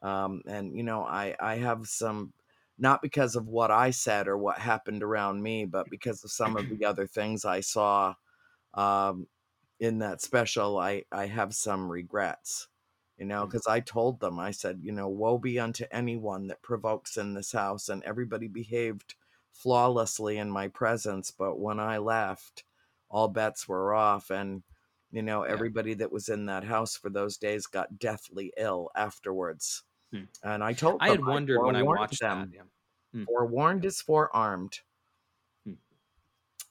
um, 0.00 0.42
and 0.46 0.74
you 0.74 0.82
know, 0.82 1.02
I 1.02 1.36
I 1.38 1.56
have 1.56 1.86
some 1.86 2.32
not 2.78 3.02
because 3.02 3.36
of 3.36 3.48
what 3.48 3.70
I 3.70 3.90
said 3.90 4.28
or 4.28 4.38
what 4.38 4.58
happened 4.58 5.02
around 5.02 5.42
me, 5.42 5.66
but 5.66 5.90
because 5.90 6.24
of 6.24 6.30
some 6.30 6.56
of 6.56 6.68
the 6.70 6.86
other 6.86 7.06
things 7.06 7.44
I 7.44 7.60
saw 7.60 8.14
um, 8.74 9.26
in 9.80 9.98
that 9.98 10.20
special. 10.22 10.78
I 10.78 11.04
I 11.12 11.26
have 11.26 11.54
some 11.54 11.90
regrets. 11.90 12.68
You 13.18 13.24
know, 13.24 13.46
because 13.46 13.66
I 13.66 13.80
told 13.80 14.20
them, 14.20 14.38
I 14.38 14.50
said, 14.50 14.80
you 14.82 14.92
know, 14.92 15.08
woe 15.08 15.38
be 15.38 15.58
unto 15.58 15.86
anyone 15.90 16.48
that 16.48 16.60
provokes 16.60 17.16
in 17.16 17.32
this 17.32 17.50
house, 17.52 17.88
and 17.88 18.02
everybody 18.04 18.46
behaved 18.46 19.14
flawlessly 19.52 20.36
in 20.38 20.50
my 20.50 20.68
presence. 20.68 21.30
But 21.30 21.58
when 21.58 21.80
I 21.80 21.96
left, 21.98 22.64
all 23.08 23.28
bets 23.28 23.66
were 23.66 23.94
off, 23.94 24.30
and 24.30 24.62
you 25.10 25.22
know, 25.22 25.46
Yeah. 25.46 25.52
everybody 25.52 25.94
that 25.94 26.12
was 26.12 26.28
in 26.28 26.44
that 26.46 26.64
house 26.64 26.94
for 26.96 27.08
those 27.08 27.38
days 27.38 27.66
got 27.66 27.98
deathly 27.98 28.52
ill 28.58 28.90
afterwards. 28.94 29.84
Hmm. 30.12 30.24
And 30.42 30.62
I 30.62 30.74
told 30.74 30.98
I 31.00 31.08
had 31.08 31.24
wondered 31.24 31.62
when 31.62 31.74
I 31.76 31.82
watched 31.82 32.20
them. 32.20 32.50
that. 32.50 32.66
Yeah. 33.14 33.24
Forewarned 33.24 33.84
is 33.86 34.02
forearmed. 34.02 34.80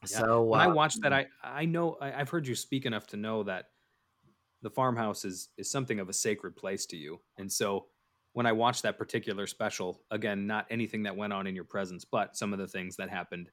Hmm. 0.01 0.07
Yeah. 0.09 0.19
So 0.19 0.43
when 0.43 0.61
I 0.61 0.65
uh, 0.65 0.73
watched 0.73 1.01
that, 1.01 1.13
I 1.13 1.27
I 1.43 1.65
know 1.65 1.97
I, 2.01 2.13
I've 2.13 2.29
heard 2.29 2.47
you 2.47 2.55
speak 2.55 2.85
enough 2.85 3.07
to 3.07 3.17
know 3.17 3.43
that 3.43 3.65
the 4.61 4.69
farmhouse 4.69 5.25
is 5.25 5.49
is 5.57 5.69
something 5.69 5.99
of 5.99 6.09
a 6.09 6.13
sacred 6.13 6.55
place 6.55 6.85
to 6.87 6.97
you, 6.97 7.21
and 7.37 7.51
so 7.51 7.87
when 8.35 8.45
I 8.45 8.51
watched 8.51 8.83
that 8.83 8.97
particular 8.97 9.47
special, 9.47 10.01
again, 10.11 10.45
not 10.45 10.65
anything 10.69 11.03
that 11.03 11.15
went 11.15 11.31
on 11.31 11.47
in 11.47 11.55
your 11.55 11.63
presence, 11.63 12.03
but 12.03 12.35
some 12.35 12.51
of 12.51 12.59
the 12.59 12.67
things 12.67 12.97
that 12.97 13.09
happened 13.09 13.49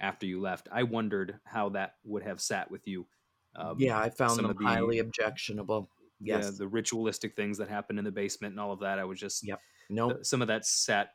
after 0.00 0.24
you 0.24 0.40
left. 0.40 0.68
I 0.72 0.84
wondered 0.84 1.38
how 1.44 1.68
that 1.70 1.96
would 2.04 2.22
have 2.22 2.40
sat 2.40 2.70
with 2.70 2.88
you. 2.88 3.06
Um, 3.54 3.76
yeah, 3.78 3.98
I 3.98 4.08
found 4.08 4.38
them 4.38 4.54
the, 4.58 4.64
highly 4.64 5.00
objectionable. 5.00 5.90
Yes, 6.18 6.44
yeah, 6.44 6.50
the 6.56 6.66
ritualistic 6.66 7.36
things 7.36 7.58
that 7.58 7.68
happened 7.68 7.98
in 7.98 8.06
the 8.06 8.10
basement 8.10 8.52
and 8.52 8.60
all 8.60 8.72
of 8.72 8.80
that. 8.80 8.98
I 8.98 9.04
was 9.04 9.20
just 9.20 9.46
yep. 9.46 9.60
No, 9.90 10.08
nope. 10.08 10.24
some 10.24 10.40
of 10.40 10.48
that 10.48 10.64
sat 10.64 11.10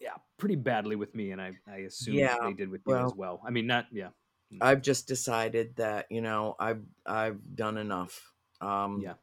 yeah 0.00 0.14
pretty 0.38 0.56
badly 0.56 0.96
with 0.96 1.14
me, 1.14 1.30
and 1.30 1.40
I 1.40 1.52
I 1.66 1.78
assume 1.78 2.16
yeah, 2.16 2.36
they 2.42 2.52
did 2.52 2.68
with 2.68 2.82
you 2.86 2.92
well, 2.92 3.06
as 3.06 3.14
well. 3.14 3.40
I 3.46 3.50
mean, 3.50 3.66
not 3.66 3.86
yeah. 3.92 4.08
Mm. 4.52 4.58
I've 4.60 4.82
just 4.82 5.08
decided 5.08 5.76
that 5.76 6.06
you 6.10 6.20
know 6.20 6.56
I've 6.58 6.82
I've 7.06 7.40
done 7.54 7.78
enough. 7.78 8.32
Um, 8.60 9.00
yeah, 9.02 9.14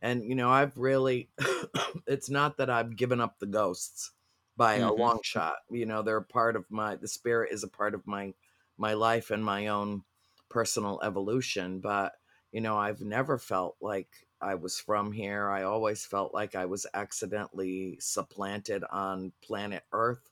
and 0.00 0.24
you 0.24 0.34
know 0.34 0.50
I've 0.50 0.76
really. 0.76 1.30
it's 2.06 2.30
not 2.30 2.58
that 2.58 2.70
I've 2.70 2.96
given 2.96 3.20
up 3.20 3.38
the 3.38 3.46
ghosts 3.46 4.12
by 4.56 4.78
mm-hmm. 4.78 4.88
a 4.88 4.92
long 4.92 5.20
shot. 5.22 5.56
You 5.70 5.86
know, 5.86 6.02
they're 6.02 6.18
a 6.18 6.22
part 6.22 6.56
of 6.56 6.64
my. 6.70 6.96
The 6.96 7.08
spirit 7.08 7.52
is 7.52 7.64
a 7.64 7.68
part 7.68 7.94
of 7.94 8.06
my 8.06 8.34
my 8.78 8.94
life 8.94 9.30
and 9.30 9.44
my 9.44 9.68
own 9.68 10.02
personal 10.48 11.00
evolution. 11.02 11.80
But 11.80 12.12
you 12.52 12.60
know, 12.60 12.78
I've 12.78 13.00
never 13.00 13.38
felt 13.38 13.76
like 13.80 14.08
I 14.40 14.54
was 14.54 14.78
from 14.78 15.12
here. 15.12 15.50
I 15.50 15.64
always 15.64 16.04
felt 16.04 16.32
like 16.32 16.54
I 16.54 16.66
was 16.66 16.86
accidentally 16.94 17.98
supplanted 18.00 18.84
on 18.90 19.32
planet 19.42 19.84
Earth. 19.92 20.30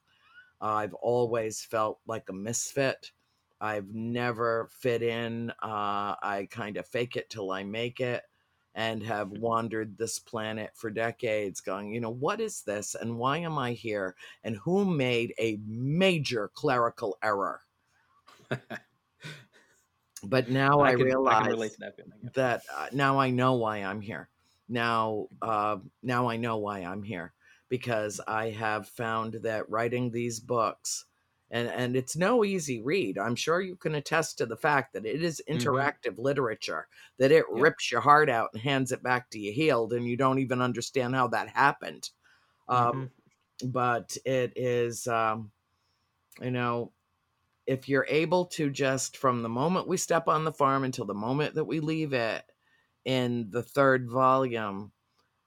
I've 0.60 0.94
always 0.94 1.62
felt 1.62 2.00
like 2.06 2.28
a 2.28 2.32
misfit. 2.32 3.12
I've 3.60 3.92
never 3.94 4.68
fit 4.70 5.02
in. 5.02 5.50
Uh, 5.62 6.14
I 6.22 6.48
kind 6.50 6.76
of 6.76 6.86
fake 6.86 7.16
it 7.16 7.30
till 7.30 7.50
I 7.50 7.64
make 7.64 8.00
it 8.00 8.22
and 8.74 9.02
have 9.02 9.28
mm-hmm. 9.28 9.42
wandered 9.42 9.98
this 9.98 10.18
planet 10.18 10.70
for 10.74 10.90
decades, 10.90 11.60
going, 11.60 11.92
you 11.92 12.00
know, 12.00 12.10
what 12.12 12.40
is 12.40 12.62
this 12.62 12.94
and 12.94 13.18
why 13.18 13.38
am 13.38 13.58
I 13.58 13.72
here? 13.72 14.14
And 14.44 14.56
who 14.56 14.84
made 14.84 15.34
a 15.38 15.58
major 15.66 16.50
clerical 16.54 17.18
error? 17.22 17.60
but 20.22 20.48
now 20.48 20.80
I, 20.80 20.90
I 20.90 20.94
can, 20.94 21.04
realize 21.04 21.46
I 21.46 21.48
that, 21.78 21.96
feeling, 21.96 22.12
that 22.34 22.62
uh, 22.76 22.86
now 22.92 23.18
I 23.18 23.30
know 23.30 23.54
why 23.54 23.78
I'm 23.78 24.00
here. 24.00 24.28
Now, 24.68 25.28
uh, 25.40 25.78
now 26.02 26.28
I 26.28 26.36
know 26.36 26.58
why 26.58 26.80
I'm 26.80 27.02
here 27.02 27.32
because 27.68 28.20
I 28.26 28.50
have 28.50 28.88
found 28.88 29.34
that 29.42 29.68
writing 29.70 30.10
these 30.10 30.40
books, 30.40 31.04
and 31.50 31.68
and 31.68 31.96
it's 31.96 32.16
no 32.16 32.44
easy 32.44 32.82
read. 32.82 33.18
I'm 33.18 33.36
sure 33.36 33.60
you 33.60 33.76
can 33.76 33.94
attest 33.94 34.38
to 34.38 34.46
the 34.46 34.56
fact 34.56 34.92
that 34.92 35.06
it 35.06 35.22
is 35.22 35.42
mm-hmm. 35.48 35.58
interactive 35.58 36.12
mm-hmm. 36.12 36.22
literature. 36.22 36.88
That 37.18 37.32
it 37.32 37.44
rips 37.50 37.90
your 37.90 38.00
heart 38.00 38.28
out 38.28 38.50
and 38.52 38.62
hands 38.62 38.92
it 38.92 39.02
back 39.02 39.30
to 39.30 39.38
you 39.38 39.52
healed, 39.52 39.92
and 39.92 40.06
you 40.06 40.16
don't 40.16 40.40
even 40.40 40.60
understand 40.60 41.14
how 41.14 41.28
that 41.28 41.48
happened. 41.48 42.10
Um, 42.68 43.10
mm-hmm. 43.62 43.70
But 43.70 44.16
it 44.24 44.52
is, 44.56 45.06
um, 45.08 45.50
you 46.40 46.50
know, 46.50 46.92
if 47.68 47.86
you're 47.86 48.06
able 48.08 48.46
to 48.46 48.70
just 48.70 49.18
from 49.18 49.42
the 49.42 49.48
moment 49.48 49.86
we 49.86 49.96
step 49.98 50.26
on 50.26 50.44
the 50.44 50.52
farm 50.52 50.84
until 50.84 51.04
the 51.04 51.12
moment 51.12 51.54
that 51.54 51.66
we 51.66 51.80
leave 51.80 52.14
it 52.14 52.42
in 53.04 53.46
the 53.50 53.62
third 53.62 54.10
volume 54.10 54.90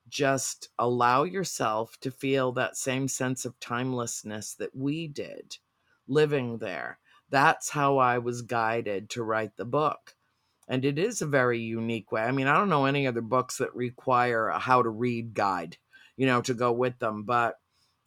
just 0.08 0.70
allow 0.78 1.24
yourself 1.24 1.98
to 2.00 2.12
feel 2.12 2.52
that 2.52 2.78
same 2.78 3.08
sense 3.08 3.44
of 3.44 3.60
timelessness 3.60 4.54
that 4.56 4.76
we 4.76 5.08
did 5.08 5.58
living 6.08 6.58
there. 6.60 7.00
That's 7.30 7.70
how 7.70 7.98
i 7.98 8.20
was 8.20 8.44
guided 8.44 9.10
to 9.12 9.24
write 9.24 9.58
the 9.58 9.66
book. 9.66 10.16
And 10.68 10.86
it 10.86 11.00
is 11.00 11.22
a 11.22 11.26
very 11.26 11.60
unique 11.60 12.12
way. 12.12 12.22
I 12.22 12.32
mean 12.32 12.48
i 12.48 12.54
don't 12.54 12.70
know 12.70 12.86
any 12.86 13.08
other 13.08 13.22
books 13.22 13.58
that 13.58 13.76
require 13.76 14.50
a 14.50 14.60
how 14.60 14.84
to 14.84 14.90
read 14.90 15.34
guide 15.34 15.78
you 16.18 16.28
know 16.28 16.42
to 16.42 16.54
go 16.54 16.72
with 16.72 17.00
them 17.00 17.24
but 17.24 17.56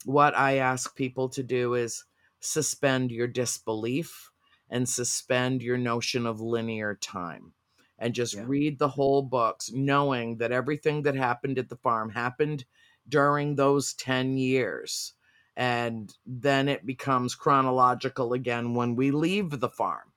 what 0.05 0.37
i 0.37 0.57
ask 0.57 0.95
people 0.95 1.27
to 1.29 1.43
do 1.43 1.73
is 1.73 2.05
suspend 2.45 3.11
your 3.11 3.27
disbelief 3.27 4.31
and 4.69 4.87
suspend 4.87 5.61
your 5.61 5.77
notion 5.77 6.25
of 6.25 6.41
linear 6.41 6.95
time 6.95 7.53
and 7.97 8.13
just 8.13 8.35
yeah. 8.35 8.43
read 8.45 8.79
the 8.79 8.89
whole 8.89 9.21
books 9.21 9.71
knowing 9.71 10.37
that 10.37 10.51
everything 10.51 11.03
that 11.03 11.15
happened 11.15 11.57
at 11.57 11.69
the 11.69 11.77
farm 11.77 12.09
happened 12.09 12.65
during 13.07 13.55
those 13.55 13.93
10 13.93 14.37
years. 14.37 15.13
And 15.55 16.13
then 16.25 16.67
it 16.67 16.85
becomes 16.85 17.35
chronological 17.35 18.33
again 18.33 18.73
when 18.73 18.95
we 18.95 19.11
leave 19.11 19.59
the 19.59 19.69
farm. 19.69 20.11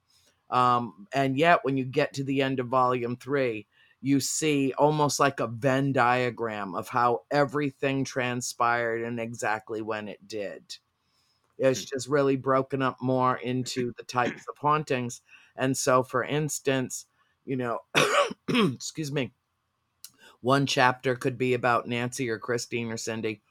Um, 0.50 1.06
and 1.12 1.36
yet 1.36 1.60
when 1.62 1.76
you 1.76 1.84
get 1.84 2.14
to 2.14 2.24
the 2.24 2.42
end 2.42 2.58
of 2.58 2.66
volume 2.66 3.16
three 3.16 3.66
you 4.00 4.20
see 4.20 4.72
almost 4.78 5.18
like 5.18 5.40
a 5.40 5.46
venn 5.46 5.92
diagram 5.92 6.74
of 6.74 6.88
how 6.88 7.22
everything 7.30 8.04
transpired 8.04 9.02
and 9.02 9.18
exactly 9.18 9.82
when 9.82 10.08
it 10.08 10.26
did 10.28 10.78
it's 11.58 11.84
mm. 11.84 11.90
just 11.90 12.08
really 12.08 12.36
broken 12.36 12.82
up 12.82 12.96
more 13.00 13.36
into 13.36 13.92
the 13.96 14.04
types 14.04 14.44
of 14.48 14.56
hauntings. 14.58 15.20
And 15.56 15.76
so, 15.76 16.02
for 16.02 16.24
instance, 16.24 17.06
you 17.44 17.56
know, 17.56 17.80
excuse 18.48 19.10
me, 19.10 19.32
one 20.40 20.66
chapter 20.66 21.16
could 21.16 21.36
be 21.36 21.54
about 21.54 21.88
Nancy 21.88 22.30
or 22.30 22.38
Christine 22.38 22.90
or 22.90 22.96
Cindy 22.96 23.42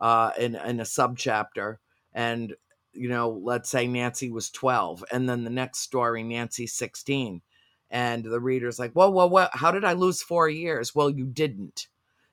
uh, 0.00 0.30
in, 0.38 0.54
in 0.54 0.80
a 0.80 0.84
subchapter. 0.84 1.76
And, 2.12 2.54
you 2.92 3.08
know, 3.08 3.30
let's 3.42 3.68
say 3.68 3.86
Nancy 3.86 4.30
was 4.30 4.50
12. 4.50 5.04
And 5.12 5.28
then 5.28 5.44
the 5.44 5.50
next 5.50 5.80
story, 5.80 6.22
Nancy's 6.22 6.74
16. 6.74 7.42
And 7.90 8.24
the 8.24 8.40
reader's 8.40 8.78
like, 8.78 8.92
whoa, 8.92 9.10
whoa, 9.10 9.26
whoa, 9.26 9.48
how 9.52 9.70
did 9.70 9.84
I 9.84 9.92
lose 9.92 10.22
four 10.22 10.48
years? 10.48 10.94
Well, 10.94 11.10
you 11.10 11.26
didn't. 11.26 11.88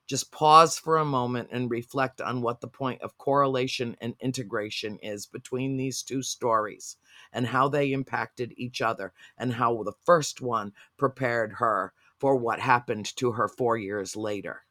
Just 0.05 0.31
pause 0.31 0.77
for 0.77 0.97
a 0.97 1.05
moment 1.05 1.49
and 1.51 1.71
reflect 1.71 2.19
on 2.19 2.41
what 2.41 2.59
the 2.59 2.67
point 2.67 3.01
of 3.01 3.17
correlation 3.17 3.95
and 4.01 4.15
integration 4.19 4.97
is 5.01 5.25
between 5.25 5.77
these 5.77 6.03
two 6.03 6.21
stories 6.21 6.97
and 7.31 7.47
how 7.47 7.69
they 7.69 7.93
impacted 7.93 8.53
each 8.57 8.81
other 8.81 9.13
and 9.37 9.53
how 9.53 9.83
the 9.83 9.93
first 10.03 10.41
one 10.41 10.73
prepared 10.97 11.53
her 11.53 11.93
for 12.19 12.35
what 12.35 12.59
happened 12.59 13.15
to 13.17 13.31
her 13.33 13.47
four 13.47 13.77
years 13.77 14.15
later. 14.15 14.63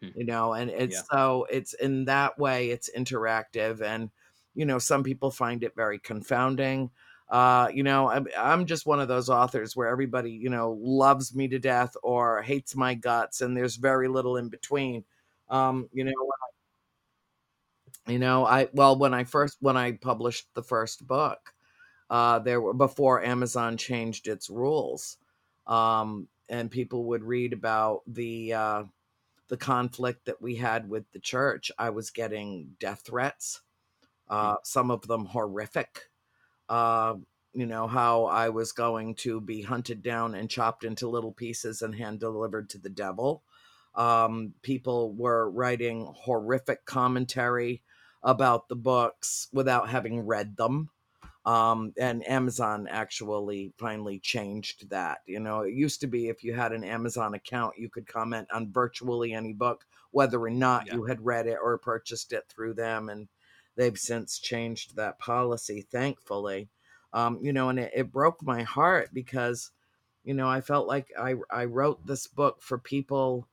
Hmm. 0.00 0.08
You 0.14 0.24
know, 0.24 0.52
and 0.52 0.70
it's 0.70 0.96
yeah. 0.96 1.02
so 1.10 1.46
it's 1.50 1.74
in 1.74 2.04
that 2.06 2.38
way 2.38 2.70
it's 2.70 2.90
interactive 2.96 3.80
and 3.80 4.10
you 4.54 4.64
know 4.64 4.78
some 4.78 5.02
people 5.02 5.30
find 5.30 5.64
it 5.64 5.74
very 5.74 5.98
confounding 5.98 6.90
uh, 7.28 7.68
you 7.72 7.82
know, 7.82 8.08
I'm, 8.10 8.26
I'm 8.36 8.66
just 8.66 8.86
one 8.86 9.00
of 9.00 9.08
those 9.08 9.30
authors 9.30 9.74
where 9.74 9.88
everybody, 9.88 10.30
you 10.30 10.50
know, 10.50 10.78
loves 10.80 11.34
me 11.34 11.48
to 11.48 11.58
death 11.58 11.96
or 12.02 12.42
hates 12.42 12.76
my 12.76 12.94
guts, 12.94 13.40
and 13.40 13.56
there's 13.56 13.76
very 13.76 14.08
little 14.08 14.36
in 14.36 14.48
between. 14.48 15.04
Um, 15.48 15.88
you 15.92 16.04
know, 16.04 16.12
I, 18.06 18.12
you 18.12 18.18
know, 18.18 18.44
I 18.46 18.68
well, 18.72 18.98
when 18.98 19.14
I 19.14 19.24
first 19.24 19.56
when 19.60 19.76
I 19.76 19.92
published 19.92 20.48
the 20.54 20.62
first 20.62 21.06
book, 21.06 21.54
uh, 22.10 22.40
there 22.40 22.60
were 22.60 22.74
before 22.74 23.24
Amazon 23.24 23.78
changed 23.78 24.28
its 24.28 24.50
rules, 24.50 25.16
um, 25.66 26.28
and 26.50 26.70
people 26.70 27.04
would 27.06 27.24
read 27.24 27.54
about 27.54 28.02
the 28.06 28.52
uh, 28.52 28.82
the 29.48 29.56
conflict 29.56 30.26
that 30.26 30.42
we 30.42 30.56
had 30.56 30.90
with 30.90 31.10
the 31.12 31.20
church. 31.20 31.72
I 31.78 31.88
was 31.88 32.10
getting 32.10 32.76
death 32.78 33.02
threats, 33.06 33.62
uh, 34.28 34.56
some 34.62 34.90
of 34.90 35.06
them 35.06 35.24
horrific 35.24 36.02
uh, 36.68 37.14
you 37.52 37.66
know, 37.66 37.86
how 37.86 38.24
I 38.24 38.48
was 38.48 38.72
going 38.72 39.14
to 39.16 39.40
be 39.40 39.62
hunted 39.62 40.02
down 40.02 40.34
and 40.34 40.50
chopped 40.50 40.84
into 40.84 41.08
little 41.08 41.32
pieces 41.32 41.82
and 41.82 41.94
hand 41.94 42.20
delivered 42.20 42.68
to 42.70 42.78
the 42.78 42.90
devil. 42.90 43.42
Um, 43.94 44.54
people 44.62 45.14
were 45.14 45.50
writing 45.50 46.12
horrific 46.16 46.84
commentary 46.84 47.82
about 48.24 48.68
the 48.68 48.76
books 48.76 49.48
without 49.52 49.88
having 49.88 50.26
read 50.26 50.56
them. 50.56 50.90
Um, 51.46 51.92
and 51.98 52.26
Amazon 52.26 52.88
actually 52.90 53.72
finally 53.76 54.18
changed 54.18 54.88
that. 54.90 55.18
You 55.26 55.40
know, 55.40 55.60
it 55.60 55.74
used 55.74 56.00
to 56.00 56.06
be 56.06 56.28
if 56.28 56.42
you 56.42 56.54
had 56.54 56.72
an 56.72 56.84
Amazon 56.84 57.34
account, 57.34 57.74
you 57.76 57.90
could 57.90 58.06
comment 58.06 58.48
on 58.52 58.72
virtually 58.72 59.34
any 59.34 59.52
book, 59.52 59.84
whether 60.10 60.40
or 60.40 60.50
not 60.50 60.86
yeah. 60.86 60.94
you 60.94 61.04
had 61.04 61.24
read 61.24 61.46
it 61.46 61.58
or 61.62 61.76
purchased 61.78 62.32
it 62.32 62.44
through 62.48 62.74
them. 62.74 63.10
And 63.10 63.28
they've 63.76 63.98
since 63.98 64.38
changed 64.38 64.96
that 64.96 65.18
policy, 65.18 65.82
thankfully. 65.82 66.68
Um, 67.12 67.38
you 67.40 67.52
know, 67.52 67.68
and 67.68 67.78
it, 67.78 67.92
it 67.94 68.12
broke 68.12 68.42
my 68.42 68.62
heart 68.62 69.10
because, 69.12 69.70
you 70.24 70.34
know, 70.34 70.48
I 70.48 70.60
felt 70.60 70.88
like 70.88 71.08
I, 71.18 71.34
I 71.50 71.66
wrote 71.66 72.06
this 72.06 72.26
book 72.26 72.60
for 72.60 72.78
people, 72.78 73.46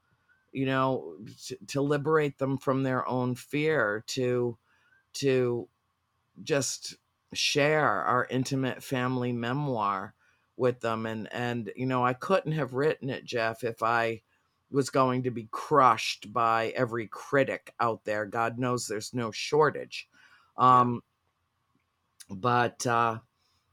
you 0.51 0.65
know, 0.65 1.15
to, 1.45 1.57
to 1.67 1.81
liberate 1.81 2.39
them 2.39 2.57
from 2.57 2.83
their 2.83 3.07
own 3.07 3.35
fear, 3.35 4.03
to, 4.07 4.57
to 5.13 5.67
just 6.43 6.95
share 7.33 8.03
our 8.03 8.27
intimate 8.29 8.83
family 8.83 9.31
memoir 9.31 10.13
with 10.57 10.79
them. 10.81 11.05
And 11.05 11.31
and 11.33 11.71
you 11.75 11.85
know 11.85 12.05
I 12.05 12.13
couldn't 12.13 12.51
have 12.53 12.73
written 12.73 13.09
it 13.09 13.25
Jeff 13.25 13.63
if 13.63 13.81
I 13.81 14.21
was 14.69 14.89
going 14.89 15.23
to 15.23 15.31
be 15.31 15.49
crushed 15.51 16.31
by 16.31 16.69
every 16.69 17.07
critic 17.07 17.73
out 17.79 18.05
there. 18.05 18.25
God 18.25 18.57
knows 18.57 18.87
there's 18.87 19.13
no 19.13 19.31
shortage 19.31 20.07
um, 20.57 21.01
but 22.29 22.85
uh, 22.87 23.19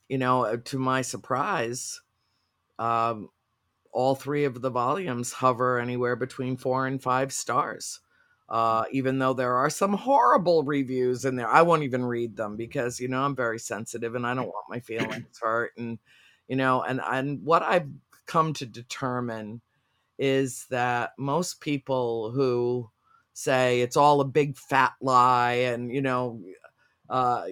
you 0.08 0.18
know, 0.18 0.44
uh, 0.44 0.56
to 0.66 0.78
my 0.78 1.02
surprise, 1.02 2.00
um, 2.78 3.28
all 3.92 4.14
three 4.14 4.44
of 4.44 4.60
the 4.62 4.70
volumes 4.70 5.32
hover 5.32 5.78
anywhere 5.80 6.16
between 6.16 6.56
four 6.56 6.86
and 6.86 7.02
five 7.02 7.32
stars 7.32 8.00
Uh, 8.50 8.84
even 8.92 9.18
though 9.18 9.34
there 9.34 9.56
are 9.56 9.70
some 9.70 9.94
horrible 9.94 10.64
reviews 10.64 11.24
in 11.26 11.36
there, 11.36 11.48
I 11.48 11.62
won't 11.62 11.84
even 11.84 12.04
read 12.04 12.36
them 12.36 12.56
because 12.56 13.00
you 13.00 13.08
know 13.08 13.22
I'm 13.24 13.36
very 13.36 13.58
sensitive 13.60 14.14
and 14.16 14.26
I 14.26 14.34
don't 14.34 14.46
want 14.48 14.70
my 14.70 14.80
feelings 14.80 15.38
hurt. 15.42 15.72
And 15.78 15.98
you 16.48 16.56
know, 16.56 16.82
and 16.82 17.00
and 17.04 17.42
what 17.44 17.62
I've 17.62 17.88
come 18.26 18.52
to 18.54 18.66
determine 18.66 19.62
is 20.18 20.66
that 20.70 21.12
most 21.18 21.60
people 21.60 22.30
who 22.32 22.90
say 23.32 23.80
it's 23.80 23.96
all 23.96 24.20
a 24.20 24.24
big 24.24 24.56
fat 24.56 24.92
lie 25.00 25.52
and 25.52 25.92
you 25.92 26.02
know 26.02 26.40
uh, 27.08 27.44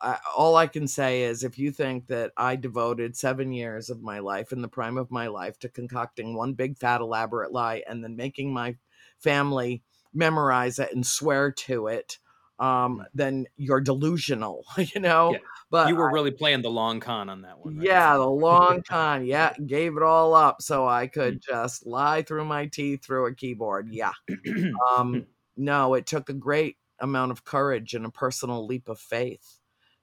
I, 0.00 0.18
all 0.36 0.56
I 0.56 0.66
can 0.66 0.88
say 0.88 1.22
is 1.22 1.44
if 1.44 1.58
you 1.58 1.70
think 1.70 2.08
that 2.08 2.32
I 2.36 2.56
devoted 2.56 3.16
seven 3.16 3.52
years 3.52 3.88
of 3.88 4.02
my 4.02 4.18
life 4.18 4.52
in 4.52 4.60
the 4.60 4.68
prime 4.68 4.98
of 4.98 5.10
my 5.10 5.28
life 5.28 5.58
to 5.60 5.68
concocting 5.68 6.34
one 6.34 6.54
big 6.54 6.76
fat 6.76 7.00
elaborate 7.00 7.52
lie 7.52 7.82
and 7.88 8.02
then 8.02 8.16
making 8.16 8.52
my 8.52 8.76
family 9.18 9.82
memorize 10.12 10.78
it 10.78 10.92
and 10.92 11.06
swear 11.06 11.52
to 11.52 11.86
it, 11.86 12.18
um, 12.58 12.98
mm. 12.98 13.04
then 13.14 13.46
you're 13.56 13.80
delusional, 13.80 14.64
you 14.76 15.00
know. 15.00 15.32
Yeah. 15.32 15.38
But 15.70 15.88
you 15.88 15.96
were 15.96 16.10
I, 16.10 16.12
really 16.12 16.30
playing 16.32 16.62
the 16.62 16.70
long 16.70 17.00
con 17.00 17.30
on 17.30 17.42
that 17.42 17.58
one. 17.58 17.76
Right? 17.76 17.86
Yeah, 17.86 18.16
the 18.16 18.28
long 18.28 18.82
con. 18.82 19.24
Yeah, 19.24 19.54
gave 19.66 19.96
it 19.96 20.02
all 20.02 20.34
up 20.34 20.60
so 20.60 20.86
I 20.86 21.06
could 21.06 21.36
mm. 21.36 21.42
just 21.42 21.86
lie 21.86 22.22
through 22.22 22.44
my 22.44 22.66
teeth 22.66 23.04
through 23.04 23.26
a 23.26 23.34
keyboard. 23.34 23.88
Yeah. 23.90 24.12
um, 24.96 25.26
no, 25.56 25.94
it 25.94 26.06
took 26.06 26.28
a 26.28 26.34
great 26.34 26.76
amount 27.02 27.32
of 27.32 27.44
courage 27.44 27.92
and 27.92 28.06
a 28.06 28.10
personal 28.10 28.64
leap 28.64 28.88
of 28.88 28.98
faith 28.98 29.58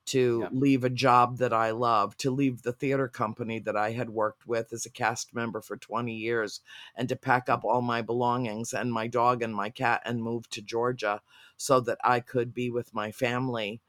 to 0.05 0.39
yeah. 0.41 0.49
leave 0.51 0.83
a 0.83 0.89
job 0.89 1.37
that 1.37 1.53
I 1.53 1.69
love, 1.69 2.17
to 2.17 2.31
leave 2.31 2.63
the 2.63 2.73
theater 2.73 3.07
company 3.07 3.59
that 3.59 3.77
I 3.77 3.91
had 3.91 4.09
worked 4.09 4.47
with 4.47 4.73
as 4.73 4.85
a 4.85 4.91
cast 4.91 5.35
member 5.35 5.61
for 5.61 5.77
20 5.77 6.11
years, 6.11 6.61
and 6.95 7.07
to 7.09 7.15
pack 7.15 7.47
up 7.47 7.63
all 7.63 7.81
my 7.81 8.01
belongings 8.01 8.73
and 8.73 8.91
my 8.91 9.05
dog 9.05 9.43
and 9.43 9.53
my 9.55 9.69
cat 9.69 10.01
and 10.05 10.23
move 10.23 10.49
to 10.49 10.63
Georgia 10.63 11.21
so 11.57 11.79
that 11.81 11.99
I 12.03 12.21
could 12.21 12.55
be 12.55 12.71
with 12.71 12.93
my 12.93 13.11
family 13.11 13.81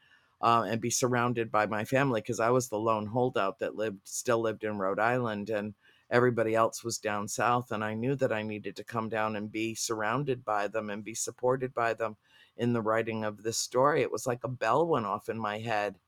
uh, 0.43 0.67
and 0.69 0.81
be 0.81 0.91
surrounded 0.91 1.51
by 1.51 1.65
my 1.67 1.85
family 1.85 2.21
because 2.21 2.41
I 2.41 2.51
was 2.51 2.69
the 2.69 2.79
lone 2.79 3.07
holdout 3.07 3.59
that 3.61 3.77
lived, 3.77 4.01
still 4.07 4.41
lived 4.41 4.63
in 4.63 4.79
Rhode 4.79 5.01
Island. 5.01 5.49
And 5.49 5.75
everybody 6.11 6.55
else 6.55 6.83
was 6.83 6.99
down 6.99 7.29
south 7.29 7.71
and 7.71 7.85
i 7.85 7.95
knew 7.95 8.15
that 8.17 8.33
i 8.33 8.43
needed 8.43 8.75
to 8.75 8.85
come 8.85 9.09
down 9.09 9.37
and 9.37 9.53
be 9.53 9.75
surrounded 9.75 10.45
by 10.45 10.67
them 10.67 10.91
and 10.91 11.05
be 11.05 11.15
supported 11.15 11.73
by 11.73 11.95
them 11.95 12.17
in 12.57 12.73
the 12.73 12.83
writing 12.83 13.25
of 13.25 13.43
this 13.43 13.59
story 13.59 14.03
it 14.03 14.13
was 14.13 14.27
like 14.27 14.45
a 14.45 14.49
bell 14.49 14.87
went 14.87 15.07
off 15.07 15.29
in 15.29 15.39
my 15.39 15.59
head 15.59 15.99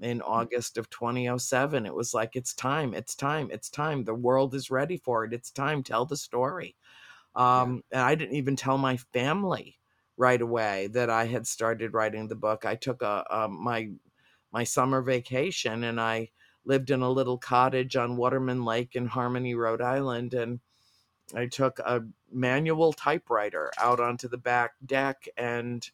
in 0.00 0.18
mm. 0.20 0.28
August 0.28 0.76
of 0.78 0.90
2007. 0.90 1.86
It 1.86 1.94
was 1.94 2.14
like, 2.14 2.36
it's 2.36 2.54
time, 2.54 2.94
it's 2.94 3.14
time, 3.14 3.48
it's 3.50 3.70
time. 3.70 4.04
The 4.04 4.14
world 4.14 4.54
is 4.54 4.70
ready 4.70 4.96
for 4.96 5.24
it. 5.24 5.32
It's 5.32 5.50
time. 5.50 5.82
Tell 5.82 6.04
the 6.04 6.16
story. 6.16 6.76
Um, 7.34 7.82
yeah. 7.92 7.98
And 7.98 8.06
I 8.08 8.14
didn't 8.14 8.36
even 8.36 8.56
tell 8.56 8.78
my 8.78 8.96
family 8.96 9.78
right 10.16 10.40
away 10.40 10.88
that 10.88 11.10
I 11.10 11.26
had 11.26 11.46
started 11.46 11.92
writing 11.92 12.28
the 12.28 12.34
book. 12.34 12.64
I 12.64 12.74
took 12.74 13.02
a, 13.02 13.24
a 13.30 13.48
my 13.48 13.90
my 14.52 14.64
summer 14.64 15.02
vacation 15.02 15.84
and 15.84 16.00
I 16.00 16.30
lived 16.64 16.90
in 16.90 17.02
a 17.02 17.10
little 17.10 17.36
cottage 17.36 17.96
on 17.96 18.16
Waterman 18.16 18.64
Lake 18.64 18.96
in 18.96 19.06
Harmony, 19.06 19.54
Rhode 19.54 19.82
Island, 19.82 20.32
and 20.32 20.60
I 21.34 21.46
took 21.46 21.78
a 21.80 22.02
manual 22.36 22.92
typewriter 22.92 23.72
out 23.78 23.98
onto 23.98 24.28
the 24.28 24.36
back 24.36 24.74
deck 24.84 25.26
and 25.36 25.90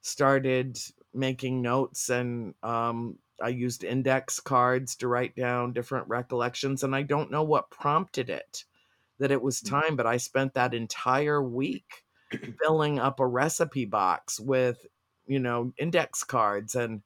started 0.00 0.78
making 1.12 1.62
notes 1.62 2.08
and 2.08 2.54
um, 2.62 3.18
I 3.42 3.48
used 3.48 3.84
index 3.84 4.40
cards 4.40 4.96
to 4.96 5.08
write 5.08 5.34
down 5.34 5.72
different 5.72 6.08
recollections, 6.08 6.82
and 6.82 6.94
I 6.94 7.02
don't 7.02 7.30
know 7.30 7.42
what 7.42 7.70
prompted 7.70 8.30
it 8.30 8.64
that 9.18 9.30
it 9.30 9.42
was 9.42 9.60
mm. 9.60 9.70
time, 9.70 9.96
but 9.96 10.06
I 10.06 10.16
spent 10.16 10.54
that 10.54 10.74
entire 10.74 11.42
week 11.42 12.04
filling 12.62 12.98
up 12.98 13.20
a 13.20 13.26
recipe 13.26 13.84
box 13.84 14.40
with, 14.40 14.86
you 15.26 15.38
know, 15.38 15.72
index 15.78 16.24
cards 16.24 16.74
and 16.74 17.02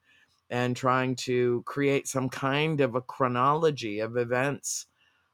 and 0.51 0.75
trying 0.75 1.15
to 1.15 1.61
create 1.65 2.07
some 2.07 2.27
kind 2.27 2.81
of 2.81 2.95
a 2.95 3.01
chronology 3.01 3.99
of 3.99 4.17
events 4.17 4.87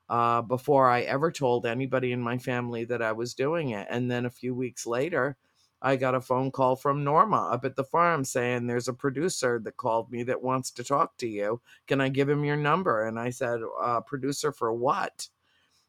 uh, 0.10 0.42
before 0.42 0.90
I 0.90 1.02
ever 1.02 1.32
told 1.32 1.66
anybody 1.66 2.12
in 2.12 2.22
my 2.22 2.38
family 2.38 2.86
that 2.86 3.02
I 3.02 3.12
was 3.12 3.34
doing 3.34 3.70
it. 3.72 3.88
And 3.90 4.10
then 4.10 4.26
a 4.26 4.32
few 4.32 4.54
weeks 4.54 4.86
later, 4.86 5.38
I 5.82 5.96
got 5.98 6.16
a 6.16 6.22
phone 6.22 6.52
call 6.52 6.76
from 6.76 7.04
Norma 7.04 7.50
up 7.52 7.66
at 7.66 7.76
the 7.76 7.84
farm 7.84 8.24
saying 8.24 8.66
there's 8.66 8.88
a 8.88 8.94
producer 8.94 9.60
that 9.64 9.78
called 9.78 10.12
me 10.12 10.24
that 10.24 10.42
wants 10.42 10.72
to 10.72 10.84
talk 10.84 11.18
to 11.18 11.28
you. 11.28 11.62
Can 11.88 12.02
I 12.02 12.10
give 12.10 12.30
him 12.30 12.44
your 12.44 12.56
number? 12.56 13.08
And 13.08 13.20
I 13.20 13.30
said, 13.30 13.60
uh, 13.80 14.02
producer 14.02 14.52
for 14.52 14.74
what? 14.74 15.28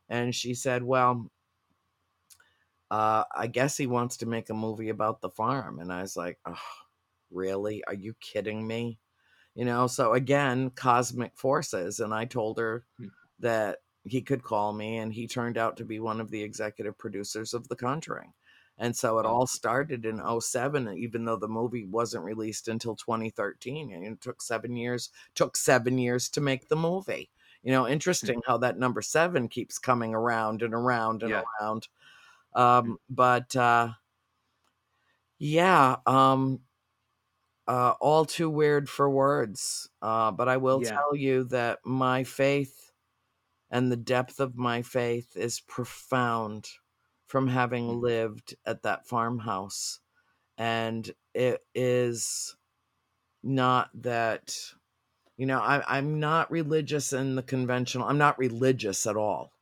And 0.08 0.34
she 0.34 0.54
said, 0.54 0.82
well, 0.82 1.30
uh, 2.90 3.24
I 3.34 3.46
guess 3.46 3.76
he 3.76 3.86
wants 3.86 4.18
to 4.18 4.26
make 4.26 4.50
a 4.50 4.54
movie 4.54 4.90
about 4.90 5.20
the 5.20 5.30
farm. 5.30 5.78
And 5.80 5.92
I 5.92 6.02
was 6.02 6.16
like, 6.16 6.38
oh, 6.46 6.54
really? 7.30 7.82
Are 7.84 7.94
you 7.94 8.14
kidding 8.20 8.66
me? 8.66 8.98
You 9.54 9.64
know, 9.64 9.86
so 9.86 10.12
again, 10.12 10.70
cosmic 10.70 11.36
forces. 11.36 12.00
And 12.00 12.12
I 12.12 12.26
told 12.26 12.58
her 12.58 12.84
hmm. 12.98 13.06
that 13.40 13.78
he 14.06 14.22
could 14.22 14.42
call 14.42 14.72
me, 14.72 14.98
and 14.98 15.12
he 15.12 15.26
turned 15.26 15.58
out 15.58 15.76
to 15.76 15.84
be 15.84 16.00
one 16.00 16.20
of 16.20 16.30
the 16.30 16.42
executive 16.42 16.96
producers 16.96 17.54
of 17.54 17.68
The 17.68 17.76
Conjuring. 17.76 18.32
And 18.78 18.94
so 18.94 19.18
it 19.18 19.26
all 19.26 19.46
started 19.46 20.04
in 20.04 20.20
07, 20.40 20.98
even 20.98 21.24
though 21.24 21.36
the 21.36 21.48
movie 21.48 21.86
wasn't 21.86 22.24
released 22.24 22.68
until 22.68 22.94
2013. 22.94 23.92
And 23.92 24.04
it 24.04 24.20
took 24.20 24.42
seven 24.42 24.76
years, 24.76 25.10
took 25.34 25.56
seven 25.56 25.96
years 25.96 26.28
to 26.30 26.42
make 26.42 26.68
the 26.68 26.76
movie. 26.76 27.30
You 27.62 27.72
know, 27.72 27.84
hmm. 27.84 27.92
interesting 27.92 28.42
how 28.46 28.58
that 28.58 28.78
number 28.78 29.00
seven 29.00 29.48
keeps 29.48 29.78
coming 29.78 30.14
around 30.14 30.62
and 30.62 30.74
around 30.74 31.22
and 31.22 31.30
yeah. 31.30 31.42
around. 31.60 31.88
Hmm. 32.54 32.60
Um, 32.60 32.98
but 33.08 33.56
uh, 33.56 33.88
yeah, 35.38 35.96
um, 36.06 36.60
uh, 37.66 37.94
all 37.98 38.26
too 38.26 38.50
weird 38.50 38.88
for 38.88 39.08
words. 39.08 39.88
Uh, 40.02 40.30
but 40.32 40.48
I 40.48 40.58
will 40.58 40.82
yeah. 40.82 40.90
tell 40.90 41.16
you 41.16 41.44
that 41.44 41.78
my 41.84 42.24
faith 42.24 42.85
and 43.70 43.90
the 43.90 43.96
depth 43.96 44.40
of 44.40 44.56
my 44.56 44.82
faith 44.82 45.36
is 45.36 45.60
profound 45.60 46.68
from 47.26 47.48
having 47.48 47.88
mm. 47.88 48.00
lived 48.00 48.54
at 48.64 48.82
that 48.82 49.06
farmhouse. 49.06 50.00
And 50.58 51.10
it 51.34 51.60
is 51.74 52.56
not 53.42 53.90
that, 54.02 54.56
you 55.36 55.46
know, 55.46 55.58
I, 55.58 55.82
I'm 55.86 56.20
not 56.20 56.50
religious 56.50 57.12
in 57.12 57.34
the 57.34 57.42
conventional, 57.42 58.08
I'm 58.08 58.18
not 58.18 58.38
religious 58.38 59.06
at 59.06 59.16
all, 59.16 59.52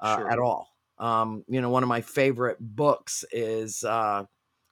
uh, 0.00 0.16
sure. 0.16 0.30
at 0.30 0.38
all. 0.38 0.68
Um, 0.98 1.44
you 1.48 1.60
know, 1.60 1.70
one 1.70 1.82
of 1.82 1.88
my 1.88 2.00
favorite 2.00 2.58
books 2.60 3.24
is 3.32 3.84
uh, 3.84 4.24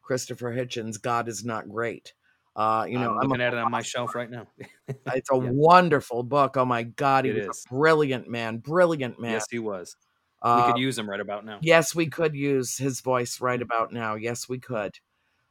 Christopher 0.02 0.52
Hitchens' 0.52 1.00
God 1.00 1.28
is 1.28 1.44
Not 1.44 1.68
Great. 1.68 2.12
Uh, 2.54 2.84
you 2.86 2.98
know, 2.98 3.10
I'm 3.10 3.28
looking 3.28 3.32
I'm 3.32 3.40
at 3.40 3.54
it 3.54 3.58
on 3.58 3.70
my 3.70 3.82
shelf 3.82 4.14
right 4.14 4.30
now. 4.30 4.46
it's 5.06 5.30
a 5.30 5.36
yeah. 5.36 5.50
wonderful 5.50 6.22
book. 6.22 6.56
Oh 6.56 6.64
my 6.64 6.82
God, 6.82 7.24
he 7.24 7.30
it 7.30 7.46
was 7.46 7.56
is. 7.56 7.64
a 7.66 7.74
brilliant 7.74 8.28
man, 8.28 8.58
brilliant 8.58 9.18
man. 9.18 9.32
Yes, 9.32 9.46
he 9.50 9.58
was 9.58 9.96
we 10.44 10.62
could 10.62 10.74
uh, 10.74 10.76
use 10.76 10.98
him 10.98 11.08
right 11.08 11.20
about 11.20 11.44
now. 11.44 11.58
Yes, 11.62 11.94
we 11.94 12.08
could 12.08 12.34
use 12.34 12.76
his 12.76 13.00
voice 13.00 13.40
right 13.40 13.62
about 13.62 13.92
now. 13.92 14.14
Yes, 14.16 14.48
we 14.48 14.58
could. 14.58 14.98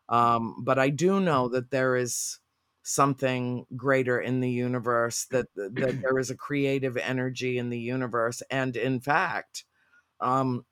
Um, 0.10 0.58
but 0.64 0.78
I 0.78 0.90
do 0.90 1.20
know 1.20 1.48
that 1.50 1.72
there 1.72 1.96
is 1.96 2.40
something 2.84 3.66
greater 3.76 4.20
in 4.20 4.42
the 4.42 4.50
universe 4.50 5.26
that 5.26 5.46
that 5.56 6.02
there 6.02 6.18
is 6.18 6.30
a 6.32 6.36
creative 6.36 6.98
energy 6.98 7.60
in 7.60 7.70
the 7.70 7.80
universe 7.80 8.42
and 8.50 8.76
in 8.76 9.00
fact 9.00 9.66
um, 10.20 10.66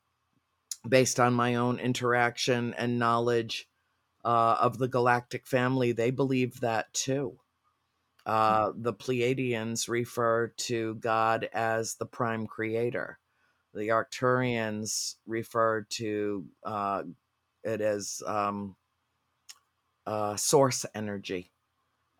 based 0.88 1.20
on 1.20 1.36
my 1.36 1.54
own 1.54 1.78
interaction 1.78 2.74
and 2.74 2.98
knowledge 2.98 3.70
uh, 4.26 4.58
of 4.60 4.78
the 4.78 4.88
galactic 4.88 5.46
family 5.48 5.92
they 5.92 6.12
believe 6.12 6.60
that 6.60 6.92
too 6.94 7.38
hmm. 8.26 8.32
uh, 8.32 8.72
the 8.76 8.94
pleiadians 8.94 9.88
refer 9.88 10.48
to 10.58 10.96
god 10.96 11.50
as 11.54 11.96
the 11.96 12.06
prime 12.06 12.48
creator 12.48 13.20
the 13.74 13.90
Arcturians 13.90 15.16
refer 15.28 15.82
to 15.82 16.46
uh, 16.64 17.04
it 17.64 17.82
as 17.82 18.22
um, 18.26 18.76
uh, 20.06 20.36
source 20.36 20.86
energy. 20.96 21.52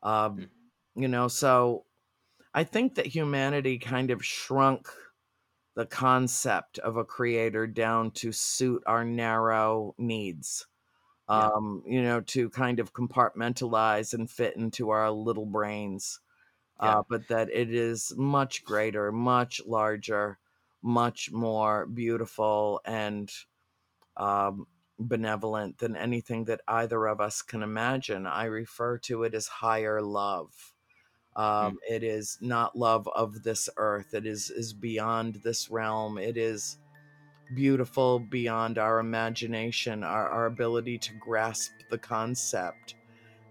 Um, 0.04 0.38
mm. 0.38 0.48
You 0.96 1.08
know, 1.08 1.28
so 1.28 1.86
I 2.54 2.64
think 2.64 2.96
that 2.96 3.08
humanity 3.08 3.80
kind 3.80 4.12
of 4.12 4.24
shrunk 4.24 4.88
the 5.76 5.86
concept 5.86 6.78
of 6.80 6.98
a 6.98 7.06
creator 7.06 7.66
down 7.66 8.12
to 8.12 8.32
suit 8.32 8.84
our 8.86 9.06
narrow 9.06 9.96
needs. 9.98 10.68
Yeah. 11.30 11.50
Um, 11.50 11.84
you 11.86 12.02
know, 12.02 12.22
to 12.22 12.50
kind 12.50 12.80
of 12.80 12.94
compartmentalize 12.94 14.14
and 14.14 14.30
fit 14.30 14.56
into 14.56 14.90
our 14.90 15.12
little 15.12 15.46
brains. 15.46 16.20
Yeah. 16.82 17.00
Uh, 17.00 17.04
but 17.10 17.28
that 17.28 17.50
it 17.54 17.74
is 17.74 18.14
much 18.18 18.64
greater, 18.64 19.12
much 19.12 19.62
larger, 19.66 20.40
much 20.82 21.32
more 21.32 21.86
beautiful 21.86 22.82
and 22.86 23.32
um, 24.18 24.66
benevolent 24.98 25.78
than 25.78 25.96
anything 25.96 26.46
that 26.46 26.62
either 26.68 27.06
of 27.06 27.22
us 27.22 27.42
can 27.42 27.64
imagine. 27.64 28.26
I 28.26 28.46
refer 28.46 28.98
to 29.00 29.24
it 29.24 29.34
as 29.34 29.48
higher 29.48 30.02
love. 30.02 30.74
Um, 31.36 31.46
mm. 31.46 31.76
It 31.90 32.04
is 32.04 32.38
not 32.42 32.78
love 32.78 33.08
of 33.16 33.44
this 33.44 33.70
earth. 33.78 34.14
It 34.14 34.26
is 34.26 34.50
is 34.50 34.74
beyond 34.74 35.36
this 35.36 35.70
realm. 35.70 36.18
It 36.18 36.38
is 36.38 36.78
beautiful 37.56 38.20
beyond 38.20 38.78
our 38.78 39.00
imagination, 39.00 40.04
our, 40.04 40.30
our 40.30 40.46
ability 40.46 40.98
to 41.00 41.14
grasp 41.16 41.72
the 41.90 41.98
concept. 41.98 42.96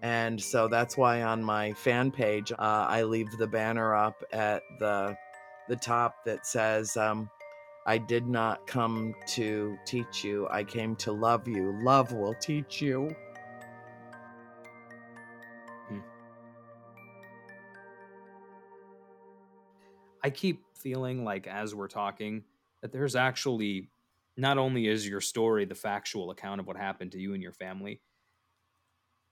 And 0.03 0.41
so 0.41 0.69
that's 0.69 0.97
why 0.97 1.23
on 1.23 1.43
my 1.43 1.73
fan 1.73 2.11
page, 2.11 2.53
uh, 2.53 2.57
I 2.59 3.03
leave 3.03 3.31
the 3.37 3.47
banner 3.47 3.95
up 3.95 4.23
at 4.33 4.63
the 4.79 5.17
the 5.69 5.77
top 5.77 6.25
that 6.25 6.47
says, 6.47 6.97
um, 6.97 7.29
"I 7.85 7.99
did 7.99 8.27
not 8.27 8.67
come 8.67 9.15
to 9.29 9.77
teach 9.85 10.25
you; 10.25 10.47
I 10.51 10.65
came 10.65 10.97
to 10.97 11.13
love 11.13 11.49
you. 11.49 11.79
Love 11.83 12.13
will 12.13 12.35
teach 12.35 12.81
you." 12.81 13.15
I 20.23 20.31
keep 20.31 20.63
feeling 20.75 21.25
like 21.25 21.47
as 21.47 21.75
we're 21.75 21.89
talking 21.89 22.45
that 22.83 22.93
there's 22.93 23.17
actually 23.17 23.91
not 24.37 24.59
only 24.59 24.87
is 24.87 25.07
your 25.07 25.21
story 25.21 25.65
the 25.65 25.75
factual 25.75 26.31
account 26.31 26.61
of 26.61 26.67
what 26.67 26.77
happened 26.77 27.13
to 27.13 27.19
you 27.19 27.35
and 27.35 27.43
your 27.43 27.53
family, 27.53 28.01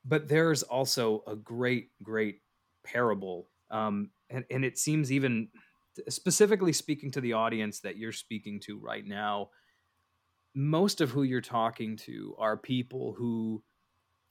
but 0.04 0.28
there's 0.28 0.62
also 0.62 1.22
a 1.26 1.36
great, 1.36 1.90
great 2.02 2.40
parable. 2.84 3.48
Um, 3.70 4.10
and, 4.30 4.44
and 4.50 4.64
it 4.64 4.78
seems 4.78 5.12
even 5.12 5.48
specifically 6.08 6.72
speaking 6.72 7.10
to 7.12 7.20
the 7.20 7.32
audience 7.32 7.80
that 7.80 7.96
you're 7.96 8.12
speaking 8.12 8.60
to 8.60 8.78
right 8.78 9.06
now, 9.06 9.50
most 10.54 11.00
of 11.00 11.10
who 11.10 11.22
you're 11.22 11.40
talking 11.40 11.96
to 11.96 12.34
are 12.38 12.56
people 12.56 13.14
who 13.16 13.62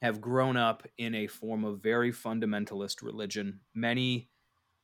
have 0.01 0.21
grown 0.21 0.57
up 0.57 0.83
in 0.97 1.15
a 1.15 1.27
form 1.27 1.63
of 1.63 1.81
very 1.81 2.11
fundamentalist 2.11 3.01
religion. 3.01 3.59
Many 3.73 4.29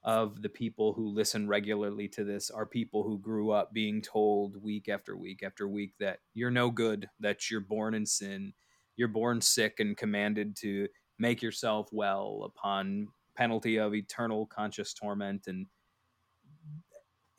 of 0.03 0.41
the 0.41 0.49
people 0.49 0.94
who 0.94 1.07
listen 1.07 1.48
regularly 1.48 2.07
to 2.07 2.23
this 2.23 2.49
are 2.49 2.65
people 2.65 3.03
who 3.03 3.19
grew 3.19 3.52
up 3.52 3.72
being 3.72 4.02
told 4.02 4.61
week 4.61 4.90
after 4.90 5.15
week 5.15 5.44
after 5.44 5.68
week 5.68 5.94
that 5.99 6.19
you're 6.34 6.52
no 6.52 6.72
good, 6.72 7.07
that 7.19 7.52
you're 7.52 7.60
born 7.60 7.94
in 7.94 8.06
sin, 8.06 8.53
you're 8.95 9.07
born 9.07 9.40
sick 9.41 9.80
and 9.80 9.95
commanded 9.95 10.56
to 10.56 10.88
make 11.19 11.41
yourself 11.41 11.88
well 11.91 12.41
upon 12.45 13.07
penalty 13.36 13.78
of 13.78 13.94
eternal 13.94 14.45
conscious 14.48 14.94
torment 14.94 15.48
and 15.48 15.68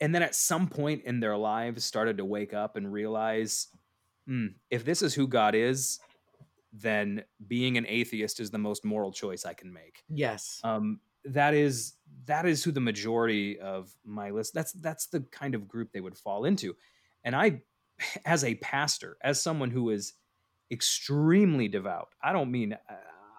and 0.01 0.13
then 0.13 0.23
at 0.23 0.35
some 0.35 0.67
point 0.67 1.03
in 1.05 1.19
their 1.19 1.37
lives 1.37 1.85
started 1.85 2.17
to 2.17 2.25
wake 2.25 2.53
up 2.53 2.75
and 2.75 2.91
realize 2.91 3.67
hmm, 4.27 4.47
if 4.69 4.83
this 4.83 5.01
is 5.01 5.13
who 5.13 5.27
God 5.27 5.55
is, 5.55 5.99
then 6.73 7.23
being 7.47 7.77
an 7.77 7.85
atheist 7.87 8.39
is 8.39 8.51
the 8.51 8.57
most 8.57 8.83
moral 8.83 9.11
choice 9.11 9.45
I 9.45 9.53
can 9.53 9.71
make. 9.71 10.03
Yes. 10.09 10.59
Um, 10.63 10.99
that 11.25 11.53
is 11.53 11.93
that 12.25 12.45
is 12.45 12.63
who 12.63 12.71
the 12.71 12.79
majority 12.79 13.59
of 13.59 13.93
my 14.05 14.29
list 14.29 14.53
that's 14.53 14.73
that's 14.73 15.07
the 15.07 15.21
kind 15.31 15.55
of 15.55 15.67
group 15.67 15.91
they 15.91 16.01
would 16.01 16.17
fall 16.17 16.45
into. 16.45 16.75
And 17.23 17.35
i 17.35 17.61
as 18.25 18.43
a 18.43 18.55
pastor 18.55 19.17
as 19.21 19.41
someone 19.41 19.71
who 19.71 19.89
is 19.89 20.13
extremely 20.71 21.67
devout 21.67 22.09
i 22.21 22.33
don't 22.33 22.51
mean 22.51 22.73
uh, 22.73 22.95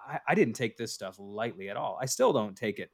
I, 0.07 0.21
I 0.29 0.35
didn't 0.35 0.55
take 0.55 0.77
this 0.77 0.93
stuff 0.93 1.17
lightly 1.19 1.71
at 1.71 1.79
all. 1.79 1.99
I 2.01 2.07
still 2.07 2.33
don't 2.33 2.57
take 2.57 2.79
it 2.79 2.91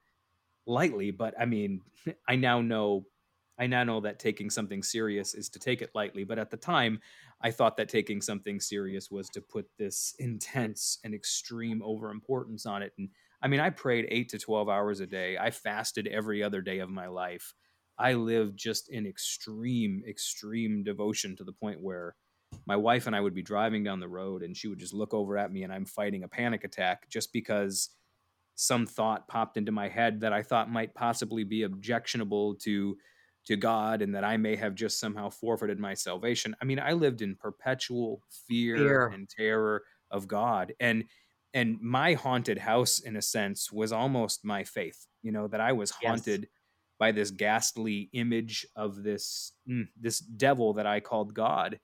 lightly 0.66 1.10
but 1.10 1.34
i 1.38 1.44
mean 1.44 1.80
i 2.28 2.36
now 2.36 2.60
know 2.60 3.06
i 3.58 3.66
now 3.66 3.84
know 3.84 4.00
that 4.00 4.18
taking 4.18 4.48
something 4.48 4.82
serious 4.82 5.34
is 5.34 5.48
to 5.50 5.58
take 5.58 5.82
it 5.82 5.90
lightly. 5.94 6.24
But 6.24 6.38
at 6.38 6.50
the 6.50 6.56
time 6.56 7.00
i 7.42 7.50
thought 7.50 7.76
that 7.76 7.88
taking 7.88 8.22
something 8.22 8.60
serious 8.60 9.10
was 9.10 9.28
to 9.30 9.40
put 9.40 9.66
this 9.78 10.14
intense 10.18 10.98
and 11.04 11.14
extreme 11.14 11.80
overimportance 11.80 12.66
on 12.66 12.82
it 12.82 12.92
and 12.98 13.10
I 13.42 13.48
mean, 13.48 13.60
I 13.60 13.70
prayed 13.70 14.06
eight 14.08 14.28
to 14.30 14.38
12 14.38 14.68
hours 14.68 15.00
a 15.00 15.06
day. 15.06 15.38
I 15.38 15.50
fasted 15.50 16.06
every 16.06 16.42
other 16.42 16.60
day 16.60 16.78
of 16.80 16.90
my 16.90 17.06
life. 17.06 17.54
I 17.98 18.14
lived 18.14 18.58
just 18.58 18.88
in 18.88 19.06
extreme, 19.06 20.02
extreme 20.08 20.82
devotion 20.82 21.36
to 21.36 21.44
the 21.44 21.52
point 21.52 21.80
where 21.80 22.16
my 22.66 22.76
wife 22.76 23.06
and 23.06 23.14
I 23.14 23.20
would 23.20 23.34
be 23.34 23.42
driving 23.42 23.84
down 23.84 24.00
the 24.00 24.08
road 24.08 24.42
and 24.42 24.56
she 24.56 24.68
would 24.68 24.78
just 24.78 24.94
look 24.94 25.14
over 25.14 25.38
at 25.38 25.52
me 25.52 25.62
and 25.62 25.72
I'm 25.72 25.84
fighting 25.84 26.24
a 26.24 26.28
panic 26.28 26.64
attack 26.64 27.08
just 27.08 27.32
because 27.32 27.90
some 28.54 28.86
thought 28.86 29.28
popped 29.28 29.56
into 29.56 29.72
my 29.72 29.88
head 29.88 30.20
that 30.20 30.32
I 30.32 30.42
thought 30.42 30.70
might 30.70 30.94
possibly 30.94 31.44
be 31.44 31.62
objectionable 31.62 32.56
to 32.56 32.96
to 33.46 33.56
God 33.56 34.02
and 34.02 34.14
that 34.14 34.24
I 34.24 34.36
may 34.36 34.54
have 34.56 34.74
just 34.74 35.00
somehow 35.00 35.30
forfeited 35.30 35.80
my 35.80 35.94
salvation. 35.94 36.54
I 36.60 36.66
mean, 36.66 36.78
I 36.78 36.92
lived 36.92 37.22
in 37.22 37.36
perpetual 37.36 38.22
fear, 38.46 38.76
fear. 38.76 39.06
and 39.06 39.28
terror 39.28 39.82
of 40.10 40.28
God. 40.28 40.74
And 40.78 41.04
and 41.52 41.80
my 41.80 42.14
haunted 42.14 42.58
house 42.58 43.00
in 43.00 43.16
a 43.16 43.22
sense 43.22 43.72
was 43.72 43.92
almost 43.92 44.44
my 44.44 44.64
faith 44.64 45.06
you 45.22 45.32
know 45.32 45.48
that 45.48 45.60
i 45.60 45.72
was 45.72 45.90
haunted 45.90 46.42
yes. 46.42 46.50
by 46.98 47.12
this 47.12 47.30
ghastly 47.30 48.08
image 48.12 48.66
of 48.76 49.02
this 49.02 49.52
mm, 49.68 49.86
this 50.00 50.20
devil 50.20 50.74
that 50.74 50.86
i 50.86 51.00
called 51.00 51.34
god 51.34 51.78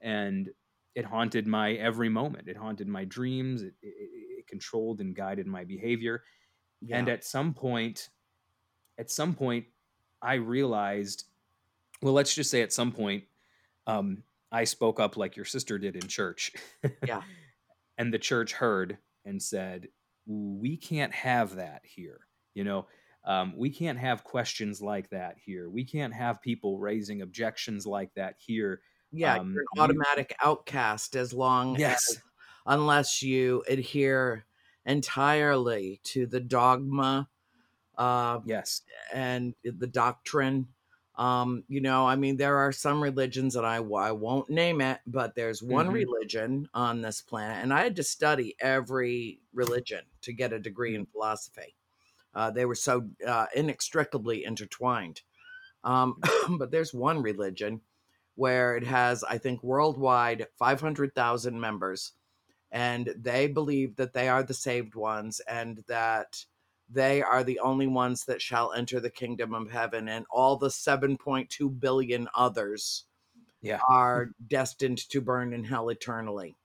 and 0.00 0.50
it 0.94 1.04
haunted 1.04 1.46
my 1.46 1.72
every 1.72 2.08
moment. 2.08 2.48
It 2.48 2.56
haunted 2.56 2.88
my 2.88 3.04
dreams. 3.04 3.62
It, 3.62 3.74
it, 3.82 3.94
it 4.38 4.46
controlled 4.46 5.00
and 5.00 5.14
guided 5.14 5.46
my 5.46 5.64
behavior. 5.64 6.22
Yeah. 6.84 6.98
and 6.98 7.08
at 7.08 7.24
some 7.24 7.54
point 7.54 8.08
at 8.98 9.08
some 9.08 9.34
point 9.34 9.66
i 10.20 10.34
realized 10.34 11.26
well 12.02 12.12
let's 12.12 12.34
just 12.34 12.50
say 12.50 12.60
at 12.62 12.72
some 12.72 12.90
point 12.90 13.22
um, 13.86 14.24
i 14.50 14.64
spoke 14.64 14.98
up 14.98 15.16
like 15.16 15.36
your 15.36 15.44
sister 15.44 15.78
did 15.78 15.94
in 15.94 16.08
church. 16.08 16.52
Yeah. 17.06 17.22
And 17.98 18.12
the 18.12 18.18
church 18.18 18.54
heard 18.54 18.96
and 19.24 19.42
said, 19.42 19.88
we 20.26 20.76
can't 20.76 21.12
have 21.12 21.56
that 21.56 21.82
here. 21.84 22.20
You 22.54 22.64
know, 22.64 22.86
um, 23.24 23.54
we 23.56 23.70
can't 23.70 23.98
have 23.98 24.24
questions 24.24 24.82
like 24.82 25.10
that 25.10 25.36
here. 25.44 25.70
We 25.70 25.84
can't 25.84 26.14
have 26.14 26.42
people 26.42 26.78
raising 26.78 27.22
objections 27.22 27.86
like 27.86 28.12
that 28.14 28.36
here. 28.38 28.80
Yeah, 29.12 29.36
um, 29.36 29.52
you're 29.52 29.64
an 29.74 29.80
automatic 29.80 30.30
you, 30.30 30.48
outcast 30.48 31.16
as 31.16 31.32
long 31.32 31.76
yes. 31.78 32.10
as 32.10 32.22
unless 32.66 33.22
you 33.22 33.62
adhere 33.68 34.44
entirely 34.84 36.00
to 36.02 36.26
the 36.26 36.40
dogma 36.40 37.28
uh 37.98 38.40
yes 38.44 38.82
and 39.12 39.54
the 39.62 39.86
doctrine 39.86 40.66
um 41.16 41.62
you 41.68 41.80
know 41.80 42.06
i 42.06 42.16
mean 42.16 42.36
there 42.36 42.56
are 42.56 42.72
some 42.72 43.02
religions 43.02 43.52
that 43.54 43.64
i, 43.64 43.76
I 43.76 44.12
won't 44.12 44.48
name 44.48 44.80
it 44.80 45.00
but 45.06 45.34
there's 45.34 45.62
one 45.62 45.86
mm-hmm. 45.86 45.94
religion 45.94 46.68
on 46.72 47.02
this 47.02 47.20
planet 47.20 47.62
and 47.62 47.72
i 47.72 47.82
had 47.82 47.96
to 47.96 48.02
study 48.02 48.56
every 48.60 49.42
religion 49.52 50.00
to 50.22 50.32
get 50.32 50.52
a 50.52 50.58
degree 50.58 50.94
in 50.94 51.06
philosophy. 51.06 51.74
Uh, 52.34 52.50
they 52.50 52.64
were 52.64 52.74
so 52.74 53.08
uh, 53.26 53.46
inextricably 53.54 54.44
intertwined. 54.44 55.22
Um, 55.84 56.20
but 56.58 56.70
there's 56.70 56.94
one 56.94 57.22
religion 57.22 57.80
where 58.34 58.76
it 58.78 58.84
has 58.84 59.22
i 59.24 59.36
think 59.36 59.62
worldwide 59.62 60.46
500000 60.58 61.60
members 61.60 62.12
and 62.70 63.12
they 63.14 63.46
believe 63.46 63.96
that 63.96 64.14
they 64.14 64.26
are 64.26 64.42
the 64.42 64.54
saved 64.54 64.94
ones 64.94 65.40
and 65.40 65.84
that 65.86 66.42
they 66.92 67.22
are 67.22 67.42
the 67.44 67.58
only 67.60 67.86
ones 67.86 68.24
that 68.24 68.42
shall 68.42 68.72
enter 68.72 69.00
the 69.00 69.10
kingdom 69.10 69.54
of 69.54 69.70
heaven 69.70 70.08
and 70.08 70.26
all 70.30 70.56
the 70.56 70.68
7.2 70.68 71.80
billion 71.80 72.28
others 72.34 73.04
yeah. 73.60 73.78
are 73.88 74.30
destined 74.48 74.98
to 75.10 75.20
burn 75.20 75.52
in 75.52 75.64
hell 75.64 75.88
eternally 75.88 76.56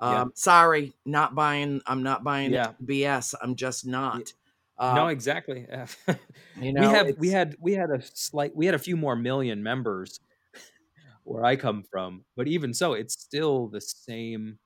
um, 0.00 0.12
yeah. 0.12 0.24
sorry 0.34 0.92
not 1.04 1.34
buying 1.34 1.80
i'm 1.86 2.02
not 2.02 2.24
buying 2.24 2.52
yeah. 2.52 2.72
bs 2.84 3.34
i'm 3.42 3.56
just 3.56 3.86
not 3.86 4.32
uh, 4.78 4.94
no 4.94 5.08
exactly 5.08 5.66
you 6.60 6.72
know 6.72 6.80
we 6.80 6.86
have 6.86 7.18
we 7.18 7.28
had 7.28 7.56
we 7.60 7.72
had 7.72 7.90
a 7.90 8.00
slight 8.14 8.54
we 8.54 8.66
had 8.66 8.74
a 8.74 8.78
few 8.78 8.96
more 8.96 9.16
million 9.16 9.62
members 9.62 10.20
where 11.24 11.44
i 11.44 11.56
come 11.56 11.82
from 11.82 12.24
but 12.36 12.46
even 12.46 12.72
so 12.72 12.92
it's 12.92 13.14
still 13.14 13.68
the 13.68 13.80
same 13.80 14.58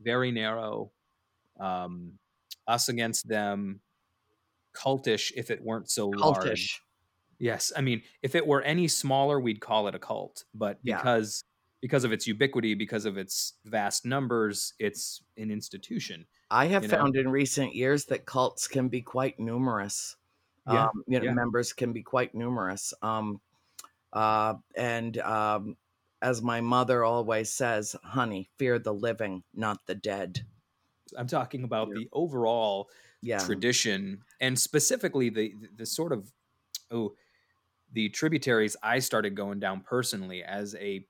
very 0.00 0.30
narrow 0.30 0.90
um 1.58 2.12
us 2.68 2.88
against 2.88 3.26
them 3.26 3.80
cultish 4.74 5.32
if 5.36 5.50
it 5.50 5.62
weren't 5.62 5.90
so 5.90 6.10
cultish. 6.10 6.44
large. 6.44 6.82
Yes, 7.38 7.72
I 7.76 7.82
mean, 7.82 8.02
if 8.22 8.34
it 8.34 8.46
were 8.46 8.62
any 8.62 8.88
smaller, 8.88 9.38
we'd 9.40 9.60
call 9.60 9.86
it 9.88 9.94
a 9.94 9.98
cult. 9.98 10.44
But 10.54 10.78
yeah. 10.82 10.96
because 10.96 11.44
because 11.80 12.04
of 12.04 12.12
its 12.12 12.26
ubiquity, 12.26 12.74
because 12.74 13.04
of 13.04 13.16
its 13.16 13.54
vast 13.64 14.04
numbers, 14.04 14.74
it's 14.78 15.22
an 15.36 15.50
institution. 15.50 16.26
I 16.50 16.66
have 16.66 16.86
found 16.86 17.14
know? 17.14 17.20
in 17.20 17.28
recent 17.28 17.74
years 17.74 18.06
that 18.06 18.26
cults 18.26 18.66
can 18.66 18.88
be 18.88 19.02
quite 19.02 19.38
numerous. 19.38 20.16
Yeah, 20.66 20.86
um, 20.86 21.04
you 21.06 21.18
know, 21.18 21.26
yeah. 21.26 21.32
members 21.32 21.72
can 21.72 21.92
be 21.92 22.02
quite 22.02 22.34
numerous. 22.34 22.92
Um, 23.02 23.40
uh, 24.12 24.54
and 24.76 25.16
um, 25.18 25.76
as 26.20 26.42
my 26.42 26.60
mother 26.60 27.04
always 27.04 27.50
says, 27.50 27.94
"Honey, 28.02 28.50
fear 28.58 28.78
the 28.78 28.92
living, 28.92 29.44
not 29.54 29.86
the 29.86 29.94
dead." 29.94 30.44
I'm 31.16 31.26
talking 31.26 31.64
about 31.64 31.88
yeah. 31.88 31.94
the 32.00 32.08
overall 32.12 32.88
yeah. 33.22 33.38
tradition 33.38 34.22
and 34.40 34.58
specifically 34.58 35.28
the, 35.28 35.54
the, 35.60 35.68
the 35.78 35.86
sort 35.86 36.12
of 36.12 36.30
oh 36.90 37.14
the 37.92 38.08
tributaries 38.10 38.76
I 38.82 38.98
started 38.98 39.34
going 39.34 39.60
down 39.60 39.80
personally 39.80 40.42
as 40.42 40.74
a 40.76 41.06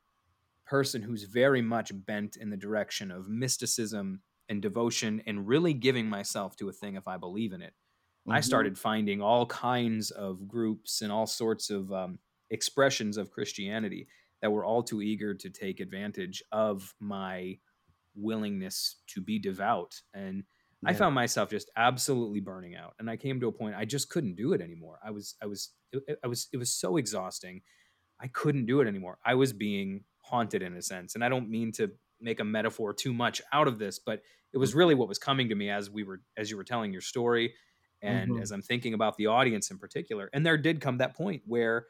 person 0.66 1.02
who's 1.02 1.24
very 1.24 1.62
much 1.62 1.90
bent 2.06 2.36
in 2.36 2.50
the 2.50 2.56
direction 2.56 3.10
of 3.10 3.28
mysticism 3.28 4.20
and 4.48 4.62
devotion 4.62 5.22
and 5.26 5.48
really 5.48 5.74
giving 5.74 6.08
myself 6.08 6.56
to 6.56 6.68
a 6.68 6.72
thing 6.72 6.94
if 6.94 7.08
I 7.08 7.16
believe 7.16 7.52
in 7.52 7.62
it. 7.62 7.72
Mm-hmm. 7.72 8.32
I 8.32 8.40
started 8.40 8.78
finding 8.78 9.20
all 9.20 9.46
kinds 9.46 10.10
of 10.10 10.46
groups 10.46 11.02
and 11.02 11.10
all 11.10 11.26
sorts 11.26 11.70
of 11.70 11.92
um, 11.92 12.18
expressions 12.50 13.16
of 13.16 13.30
Christianity 13.30 14.06
that 14.42 14.52
were 14.52 14.64
all 14.64 14.82
too 14.82 15.02
eager 15.02 15.34
to 15.34 15.50
take 15.50 15.80
advantage 15.80 16.42
of 16.52 16.94
my 17.00 17.58
willingness 18.18 18.96
to 19.08 19.20
be 19.20 19.38
devout 19.38 20.00
and 20.14 20.44
yeah. 20.82 20.90
I 20.90 20.94
found 20.94 21.14
myself 21.14 21.50
just 21.50 21.70
absolutely 21.76 22.40
burning 22.40 22.76
out 22.76 22.94
and 22.98 23.10
I 23.10 23.16
came 23.16 23.40
to 23.40 23.48
a 23.48 23.52
point 23.52 23.74
I 23.76 23.84
just 23.84 24.10
couldn't 24.10 24.36
do 24.36 24.52
it 24.52 24.60
anymore. 24.60 24.98
I 25.04 25.10
was 25.10 25.34
I 25.42 25.46
was 25.46 25.70
it, 25.92 26.18
I 26.22 26.26
was 26.28 26.48
it 26.52 26.56
was 26.56 26.70
so 26.70 26.96
exhausting. 26.96 27.62
I 28.20 28.28
couldn't 28.28 28.66
do 28.66 28.80
it 28.80 28.88
anymore. 28.88 29.18
I 29.24 29.34
was 29.34 29.52
being 29.52 30.04
haunted 30.28 30.62
in 30.62 30.74
a 30.74 30.82
sense. 30.82 31.14
And 31.14 31.24
I 31.24 31.28
don't 31.28 31.48
mean 31.48 31.72
to 31.72 31.90
make 32.20 32.40
a 32.40 32.44
metaphor 32.44 32.92
too 32.92 33.12
much 33.12 33.40
out 33.52 33.68
of 33.68 33.78
this, 33.78 33.98
but 33.98 34.22
it 34.52 34.58
was 34.58 34.74
really 34.74 34.94
what 34.94 35.08
was 35.08 35.18
coming 35.18 35.48
to 35.48 35.54
me 35.54 35.70
as 35.70 35.90
we 35.90 36.02
were 36.02 36.20
as 36.36 36.50
you 36.50 36.56
were 36.56 36.64
telling 36.64 36.92
your 36.92 37.00
story 37.00 37.54
and 38.02 38.32
mm-hmm. 38.32 38.42
as 38.42 38.50
I'm 38.50 38.62
thinking 38.62 38.94
about 38.94 39.16
the 39.16 39.26
audience 39.26 39.70
in 39.70 39.78
particular. 39.78 40.30
And 40.32 40.44
there 40.44 40.56
did 40.56 40.80
come 40.80 40.98
that 40.98 41.16
point 41.16 41.42
where 41.46 41.86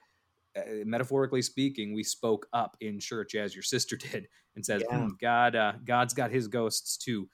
uh, 0.58 0.84
metaphorically 0.84 1.42
speaking, 1.42 1.94
we 1.94 2.02
spoke 2.02 2.46
up 2.52 2.76
in 2.80 3.00
church 3.00 3.34
as 3.34 3.54
your 3.54 3.62
sister 3.62 3.96
did 4.12 4.28
and 4.56 4.64
says, 4.64 4.82
yeah. 4.88 4.98
hmm, 4.98 5.08
"God, 5.20 5.56
uh, 5.56 5.72
God's 5.84 6.14
got 6.14 6.30
His 6.30 6.48
ghosts 6.48 6.96
too," 6.96 7.28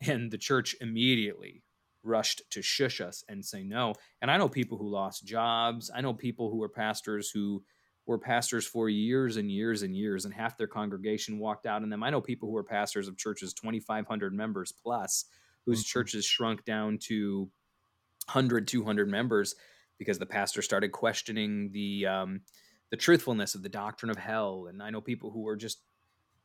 and 0.00 0.30
the 0.30 0.38
church 0.38 0.74
immediately 0.80 1.62
rushed 2.02 2.42
to 2.50 2.62
shush 2.62 3.00
us 3.00 3.22
and 3.28 3.44
say 3.44 3.62
no. 3.62 3.94
And 4.22 4.30
I 4.30 4.38
know 4.38 4.48
people 4.48 4.78
who 4.78 4.88
lost 4.88 5.26
jobs. 5.26 5.90
I 5.94 6.00
know 6.00 6.14
people 6.14 6.50
who 6.50 6.56
were 6.56 6.68
pastors 6.68 7.30
who 7.30 7.62
were 8.06 8.18
pastors 8.18 8.66
for 8.66 8.88
years 8.88 9.36
and 9.36 9.50
years 9.50 9.82
and 9.82 9.94
years, 9.94 10.24
and 10.24 10.34
half 10.34 10.56
their 10.56 10.66
congregation 10.66 11.38
walked 11.38 11.66
out 11.66 11.82
on 11.82 11.90
them. 11.90 12.02
I 12.02 12.10
know 12.10 12.20
people 12.20 12.48
who 12.48 12.54
were 12.54 12.64
pastors 12.64 13.08
of 13.08 13.16
churches 13.16 13.52
2,500 13.54 14.34
members 14.34 14.72
plus, 14.72 15.26
whose 15.66 15.80
mm-hmm. 15.80 15.98
churches 15.98 16.24
shrunk 16.24 16.64
down 16.64 16.98
to 17.02 17.50
100, 18.26 18.66
200 18.66 19.08
members 19.08 19.54
because 19.98 20.18
the 20.18 20.26
pastor 20.26 20.62
started 20.62 20.92
questioning 20.92 21.70
the 21.72 22.06
um, 22.06 22.40
the 22.90 22.96
truthfulness 22.96 23.54
of 23.54 23.62
the 23.62 23.68
doctrine 23.68 24.10
of 24.10 24.16
hell. 24.16 24.66
And 24.68 24.82
I 24.82 24.90
know 24.90 25.00
people 25.00 25.30
who 25.30 25.42
were 25.42 25.56
just 25.56 25.80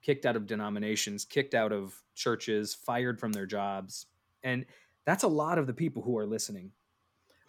kicked 0.02 0.26
out 0.26 0.36
of 0.36 0.48
denominations, 0.48 1.26
kicked 1.26 1.54
out 1.54 1.72
of 1.72 1.96
churches, 2.16 2.74
fired 2.74 3.20
from 3.20 3.34
their 3.34 3.46
jobs, 3.46 4.06
and 4.44 4.66
that's 5.06 5.24
a 5.24 5.28
lot 5.28 5.58
of 5.58 5.68
the 5.68 5.74
people 5.74 6.02
who 6.02 6.18
are 6.18 6.26
listening 6.26 6.72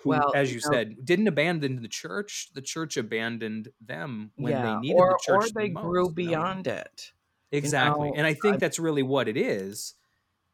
who, 0.00 0.10
well, 0.10 0.32
as 0.34 0.52
you, 0.52 0.60
you 0.60 0.70
know, 0.70 0.76
said, 0.76 1.04
didn't 1.04 1.28
abandon 1.28 1.82
the 1.82 1.88
church. 1.88 2.50
The 2.54 2.62
church 2.62 2.96
abandoned 2.96 3.68
them 3.80 4.30
when 4.36 4.52
yeah, 4.52 4.62
they 4.62 4.80
needed 4.80 4.96
or, 4.96 5.10
the 5.10 5.18
church. 5.32 5.50
Or 5.50 5.60
they 5.60 5.68
the 5.68 5.80
grew 5.80 6.10
beyond 6.10 6.66
it. 6.66 7.12
Exactly. 7.52 8.08
You 8.08 8.12
know, 8.12 8.18
and 8.18 8.26
I 8.26 8.34
think 8.34 8.54
I, 8.54 8.58
that's 8.58 8.78
really 8.78 9.02
what 9.02 9.28
it 9.28 9.36
is. 9.36 9.94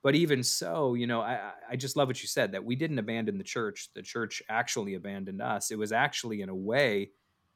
But 0.03 0.15
even 0.15 0.43
so, 0.43 0.95
you 0.95 1.07
know, 1.07 1.21
I, 1.21 1.53
I 1.71 1.77
just 1.77 1.97
love 1.97 2.09
what 2.09 2.21
you 2.23 2.29
said 2.29 2.53
that 2.53 2.65
we 2.65 2.75
didn't 2.75 2.99
abandon 2.99 3.39
the 3.39 3.45
church. 3.45 3.89
The 3.95 4.03
church 4.03 4.43
actually 4.49 4.95
abandoned 4.95 5.41
us. 5.41 5.71
It 5.71 5.79
was 5.79 5.93
actually, 5.93 6.43
in 6.43 6.49
a 6.49 6.55
way, 6.55 7.11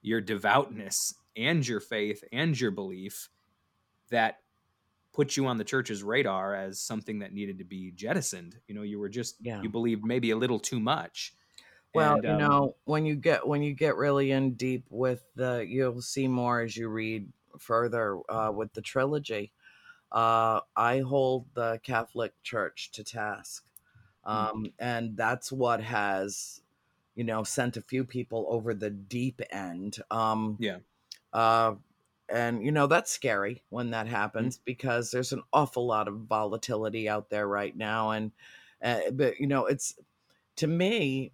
your 0.06 0.20
devoutness 0.20 1.14
and 1.36 1.66
your 1.66 1.80
faith 1.80 2.22
and 2.32 2.58
your 2.58 2.70
belief 2.70 3.28
that 4.10 4.38
put 5.12 5.36
you 5.36 5.46
on 5.46 5.58
the 5.58 5.64
church's 5.64 6.02
radar 6.02 6.54
as 6.54 6.78
something 6.78 7.18
that 7.18 7.32
needed 7.32 7.58
to 7.58 7.64
be 7.64 7.90
jettisoned. 7.90 8.56
You 8.68 8.76
know, 8.76 8.82
you 8.82 9.00
were 9.00 9.08
just, 9.08 9.34
yeah. 9.40 9.60
you 9.62 9.68
believed 9.68 10.04
maybe 10.04 10.30
a 10.30 10.36
little 10.36 10.60
too 10.60 10.78
much 10.78 11.34
well, 11.92 12.14
and, 12.14 12.24
you 12.24 12.30
um, 12.30 12.38
know, 12.38 12.76
when 12.84 13.06
you 13.06 13.16
get 13.16 13.46
when 13.46 13.62
you 13.62 13.72
get 13.72 13.96
really 13.96 14.30
in 14.30 14.52
deep 14.52 14.84
with 14.90 15.24
the, 15.34 15.64
you'll 15.66 16.02
see 16.02 16.28
more 16.28 16.60
as 16.60 16.76
you 16.76 16.88
read 16.88 17.32
further 17.58 18.20
uh, 18.28 18.52
with 18.54 18.72
the 18.74 18.82
trilogy. 18.82 19.52
Uh, 20.12 20.60
I 20.76 21.00
hold 21.00 21.46
the 21.54 21.80
Catholic 21.82 22.32
Church 22.42 22.90
to 22.92 23.02
task, 23.02 23.64
hmm. 24.24 24.30
um, 24.30 24.46
mm-hmm. 24.46 24.64
and 24.78 25.16
that's 25.16 25.50
what 25.50 25.80
has, 25.80 26.60
you 27.16 27.24
know, 27.24 27.42
sent 27.42 27.76
a 27.76 27.82
few 27.82 28.04
people 28.04 28.46
over 28.48 28.74
the 28.74 28.90
deep 28.90 29.40
end. 29.50 29.98
Um, 30.10 30.56
yeah. 30.60 30.78
Uh, 31.32 31.74
and 32.28 32.64
you 32.64 32.72
know 32.72 32.86
that's 32.86 33.12
scary 33.12 33.62
when 33.70 33.90
that 33.90 34.08
happens 34.08 34.56
mm-hmm. 34.56 34.62
because 34.64 35.10
there's 35.10 35.32
an 35.32 35.42
awful 35.52 35.86
lot 35.86 36.08
of 36.08 36.14
volatility 36.28 37.08
out 37.08 37.30
there 37.30 37.46
right 37.46 37.76
now, 37.76 38.10
and 38.10 38.32
uh, 38.82 39.10
but 39.12 39.38
you 39.38 39.46
know 39.46 39.66
it's 39.66 39.94
to 40.56 40.66
me 40.66 41.32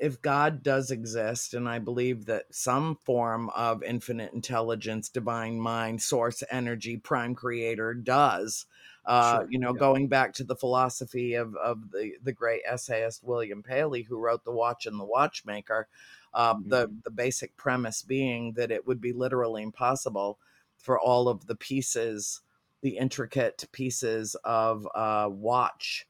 if 0.00 0.22
God 0.22 0.62
does 0.62 0.90
exist, 0.90 1.52
and 1.52 1.68
I 1.68 1.78
believe 1.78 2.24
that 2.24 2.46
some 2.50 2.96
form 3.04 3.50
of 3.50 3.82
infinite 3.82 4.32
intelligence, 4.32 5.10
divine 5.10 5.60
mind, 5.60 6.00
source 6.00 6.42
energy, 6.50 6.96
prime 6.96 7.34
creator 7.34 7.92
does, 7.92 8.64
uh, 9.04 9.40
sure. 9.40 9.48
you 9.50 9.58
know, 9.58 9.74
yeah. 9.74 9.78
going 9.78 10.08
back 10.08 10.32
to 10.34 10.44
the 10.44 10.56
philosophy 10.56 11.34
of, 11.34 11.54
of 11.56 11.90
the, 11.90 12.12
the 12.22 12.32
great 12.32 12.62
essayist 12.66 13.22
William 13.22 13.62
Paley, 13.62 14.02
who 14.02 14.16
wrote 14.16 14.42
The 14.44 14.52
Watch 14.52 14.86
and 14.86 14.98
the 14.98 15.04
Watchmaker, 15.04 15.86
uh, 16.32 16.54
mm-hmm. 16.54 16.70
the, 16.70 16.90
the 17.04 17.10
basic 17.10 17.56
premise 17.58 18.02
being 18.02 18.54
that 18.54 18.70
it 18.70 18.86
would 18.86 19.02
be 19.02 19.12
literally 19.12 19.62
impossible 19.62 20.38
for 20.78 20.98
all 20.98 21.28
of 21.28 21.46
the 21.46 21.56
pieces, 21.56 22.40
the 22.80 22.96
intricate 22.96 23.66
pieces 23.70 24.34
of 24.44 24.88
a 24.94 25.28
watch. 25.28 26.06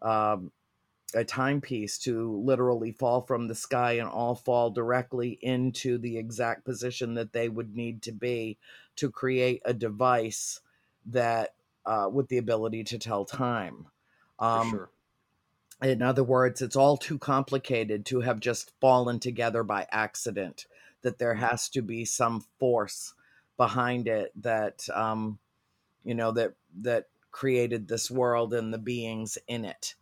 Um, 0.00 0.50
a 1.14 1.24
timepiece 1.24 1.98
to 1.98 2.40
literally 2.44 2.92
fall 2.92 3.20
from 3.20 3.48
the 3.48 3.54
sky 3.54 3.92
and 3.92 4.08
all 4.08 4.34
fall 4.34 4.70
directly 4.70 5.38
into 5.42 5.98
the 5.98 6.16
exact 6.16 6.64
position 6.64 7.14
that 7.14 7.32
they 7.32 7.48
would 7.48 7.74
need 7.74 8.02
to 8.02 8.12
be 8.12 8.58
to 8.96 9.10
create 9.10 9.62
a 9.64 9.74
device 9.74 10.60
that 11.06 11.54
uh, 11.86 12.08
with 12.10 12.28
the 12.28 12.38
ability 12.38 12.84
to 12.84 12.98
tell 12.98 13.24
time. 13.24 13.86
Um, 14.38 14.70
sure. 14.70 14.90
In 15.82 16.02
other 16.02 16.24
words, 16.24 16.62
it's 16.62 16.76
all 16.76 16.96
too 16.96 17.18
complicated 17.18 18.06
to 18.06 18.20
have 18.20 18.40
just 18.40 18.72
fallen 18.80 19.20
together 19.20 19.62
by 19.62 19.86
accident. 19.90 20.66
That 21.02 21.18
there 21.18 21.34
mm-hmm. 21.34 21.44
has 21.44 21.68
to 21.70 21.82
be 21.82 22.04
some 22.04 22.44
force 22.58 23.12
behind 23.56 24.08
it 24.08 24.32
that 24.42 24.88
um, 24.94 25.38
you 26.04 26.14
know 26.14 26.32
that 26.32 26.54
that 26.80 27.08
created 27.30 27.88
this 27.88 28.10
world 28.10 28.54
and 28.54 28.72
the 28.72 28.78
beings 28.78 29.36
in 29.48 29.64
it. 29.64 29.94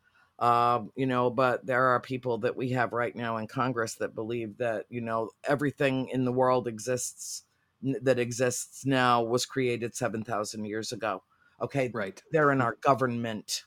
Uh, 0.43 0.83
you 0.97 1.07
know, 1.07 1.31
but 1.31 1.65
there 1.65 1.85
are 1.85 2.01
people 2.01 2.39
that 2.39 2.57
we 2.57 2.71
have 2.71 2.93
right 2.93 3.15
now 3.15 3.37
in 3.37 3.47
Congress 3.47 3.95
that 3.95 4.13
believe 4.13 4.59
that, 4.59 4.87
you 4.89 5.01
know, 5.01 5.31
everything 5.45 6.09
in 6.09 6.25
the 6.25 6.33
world 6.33 6.67
exists 6.67 7.45
that 7.81 8.19
exists 8.19 8.85
now 8.85 9.23
was 9.23 9.47
created 9.47 9.95
7,000 9.95 10.65
years 10.65 10.91
ago. 10.91 11.23
Okay. 11.61 11.93
Right. 11.95 12.21
They're 12.33 12.51
in 12.51 12.61
our 12.61 12.77
government. 12.81 13.63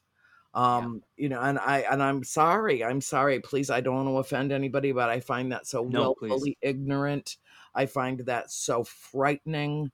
Um, 0.54 1.02
yeah. 1.16 1.24
you 1.24 1.30
know, 1.30 1.40
and 1.40 1.58
I, 1.58 1.86
and 1.90 2.04
I'm 2.04 2.26
sorry, 2.26 2.84
I'm 2.84 3.00
sorry, 3.00 3.40
please. 3.40 3.70
I 3.70 3.80
don't 3.80 3.96
want 3.96 4.10
to 4.10 4.18
offend 4.18 4.52
anybody, 4.52 4.92
but 4.92 5.10
I 5.10 5.22
find 5.22 5.54
that 5.54 5.68
so 5.68 5.84
no, 5.84 6.14
willfully 6.20 6.40
please. 6.42 6.56
ignorant. 6.62 7.38
I 7.74 7.86
find 7.86 8.20
that 8.26 8.52
so 8.52 8.84
frightening, 8.84 9.92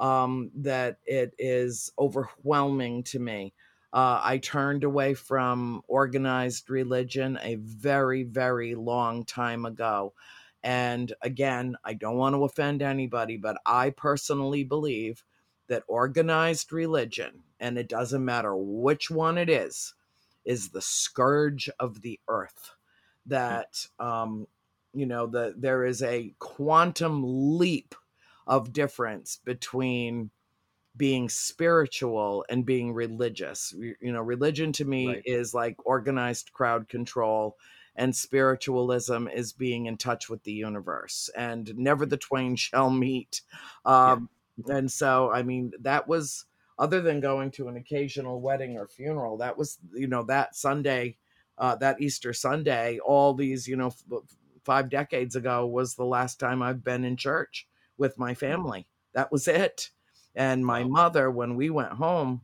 um, 0.00 0.50
that 0.56 0.98
it 1.06 1.32
is 1.38 1.92
overwhelming 1.96 3.04
to 3.04 3.20
me. 3.20 3.54
Uh, 3.94 4.20
I 4.24 4.38
turned 4.38 4.82
away 4.82 5.14
from 5.14 5.82
organized 5.86 6.68
religion 6.68 7.38
a 7.40 7.54
very, 7.54 8.24
very 8.24 8.74
long 8.74 9.24
time 9.24 9.64
ago. 9.64 10.14
And 10.64 11.12
again, 11.22 11.76
I 11.84 11.94
don't 11.94 12.16
want 12.16 12.34
to 12.34 12.42
offend 12.42 12.82
anybody, 12.82 13.36
but 13.36 13.56
I 13.64 13.90
personally 13.90 14.64
believe 14.64 15.22
that 15.68 15.84
organized 15.86 16.72
religion, 16.72 17.44
and 17.60 17.78
it 17.78 17.88
doesn't 17.88 18.24
matter 18.24 18.56
which 18.56 19.12
one 19.12 19.38
it 19.38 19.48
is, 19.48 19.94
is 20.44 20.70
the 20.70 20.82
scourge 20.82 21.70
of 21.78 22.02
the 22.02 22.18
earth. 22.26 22.72
That, 23.26 23.86
um, 24.00 24.48
you 24.92 25.06
know, 25.06 25.28
the, 25.28 25.54
there 25.56 25.84
is 25.84 26.02
a 26.02 26.34
quantum 26.40 27.22
leap 27.58 27.94
of 28.46 28.72
difference 28.72 29.38
between 29.44 30.30
being 30.96 31.28
spiritual 31.28 32.44
and 32.48 32.64
being 32.64 32.92
religious. 32.92 33.74
You 33.76 34.12
know, 34.12 34.20
religion 34.20 34.72
to 34.74 34.84
me 34.84 35.08
right. 35.08 35.22
is 35.24 35.54
like 35.54 35.76
organized 35.84 36.52
crowd 36.52 36.88
control, 36.88 37.56
and 37.96 38.14
spiritualism 38.14 39.28
is 39.28 39.52
being 39.52 39.86
in 39.86 39.96
touch 39.96 40.28
with 40.28 40.42
the 40.44 40.52
universe. 40.52 41.30
And 41.36 41.72
never 41.76 42.06
the 42.06 42.16
twain 42.16 42.56
shall 42.56 42.90
meet. 42.90 43.42
Um, 43.84 44.28
yeah. 44.66 44.76
And 44.76 44.90
so, 44.90 45.30
I 45.32 45.42
mean, 45.42 45.72
that 45.80 46.06
was 46.06 46.44
other 46.78 47.00
than 47.00 47.20
going 47.20 47.50
to 47.52 47.68
an 47.68 47.76
occasional 47.76 48.40
wedding 48.40 48.76
or 48.76 48.86
funeral. 48.86 49.38
That 49.38 49.56
was, 49.56 49.78
you 49.92 50.06
know, 50.06 50.24
that 50.24 50.56
Sunday, 50.56 51.16
uh, 51.58 51.76
that 51.76 52.00
Easter 52.00 52.32
Sunday, 52.32 52.98
all 52.98 53.34
these, 53.34 53.66
you 53.66 53.76
know, 53.76 53.88
f- 53.88 54.22
five 54.64 54.90
decades 54.90 55.36
ago 55.36 55.66
was 55.66 55.94
the 55.94 56.04
last 56.04 56.40
time 56.40 56.62
I've 56.62 56.82
been 56.82 57.04
in 57.04 57.16
church 57.16 57.68
with 57.96 58.18
my 58.18 58.34
family. 58.34 58.86
That 59.12 59.30
was 59.30 59.46
it 59.46 59.90
and 60.34 60.64
my 60.64 60.84
mother, 60.84 61.30
when 61.30 61.56
we 61.56 61.70
went 61.70 61.92
home, 61.92 62.42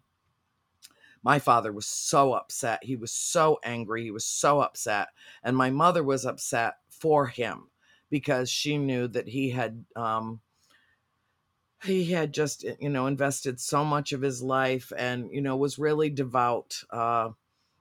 my 1.22 1.38
father 1.38 1.72
was 1.72 1.86
so 1.86 2.32
upset. 2.32 2.82
He 2.82 2.96
was 2.96 3.12
so 3.12 3.58
angry. 3.64 4.04
He 4.04 4.10
was 4.10 4.24
so 4.24 4.60
upset. 4.60 5.08
And 5.42 5.56
my 5.56 5.70
mother 5.70 6.02
was 6.02 6.24
upset 6.24 6.76
for 6.88 7.26
him 7.26 7.68
because 8.10 8.50
she 8.50 8.78
knew 8.78 9.06
that 9.08 9.28
he 9.28 9.50
had 9.50 9.84
um, 9.96 10.40
he 11.84 12.04
had 12.04 12.32
just 12.32 12.64
you 12.80 12.88
know 12.88 13.06
invested 13.06 13.60
so 13.60 13.84
much 13.84 14.12
of 14.12 14.20
his 14.20 14.42
life 14.42 14.92
and 14.96 15.30
you 15.32 15.40
know 15.40 15.56
was 15.56 15.78
really 15.78 16.10
devout 16.10 16.82
uh, 16.90 17.30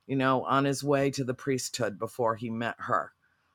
you 0.07 0.15
know 0.15 0.43
on 0.43 0.65
his 0.65 0.83
way 0.83 1.09
to 1.11 1.23
the 1.23 1.33
priesthood 1.33 1.99
before 1.99 2.35
he 2.35 2.49
met 2.49 2.75
her 2.77 3.11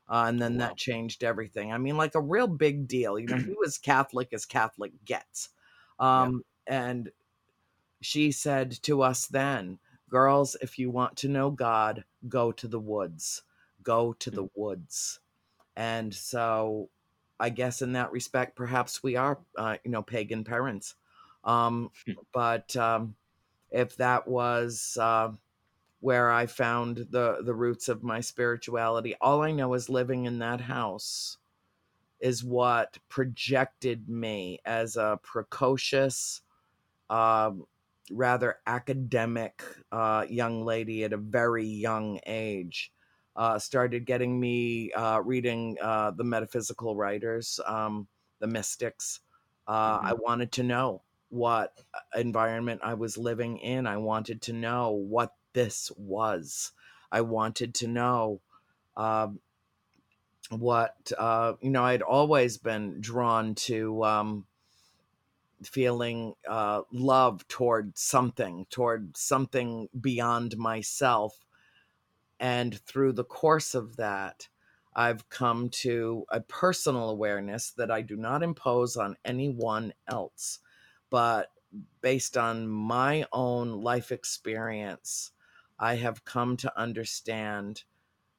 uh, 0.09 0.25
and 0.29 0.41
then 0.41 0.55
wow. 0.55 0.69
that 0.69 0.77
changed 0.77 1.25
everything 1.25 1.73
i 1.73 1.79
mean 1.79 1.97
like 1.97 2.15
a 2.15 2.21
real 2.21 2.47
big 2.47 2.87
deal 2.87 3.19
you 3.19 3.27
know 3.27 3.37
he 3.37 3.55
was 3.59 3.79
catholic 3.79 4.33
as 4.33 4.45
catholic 4.45 4.93
gets 5.05 5.51
Um, 5.99 6.43
And 6.67 7.11
she 8.01 8.33
said 8.33 8.73
to 8.83 9.03
us 9.03 9.27
then, 9.27 9.79
girls, 10.09 10.57
if 10.61 10.79
you 10.79 10.91
want 10.91 11.17
to 11.19 11.29
know 11.29 11.51
God, 11.51 12.05
go 12.29 12.53
to 12.53 12.69
the 12.69 12.81
woods. 12.81 13.43
Go 13.83 14.13
to 14.15 14.31
the 14.31 14.49
woods. 14.55 15.21
And 15.77 16.15
so 16.15 16.91
I 17.41 17.51
guess 17.51 17.83
in 17.83 17.93
that 17.93 18.13
respect, 18.13 18.57
perhaps 18.57 19.03
we 19.03 19.17
are, 19.17 19.39
uh, 19.59 19.77
you 19.85 19.91
know, 19.91 20.03
pagan 20.03 20.45
parents. 20.45 20.95
Um, 21.45 21.91
but 22.33 22.75
um, 22.77 23.17
if 23.71 23.97
that 23.97 24.27
was 24.29 24.97
uh, 25.01 25.33
where 26.01 26.31
I 26.31 26.47
found 26.47 27.07
the 27.11 27.39
the 27.43 27.55
roots 27.55 27.89
of 27.89 28.03
my 28.03 28.21
spirituality, 28.21 29.17
all 29.21 29.43
I 29.43 29.53
know 29.53 29.75
is 29.75 29.89
living 29.91 30.27
in 30.27 30.39
that 30.41 30.61
house 30.61 31.39
is 32.25 32.45
what 32.45 32.99
projected 33.09 34.09
me 34.11 34.61
as 34.67 34.97
a 34.97 35.21
precocious, 35.23 36.43
uh, 37.11 37.53
rather 38.11 38.61
academic 38.67 39.63
uh, 39.93 40.27
young 40.29 40.65
lady 40.65 41.05
at 41.05 41.13
a 41.13 41.17
very 41.19 41.65
young 41.67 42.21
age. 42.27 42.93
Uh, 43.37 43.59
started 43.59 44.07
getting 44.07 44.39
me 44.39 44.93
uh, 44.93 45.21
reading 45.21 45.77
uh, 45.81 46.11
the 46.13 46.23
metaphysical 46.25 46.97
writers, 46.97 47.59
um, 47.67 48.07
the 48.39 48.47
mystics. 48.47 49.21
Uh, 49.67 50.01
Mhm. 50.03 50.11
I 50.11 50.15
wanted 50.15 50.53
to 50.53 50.63
know 50.63 51.03
what 51.31 51.83
environment 52.15 52.81
I 52.85 52.95
was 52.95 53.19
living 53.19 53.59
in. 53.59 53.87
I 53.89 53.97
wanted 53.97 54.41
to 54.43 54.53
know 54.53 54.93
what 54.93 55.35
this 55.53 55.91
was. 55.97 56.73
I 57.11 57.23
wanted 57.23 57.75
to 57.77 57.89
know 57.89 58.41
um, 58.97 59.41
what, 60.51 61.13
uh, 61.17 61.55
you 61.61 61.71
know, 61.71 61.85
I'd 61.85 62.03
always 62.03 62.59
been 62.59 63.01
drawn 63.01 63.55
to 63.57 64.05
um, 64.05 64.47
feeling 65.63 66.35
uh, 66.49 66.83
love 66.93 67.47
toward 67.49 67.97
something, 67.97 68.67
toward 68.71 69.17
something 69.17 69.89
beyond 70.01 70.57
myself. 70.57 71.39
And 72.39 72.79
through 72.81 73.13
the 73.13 73.25
course 73.25 73.75
of 73.75 73.97
that, 73.97 74.49
I've 74.95 75.29
come 75.29 75.71
to 75.71 76.25
a 76.29 76.41
personal 76.41 77.11
awareness 77.11 77.71
that 77.73 77.91
I 77.91 78.03
do 78.03 78.17
not 78.17 78.43
impose 78.43 78.97
on 78.97 79.17
anyone 79.25 79.93
else, 80.07 80.61
but 81.11 81.51
based 82.01 82.37
on 82.37 82.69
my 82.69 83.27
own 83.33 83.83
life 83.83 84.13
experience, 84.13 85.33
I 85.79 85.97
have 85.97 86.25
come 86.25 86.57
to 86.59 86.79
understand 86.79 87.83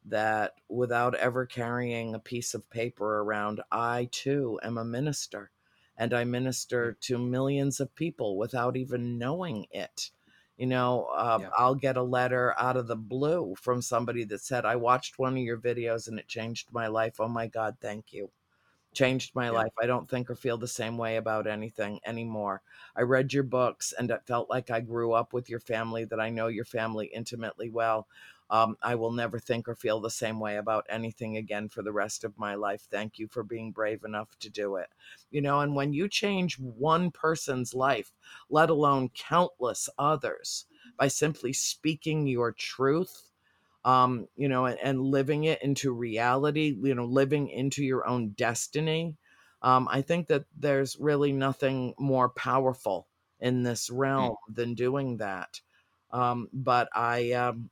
that 0.05 0.59
without 0.69 1.15
ever 1.15 1.45
carrying 1.45 2.13
a 2.15 2.19
piece 2.19 2.53
of 2.53 2.69
paper 2.69 3.19
around, 3.21 3.61
I 3.71 4.09
too 4.11 4.59
am 4.63 4.77
a 4.77 4.85
minister. 4.85 5.51
And 5.97 6.13
I 6.13 6.23
minister 6.25 6.93
to 6.93 7.17
millions 7.17 7.79
of 7.79 7.95
people 7.95 8.37
without 8.37 8.75
even 8.77 9.17
knowing 9.17 9.67
it. 9.71 10.11
You 10.57 10.67
know, 10.67 11.05
uh, 11.05 11.39
Yeah. 11.39 11.51
I'll 11.57 11.75
get 11.75 11.97
a 11.97 12.03
letter 12.03 12.53
out 12.57 12.77
of 12.77 12.87
the 12.87 12.95
blue 12.95 13.55
from 13.55 13.81
somebody 13.81 14.23
that 14.25 14.39
said, 14.41 14.65
I 14.65 14.75
watched 14.77 15.19
one 15.19 15.33
of 15.33 15.43
your 15.43 15.57
videos 15.57 16.07
and 16.07 16.19
it 16.19 16.27
changed 16.27 16.71
my 16.71 16.87
life. 16.87 17.19
Oh 17.19 17.27
my 17.27 17.47
God, 17.47 17.77
thank 17.81 18.13
you. 18.13 18.31
Changed 18.93 19.35
my 19.35 19.49
Yeah. 19.49 19.61
life. 19.61 19.73
I 19.81 19.87
don't 19.87 20.09
think 20.09 20.29
or 20.29 20.35
feel 20.35 20.57
the 20.57 20.69
same 20.69 20.97
way 20.97 21.17
about 21.17 21.47
anything 21.47 21.99
anymore. 22.05 22.61
I 22.95 23.01
read 23.01 23.33
your 23.33 23.43
books 23.43 23.91
and 23.91 24.09
it 24.09 24.25
felt 24.25 24.49
like 24.49 24.71
I 24.71 24.79
grew 24.79 25.11
up 25.11 25.33
with 25.33 25.49
your 25.49 25.59
family, 25.59 26.05
that 26.05 26.19
I 26.21 26.29
know 26.29 26.47
your 26.47 26.63
family 26.63 27.07
intimately 27.07 27.69
well. 27.69 28.07
Um, 28.49 28.77
I 28.81 28.95
will 28.95 29.11
never 29.11 29.39
think 29.39 29.67
or 29.67 29.75
feel 29.75 29.99
the 29.99 30.09
same 30.11 30.39
way 30.39 30.57
about 30.57 30.85
anything 30.89 31.35
again 31.37 31.67
for 31.69 31.81
the 31.81 31.91
rest 31.91 32.23
of 32.23 32.37
my 32.37 32.55
life. 32.55 32.81
Thank 32.89 33.17
you 33.17 33.27
for 33.27 33.43
being 33.43 33.71
brave 33.71 34.03
enough 34.03 34.37
to 34.39 34.49
do 34.49 34.75
it. 34.75 34.89
You 35.31 35.41
know, 35.41 35.59
and 35.61 35.75
when 35.75 35.93
you 35.93 36.07
change 36.07 36.59
one 36.59 37.11
person's 37.11 37.73
life, 37.73 38.13
let 38.49 38.69
alone 38.69 39.09
countless 39.09 39.89
others, 39.97 40.65
by 40.97 41.07
simply 41.07 41.53
speaking 41.53 42.27
your 42.27 42.51
truth, 42.51 43.31
um, 43.83 44.27
you 44.35 44.47
know, 44.47 44.65
and, 44.65 44.79
and 44.79 45.01
living 45.01 45.43
it 45.43 45.61
into 45.61 45.91
reality, 45.91 46.75
you 46.81 46.95
know, 46.95 47.05
living 47.05 47.49
into 47.49 47.83
your 47.83 48.07
own 48.07 48.29
destiny, 48.29 49.17
um, 49.61 49.87
I 49.89 50.01
think 50.01 50.27
that 50.27 50.45
there's 50.55 50.97
really 50.99 51.31
nothing 51.31 51.93
more 51.99 52.29
powerful 52.29 53.07
in 53.39 53.63
this 53.63 53.89
realm 53.89 54.35
than 54.47 54.73
doing 54.75 55.17
that. 55.17 55.61
Um, 56.11 56.49
but 56.53 56.89
I, 56.93 57.31
um, 57.33 57.69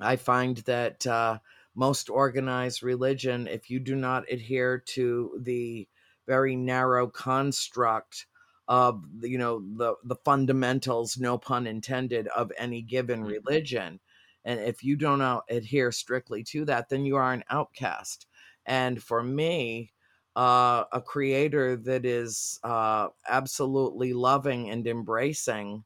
I 0.00 0.16
find 0.16 0.58
that 0.58 1.06
uh, 1.06 1.38
most 1.74 2.10
organized 2.10 2.82
religion, 2.82 3.46
if 3.48 3.70
you 3.70 3.80
do 3.80 3.94
not 3.94 4.30
adhere 4.30 4.78
to 4.78 5.38
the 5.42 5.88
very 6.26 6.56
narrow 6.56 7.08
construct 7.08 8.26
of 8.68 9.04
you 9.22 9.38
know 9.38 9.60
the 9.76 9.94
the 10.04 10.16
fundamentals, 10.16 11.16
no 11.18 11.38
pun 11.38 11.66
intended, 11.66 12.26
of 12.28 12.50
any 12.58 12.82
given 12.82 13.22
Mhm. 13.22 13.24
religion, 13.24 14.00
and 14.44 14.58
if 14.60 14.82
you 14.82 14.96
do 14.96 15.16
not 15.16 15.44
adhere 15.48 15.92
strictly 15.92 16.42
to 16.44 16.64
that, 16.64 16.88
then 16.88 17.04
you 17.04 17.16
are 17.16 17.32
an 17.32 17.44
outcast. 17.50 18.26
And 18.64 19.00
for 19.02 19.22
me, 19.22 19.92
uh, 20.34 20.84
a 20.92 21.00
creator 21.00 21.76
that 21.76 22.04
is 22.04 22.58
uh, 22.64 23.08
absolutely 23.28 24.12
loving 24.12 24.68
and 24.70 24.86
embracing 24.86 25.84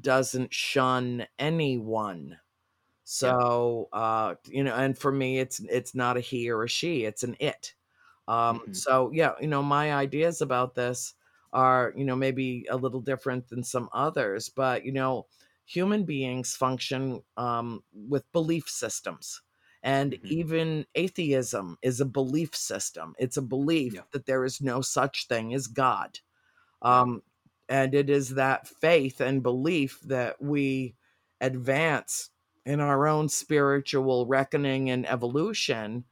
doesn't 0.00 0.54
shun 0.54 1.26
anyone. 1.38 2.40
So, 3.12 3.88
uh, 3.92 4.36
you 4.46 4.64
know, 4.64 4.74
and 4.74 4.96
for 4.98 5.12
me, 5.12 5.38
it's 5.38 5.60
it's 5.60 5.94
not 5.94 6.16
a 6.16 6.20
he 6.20 6.50
or 6.50 6.62
a 6.64 6.68
she; 6.68 7.04
it's 7.04 7.22
an 7.22 7.36
it. 7.40 7.74
Um, 8.28 8.62
Mhm. 8.66 8.72
so 8.72 9.10
yeah, 9.12 9.34
you 9.40 9.48
know, 9.48 9.62
my 9.62 9.92
ideas 9.94 10.40
about 10.40 10.74
this 10.74 11.14
are, 11.52 11.92
you 11.96 12.04
know, 12.04 12.16
maybe 12.16 12.66
a 12.70 12.76
little 12.76 13.00
different 13.02 13.48
than 13.48 13.64
some 13.64 13.90
others, 13.92 14.48
but 14.48 14.84
you 14.86 14.92
know, 14.92 15.26
human 15.66 16.04
beings 16.04 16.56
function 16.56 17.22
um, 17.36 17.84
with 17.92 18.30
belief 18.32 18.68
systems, 18.68 19.42
and 19.82 20.16
Mhm. 20.22 20.30
even 20.30 20.86
atheism 20.94 21.76
is 21.82 22.00
a 22.00 22.06
belief 22.06 22.54
system. 22.56 23.14
It's 23.18 23.36
a 23.36 23.42
belief 23.42 23.94
Yeah. 23.94 24.04
that 24.12 24.26
there 24.26 24.44
is 24.44 24.60
no 24.62 24.80
such 24.82 25.28
thing 25.28 25.52
as 25.54 25.66
God. 25.66 26.20
Um, 26.82 27.22
and 27.68 27.94
it 27.94 28.10
is 28.10 28.30
that 28.30 28.68
faith 28.68 29.20
and 29.20 29.42
belief 29.42 30.00
that 30.02 30.42
we 30.42 30.96
advance 31.40 32.30
in 32.64 32.80
our 32.80 33.06
own 33.06 33.28
spiritual 33.28 34.26
reckoning 34.26 34.90
and 34.90 35.08
evolution, 35.08 36.04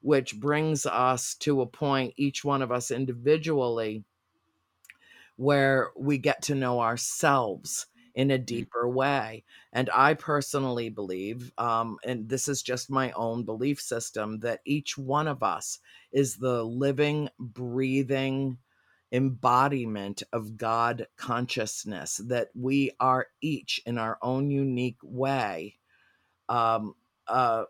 which 0.00 0.38
brings 0.38 0.86
us 0.86 1.34
to 1.36 1.60
a 1.60 1.66
point, 1.66 2.14
each 2.16 2.44
one 2.44 2.62
of 2.62 2.72
us 2.72 2.90
individually, 2.90 4.04
where 5.36 5.90
we 5.96 6.18
get 6.18 6.42
to 6.42 6.54
know 6.54 6.80
ourselves 6.80 7.86
in 8.14 8.30
a 8.32 8.38
deeper 8.38 8.88
way. 8.88 9.44
And 9.72 9.88
I 9.94 10.14
personally 10.14 10.88
believe, 10.88 11.52
um, 11.58 11.98
and 12.04 12.28
this 12.28 12.48
is 12.48 12.62
just 12.62 12.90
my 12.90 13.12
own 13.12 13.44
belief 13.44 13.80
system, 13.80 14.40
that 14.40 14.60
each 14.64 14.98
one 14.98 15.28
of 15.28 15.42
us 15.42 15.78
is 16.10 16.36
the 16.36 16.64
living, 16.64 17.28
breathing, 17.38 18.58
embodiment 19.12 20.22
of 20.32 20.56
God 20.56 21.06
consciousness, 21.16 22.16
that 22.24 22.48
we 22.54 22.90
are 22.98 23.28
each 23.40 23.80
in 23.86 23.98
our 23.98 24.18
own 24.20 24.50
unique 24.50 24.98
way 25.02 25.77
um, 26.48 26.94
uh, 27.26 27.64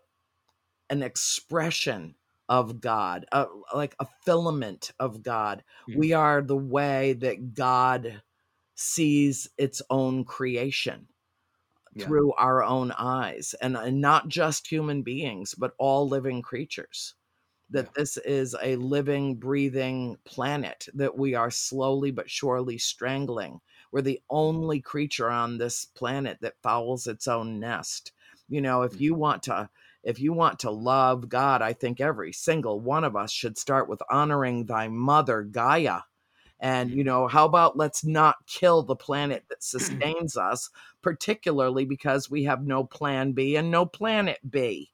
an 0.89 1.03
expression 1.03 2.15
of 2.49 2.81
God, 2.81 3.25
uh, 3.31 3.47
like 3.75 3.95
a 3.99 4.07
filament 4.25 4.91
of 4.99 5.23
God. 5.23 5.63
Mhm. 5.87 5.93
We 5.93 6.13
are 6.13 6.41
the 6.41 6.57
way 6.57 7.13
that 7.13 7.53
God 7.53 8.23
sees 8.75 9.49
its 9.57 9.81
own 9.89 10.25
creation 10.25 11.09
Yeah. 11.93 12.13
through 12.15 12.33
our 12.33 12.63
own 12.63 12.91
eyes, 12.93 13.53
and, 13.61 13.75
and 13.77 14.01
not 14.01 14.29
just 14.29 14.67
human 14.67 15.03
beings, 15.03 15.53
but 15.55 15.75
all 15.77 16.07
living 16.07 16.41
creatures 16.41 17.15
that 17.71 17.87
Yeah. 17.87 17.93
this 17.95 18.17
is 18.17 18.55
a 18.63 18.75
living, 18.77 19.37
breathing 19.37 20.17
planet 20.25 20.87
that 20.93 21.17
we 21.17 21.35
are 21.35 21.51
slowly 21.51 22.11
but 22.11 22.29
surely 22.29 22.77
strangling. 22.77 23.59
We're 23.91 24.01
the 24.03 24.21
only 24.29 24.81
creature 24.81 25.29
on 25.29 25.57
this 25.57 25.85
planet 25.85 26.39
that 26.41 26.61
fouls 26.63 27.07
its 27.07 27.27
own 27.27 27.59
nest. 27.59 28.11
You 28.49 28.61
know, 28.61 28.83
if 28.83 28.99
Mhm. 28.99 29.01
you 29.01 29.15
want 29.15 29.43
to 29.43 29.69
if 30.03 30.19
you 30.19 30.33
want 30.33 30.59
to 30.59 30.71
love 30.71 31.29
God, 31.29 31.61
I 31.61 31.73
think 31.73 31.99
every 32.01 32.31
single 32.33 32.79
one 32.79 33.03
of 33.03 33.15
us 33.17 33.31
should 33.31 33.57
start 33.57 33.89
with 33.89 34.01
honoring 34.09 34.65
thy 34.65 34.87
mother 34.87 35.43
Gaia. 35.43 36.01
And 36.59 36.93
you 36.93 37.03
Mhm. 37.03 37.05
know, 37.05 37.27
how 37.27 37.45
about 37.45 37.77
let's 37.77 38.03
not 38.05 38.45
kill 38.47 38.83
the 38.83 38.95
planet 38.95 39.45
that 39.49 39.63
sustains 39.63 40.37
us, 40.37 40.69
particularly 41.01 41.85
because 41.85 42.29
we 42.29 42.43
have 42.45 42.63
no 42.65 42.83
plan 42.83 43.31
B 43.33 43.55
and 43.55 43.71
no 43.71 43.85
planet 43.85 44.39
B. 44.49 44.91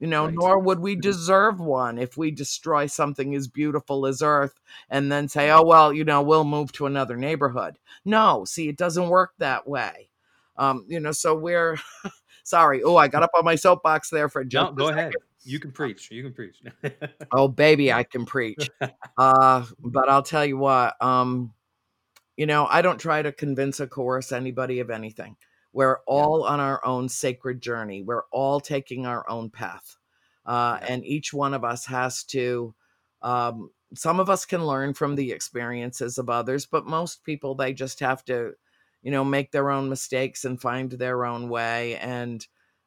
You 0.00 0.08
know, 0.08 0.26
Right. 0.26 0.32
nor 0.32 0.60
would 0.60 0.80
we 0.80 0.96
deserve 0.96 1.60
one 1.60 1.98
if 1.98 2.16
we 2.16 2.30
destroy 2.30 2.86
something 2.86 3.34
as 3.34 3.48
beautiful 3.48 4.06
as 4.06 4.22
Earth 4.22 4.60
and 4.90 5.10
then 5.10 5.28
say, 5.28 5.50
oh, 5.50 5.62
well, 5.64 5.92
you 5.92 6.04
know, 6.04 6.20
we'll 6.22 6.44
move 6.44 6.72
to 6.72 6.86
another 6.86 7.16
neighborhood. 7.16 7.78
No, 8.04 8.44
see, 8.44 8.68
it 8.68 8.76
doesn't 8.76 9.08
work 9.08 9.32
that 9.38 9.66
way. 9.68 10.10
Um, 10.56 10.84
you 10.88 11.00
know, 11.00 11.12
so 11.12 11.34
we're 11.34 11.78
sorry. 12.44 12.82
Oh, 12.84 12.96
I 12.96 13.08
got 13.08 13.22
up 13.24 13.30
on 13.36 13.44
my 13.44 13.56
soapbox 13.56 14.08
there 14.10 14.28
for 14.28 14.44
just 14.44 14.70
No, 14.70 14.72
go 14.72 14.86
second. 14.86 14.98
ahead. 15.00 15.12
You 15.44 15.58
can 15.60 15.72
preach. 15.72 16.10
You 16.10 16.22
can 16.22 16.32
preach. 16.32 16.62
Oh, 17.32 17.48
baby, 17.48 17.92
I 17.92 18.04
can 18.04 18.24
preach. 18.34 18.70
Uh, 19.18 19.64
but 19.80 20.08
I'll 20.08 20.22
tell 20.22 20.44
you 20.46 20.56
what, 20.56 20.94
um, 21.02 21.52
you 22.36 22.46
know, 22.46 22.66
I 22.70 22.80
don't 22.82 22.98
try 22.98 23.20
to 23.22 23.32
convince 23.32 23.80
or 23.80 23.86
coerce 23.88 24.32
anybody 24.32 24.80
of 24.80 24.90
anything. 24.90 25.36
We're 25.72 25.98
all 26.06 26.44
on 26.44 26.60
our 26.60 26.84
own 26.86 27.08
sacred 27.08 27.60
journey. 27.60 28.02
We're 28.02 28.24
all 28.30 28.60
taking 28.60 29.06
our 29.06 29.28
own 29.28 29.50
path. 29.50 29.96
Uh, 30.46 30.78
Yeah. 30.80 30.92
And 30.92 31.04
each 31.04 31.32
one 31.32 31.52
of 31.54 31.64
us 31.64 31.86
has 31.86 32.22
to, 32.24 32.74
um, 33.22 33.70
some 33.94 34.20
of 34.20 34.28
us 34.30 34.44
can 34.44 34.64
learn 34.66 34.94
from 34.94 35.14
the 35.16 35.32
experiences 35.32 36.18
of 36.18 36.28
others, 36.30 36.66
but 36.66 36.86
most 36.86 37.24
people, 37.24 37.54
they 37.54 37.72
just 37.72 38.00
have 38.00 38.24
to, 38.26 38.54
you 39.04 39.12
know, 39.12 39.24
make 39.24 39.52
their 39.52 39.70
own 39.70 39.90
mistakes 39.90 40.44
and 40.46 40.60
find 40.60 40.92
their 40.92 41.26
own 41.26 41.50
way. 41.50 41.98
And, 41.98 42.46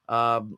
um, 0.10 0.58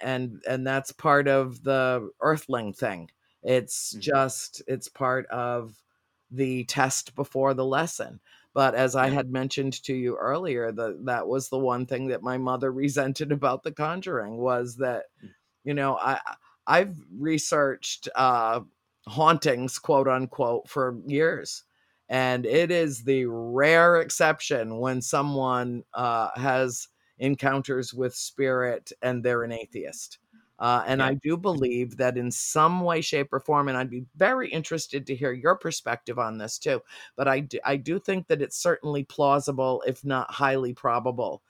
and, 0.00 0.42
and 0.48 0.66
that's 0.66 0.92
part 0.92 1.28
of 1.28 1.62
the 1.64 2.10
earthling 2.20 2.72
thing. 2.72 3.10
It's 3.42 3.92
Mhm. 3.92 4.00
just, 4.00 4.62
it's 4.66 4.88
part 4.88 5.26
of 5.26 5.82
the 6.30 6.64
test 6.64 7.14
before 7.14 7.54
the 7.54 7.64
lesson. 7.64 8.20
But 8.54 8.74
as 8.74 8.96
I 8.96 9.08
had 9.08 9.30
mentioned 9.30 9.82
to 9.84 9.94
you 9.94 10.16
earlier, 10.16 10.72
that 10.72 11.04
that 11.06 11.28
was 11.28 11.48
the 11.48 11.58
one 11.58 11.86
thing 11.86 12.08
that 12.08 12.22
my 12.22 12.38
mother 12.38 12.72
resented 12.72 13.32
about 13.32 13.62
The 13.62 13.72
Conjuring 13.72 14.38
was 14.38 14.76
that, 14.76 15.06
Mm. 15.22 15.34
you 15.64 15.74
know, 15.74 15.96
I 15.98 16.20
I've 16.66 16.96
researched 17.12 18.08
uh, 18.14 18.60
hauntings, 19.06 19.78
quote 19.78 20.08
unquote, 20.08 20.68
for 20.68 20.98
years, 21.06 21.64
and 22.08 22.46
it 22.46 22.70
is 22.70 23.04
the 23.04 23.26
rare 23.26 24.00
exception 24.00 24.78
when 24.78 25.02
someone 25.02 25.84
uh, 25.94 26.30
has 26.36 26.88
encounters 27.18 27.92
with 27.92 28.14
spirit 28.14 28.92
and 29.02 29.24
they're 29.24 29.42
an 29.42 29.52
atheist. 29.52 30.18
Uh, 30.60 30.82
and 30.86 31.00
Yeah. 31.00 31.06
I 31.06 31.14
do 31.14 31.36
believe 31.36 31.98
that 31.98 32.18
in 32.18 32.32
some 32.32 32.80
way, 32.80 33.00
shape, 33.00 33.32
or 33.32 33.38
form, 33.38 33.68
and 33.68 33.78
I'd 33.78 33.90
be 33.90 34.06
very 34.16 34.50
interested 34.50 35.06
to 35.06 35.14
hear 35.14 35.32
your 35.32 35.56
perspective 35.56 36.18
on 36.18 36.38
this 36.38 36.58
too. 36.58 36.82
But 37.14 37.28
I 37.28 37.40
do, 37.40 37.58
I 37.64 37.76
do 37.76 38.00
think 38.00 38.26
that 38.26 38.42
it's 38.42 38.56
certainly 38.56 39.04
plausible, 39.04 39.84
if 39.86 40.04
not 40.04 40.30
highly 40.32 40.74
probable, 40.74 41.42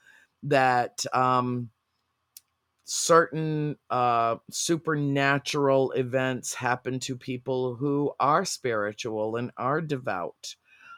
that 0.43 1.03
um, 1.13 1.71
certain 2.91 3.77
uh, 3.91 4.35
supernatural 4.49 5.91
events 5.91 6.55
happen 6.55 6.99
to 6.99 7.15
people 7.15 7.75
who 7.75 8.11
are 8.19 8.43
spiritual 8.43 9.35
and 9.35 9.51
are 9.57 9.79
devout, 9.79 10.55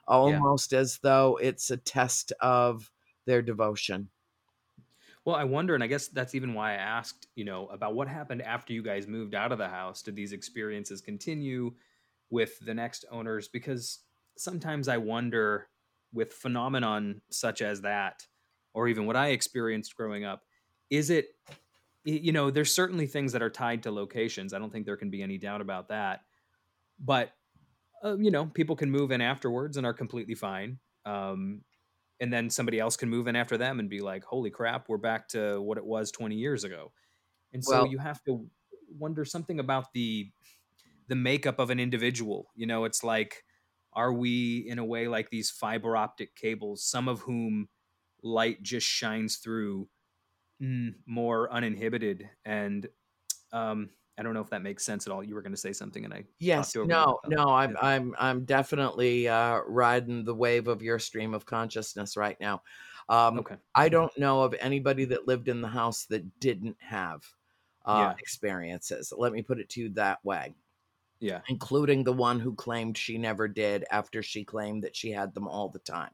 almost 0.07 0.72
as 0.72 0.99
though 0.99 1.38
it's 1.41 1.69
a 1.69 1.76
test 1.76 2.31
of 2.39 2.89
their 3.26 3.41
devotion. 3.41 4.09
Well, 5.26 5.35
I 5.35 5.43
wonder, 5.43 5.76
and 5.76 5.84
I 5.84 5.88
guess 5.88 6.07
that's 6.07 6.34
even 6.34 6.53
why 6.53 6.72
I 6.72 6.76
asked, 6.76 7.27
you 7.35 7.43
know, 7.43 7.68
about 7.68 7.93
what 7.93 8.07
happened 8.07 8.41
after 8.41 8.72
you 8.72 8.81
guys 8.81 9.05
moved 9.05 9.35
out 9.35 9.51
of 9.51 9.57
the 9.57 9.68
house. 9.68 10.01
Did 10.01 10.15
these 10.15 10.31
experiences 10.31 11.01
continue 11.01 11.73
with 12.30 12.57
the 12.59 12.73
next 12.73 13.03
owners? 13.11 13.49
Because 13.49 13.99
sometimes 14.38 14.88
I 14.88 14.95
wonder 14.95 15.68
with 16.13 16.31
phenomenon 16.31 17.22
such 17.30 17.61
as 17.61 17.81
that, 17.81 18.26
or 18.73 18.88
even 18.88 19.05
what 19.05 19.18
I 19.18 19.27
experienced 19.31 19.97
growing 19.97 20.23
up, 20.23 20.43
is 20.89 21.09
it, 21.09 21.35
you 22.03 22.32
know, 22.32 22.52
there's 22.52 22.73
certainly 22.73 23.07
things 23.07 23.34
that 23.34 23.41
are 23.41 23.49
tied 23.49 23.84
to 23.84 23.91
locations. 23.91 24.53
I 24.53 24.60
don't 24.60 24.72
think 24.72 24.86
there 24.86 24.98
can 24.98 25.10
be 25.10 25.22
any 25.22 25.38
doubt 25.38 25.61
about 25.61 25.90
that. 25.90 26.22
But, 26.99 27.34
uh, 28.03 28.18
you 28.18 28.32
know, 28.32 28.48
people 28.48 28.76
can 28.76 28.91
move 28.91 29.11
in 29.11 29.22
afterwards 29.22 29.78
and 29.78 29.86
are 29.86 29.94
completely 29.94 30.36
fine. 30.36 30.80
Um, 31.06 31.64
and 32.19 32.34
then 32.34 32.49
somebody 32.49 32.80
else 32.80 32.98
can 32.98 33.10
move 33.10 33.28
in 33.28 33.36
after 33.36 33.57
them 33.57 33.80
and 33.80 33.90
be 33.90 34.02
like 34.02 34.23
holy 34.23 34.52
crap 34.52 34.90
we're 34.90 34.98
back 34.98 35.28
to 35.30 35.61
what 35.61 35.78
it 35.78 35.86
was 35.86 36.11
20 36.11 36.36
years 36.36 36.64
ago 36.64 36.94
and 37.53 37.64
so 37.65 37.84
Well- 37.84 37.86
you 37.86 37.99
have 37.99 38.23
to 38.26 38.49
wonder 38.90 39.26
something 39.26 39.60
about 39.60 39.94
the 39.94 40.32
the 41.07 41.15
makeup 41.15 41.60
of 41.60 41.69
an 41.69 41.80
individual 41.80 42.52
you 42.56 42.65
know 42.65 42.86
it's 42.86 43.03
like 43.03 43.44
are 43.94 44.14
we 44.14 44.60
in 44.60 44.80
a 44.80 44.86
way 44.86 45.07
like 45.07 45.30
these 45.30 45.49
fiber 45.52 45.98
optic 45.98 46.36
cables 46.36 46.84
some 46.84 47.07
of 47.07 47.22
whom 47.22 47.69
light 48.23 48.61
just 48.64 48.88
shines 48.88 49.38
through 49.38 49.90
more 51.05 51.51
uninhibited 51.51 52.29
and 52.45 52.88
um 53.53 53.89
i 54.17 54.23
don't 54.23 54.33
know 54.33 54.41
if 54.41 54.49
that 54.49 54.61
makes 54.61 54.83
sense 54.85 55.07
at 55.07 55.13
all 55.13 55.23
you 55.23 55.35
were 55.35 55.41
going 55.41 55.53
to 55.53 55.57
say 55.57 55.73
something 55.73 56.05
and 56.05 56.13
i 56.13 56.23
Yes, 56.39 56.75
no, 56.81 57.19
no. 57.27 57.49
I'm 57.49 57.77
I'm 57.79 58.15
I'm 58.17 58.45
definitely 58.45 59.27
uh 59.27 59.59
riding 59.67 60.23
the 60.25 60.33
wave 60.33 60.67
of 60.67 60.81
your 60.81 60.97
stream 60.97 61.33
of 61.35 61.45
consciousness 61.45 62.17
right 62.17 62.39
now. 62.39 62.63
Um 63.09 63.39
okay 63.39 63.57
I 63.75 63.89
don't 63.89 64.15
know 64.17 64.41
of 64.41 64.55
anybody 64.59 65.05
that 65.05 65.27
lived 65.27 65.47
in 65.49 65.61
the 65.61 65.67
house 65.67 66.05
that 66.05 66.39
didn't 66.39 66.77
have 66.81 67.23
uh 67.85 68.09
Yeah. 68.09 68.15
experiences. 68.17 69.13
Let 69.15 69.33
me 69.33 69.43
put 69.43 69.59
it 69.59 69.69
to 69.69 69.81
you 69.81 69.89
that 69.89 70.23
way, 70.25 70.55
yeah 71.19 71.41
including 71.49 72.03
the 72.03 72.13
one 72.13 72.39
who 72.39 72.55
claimed 72.55 72.97
she 72.97 73.17
never 73.17 73.47
did 73.47 73.85
after 73.91 74.23
she 74.23 74.43
claimed 74.45 74.83
that 74.83 74.95
she 74.95 75.11
had 75.11 75.33
them 75.33 75.47
all 75.47 75.69
the 75.69 75.79
time. 75.79 76.13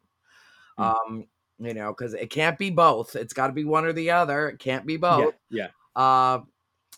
Hmm. 0.77 0.91
Um 1.07 1.27
you 1.59 1.73
know, 1.73 1.93
cuz 1.93 2.13
it 2.13 2.29
can't 2.29 2.57
be 2.57 2.69
both. 2.69 3.15
It's 3.15 3.33
got 3.33 3.47
to 3.47 3.53
be 3.53 3.65
one 3.65 3.85
or 3.85 3.93
the 3.93 4.11
other. 4.11 4.49
It 4.49 4.59
can't 4.59 4.85
be 4.85 4.97
both. 4.97 5.35
yeah 5.49 5.69
Uh 5.95 6.41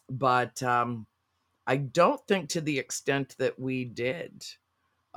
but 0.10 0.62
um 0.64 1.08
I 1.68 1.78
don't 1.78 2.22
think 2.28 2.50
to 2.52 2.62
the 2.62 2.80
extent 2.80 3.36
that 3.40 3.60
we 3.60 3.86
did. 3.86 4.46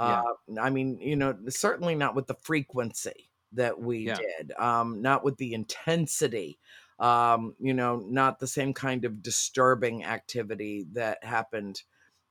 Yeah. 0.03 0.17
Uh, 0.19 0.35
I 0.61 0.71
mean, 0.71 1.01
you 1.01 1.17
know, 1.17 1.39
certainly 1.49 1.95
not 1.95 2.15
with 2.15 2.27
the 2.27 2.35
frequency 2.35 3.31
that 3.53 3.79
we 3.81 4.07
Yeah. 4.07 4.17
did, 4.17 4.53
um, 4.59 5.03
not 5.03 5.25
with 5.25 5.37
the 5.39 5.55
intensity, 5.55 6.59
um, 6.99 7.55
you 7.61 7.75
know, 7.75 7.99
not 7.99 8.39
the 8.39 8.47
same 8.47 8.73
kind 8.75 9.05
of 9.05 9.23
disturbing 9.23 10.05
activity 10.05 10.87
that 10.93 11.23
happened, 11.25 11.83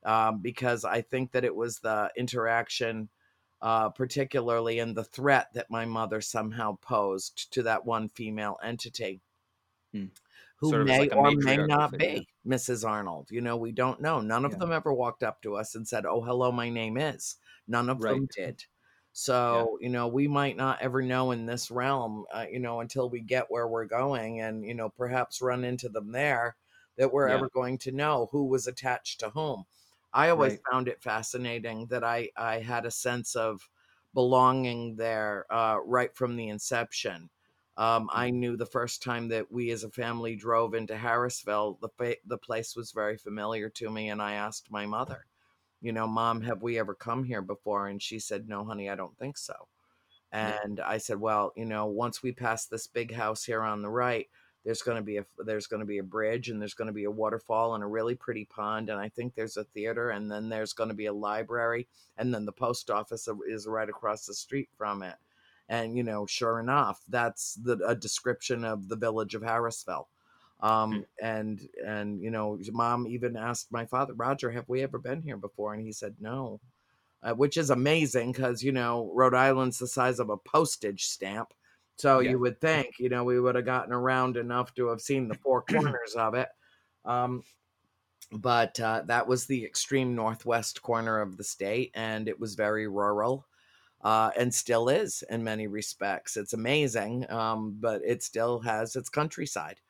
um, 0.04 0.40
because 0.40 0.84
I 0.84 1.02
think 1.02 1.32
that 1.32 1.44
it 1.44 1.54
was 1.54 1.78
the 1.80 2.10
interaction, 2.16 3.08
uh, 3.62 3.90
particularly 3.90 4.80
in 4.80 4.94
the 4.94 5.04
threat 5.04 5.52
that 5.54 5.70
my 5.70 5.86
mother 5.86 6.20
somehow 6.20 6.76
posed 6.82 7.52
to 7.54 7.62
that 7.64 7.86
one 7.86 8.10
female 8.10 8.58
entity. 8.62 9.22
Hmm. 9.92 10.06
Who 10.56 10.68
Sort 10.68 10.82
of 10.82 10.88
may 10.88 10.98
like 10.98 11.12
or 11.12 11.32
may 11.32 11.58
not 11.58 11.96
be 11.98 12.28
Mrs. 12.46 12.84
Arnold. 12.84 13.30
You 13.30 13.40
know, 13.40 13.56
we 13.56 13.72
don't 13.72 14.00
know. 14.00 14.20
None 14.20 14.44
of 14.44 14.52
Yeah. 14.52 14.58
them 14.58 14.72
ever 14.72 14.92
walked 14.92 15.22
up 15.24 15.42
to 15.42 15.56
us 15.56 15.74
and 15.74 15.86
said, 15.86 16.06
Oh, 16.06 16.22
hello, 16.22 16.52
my 16.52 16.68
name 16.70 16.96
is. 16.96 17.36
None 17.66 17.90
of 17.90 18.06
them 18.06 18.28
did. 18.34 18.64
So, 19.12 19.78
you 19.80 19.88
know, 19.90 20.08
we 20.08 20.28
might 20.28 20.56
not 20.56 20.80
ever 20.80 21.02
know 21.02 21.32
in 21.32 21.46
this 21.46 21.70
realm, 21.70 22.24
uh, 22.32 22.46
you 22.50 22.60
know, 22.60 22.80
until 22.80 23.10
we 23.10 23.20
get 23.20 23.50
where 23.50 23.68
we're 23.68 23.84
going 23.86 24.40
and, 24.40 24.64
you 24.64 24.74
know, 24.74 24.88
perhaps 24.88 25.42
run 25.42 25.64
into 25.64 25.88
them 25.88 26.12
there 26.12 26.56
that 26.96 27.12
we're 27.12 27.28
Yeah. 27.28 27.34
ever 27.34 27.50
going 27.50 27.76
to 27.78 27.92
know 27.92 28.28
who 28.32 28.46
was 28.46 28.66
attached 28.66 29.20
to 29.20 29.30
whom. 29.30 29.64
I 30.12 30.28
always 30.30 30.54
Right. 30.54 30.62
found 30.70 30.88
it 30.88 31.02
fascinating 31.02 31.86
that 31.88 32.04
I, 32.04 32.30
I 32.36 32.58
had 32.60 32.86
a 32.86 32.90
sense 32.90 33.34
of 33.36 33.68
belonging 34.14 34.96
there 34.96 35.46
uh, 35.52 35.78
right 35.84 36.14
from 36.14 36.36
the 36.36 36.48
inception. 36.48 37.30
Um, 37.78 38.10
I 38.12 38.28
Mm-hmm. 38.28 38.30
knew 38.30 38.56
the 38.56 38.66
first 38.66 39.02
time 39.02 39.28
that 39.28 39.50
we 39.50 39.70
as 39.70 39.84
a 39.84 39.90
family 39.90 40.36
drove 40.36 40.74
into 40.74 40.94
Harrisville, 40.94 41.80
the 41.80 41.88
fa- 41.88 42.16
the 42.26 42.36
place 42.38 42.76
was 42.76 42.92
very 42.92 43.16
familiar 43.16 43.70
to 43.70 43.90
me, 43.90 44.10
and 44.10 44.20
I 44.20 44.34
asked 44.34 44.70
my 44.70 44.84
mother, 44.84 45.26
you 45.80 45.92
know, 45.92 46.06
Mom, 46.06 46.42
have 46.42 46.62
we 46.62 46.78
ever 46.78 46.94
come 46.94 47.24
here 47.24 47.42
before? 47.42 47.88
And 47.88 48.02
she 48.02 48.18
said, 48.18 48.48
No, 48.48 48.64
honey, 48.64 48.90
I 48.90 48.96
don't 48.96 49.18
think 49.18 49.38
so. 49.38 49.68
Yeah. 50.40 50.56
And 50.60 50.80
I 50.80 50.98
said, 50.98 51.20
Well, 51.20 51.52
you 51.56 51.64
know, 51.66 51.86
once 51.86 52.22
we 52.22 52.32
pass 52.32 52.66
this 52.66 52.86
big 52.86 53.12
house 53.12 53.44
here 53.44 53.62
on 53.62 53.82
the 53.82 53.90
right, 53.90 54.28
there's 54.64 54.82
going 54.82 54.96
to 54.96 55.02
be 55.02 55.16
a 55.18 55.26
there's 55.44 55.66
going 55.66 55.80
to 55.80 55.86
be 55.86 55.98
a 55.98 56.04
bridge, 56.04 56.48
and 56.48 56.60
there's 56.60 56.74
going 56.74 56.86
to 56.86 56.92
be 56.92 57.04
a 57.04 57.10
waterfall, 57.10 57.74
and 57.74 57.82
a 57.84 57.86
really 57.86 58.14
pretty 58.14 58.44
pond, 58.44 58.90
and 58.90 59.00
I 59.00 59.08
think 59.08 59.34
there's 59.34 59.56
a 59.56 59.64
theater, 59.64 60.10
and 60.10 60.30
then 60.30 60.48
there's 60.48 60.72
going 60.72 60.88
to 60.90 60.94
be 60.94 61.06
a 61.06 61.12
library, 61.12 61.88
and 62.16 62.32
then 62.32 62.44
the 62.46 62.52
post 62.52 62.90
office 62.90 63.28
is 63.48 63.66
right 63.66 63.88
across 63.88 64.26
the 64.26 64.34
street 64.34 64.68
from 64.76 65.02
it. 65.02 65.16
And 65.68 65.96
you 65.96 66.02
know 66.02 66.26
sure 66.26 66.60
enough 66.60 67.02
that's 67.08 67.54
the 67.54 67.78
a 67.86 67.94
description 67.94 68.64
of 68.64 68.88
the 68.88 68.96
village 68.96 69.34
of 69.34 69.42
harrisville. 69.42 70.08
Um 70.60 71.06
Hmm. 71.20 71.26
and 71.26 71.60
and 71.86 72.20
you 72.22 72.30
know 72.30 72.58
mom 72.72 73.06
even 73.06 73.36
asked 73.36 73.72
my 73.72 73.86
father 73.86 74.12
roger 74.14 74.50
have 74.50 74.68
we 74.68 74.82
ever 74.82 74.98
been 74.98 75.22
here 75.22 75.36
before? 75.36 75.72
And 75.74 75.82
he 75.82 75.92
said 75.92 76.16
no. 76.20 76.60
Uh, 77.22 77.34
which 77.34 77.56
is 77.56 77.70
amazing 77.70 78.32
because 78.32 78.62
you 78.64 78.72
know 78.72 79.10
rhode 79.14 79.34
island's 79.34 79.78
the 79.78 79.86
size 79.86 80.18
of 80.18 80.28
a 80.30 80.36
postage 80.36 81.04
stamp 81.04 81.54
so 82.02 82.18
Yeah. 82.18 82.30
you 82.30 82.38
would 82.38 82.60
think 82.60 82.98
you 82.98 83.08
know 83.08 83.24
we 83.24 83.40
would 83.40 83.54
have 83.54 83.64
gotten 83.64 83.92
around 83.92 84.36
enough 84.36 84.74
to 84.74 84.86
have 84.88 85.00
seen 85.00 85.28
the 85.28 85.36
four 85.36 85.62
corners 85.72 86.14
of 86.16 86.34
it 86.34 86.48
um 87.04 87.42
but 88.38 88.78
uh, 88.80 89.02
that 89.06 89.26
was 89.26 89.46
the 89.46 89.64
extreme 89.64 90.14
northwest 90.14 90.82
corner 90.82 91.20
of 91.20 91.36
the 91.36 91.44
state 91.44 91.90
and 91.94 92.28
it 92.28 92.38
was 92.40 92.54
very 92.54 92.88
rural 92.88 93.46
uh, 94.02 94.32
and 94.38 94.54
still 94.54 94.88
is 94.90 95.24
in 95.30 95.44
many 95.44 95.66
respects. 95.66 96.36
It's 96.36 96.52
amazing, 96.52 97.30
um, 97.30 97.78
but 97.80 98.02
it 98.04 98.22
still 98.22 98.60
has 98.60 98.96
its 98.96 99.08
countryside. 99.08 99.80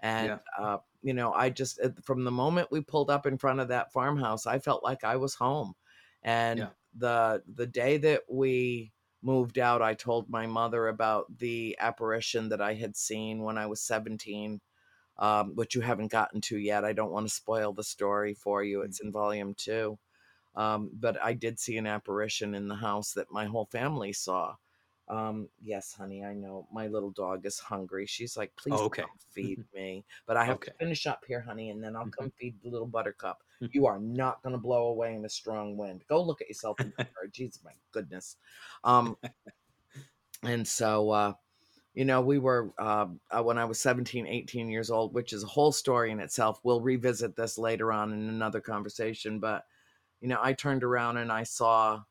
And, 0.00 0.30
Yeah. 0.30 0.40
uh, 0.58 0.78
you 1.02 1.14
know, 1.14 1.32
I 1.34 1.50
just, 1.50 1.80
from 2.02 2.24
the 2.24 2.30
moment 2.32 2.70
we 2.72 2.82
pulled 2.82 3.10
up 3.10 3.26
in 3.26 3.38
front 3.38 3.60
of 3.60 3.68
that 3.68 3.92
farmhouse, 3.92 4.46
I 4.46 4.58
felt 4.58 4.84
like 4.84 5.04
I 5.04 5.16
was 5.16 5.34
home. 5.34 5.74
And 6.22 6.66
Yeah. 6.66 6.72
the 6.94 7.42
the 7.54 7.66
day 7.66 7.98
that 7.98 8.22
we 8.30 8.92
moved 9.26 9.58
out, 9.58 9.82
I 9.82 9.94
told 9.94 10.30
my 10.30 10.46
mother 10.46 10.86
about 10.86 11.26
the 11.38 11.76
apparition 11.80 12.48
that 12.50 12.62
I 12.62 12.74
had 12.74 12.96
seen 12.96 13.42
when 13.42 13.58
I 13.58 13.66
was 13.66 13.80
17, 13.82 14.60
um, 15.18 15.56
which 15.56 15.74
you 15.74 15.80
haven't 15.80 16.12
gotten 16.12 16.40
to 16.42 16.56
yet. 16.56 16.84
I 16.84 16.92
don't 16.92 17.10
want 17.10 17.26
to 17.28 17.34
spoil 17.34 17.72
the 17.72 17.84
story 17.84 18.34
for 18.34 18.62
you. 18.62 18.82
It's 18.82 19.00
in 19.00 19.10
volume 19.10 19.54
two. 19.54 19.98
Um, 20.54 20.90
but 20.94 21.22
I 21.22 21.34
did 21.34 21.58
see 21.58 21.76
an 21.76 21.86
apparition 21.86 22.54
in 22.54 22.68
the 22.68 22.76
house 22.76 23.12
that 23.14 23.32
my 23.32 23.44
whole 23.46 23.66
family 23.66 24.12
saw. 24.12 24.54
Um, 25.08 25.48
yes, 25.60 25.92
honey, 25.94 26.24
I 26.24 26.34
know 26.34 26.68
my 26.72 26.88
little 26.88 27.10
dog 27.10 27.46
is 27.46 27.58
hungry. 27.58 28.06
She's 28.06 28.36
like, 28.36 28.56
please 28.56 28.78
Oh, 28.78 28.84
okay. 28.86 29.06
feed 29.30 29.60
me. 29.72 30.04
But 30.26 30.36
I 30.36 30.44
have 30.44 30.56
Okay. 30.56 30.72
to 30.78 30.84
finish 30.84 31.06
up 31.06 31.24
here, 31.26 31.40
honey, 31.40 31.70
and 31.70 31.82
then 31.82 31.94
I'll 31.96 32.06
Mhm. 32.06 32.12
come 32.18 32.30
feed 32.32 32.60
the 32.62 32.68
little 32.70 32.86
buttercup. 32.88 33.44
Mhm. 33.60 33.72
You 33.72 33.86
are 33.86 33.98
not 34.00 34.42
gonna 34.42 34.58
blow 34.58 34.88
away 34.88 35.14
in 35.14 35.24
a 35.24 35.28
strong 35.28 35.76
wind. 35.76 36.04
Go 36.08 36.22
look 36.22 36.40
at 36.40 36.48
yourself 36.48 36.82
in 36.82 36.90
the 36.90 36.96
mirror. 37.16 37.28
Jesus, 37.28 37.62
my 37.62 37.74
goodness. 37.92 38.36
Um, 38.84 39.16
and 40.42 40.66
so 40.66 41.10
uh 41.10 41.32
you 41.94 42.04
know 42.04 42.20
we 42.20 42.38
were 42.38 42.74
uh, 42.78 43.08
uh, 43.30 43.42
when 43.42 43.58
i 43.58 43.64
was 43.64 43.80
17 43.80 44.26
18 44.26 44.68
years 44.70 44.90
old 44.90 45.14
which 45.14 45.32
is 45.32 45.44
a 45.44 45.48
whole 45.48 45.72
story 45.72 46.10
in 46.10 46.20
itself 46.20 46.60
we'll 46.64 46.80
revisit 46.80 47.36
this 47.36 47.58
later 47.58 47.92
on 47.92 48.12
in 48.12 48.28
another 48.28 48.60
conversation 48.60 49.40
but 49.40 49.64
you 50.20 50.28
know 50.28 50.40
i 50.42 50.52
turned 50.52 50.84
around 50.84 51.16
and 51.18 51.32
i 51.32 51.42
saw 51.42 52.02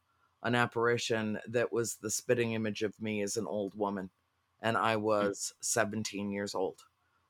an 0.46 0.56
apparition 0.56 1.40
that 1.48 1.74
was 1.74 1.98
the 1.98 2.12
spitting 2.12 2.54
image 2.54 2.84
of 2.84 3.02
me 3.02 3.22
as 3.24 3.38
an 3.38 3.48
old 3.48 3.76
woman 3.76 4.12
and 4.62 4.78
i 4.78 4.96
was 4.96 5.54
17 5.62 6.32
years 6.32 6.56
old 6.56 6.82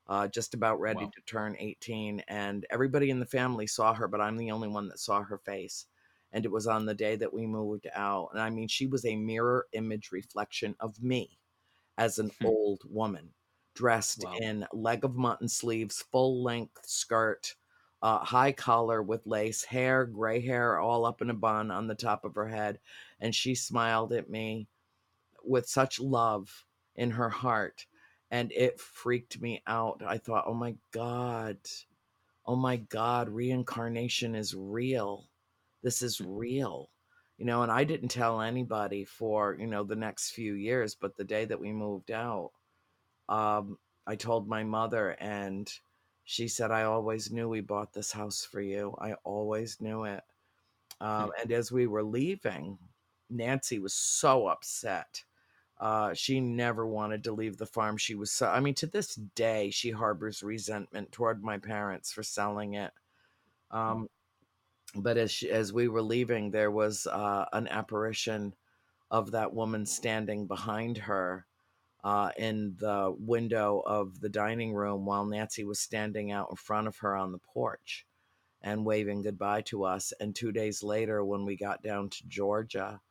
uh, 0.07 0.27
just 0.27 0.53
about 0.53 0.79
ready 0.79 1.07
Wow. 1.07 1.09
to 1.09 1.21
turn 1.21 1.55
18 1.59 2.19
and 2.27 2.65
everybody 2.69 3.09
in 3.09 3.19
the 3.19 3.25
family 3.25 3.67
saw 3.67 3.93
her 3.93 4.07
but 4.07 4.21
i'm 4.21 4.37
the 4.37 4.51
only 4.51 4.67
one 4.67 4.87
that 4.89 4.99
saw 4.99 5.23
her 5.23 5.39
face 5.39 5.87
and 6.31 6.45
it 6.45 6.51
was 6.51 6.67
on 6.67 6.85
the 6.85 6.93
day 6.93 7.15
that 7.15 7.33
we 7.33 7.47
moved 7.47 7.87
out 7.93 8.29
and 8.33 8.41
i 8.41 8.49
mean 8.49 8.67
she 8.67 8.87
was 8.87 9.05
a 9.05 9.15
mirror 9.15 9.67
image 9.73 10.11
reflection 10.11 10.75
of 10.79 11.01
me 11.01 11.39
as 11.97 12.19
an 12.19 12.31
Hmm. 12.39 12.55
old 12.55 12.83
woman 12.85 13.33
dressed 13.73 14.23
Wow. 14.23 14.39
in 14.39 14.65
leg 14.73 15.03
of 15.05 15.15
mutton 15.15 15.47
sleeves 15.49 16.01
full 16.11 16.43
length 16.43 16.85
skirt 16.85 17.55
uh, 18.05 18.19
high 18.19 18.51
collar 18.51 19.01
with 19.01 19.25
lace 19.25 19.63
hair 19.63 20.05
gray 20.05 20.39
hair 20.39 20.77
all 20.77 21.05
up 21.05 21.23
in 21.23 21.31
a 21.31 21.33
bun 21.33 21.71
on 21.71 21.87
the 21.87 21.95
top 21.95 22.23
of 22.23 22.35
her 22.35 22.47
head 22.47 22.77
and 23.19 23.33
she 23.33 23.55
smiled 23.55 24.13
at 24.13 24.29
me 24.29 24.67
with 25.43 25.67
such 25.67 25.99
love 25.99 26.65
in 26.95 27.09
her 27.09 27.29
heart 27.29 27.87
and 28.29 28.51
it 28.51 28.79
freaked 28.79 29.41
me 29.41 29.63
out. 29.65 30.03
I 30.05 30.19
thought 30.19 30.43
oh 30.45 30.53
my 30.53 30.75
god. 30.91 31.57
Oh 32.45 32.55
my 32.55 32.77
god 32.77 33.27
reincarnation 33.27 34.35
is 34.35 34.53
real. 34.53 35.27
This 35.81 36.03
is 36.03 36.21
real. 36.21 36.91
You 37.39 37.45
know 37.45 37.63
and 37.63 37.71
i 37.71 37.83
didn't 37.83 38.09
tell 38.09 38.39
anybody 38.39 39.03
for 39.03 39.57
you 39.59 39.65
know 39.65 39.83
the 39.83 39.95
next 39.95 40.29
few 40.29 40.53
years 40.53 40.93
but 40.93 41.17
the 41.17 41.23
day 41.23 41.45
that 41.45 41.59
we 41.59 41.73
moved 41.73 42.11
out 42.11 42.51
um 43.29 43.77
i 44.07 44.15
told 44.15 44.47
my 44.47 44.63
mother 44.63 45.17
and 45.19 45.69
she 46.25 46.47
said 46.47 46.71
i 46.71 46.83
always 46.83 47.31
knew 47.31 47.47
we 47.47 47.61
bought 47.61 47.93
this 47.93 48.11
house 48.11 48.43
for 48.43 48.61
you. 48.61 48.95
I 48.99 49.13
always 49.23 49.79
knew 49.79 50.03
it. 50.03 50.23
Um, 50.99 51.31
and 51.39 51.51
as 51.51 51.71
we 51.71 51.87
were 51.87 52.03
leaving 52.03 52.77
nancy 53.29 53.79
was 53.79 53.93
so 53.93 54.47
upset. 54.47 55.23
Uh, 55.79 56.13
she 56.13 56.39
never 56.39 56.87
wanted 56.87 57.23
to 57.23 57.33
leave 57.33 57.57
the 57.57 57.65
farm. 57.65 57.97
She 57.97 58.15
was 58.15 58.31
so, 58.31 58.47
I 58.47 58.59
mean, 58.59 58.75
to 58.75 58.87
this 58.87 59.15
day, 59.15 59.69
she 59.71 59.91
harbors 59.91 60.41
resentment 60.41 61.11
toward 61.11 61.43
my 61.43 61.57
parents 61.57 62.13
for 62.13 62.23
selling 62.23 62.75
it. 62.75 62.91
Um, 63.71 64.07
but 64.95 65.17
as 65.17 65.31
she, 65.31 65.49
as 65.49 65.73
we 65.73 65.89
were 65.89 66.01
leaving, 66.01 66.49
there 66.49 66.71
was 66.71 67.07
uh, 67.07 67.45
an 67.51 67.67
apparition 67.67 68.53
of 69.11 69.31
that 69.31 69.53
woman 69.53 69.85
standing 69.85 70.47
behind 70.47 70.97
her 70.97 71.45
uh, 72.05 72.29
in 72.37 72.75
the 72.77 73.15
window 73.17 73.81
of 73.83 74.19
the 74.21 74.29
dining 74.29 74.75
room 74.75 75.05
while 75.07 75.25
Nancy 75.25 75.63
was 75.63 75.79
standing 75.79 76.31
out 76.31 76.49
in 76.51 76.55
front 76.55 76.87
of 76.87 76.95
her 76.99 77.15
on 77.15 77.31
the 77.31 77.39
porch 77.39 78.05
and 78.61 78.85
waving 78.85 79.23
goodbye 79.23 79.61
to 79.61 79.83
us. 79.83 80.13
And 80.19 80.35
two 80.35 80.51
days 80.51 80.83
later, 80.83 81.25
when 81.25 81.45
we 81.45 81.57
got 81.57 81.81
down 81.81 82.09
to 82.11 82.27
Georgia, 82.27 83.01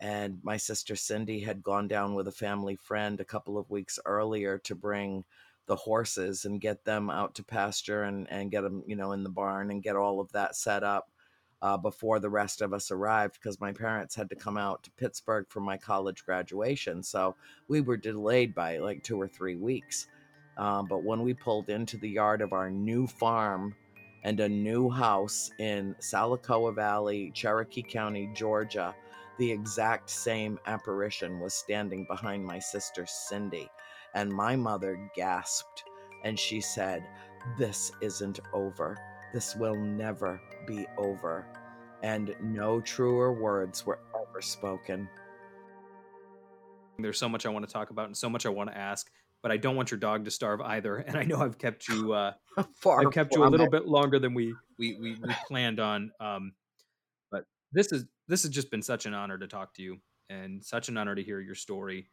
and 0.00 0.40
my 0.42 0.56
sister 0.56 0.96
Cindy 0.96 1.38
had 1.38 1.62
gone 1.62 1.86
down 1.86 2.16
with 2.16 2.26
a 2.26 2.32
family 2.32 2.74
friend 2.74 3.20
a 3.20 3.24
couple 3.24 3.56
of 3.56 3.70
weeks 3.70 4.00
earlier 4.04 4.58
to 4.64 4.74
bring 4.74 5.24
the 5.66 5.76
horses 5.76 6.44
and 6.44 6.60
get 6.60 6.84
them 6.84 7.10
out 7.10 7.36
to 7.36 7.44
pasture 7.44 8.02
and, 8.02 8.28
and 8.32 8.50
get 8.50 8.62
them, 8.62 8.82
you 8.84 8.96
know, 8.96 9.12
in 9.12 9.22
the 9.22 9.30
barn 9.30 9.70
and 9.70 9.84
get 9.84 9.94
all 9.94 10.20
of 10.20 10.32
that 10.32 10.56
set 10.56 10.82
up 10.82 11.08
uh, 11.64 11.78
before 11.78 12.20
the 12.20 12.28
rest 12.28 12.60
of 12.60 12.74
us 12.74 12.90
arrived 12.90 13.38
because 13.40 13.58
my 13.58 13.72
parents 13.72 14.14
had 14.14 14.28
to 14.28 14.36
come 14.36 14.58
out 14.58 14.82
to 14.82 14.90
Pittsburgh 14.92 15.46
for 15.48 15.60
my 15.60 15.78
college 15.78 16.22
graduation. 16.26 17.02
So 17.02 17.36
we 17.68 17.80
were 17.80 17.96
delayed 17.96 18.54
by 18.54 18.76
like 18.76 19.02
two 19.02 19.18
or 19.18 19.26
three 19.26 19.56
weeks. 19.56 20.06
Uh, 20.58 20.82
but 20.82 21.02
when 21.04 21.22
we 21.22 21.32
pulled 21.32 21.70
into 21.70 21.96
the 21.96 22.08
yard 22.08 22.42
of 22.42 22.52
our 22.52 22.70
new 22.70 23.06
farm 23.06 23.74
and 24.24 24.40
a 24.40 24.48
new 24.48 24.90
house 24.90 25.50
in 25.58 25.96
Salacoa 26.00 26.74
Valley, 26.74 27.32
Cherokee 27.34 27.82
County, 27.82 28.30
Georgia, 28.34 28.94
the 29.38 29.50
exact 29.50 30.10
same 30.10 30.58
apparition 30.66 31.40
was 31.40 31.54
standing 31.54 32.04
behind 32.04 32.44
my 32.44 32.58
sister 32.58 33.06
Cindy. 33.06 33.70
And 34.14 34.30
my 34.30 34.54
mother 34.54 35.10
gasped 35.16 35.84
and 36.24 36.38
she 36.38 36.60
said, 36.60 37.06
This 37.56 37.90
isn't 38.02 38.40
over. 38.52 38.98
This 39.34 39.56
will 39.56 39.74
never 39.76 40.40
be 40.66 40.86
over. 40.96 41.44
And 42.04 42.36
no 42.40 42.80
truer 42.80 43.32
words 43.32 43.84
were 43.84 43.98
ever 44.14 44.40
spoken. 44.40 45.08
There's 46.98 47.18
so 47.18 47.28
much 47.28 47.44
I 47.44 47.48
want 47.48 47.66
to 47.66 47.72
talk 47.72 47.90
about 47.90 48.06
and 48.06 48.16
so 48.16 48.30
much 48.30 48.46
I 48.46 48.50
want 48.50 48.70
to 48.70 48.78
ask, 48.78 49.10
but 49.42 49.50
I 49.50 49.56
don't 49.56 49.74
want 49.74 49.90
your 49.90 49.98
dog 49.98 50.24
to 50.24 50.30
starve 50.30 50.60
either. 50.60 50.98
And 51.08 51.16
I 51.16 51.24
know 51.24 51.40
I've 51.40 51.58
kept 51.58 51.88
you 51.88 52.12
uh, 52.12 52.34
Far 52.76 53.00
I've 53.04 53.12
kept 53.12 53.34
you 53.34 53.44
a 53.44 53.48
little 53.48 53.66
it. 53.66 53.72
bit 53.72 53.86
longer 53.88 54.20
than 54.20 54.34
we 54.34 54.54
we 54.78 54.96
we, 55.00 55.16
we 55.20 55.34
planned 55.48 55.80
on. 55.80 56.12
Um, 56.20 56.52
but 57.32 57.44
this 57.72 57.90
is 57.90 58.04
this 58.28 58.44
has 58.44 58.52
just 58.52 58.70
been 58.70 58.82
such 58.82 59.06
an 59.06 59.14
honor 59.14 59.36
to 59.38 59.48
talk 59.48 59.74
to 59.74 59.82
you 59.82 59.98
and 60.30 60.64
such 60.64 60.88
an 60.88 60.96
honor 60.96 61.16
to 61.16 61.22
hear 61.24 61.40
your 61.40 61.56
story. 61.56 62.08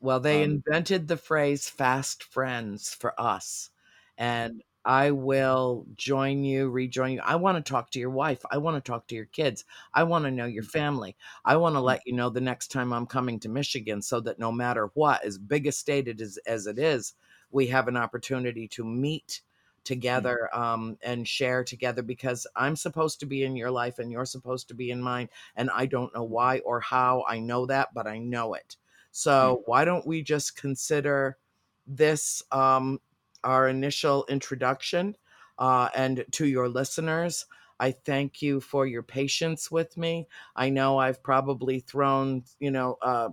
Well, 0.00 0.20
they 0.20 0.44
Um, 0.44 0.62
invented 0.66 1.08
the 1.08 1.16
phrase 1.16 1.70
fast 1.70 2.22
friends 2.22 2.92
for 2.92 3.18
us. 3.18 3.70
And 4.18 4.62
I 4.86 5.10
will 5.10 5.84
join 5.96 6.44
you, 6.44 6.70
rejoin 6.70 7.14
you. 7.14 7.20
I 7.24 7.34
want 7.34 7.56
to 7.58 7.70
talk 7.70 7.90
to 7.90 7.98
your 7.98 8.10
wife. 8.10 8.40
I 8.52 8.58
want 8.58 8.76
to 8.76 8.88
talk 8.88 9.08
to 9.08 9.16
your 9.16 9.24
kids. 9.24 9.64
I 9.92 10.04
want 10.04 10.26
to 10.26 10.30
know 10.30 10.46
your 10.46 10.62
mm-hmm. 10.62 10.70
family. 10.70 11.16
I 11.44 11.56
want 11.56 11.74
to 11.74 11.78
mm-hmm. 11.78 11.86
let 11.86 12.06
you 12.06 12.12
know 12.12 12.30
the 12.30 12.40
next 12.40 12.68
time 12.68 12.92
I'm 12.92 13.04
coming 13.04 13.40
to 13.40 13.48
Michigan 13.48 14.00
so 14.00 14.20
that 14.20 14.38
no 14.38 14.52
matter 14.52 14.90
what, 14.94 15.24
as 15.24 15.38
big 15.38 15.66
a 15.66 15.72
state 15.72 16.06
it 16.06 16.20
is 16.20 16.38
as 16.46 16.68
it 16.68 16.78
is, 16.78 17.14
we 17.50 17.66
have 17.66 17.88
an 17.88 17.96
opportunity 17.96 18.68
to 18.68 18.84
meet 18.84 19.26
mm-hmm. 19.26 19.82
together 19.82 20.48
um, 20.56 20.96
and 21.02 21.26
share 21.26 21.64
together 21.64 22.02
because 22.02 22.46
I'm 22.54 22.76
supposed 22.76 23.18
to 23.20 23.26
be 23.26 23.42
in 23.42 23.56
your 23.56 23.72
life 23.72 23.98
and 23.98 24.12
you're 24.12 24.24
supposed 24.24 24.68
to 24.68 24.74
be 24.74 24.92
in 24.92 25.02
mine. 25.02 25.28
And 25.56 25.68
I 25.74 25.86
don't 25.86 26.14
know 26.14 26.22
why 26.22 26.60
or 26.60 26.78
how 26.78 27.24
I 27.28 27.40
know 27.40 27.66
that, 27.66 27.92
but 27.92 28.06
I 28.06 28.18
know 28.18 28.54
it. 28.54 28.76
So 29.10 29.62
why 29.66 29.84
don't 29.84 30.06
we 30.06 30.22
just 30.22 30.56
consider 30.56 31.38
this 31.88 32.40
um, 32.52 33.00
our 33.46 33.68
initial 33.68 34.26
introduction? 34.28 35.16
Uh, 35.58 35.88
and 35.94 36.24
to 36.32 36.46
your 36.46 36.68
listeners, 36.68 37.46
I 37.80 37.92
thank 37.92 38.42
you 38.42 38.60
for 38.60 38.86
your 38.86 39.02
patience 39.02 39.70
with 39.70 39.96
me. 39.96 40.26
I 40.54 40.68
know 40.68 40.98
I've 40.98 41.22
probably 41.22 41.80
thrown, 41.80 42.44
you 42.60 42.70
know, 42.70 42.98
uh, 43.00 43.30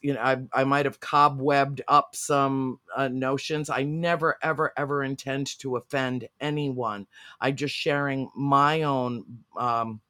you 0.00 0.14
know, 0.14 0.20
I, 0.20 0.38
I 0.52 0.64
might 0.64 0.86
have 0.86 1.00
cobwebbed 1.00 1.80
up 1.88 2.14
some 2.14 2.80
uh, 2.96 3.08
notions. 3.08 3.68
I 3.68 3.82
never, 3.82 4.38
ever, 4.42 4.72
ever 4.76 5.02
intend 5.02 5.58
to 5.58 5.76
offend 5.76 6.28
anyone. 6.40 7.06
I'm 7.40 7.56
just 7.56 7.74
sharing 7.74 8.30
my 8.34 8.82
own 8.82 9.24
um, 9.58 10.00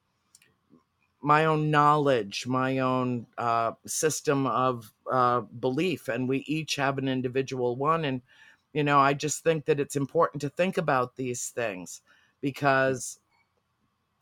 my 1.23 1.47
own 1.47 1.71
knowledge, 1.71 2.47
my 2.47 2.79
own 2.79 3.27
uh, 3.39 3.73
system 3.87 4.47
of 4.47 4.93
uh, 5.11 5.41
belief, 5.41 6.09
and 6.09 6.29
we 6.29 6.39
each 6.47 6.77
have 6.77 6.99
an 6.99 7.09
individual 7.09 7.75
one. 7.75 8.05
And 8.05 8.23
you 8.77 8.85
know, 8.85 9.01
I 9.01 9.15
just 9.15 9.45
think 9.45 9.67
that 9.67 9.81
it's 9.81 9.97
important 9.97 10.43
to 10.43 10.51
think 10.51 10.79
about 10.79 11.17
these 11.17 11.51
things 11.51 12.03
because 12.43 13.21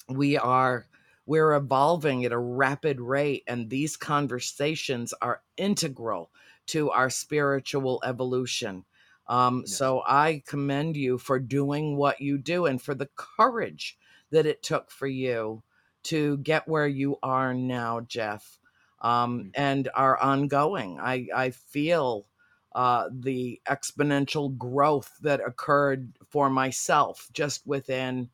we 0.09 0.37
are 0.37 0.87
we're 1.27 1.55
evolving 1.55 2.25
at 2.25 2.33
a 2.33 2.39
rapid 2.39 3.01
rate 3.01 3.43
and 3.47 3.71
these 3.71 3.97
conversations 3.97 5.15
are 5.23 5.43
integral 5.57 6.31
to 6.67 6.91
our 6.91 7.09
spiritual 7.09 8.01
evolution 8.05 8.85
um, 9.27 9.65
Yes. 9.65 9.67
so 9.67 10.03
i 10.07 10.43
commend 10.47 10.97
you 10.97 11.17
for 11.19 11.39
doing 11.39 11.97
what 11.97 12.21
you 12.21 12.37
do 12.37 12.67
and 12.67 12.83
for 12.83 12.95
the 12.95 13.09
courage 13.17 13.99
that 14.31 14.47
it 14.47 14.63
took 14.63 14.91
for 14.91 15.07
you 15.07 15.63
to 16.03 16.37
get 16.39 16.69
where 16.69 16.87
you 16.87 17.17
are 17.23 17.55
now 17.55 18.01
jeff 18.01 18.61
um, 19.01 19.45
Mhm. 19.45 19.55
and 19.55 19.89
are 19.95 20.19
ongoing 20.21 20.99
i 21.01 21.27
i 21.35 21.51
feel 21.51 22.27
uh, 22.75 23.09
the 23.13 23.61
exponential 23.69 24.57
growth 24.57 25.17
that 25.23 25.41
occurred 25.41 26.13
for 26.29 26.51
myself 26.51 27.29
just 27.33 27.67
within 27.67 28.31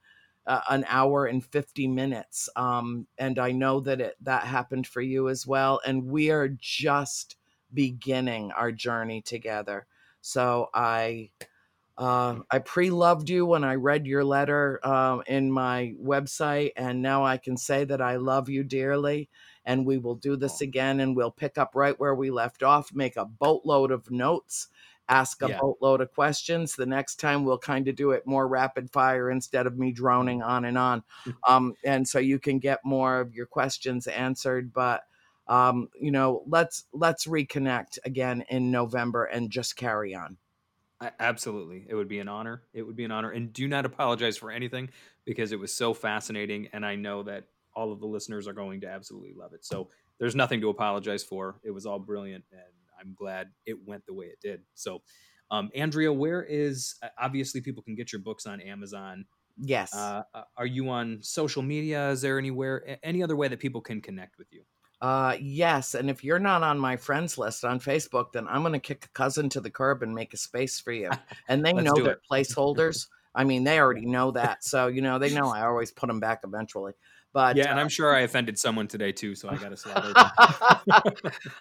uh, 0.46 0.60
an 0.70 0.84
hour 0.88 1.26
and 1.26 1.44
50 1.44 1.86
minutes. 1.86 2.48
Um, 2.56 3.06
and 3.18 3.38
i 3.38 3.52
know 3.52 3.80
that 3.80 4.00
it 4.00 4.16
that 4.22 4.44
happened 4.44 4.86
for 4.86 5.00
you 5.00 5.28
as 5.28 5.46
well. 5.46 5.80
And 5.86 6.06
we 6.06 6.30
are 6.30 6.48
just 6.48 7.36
beginning 7.72 8.50
our 8.52 8.72
journey 8.72 9.22
together. 9.22 9.86
So 10.22 10.70
i 10.74 11.30
uh, 11.98 12.40
I 12.50 12.60
pre-loved 12.60 13.28
you 13.28 13.44
when 13.44 13.62
I 13.62 13.74
read 13.74 14.06
your 14.06 14.24
letter 14.24 14.80
um, 14.86 15.22
in 15.26 15.52
my 15.52 15.94
website, 16.02 16.70
and 16.76 17.02
now 17.02 17.24
I 17.26 17.36
can 17.36 17.58
say 17.58 17.84
that 17.84 18.00
I 18.00 18.16
love 18.16 18.48
you 18.48 18.64
dearly. 18.64 19.28
And 19.70 19.86
we 19.86 19.98
will 19.98 20.16
do 20.16 20.36
this 20.36 20.60
again 20.60 21.00
and 21.00 21.14
we'll 21.16 21.30
pick 21.30 21.56
up 21.58 21.74
right 21.74 21.98
where 22.00 22.14
we 22.14 22.30
left 22.30 22.62
off, 22.62 22.92
make 22.92 23.16
a 23.16 23.24
boatload 23.24 23.90
of 23.92 24.10
notes, 24.10 24.68
ask 25.08 25.42
a 25.42 25.48
Yeah. 25.48 25.58
boatload 25.60 26.00
of 26.00 26.10
questions. 26.12 26.74
The 26.74 26.86
next 26.86 27.16
time 27.20 27.44
we'll 27.44 27.58
kind 27.58 27.86
of 27.88 27.94
do 27.96 28.10
it 28.10 28.26
more 28.26 28.48
rapid 28.48 28.90
fire 28.90 29.30
instead 29.30 29.66
of 29.66 29.78
me 29.78 29.92
droning 29.92 30.42
on 30.42 30.64
and 30.64 30.76
on. 30.76 31.04
Um, 31.48 31.74
and 31.84 32.08
so 32.08 32.18
you 32.18 32.38
can 32.38 32.58
get 32.58 32.80
more 32.84 33.20
of 33.20 33.34
your 33.34 33.46
questions 33.46 34.06
answered. 34.06 34.72
But 34.72 35.04
um, 35.46 35.88
you 36.00 36.10
know, 36.10 36.42
let's 36.46 36.84
let's 36.92 37.26
reconnect 37.26 37.98
again 38.04 38.44
in 38.50 38.70
November 38.70 39.24
and 39.24 39.50
just 39.50 39.76
carry 39.76 40.14
on. 40.14 40.36
I- 41.00 41.12
Absolutely. 41.18 41.86
It 41.88 41.94
would 41.94 42.08
be 42.08 42.18
an 42.18 42.28
honor. 42.28 42.62
It 42.72 42.82
would 42.82 42.96
be 42.96 43.04
an 43.04 43.10
honor. 43.10 43.30
And 43.30 43.52
do 43.52 43.66
not 43.66 43.86
apologize 43.86 44.36
for 44.36 44.50
anything 44.50 44.90
because 45.24 45.52
it 45.52 45.58
was 45.58 45.74
so 45.74 45.94
fascinating. 45.94 46.68
And 46.72 46.84
I 46.84 46.96
know 46.96 47.22
that 47.24 47.46
all 47.80 47.92
of 47.92 48.00
the 48.00 48.06
listeners 48.06 48.46
are 48.46 48.52
going 48.52 48.82
to 48.82 48.86
absolutely 48.86 49.32
love 49.34 49.54
it. 49.54 49.64
So 49.64 49.88
there's 50.18 50.36
nothing 50.36 50.60
to 50.60 50.68
apologize 50.68 51.24
for. 51.24 51.58
It 51.64 51.70
was 51.70 51.86
all 51.86 51.98
brilliant. 51.98 52.44
And 52.52 52.60
I'm 53.00 53.14
glad 53.14 53.48
it 53.64 53.76
went 53.86 54.04
the 54.04 54.12
way 54.12 54.26
it 54.26 54.38
did. 54.42 54.60
So, 54.74 55.00
um, 55.50 55.70
Andrea, 55.74 56.12
where 56.12 56.44
is 56.44 56.96
uh, 57.02 57.08
obviously 57.18 57.62
people 57.62 57.82
can 57.82 57.94
get 57.94 58.12
your 58.12 58.20
books 58.20 58.46
on 58.46 58.60
Amazon? 58.60 59.24
Yes. 59.56 59.94
Uh, 59.94 60.22
uh, 60.34 60.42
are 60.58 60.66
you 60.66 60.90
on 60.90 61.20
social 61.22 61.62
media? 61.62 62.10
Is 62.10 62.20
there 62.20 62.38
anywhere, 62.38 62.98
any 63.02 63.22
other 63.22 63.34
way 63.34 63.48
that 63.48 63.58
people 63.58 63.80
can 63.80 64.02
connect 64.02 64.36
with 64.36 64.48
you? 64.52 64.62
Uh, 65.00 65.34
yes, 65.40 65.94
and 65.94 66.10
if 66.10 66.22
you're 66.22 66.38
not 66.38 66.62
on 66.62 66.78
my 66.78 66.94
friends 66.94 67.38
list 67.38 67.64
on 67.64 67.80
Facebook, 67.80 68.32
then 68.32 68.46
I'm 68.46 68.60
going 68.60 68.74
to 68.74 68.78
kick 68.78 69.06
a 69.06 69.08
cousin 69.08 69.48
to 69.48 69.60
the 69.60 69.70
curb 69.70 70.02
and 70.02 70.14
make 70.14 70.34
a 70.34 70.36
space 70.36 70.78
for 70.78 70.92
you. 70.92 71.10
And 71.48 71.64
they 71.64 71.72
know 71.72 71.94
it. 71.96 72.18
placeholders. 72.30 73.06
I 73.34 73.44
mean, 73.44 73.64
they 73.64 73.80
already 73.80 74.04
know 74.04 74.32
that, 74.32 74.62
so 74.62 74.88
you 74.88 75.00
know 75.00 75.18
they 75.18 75.32
know 75.32 75.48
I 75.48 75.62
always 75.62 75.90
put 75.90 76.08
them 76.08 76.20
back 76.20 76.40
eventually. 76.44 76.92
But 77.32 77.56
yeah, 77.56 77.70
and 77.70 77.78
uh, 77.78 77.82
I'm 77.82 77.88
sure 77.88 78.14
I 78.14 78.20
offended 78.20 78.58
someone 78.58 78.88
today 78.88 79.12
too, 79.12 79.34
so 79.34 79.48
I 79.48 79.56
got 79.56 79.68
to 79.68 79.76
slide 79.76 80.02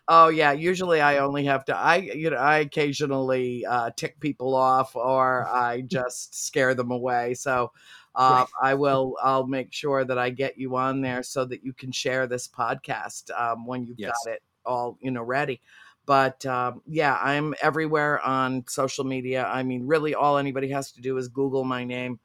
oh 0.07 0.29
yeah, 0.29 0.51
usually 0.51 0.99
I 1.01 1.17
only 1.19 1.45
have 1.45 1.65
to. 1.65 1.75
I 1.75 1.97
you 1.97 2.31
know 2.31 2.37
I 2.37 2.59
occasionally 2.59 3.65
uh, 3.65 3.91
tick 3.95 4.19
people 4.19 4.55
off 4.55 4.95
or 4.95 5.47
I 5.47 5.81
just 5.87 6.47
scare 6.47 6.73
them 6.75 6.91
away. 6.91 7.33
So. 7.35 7.71
Uh, 8.15 8.45
I 8.61 8.73
will. 8.73 9.15
I'll 9.21 9.45
make 9.47 9.71
sure 9.71 10.03
that 10.03 10.17
I 10.17 10.31
get 10.31 10.57
you 10.57 10.75
on 10.75 10.99
there 10.99 11.23
so 11.23 11.45
that 11.45 11.63
you 11.63 11.71
can 11.73 11.91
share 11.91 12.25
this 12.27 12.47
podcast 12.47 13.29
um, 13.39 13.65
when 13.65 13.85
you've 13.85 13.99
Yes. 13.99 14.11
got 14.25 14.33
it 14.33 14.41
all, 14.65 14.97
you 14.99 15.11
know, 15.11 15.23
ready. 15.23 15.61
But 16.05 16.43
um, 16.45 16.81
yeah, 16.87 17.17
I'm 17.21 17.53
everywhere 17.61 18.19
on 18.25 18.65
social 18.67 19.05
media. 19.05 19.45
I 19.45 19.61
mean, 19.61 19.85
really, 19.85 20.15
all 20.15 20.37
anybody 20.37 20.69
has 20.71 20.91
to 20.93 21.01
do 21.01 21.15
is 21.17 21.27
Google 21.27 21.63
my 21.63 21.83
name, 21.83 22.19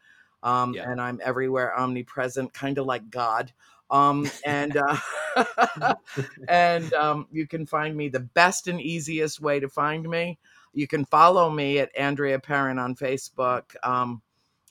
um, 0.44 0.74
Yeah. 0.74 0.88
and 0.90 1.00
I'm 1.00 1.20
everywhere, 1.24 1.76
omnipresent, 1.76 2.52
kind 2.54 2.78
of 2.78 2.86
like 2.86 3.10
God. 3.10 3.52
Um, 3.90 4.30
and 4.46 4.76
uh, 4.76 5.94
and 6.48 6.92
um, 6.94 7.26
you 7.32 7.46
can 7.48 7.66
find 7.66 7.96
me 7.96 8.08
the 8.08 8.20
best 8.20 8.68
and 8.68 8.80
easiest 8.80 9.40
way 9.40 9.60
to 9.60 9.68
find 9.68 10.08
me. 10.08 10.38
You 10.72 10.86
can 10.86 11.04
follow 11.06 11.50
me 11.50 11.78
at 11.80 11.96
Andrea 11.96 12.38
Perron 12.38 12.78
on 12.78 12.94
Facebook. 12.94 13.74
Um, 13.82 14.22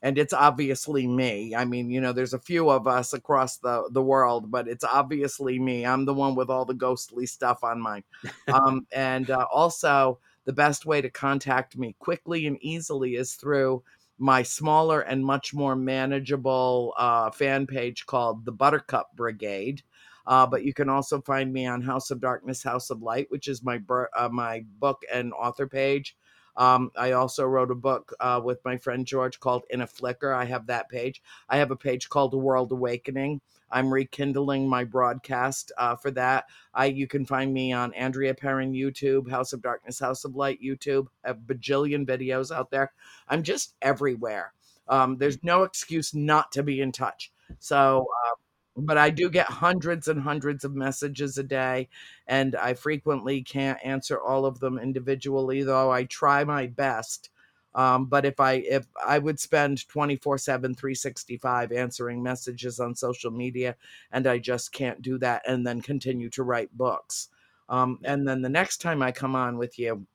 and 0.02 0.18
it's 0.18 0.34
obviously 0.34 1.08
me. 1.08 1.56
I 1.56 1.64
mean, 1.64 1.90
you 1.90 2.02
know, 2.02 2.12
there's 2.12 2.34
a 2.34 2.40
few 2.40 2.70
of 2.70 2.88
us 2.88 3.14
across 3.14 3.58
the 3.58 3.88
the 3.92 4.02
world, 4.04 4.52
but 4.52 4.68
it's 4.68 4.84
obviously 4.84 5.60
me. 5.60 5.86
I'm 5.86 6.04
the 6.06 6.14
one 6.14 6.36
with 6.36 6.50
all 6.50 6.66
the 6.66 6.74
ghostly 6.74 7.26
stuff 7.26 7.64
on 7.64 7.80
mine. 7.82 8.04
Um, 8.52 8.86
and 8.92 9.30
uh, 9.32 9.46
also, 9.52 10.20
the 10.46 10.54
best 10.54 10.86
way 10.86 11.02
to 11.02 11.10
contact 11.10 11.78
me 11.78 11.96
quickly 12.00 12.48
and 12.48 12.58
easily 12.62 13.16
is 13.16 13.36
through 13.36 13.82
my 14.18 14.44
smaller 14.44 15.02
and 15.02 15.26
much 15.26 15.54
more 15.54 15.76
manageable 15.76 16.94
uh, 16.98 17.32
fan 17.32 17.66
page 17.68 18.06
called 18.06 18.46
the 18.46 18.52
Buttercup 18.52 19.08
Brigade. 19.16 19.82
Uh, 20.26 20.48
but 20.48 20.64
you 20.64 20.74
can 20.74 20.88
also 20.88 21.20
find 21.22 21.52
me 21.52 21.66
on 21.66 21.82
House 21.82 22.10
of 22.10 22.22
Darkness, 22.22 22.64
House 22.64 22.90
of 22.90 23.02
Light, 23.02 23.28
which 23.30 23.48
is 23.48 23.64
my 23.64 23.82
uh, 24.16 24.30
my 24.30 24.64
book 24.80 25.02
and 25.12 25.34
author 25.34 25.68
page. 25.68 26.16
Um, 26.56 26.92
I 26.96 27.12
also 27.12 27.46
wrote 27.46 27.72
a 27.72 27.76
book 27.76 28.14
uh, 28.20 28.42
with 28.44 28.64
my 28.64 28.78
friend 28.78 29.06
George 29.06 29.40
called 29.40 29.64
In 29.70 29.82
a 29.82 29.88
Flicker. 29.88 30.34
I 30.34 30.46
have 30.46 30.68
that 30.68 30.90
page. 30.90 31.22
I 31.50 31.58
have 31.58 31.72
a 31.72 31.76
page 31.76 32.10
called 32.10 32.32
The 32.32 32.38
World 32.38 32.72
Awakening. 32.72 33.42
I'm 33.72 33.92
rekindling 33.92 34.70
my 34.70 34.84
broadcast 34.84 35.72
uh, 35.78 35.96
for 35.96 36.12
that. 36.12 36.46
I 36.76 36.86
you 36.86 37.08
can 37.08 37.26
find 37.26 37.52
me 37.52 37.74
on 37.74 37.94
Andrea 37.96 38.36
Perron 38.36 38.74
YouTube, 38.74 39.30
House 39.30 39.52
of 39.52 39.64
Darkness, 39.64 40.00
House 40.00 40.26
of 40.26 40.36
Light 40.36 40.60
YouTube. 40.64 41.08
A 41.24 41.34
bajillion 41.34 42.06
videos 42.06 42.56
out 42.56 42.70
there. 42.70 42.94
I'm 43.28 43.42
just 43.42 43.74
everywhere. 43.82 44.54
Um, 44.88 45.18
there's 45.18 45.44
no 45.44 45.64
excuse 45.64 46.14
not 46.14 46.52
to 46.52 46.62
be 46.62 46.82
in 46.82 46.92
touch. 46.92 47.32
So, 47.60 48.06
uh, 48.26 48.36
but 48.76 48.98
I 48.98 49.10
do 49.10 49.30
get 49.30 49.48
hundreds 49.48 50.08
and 50.08 50.22
hundreds 50.22 50.64
of 50.66 50.76
messages 50.76 51.38
a 51.38 51.44
day, 51.44 51.90
and 52.28 52.56
I 52.56 52.74
frequently 52.74 53.42
can't 53.42 53.80
answer 53.84 54.20
all 54.20 54.46
of 54.46 54.60
them 54.60 54.80
individually, 54.80 55.64
though 55.64 55.92
I 55.92 56.06
try 56.06 56.44
my 56.44 56.68
best. 56.68 57.30
Um, 57.76 58.06
but 58.06 58.26
if 58.26 58.40
I 58.40 58.54
if 58.54 58.86
I 59.06 59.18
would 59.18 59.40
spend 59.40 59.88
24 59.88 60.38
7 60.38 60.76
365 60.76 61.72
answering 61.72 62.22
messages 62.22 62.80
on 62.80 62.94
social 62.96 63.32
media 63.32 63.76
and 64.12 64.28
I 64.28 64.38
just 64.38 64.72
can't 64.72 65.02
do 65.02 65.18
that 65.20 65.42
and 65.48 65.66
then 65.66 65.82
continue 65.82 66.30
to 66.32 66.44
write 66.44 66.76
books. 66.78 67.30
Um, 67.70 68.00
and 68.04 68.28
then 68.28 68.44
the 68.44 68.50
next 68.50 68.78
time 68.78 69.02
I 69.02 69.12
come 69.12 69.36
on 69.36 69.58
with 69.58 69.80
you, 69.80 70.06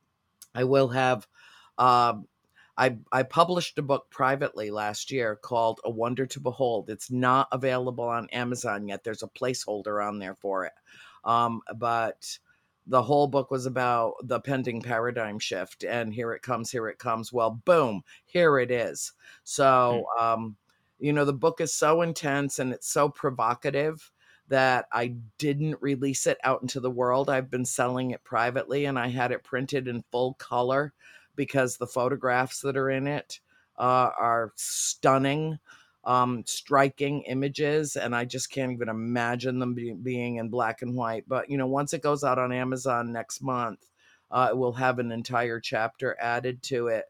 I 0.54 0.64
will 0.64 0.88
have 0.88 1.26
um 1.78 2.26
I, 2.78 2.96
I 3.10 3.24
published 3.24 3.76
a 3.78 3.82
book 3.82 4.06
privately 4.08 4.70
last 4.70 5.10
year 5.10 5.34
called 5.34 5.80
A 5.84 5.90
Wonder 5.90 6.26
to 6.26 6.40
Behold. 6.40 6.88
It's 6.88 7.10
not 7.10 7.48
available 7.50 8.04
on 8.04 8.30
Amazon 8.30 8.86
yet. 8.86 9.02
There's 9.02 9.24
a 9.24 9.28
placeholder 9.28 10.06
on 10.06 10.20
there 10.20 10.36
for 10.36 10.64
it. 10.64 10.72
Um, 11.24 11.60
but 11.76 12.38
the 12.86 13.02
whole 13.02 13.26
book 13.26 13.50
was 13.50 13.66
about 13.66 14.14
the 14.22 14.40
pending 14.40 14.80
paradigm 14.80 15.40
shift. 15.40 15.82
And 15.82 16.14
here 16.14 16.32
it 16.32 16.42
comes, 16.42 16.70
here 16.70 16.88
it 16.88 17.00
comes. 17.00 17.32
Well, 17.32 17.60
boom, 17.64 18.02
here 18.26 18.60
it 18.60 18.70
is. 18.70 19.12
So, 19.42 20.04
um, 20.18 20.56
you 21.00 21.12
know, 21.12 21.24
the 21.24 21.32
book 21.32 21.60
is 21.60 21.74
so 21.74 22.02
intense 22.02 22.60
and 22.60 22.72
it's 22.72 22.88
so 22.88 23.08
provocative 23.08 24.10
that 24.46 24.86
I 24.92 25.16
didn't 25.36 25.82
release 25.82 26.28
it 26.28 26.38
out 26.44 26.62
into 26.62 26.78
the 26.78 26.90
world. 26.90 27.28
I've 27.28 27.50
been 27.50 27.66
selling 27.66 28.12
it 28.12 28.22
privately 28.22 28.84
and 28.84 28.98
I 28.98 29.08
had 29.08 29.32
it 29.32 29.42
printed 29.42 29.88
in 29.88 30.04
full 30.12 30.34
color 30.34 30.94
because 31.38 31.76
the 31.76 31.86
photographs 31.86 32.60
that 32.60 32.76
are 32.76 32.90
in 32.90 33.06
it 33.06 33.40
uh, 33.78 34.10
are 34.18 34.52
stunning, 34.56 35.58
um, 36.04 36.42
striking 36.44 37.22
images, 37.22 37.96
and 37.96 38.14
I 38.14 38.26
just 38.26 38.50
can't 38.50 38.72
even 38.72 38.88
imagine 38.90 39.60
them 39.60 39.72
be- 39.72 39.92
being 39.92 40.36
in 40.36 40.50
black 40.50 40.82
and 40.82 40.94
white. 40.94 41.24
But 41.28 41.48
you 41.48 41.56
know, 41.56 41.68
once 41.68 41.94
it 41.94 42.02
goes 42.02 42.24
out 42.24 42.38
on 42.38 42.52
Amazon 42.52 43.12
next 43.12 43.40
month, 43.40 43.86
uh, 44.30 44.48
it 44.50 44.56
will 44.58 44.72
have 44.72 44.98
an 44.98 45.12
entire 45.12 45.60
chapter 45.60 46.16
added 46.20 46.62
to 46.64 46.88
it. 46.88 47.04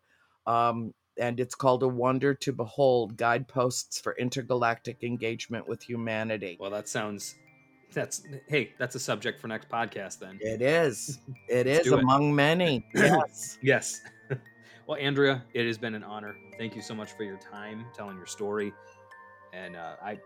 Um, 0.47 0.95
and 1.19 1.41
it's 1.41 1.55
called 1.55 1.83
A 1.83 1.89
Wonder 1.89 2.35
to 2.35 2.53
Behold 2.53 3.17
Guideposts 3.17 4.01
for 4.01 4.15
Intergalactic 4.17 5.03
Engagement 5.03 5.67
with 5.67 5.83
Humanity. 5.83 6.57
Well, 6.61 6.71
that 6.71 6.89
sounds. 6.89 7.35
That's 7.93 8.23
hey, 8.49 8.73
that's 8.79 8.95
a 8.95 9.01
subject 9.01 9.41
for 9.41 9.49
next 9.49 9.69
podcast 9.69 10.19
then. 10.19 10.39
It 10.41 10.63
is. 10.63 11.21
It 11.49 11.67
is 11.67 11.85
do 11.85 11.95
it. 11.97 12.01
among 12.01 12.35
many. 12.35 12.87
Yes. 12.95 13.59
Yes. 13.63 14.01
well, 14.87 14.99
Andrea, 14.99 15.43
it 15.55 15.67
has 15.67 15.79
been 15.79 15.95
an 15.95 16.05
honor. 16.05 16.37
Thank 16.59 16.77
you 16.77 16.83
so 16.83 16.95
much 16.95 17.13
for 17.13 17.23
your 17.23 17.39
time 17.39 17.87
telling 17.97 18.17
your 18.17 18.27
story, 18.27 18.73
and 19.53 19.77
uh, 19.77 19.97
I 20.03 20.19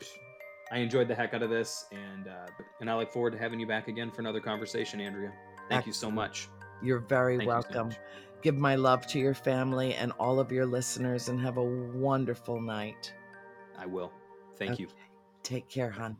I 0.72 0.78
enjoyed 0.78 1.06
the 1.06 1.14
heck 1.14 1.34
out 1.34 1.42
of 1.42 1.50
this, 1.50 1.86
and 1.92 2.26
uh, 2.26 2.46
and 2.80 2.90
I 2.90 2.96
look 2.96 3.12
forward 3.12 3.32
to 3.32 3.38
having 3.38 3.60
you 3.60 3.66
back 3.66 3.88
again 3.88 4.10
for 4.10 4.20
another 4.20 4.40
conversation, 4.40 5.00
Andrea. 5.00 5.32
Thank 5.68 5.86
you 5.86 5.92
so 5.92 6.10
much. 6.10 6.48
You're 6.82 6.98
very 6.98 7.36
Thank 7.36 7.46
you 7.46 7.52
so 7.52 7.54
welcome. 7.54 7.96
Give 8.42 8.56
my 8.56 8.74
love 8.74 9.06
to 9.08 9.20
your 9.20 9.34
family 9.34 9.94
and 9.94 10.10
all 10.18 10.40
of 10.40 10.50
your 10.50 10.66
listeners 10.66 11.28
and 11.28 11.40
have 11.40 11.58
a 11.58 11.62
wonderful 11.62 12.60
night. 12.60 13.14
I 13.78 13.86
will. 13.86 14.12
Thank 14.56 14.80
you. 14.80 14.88
Take 15.44 15.68
care, 15.68 15.90
hon. 15.90 16.16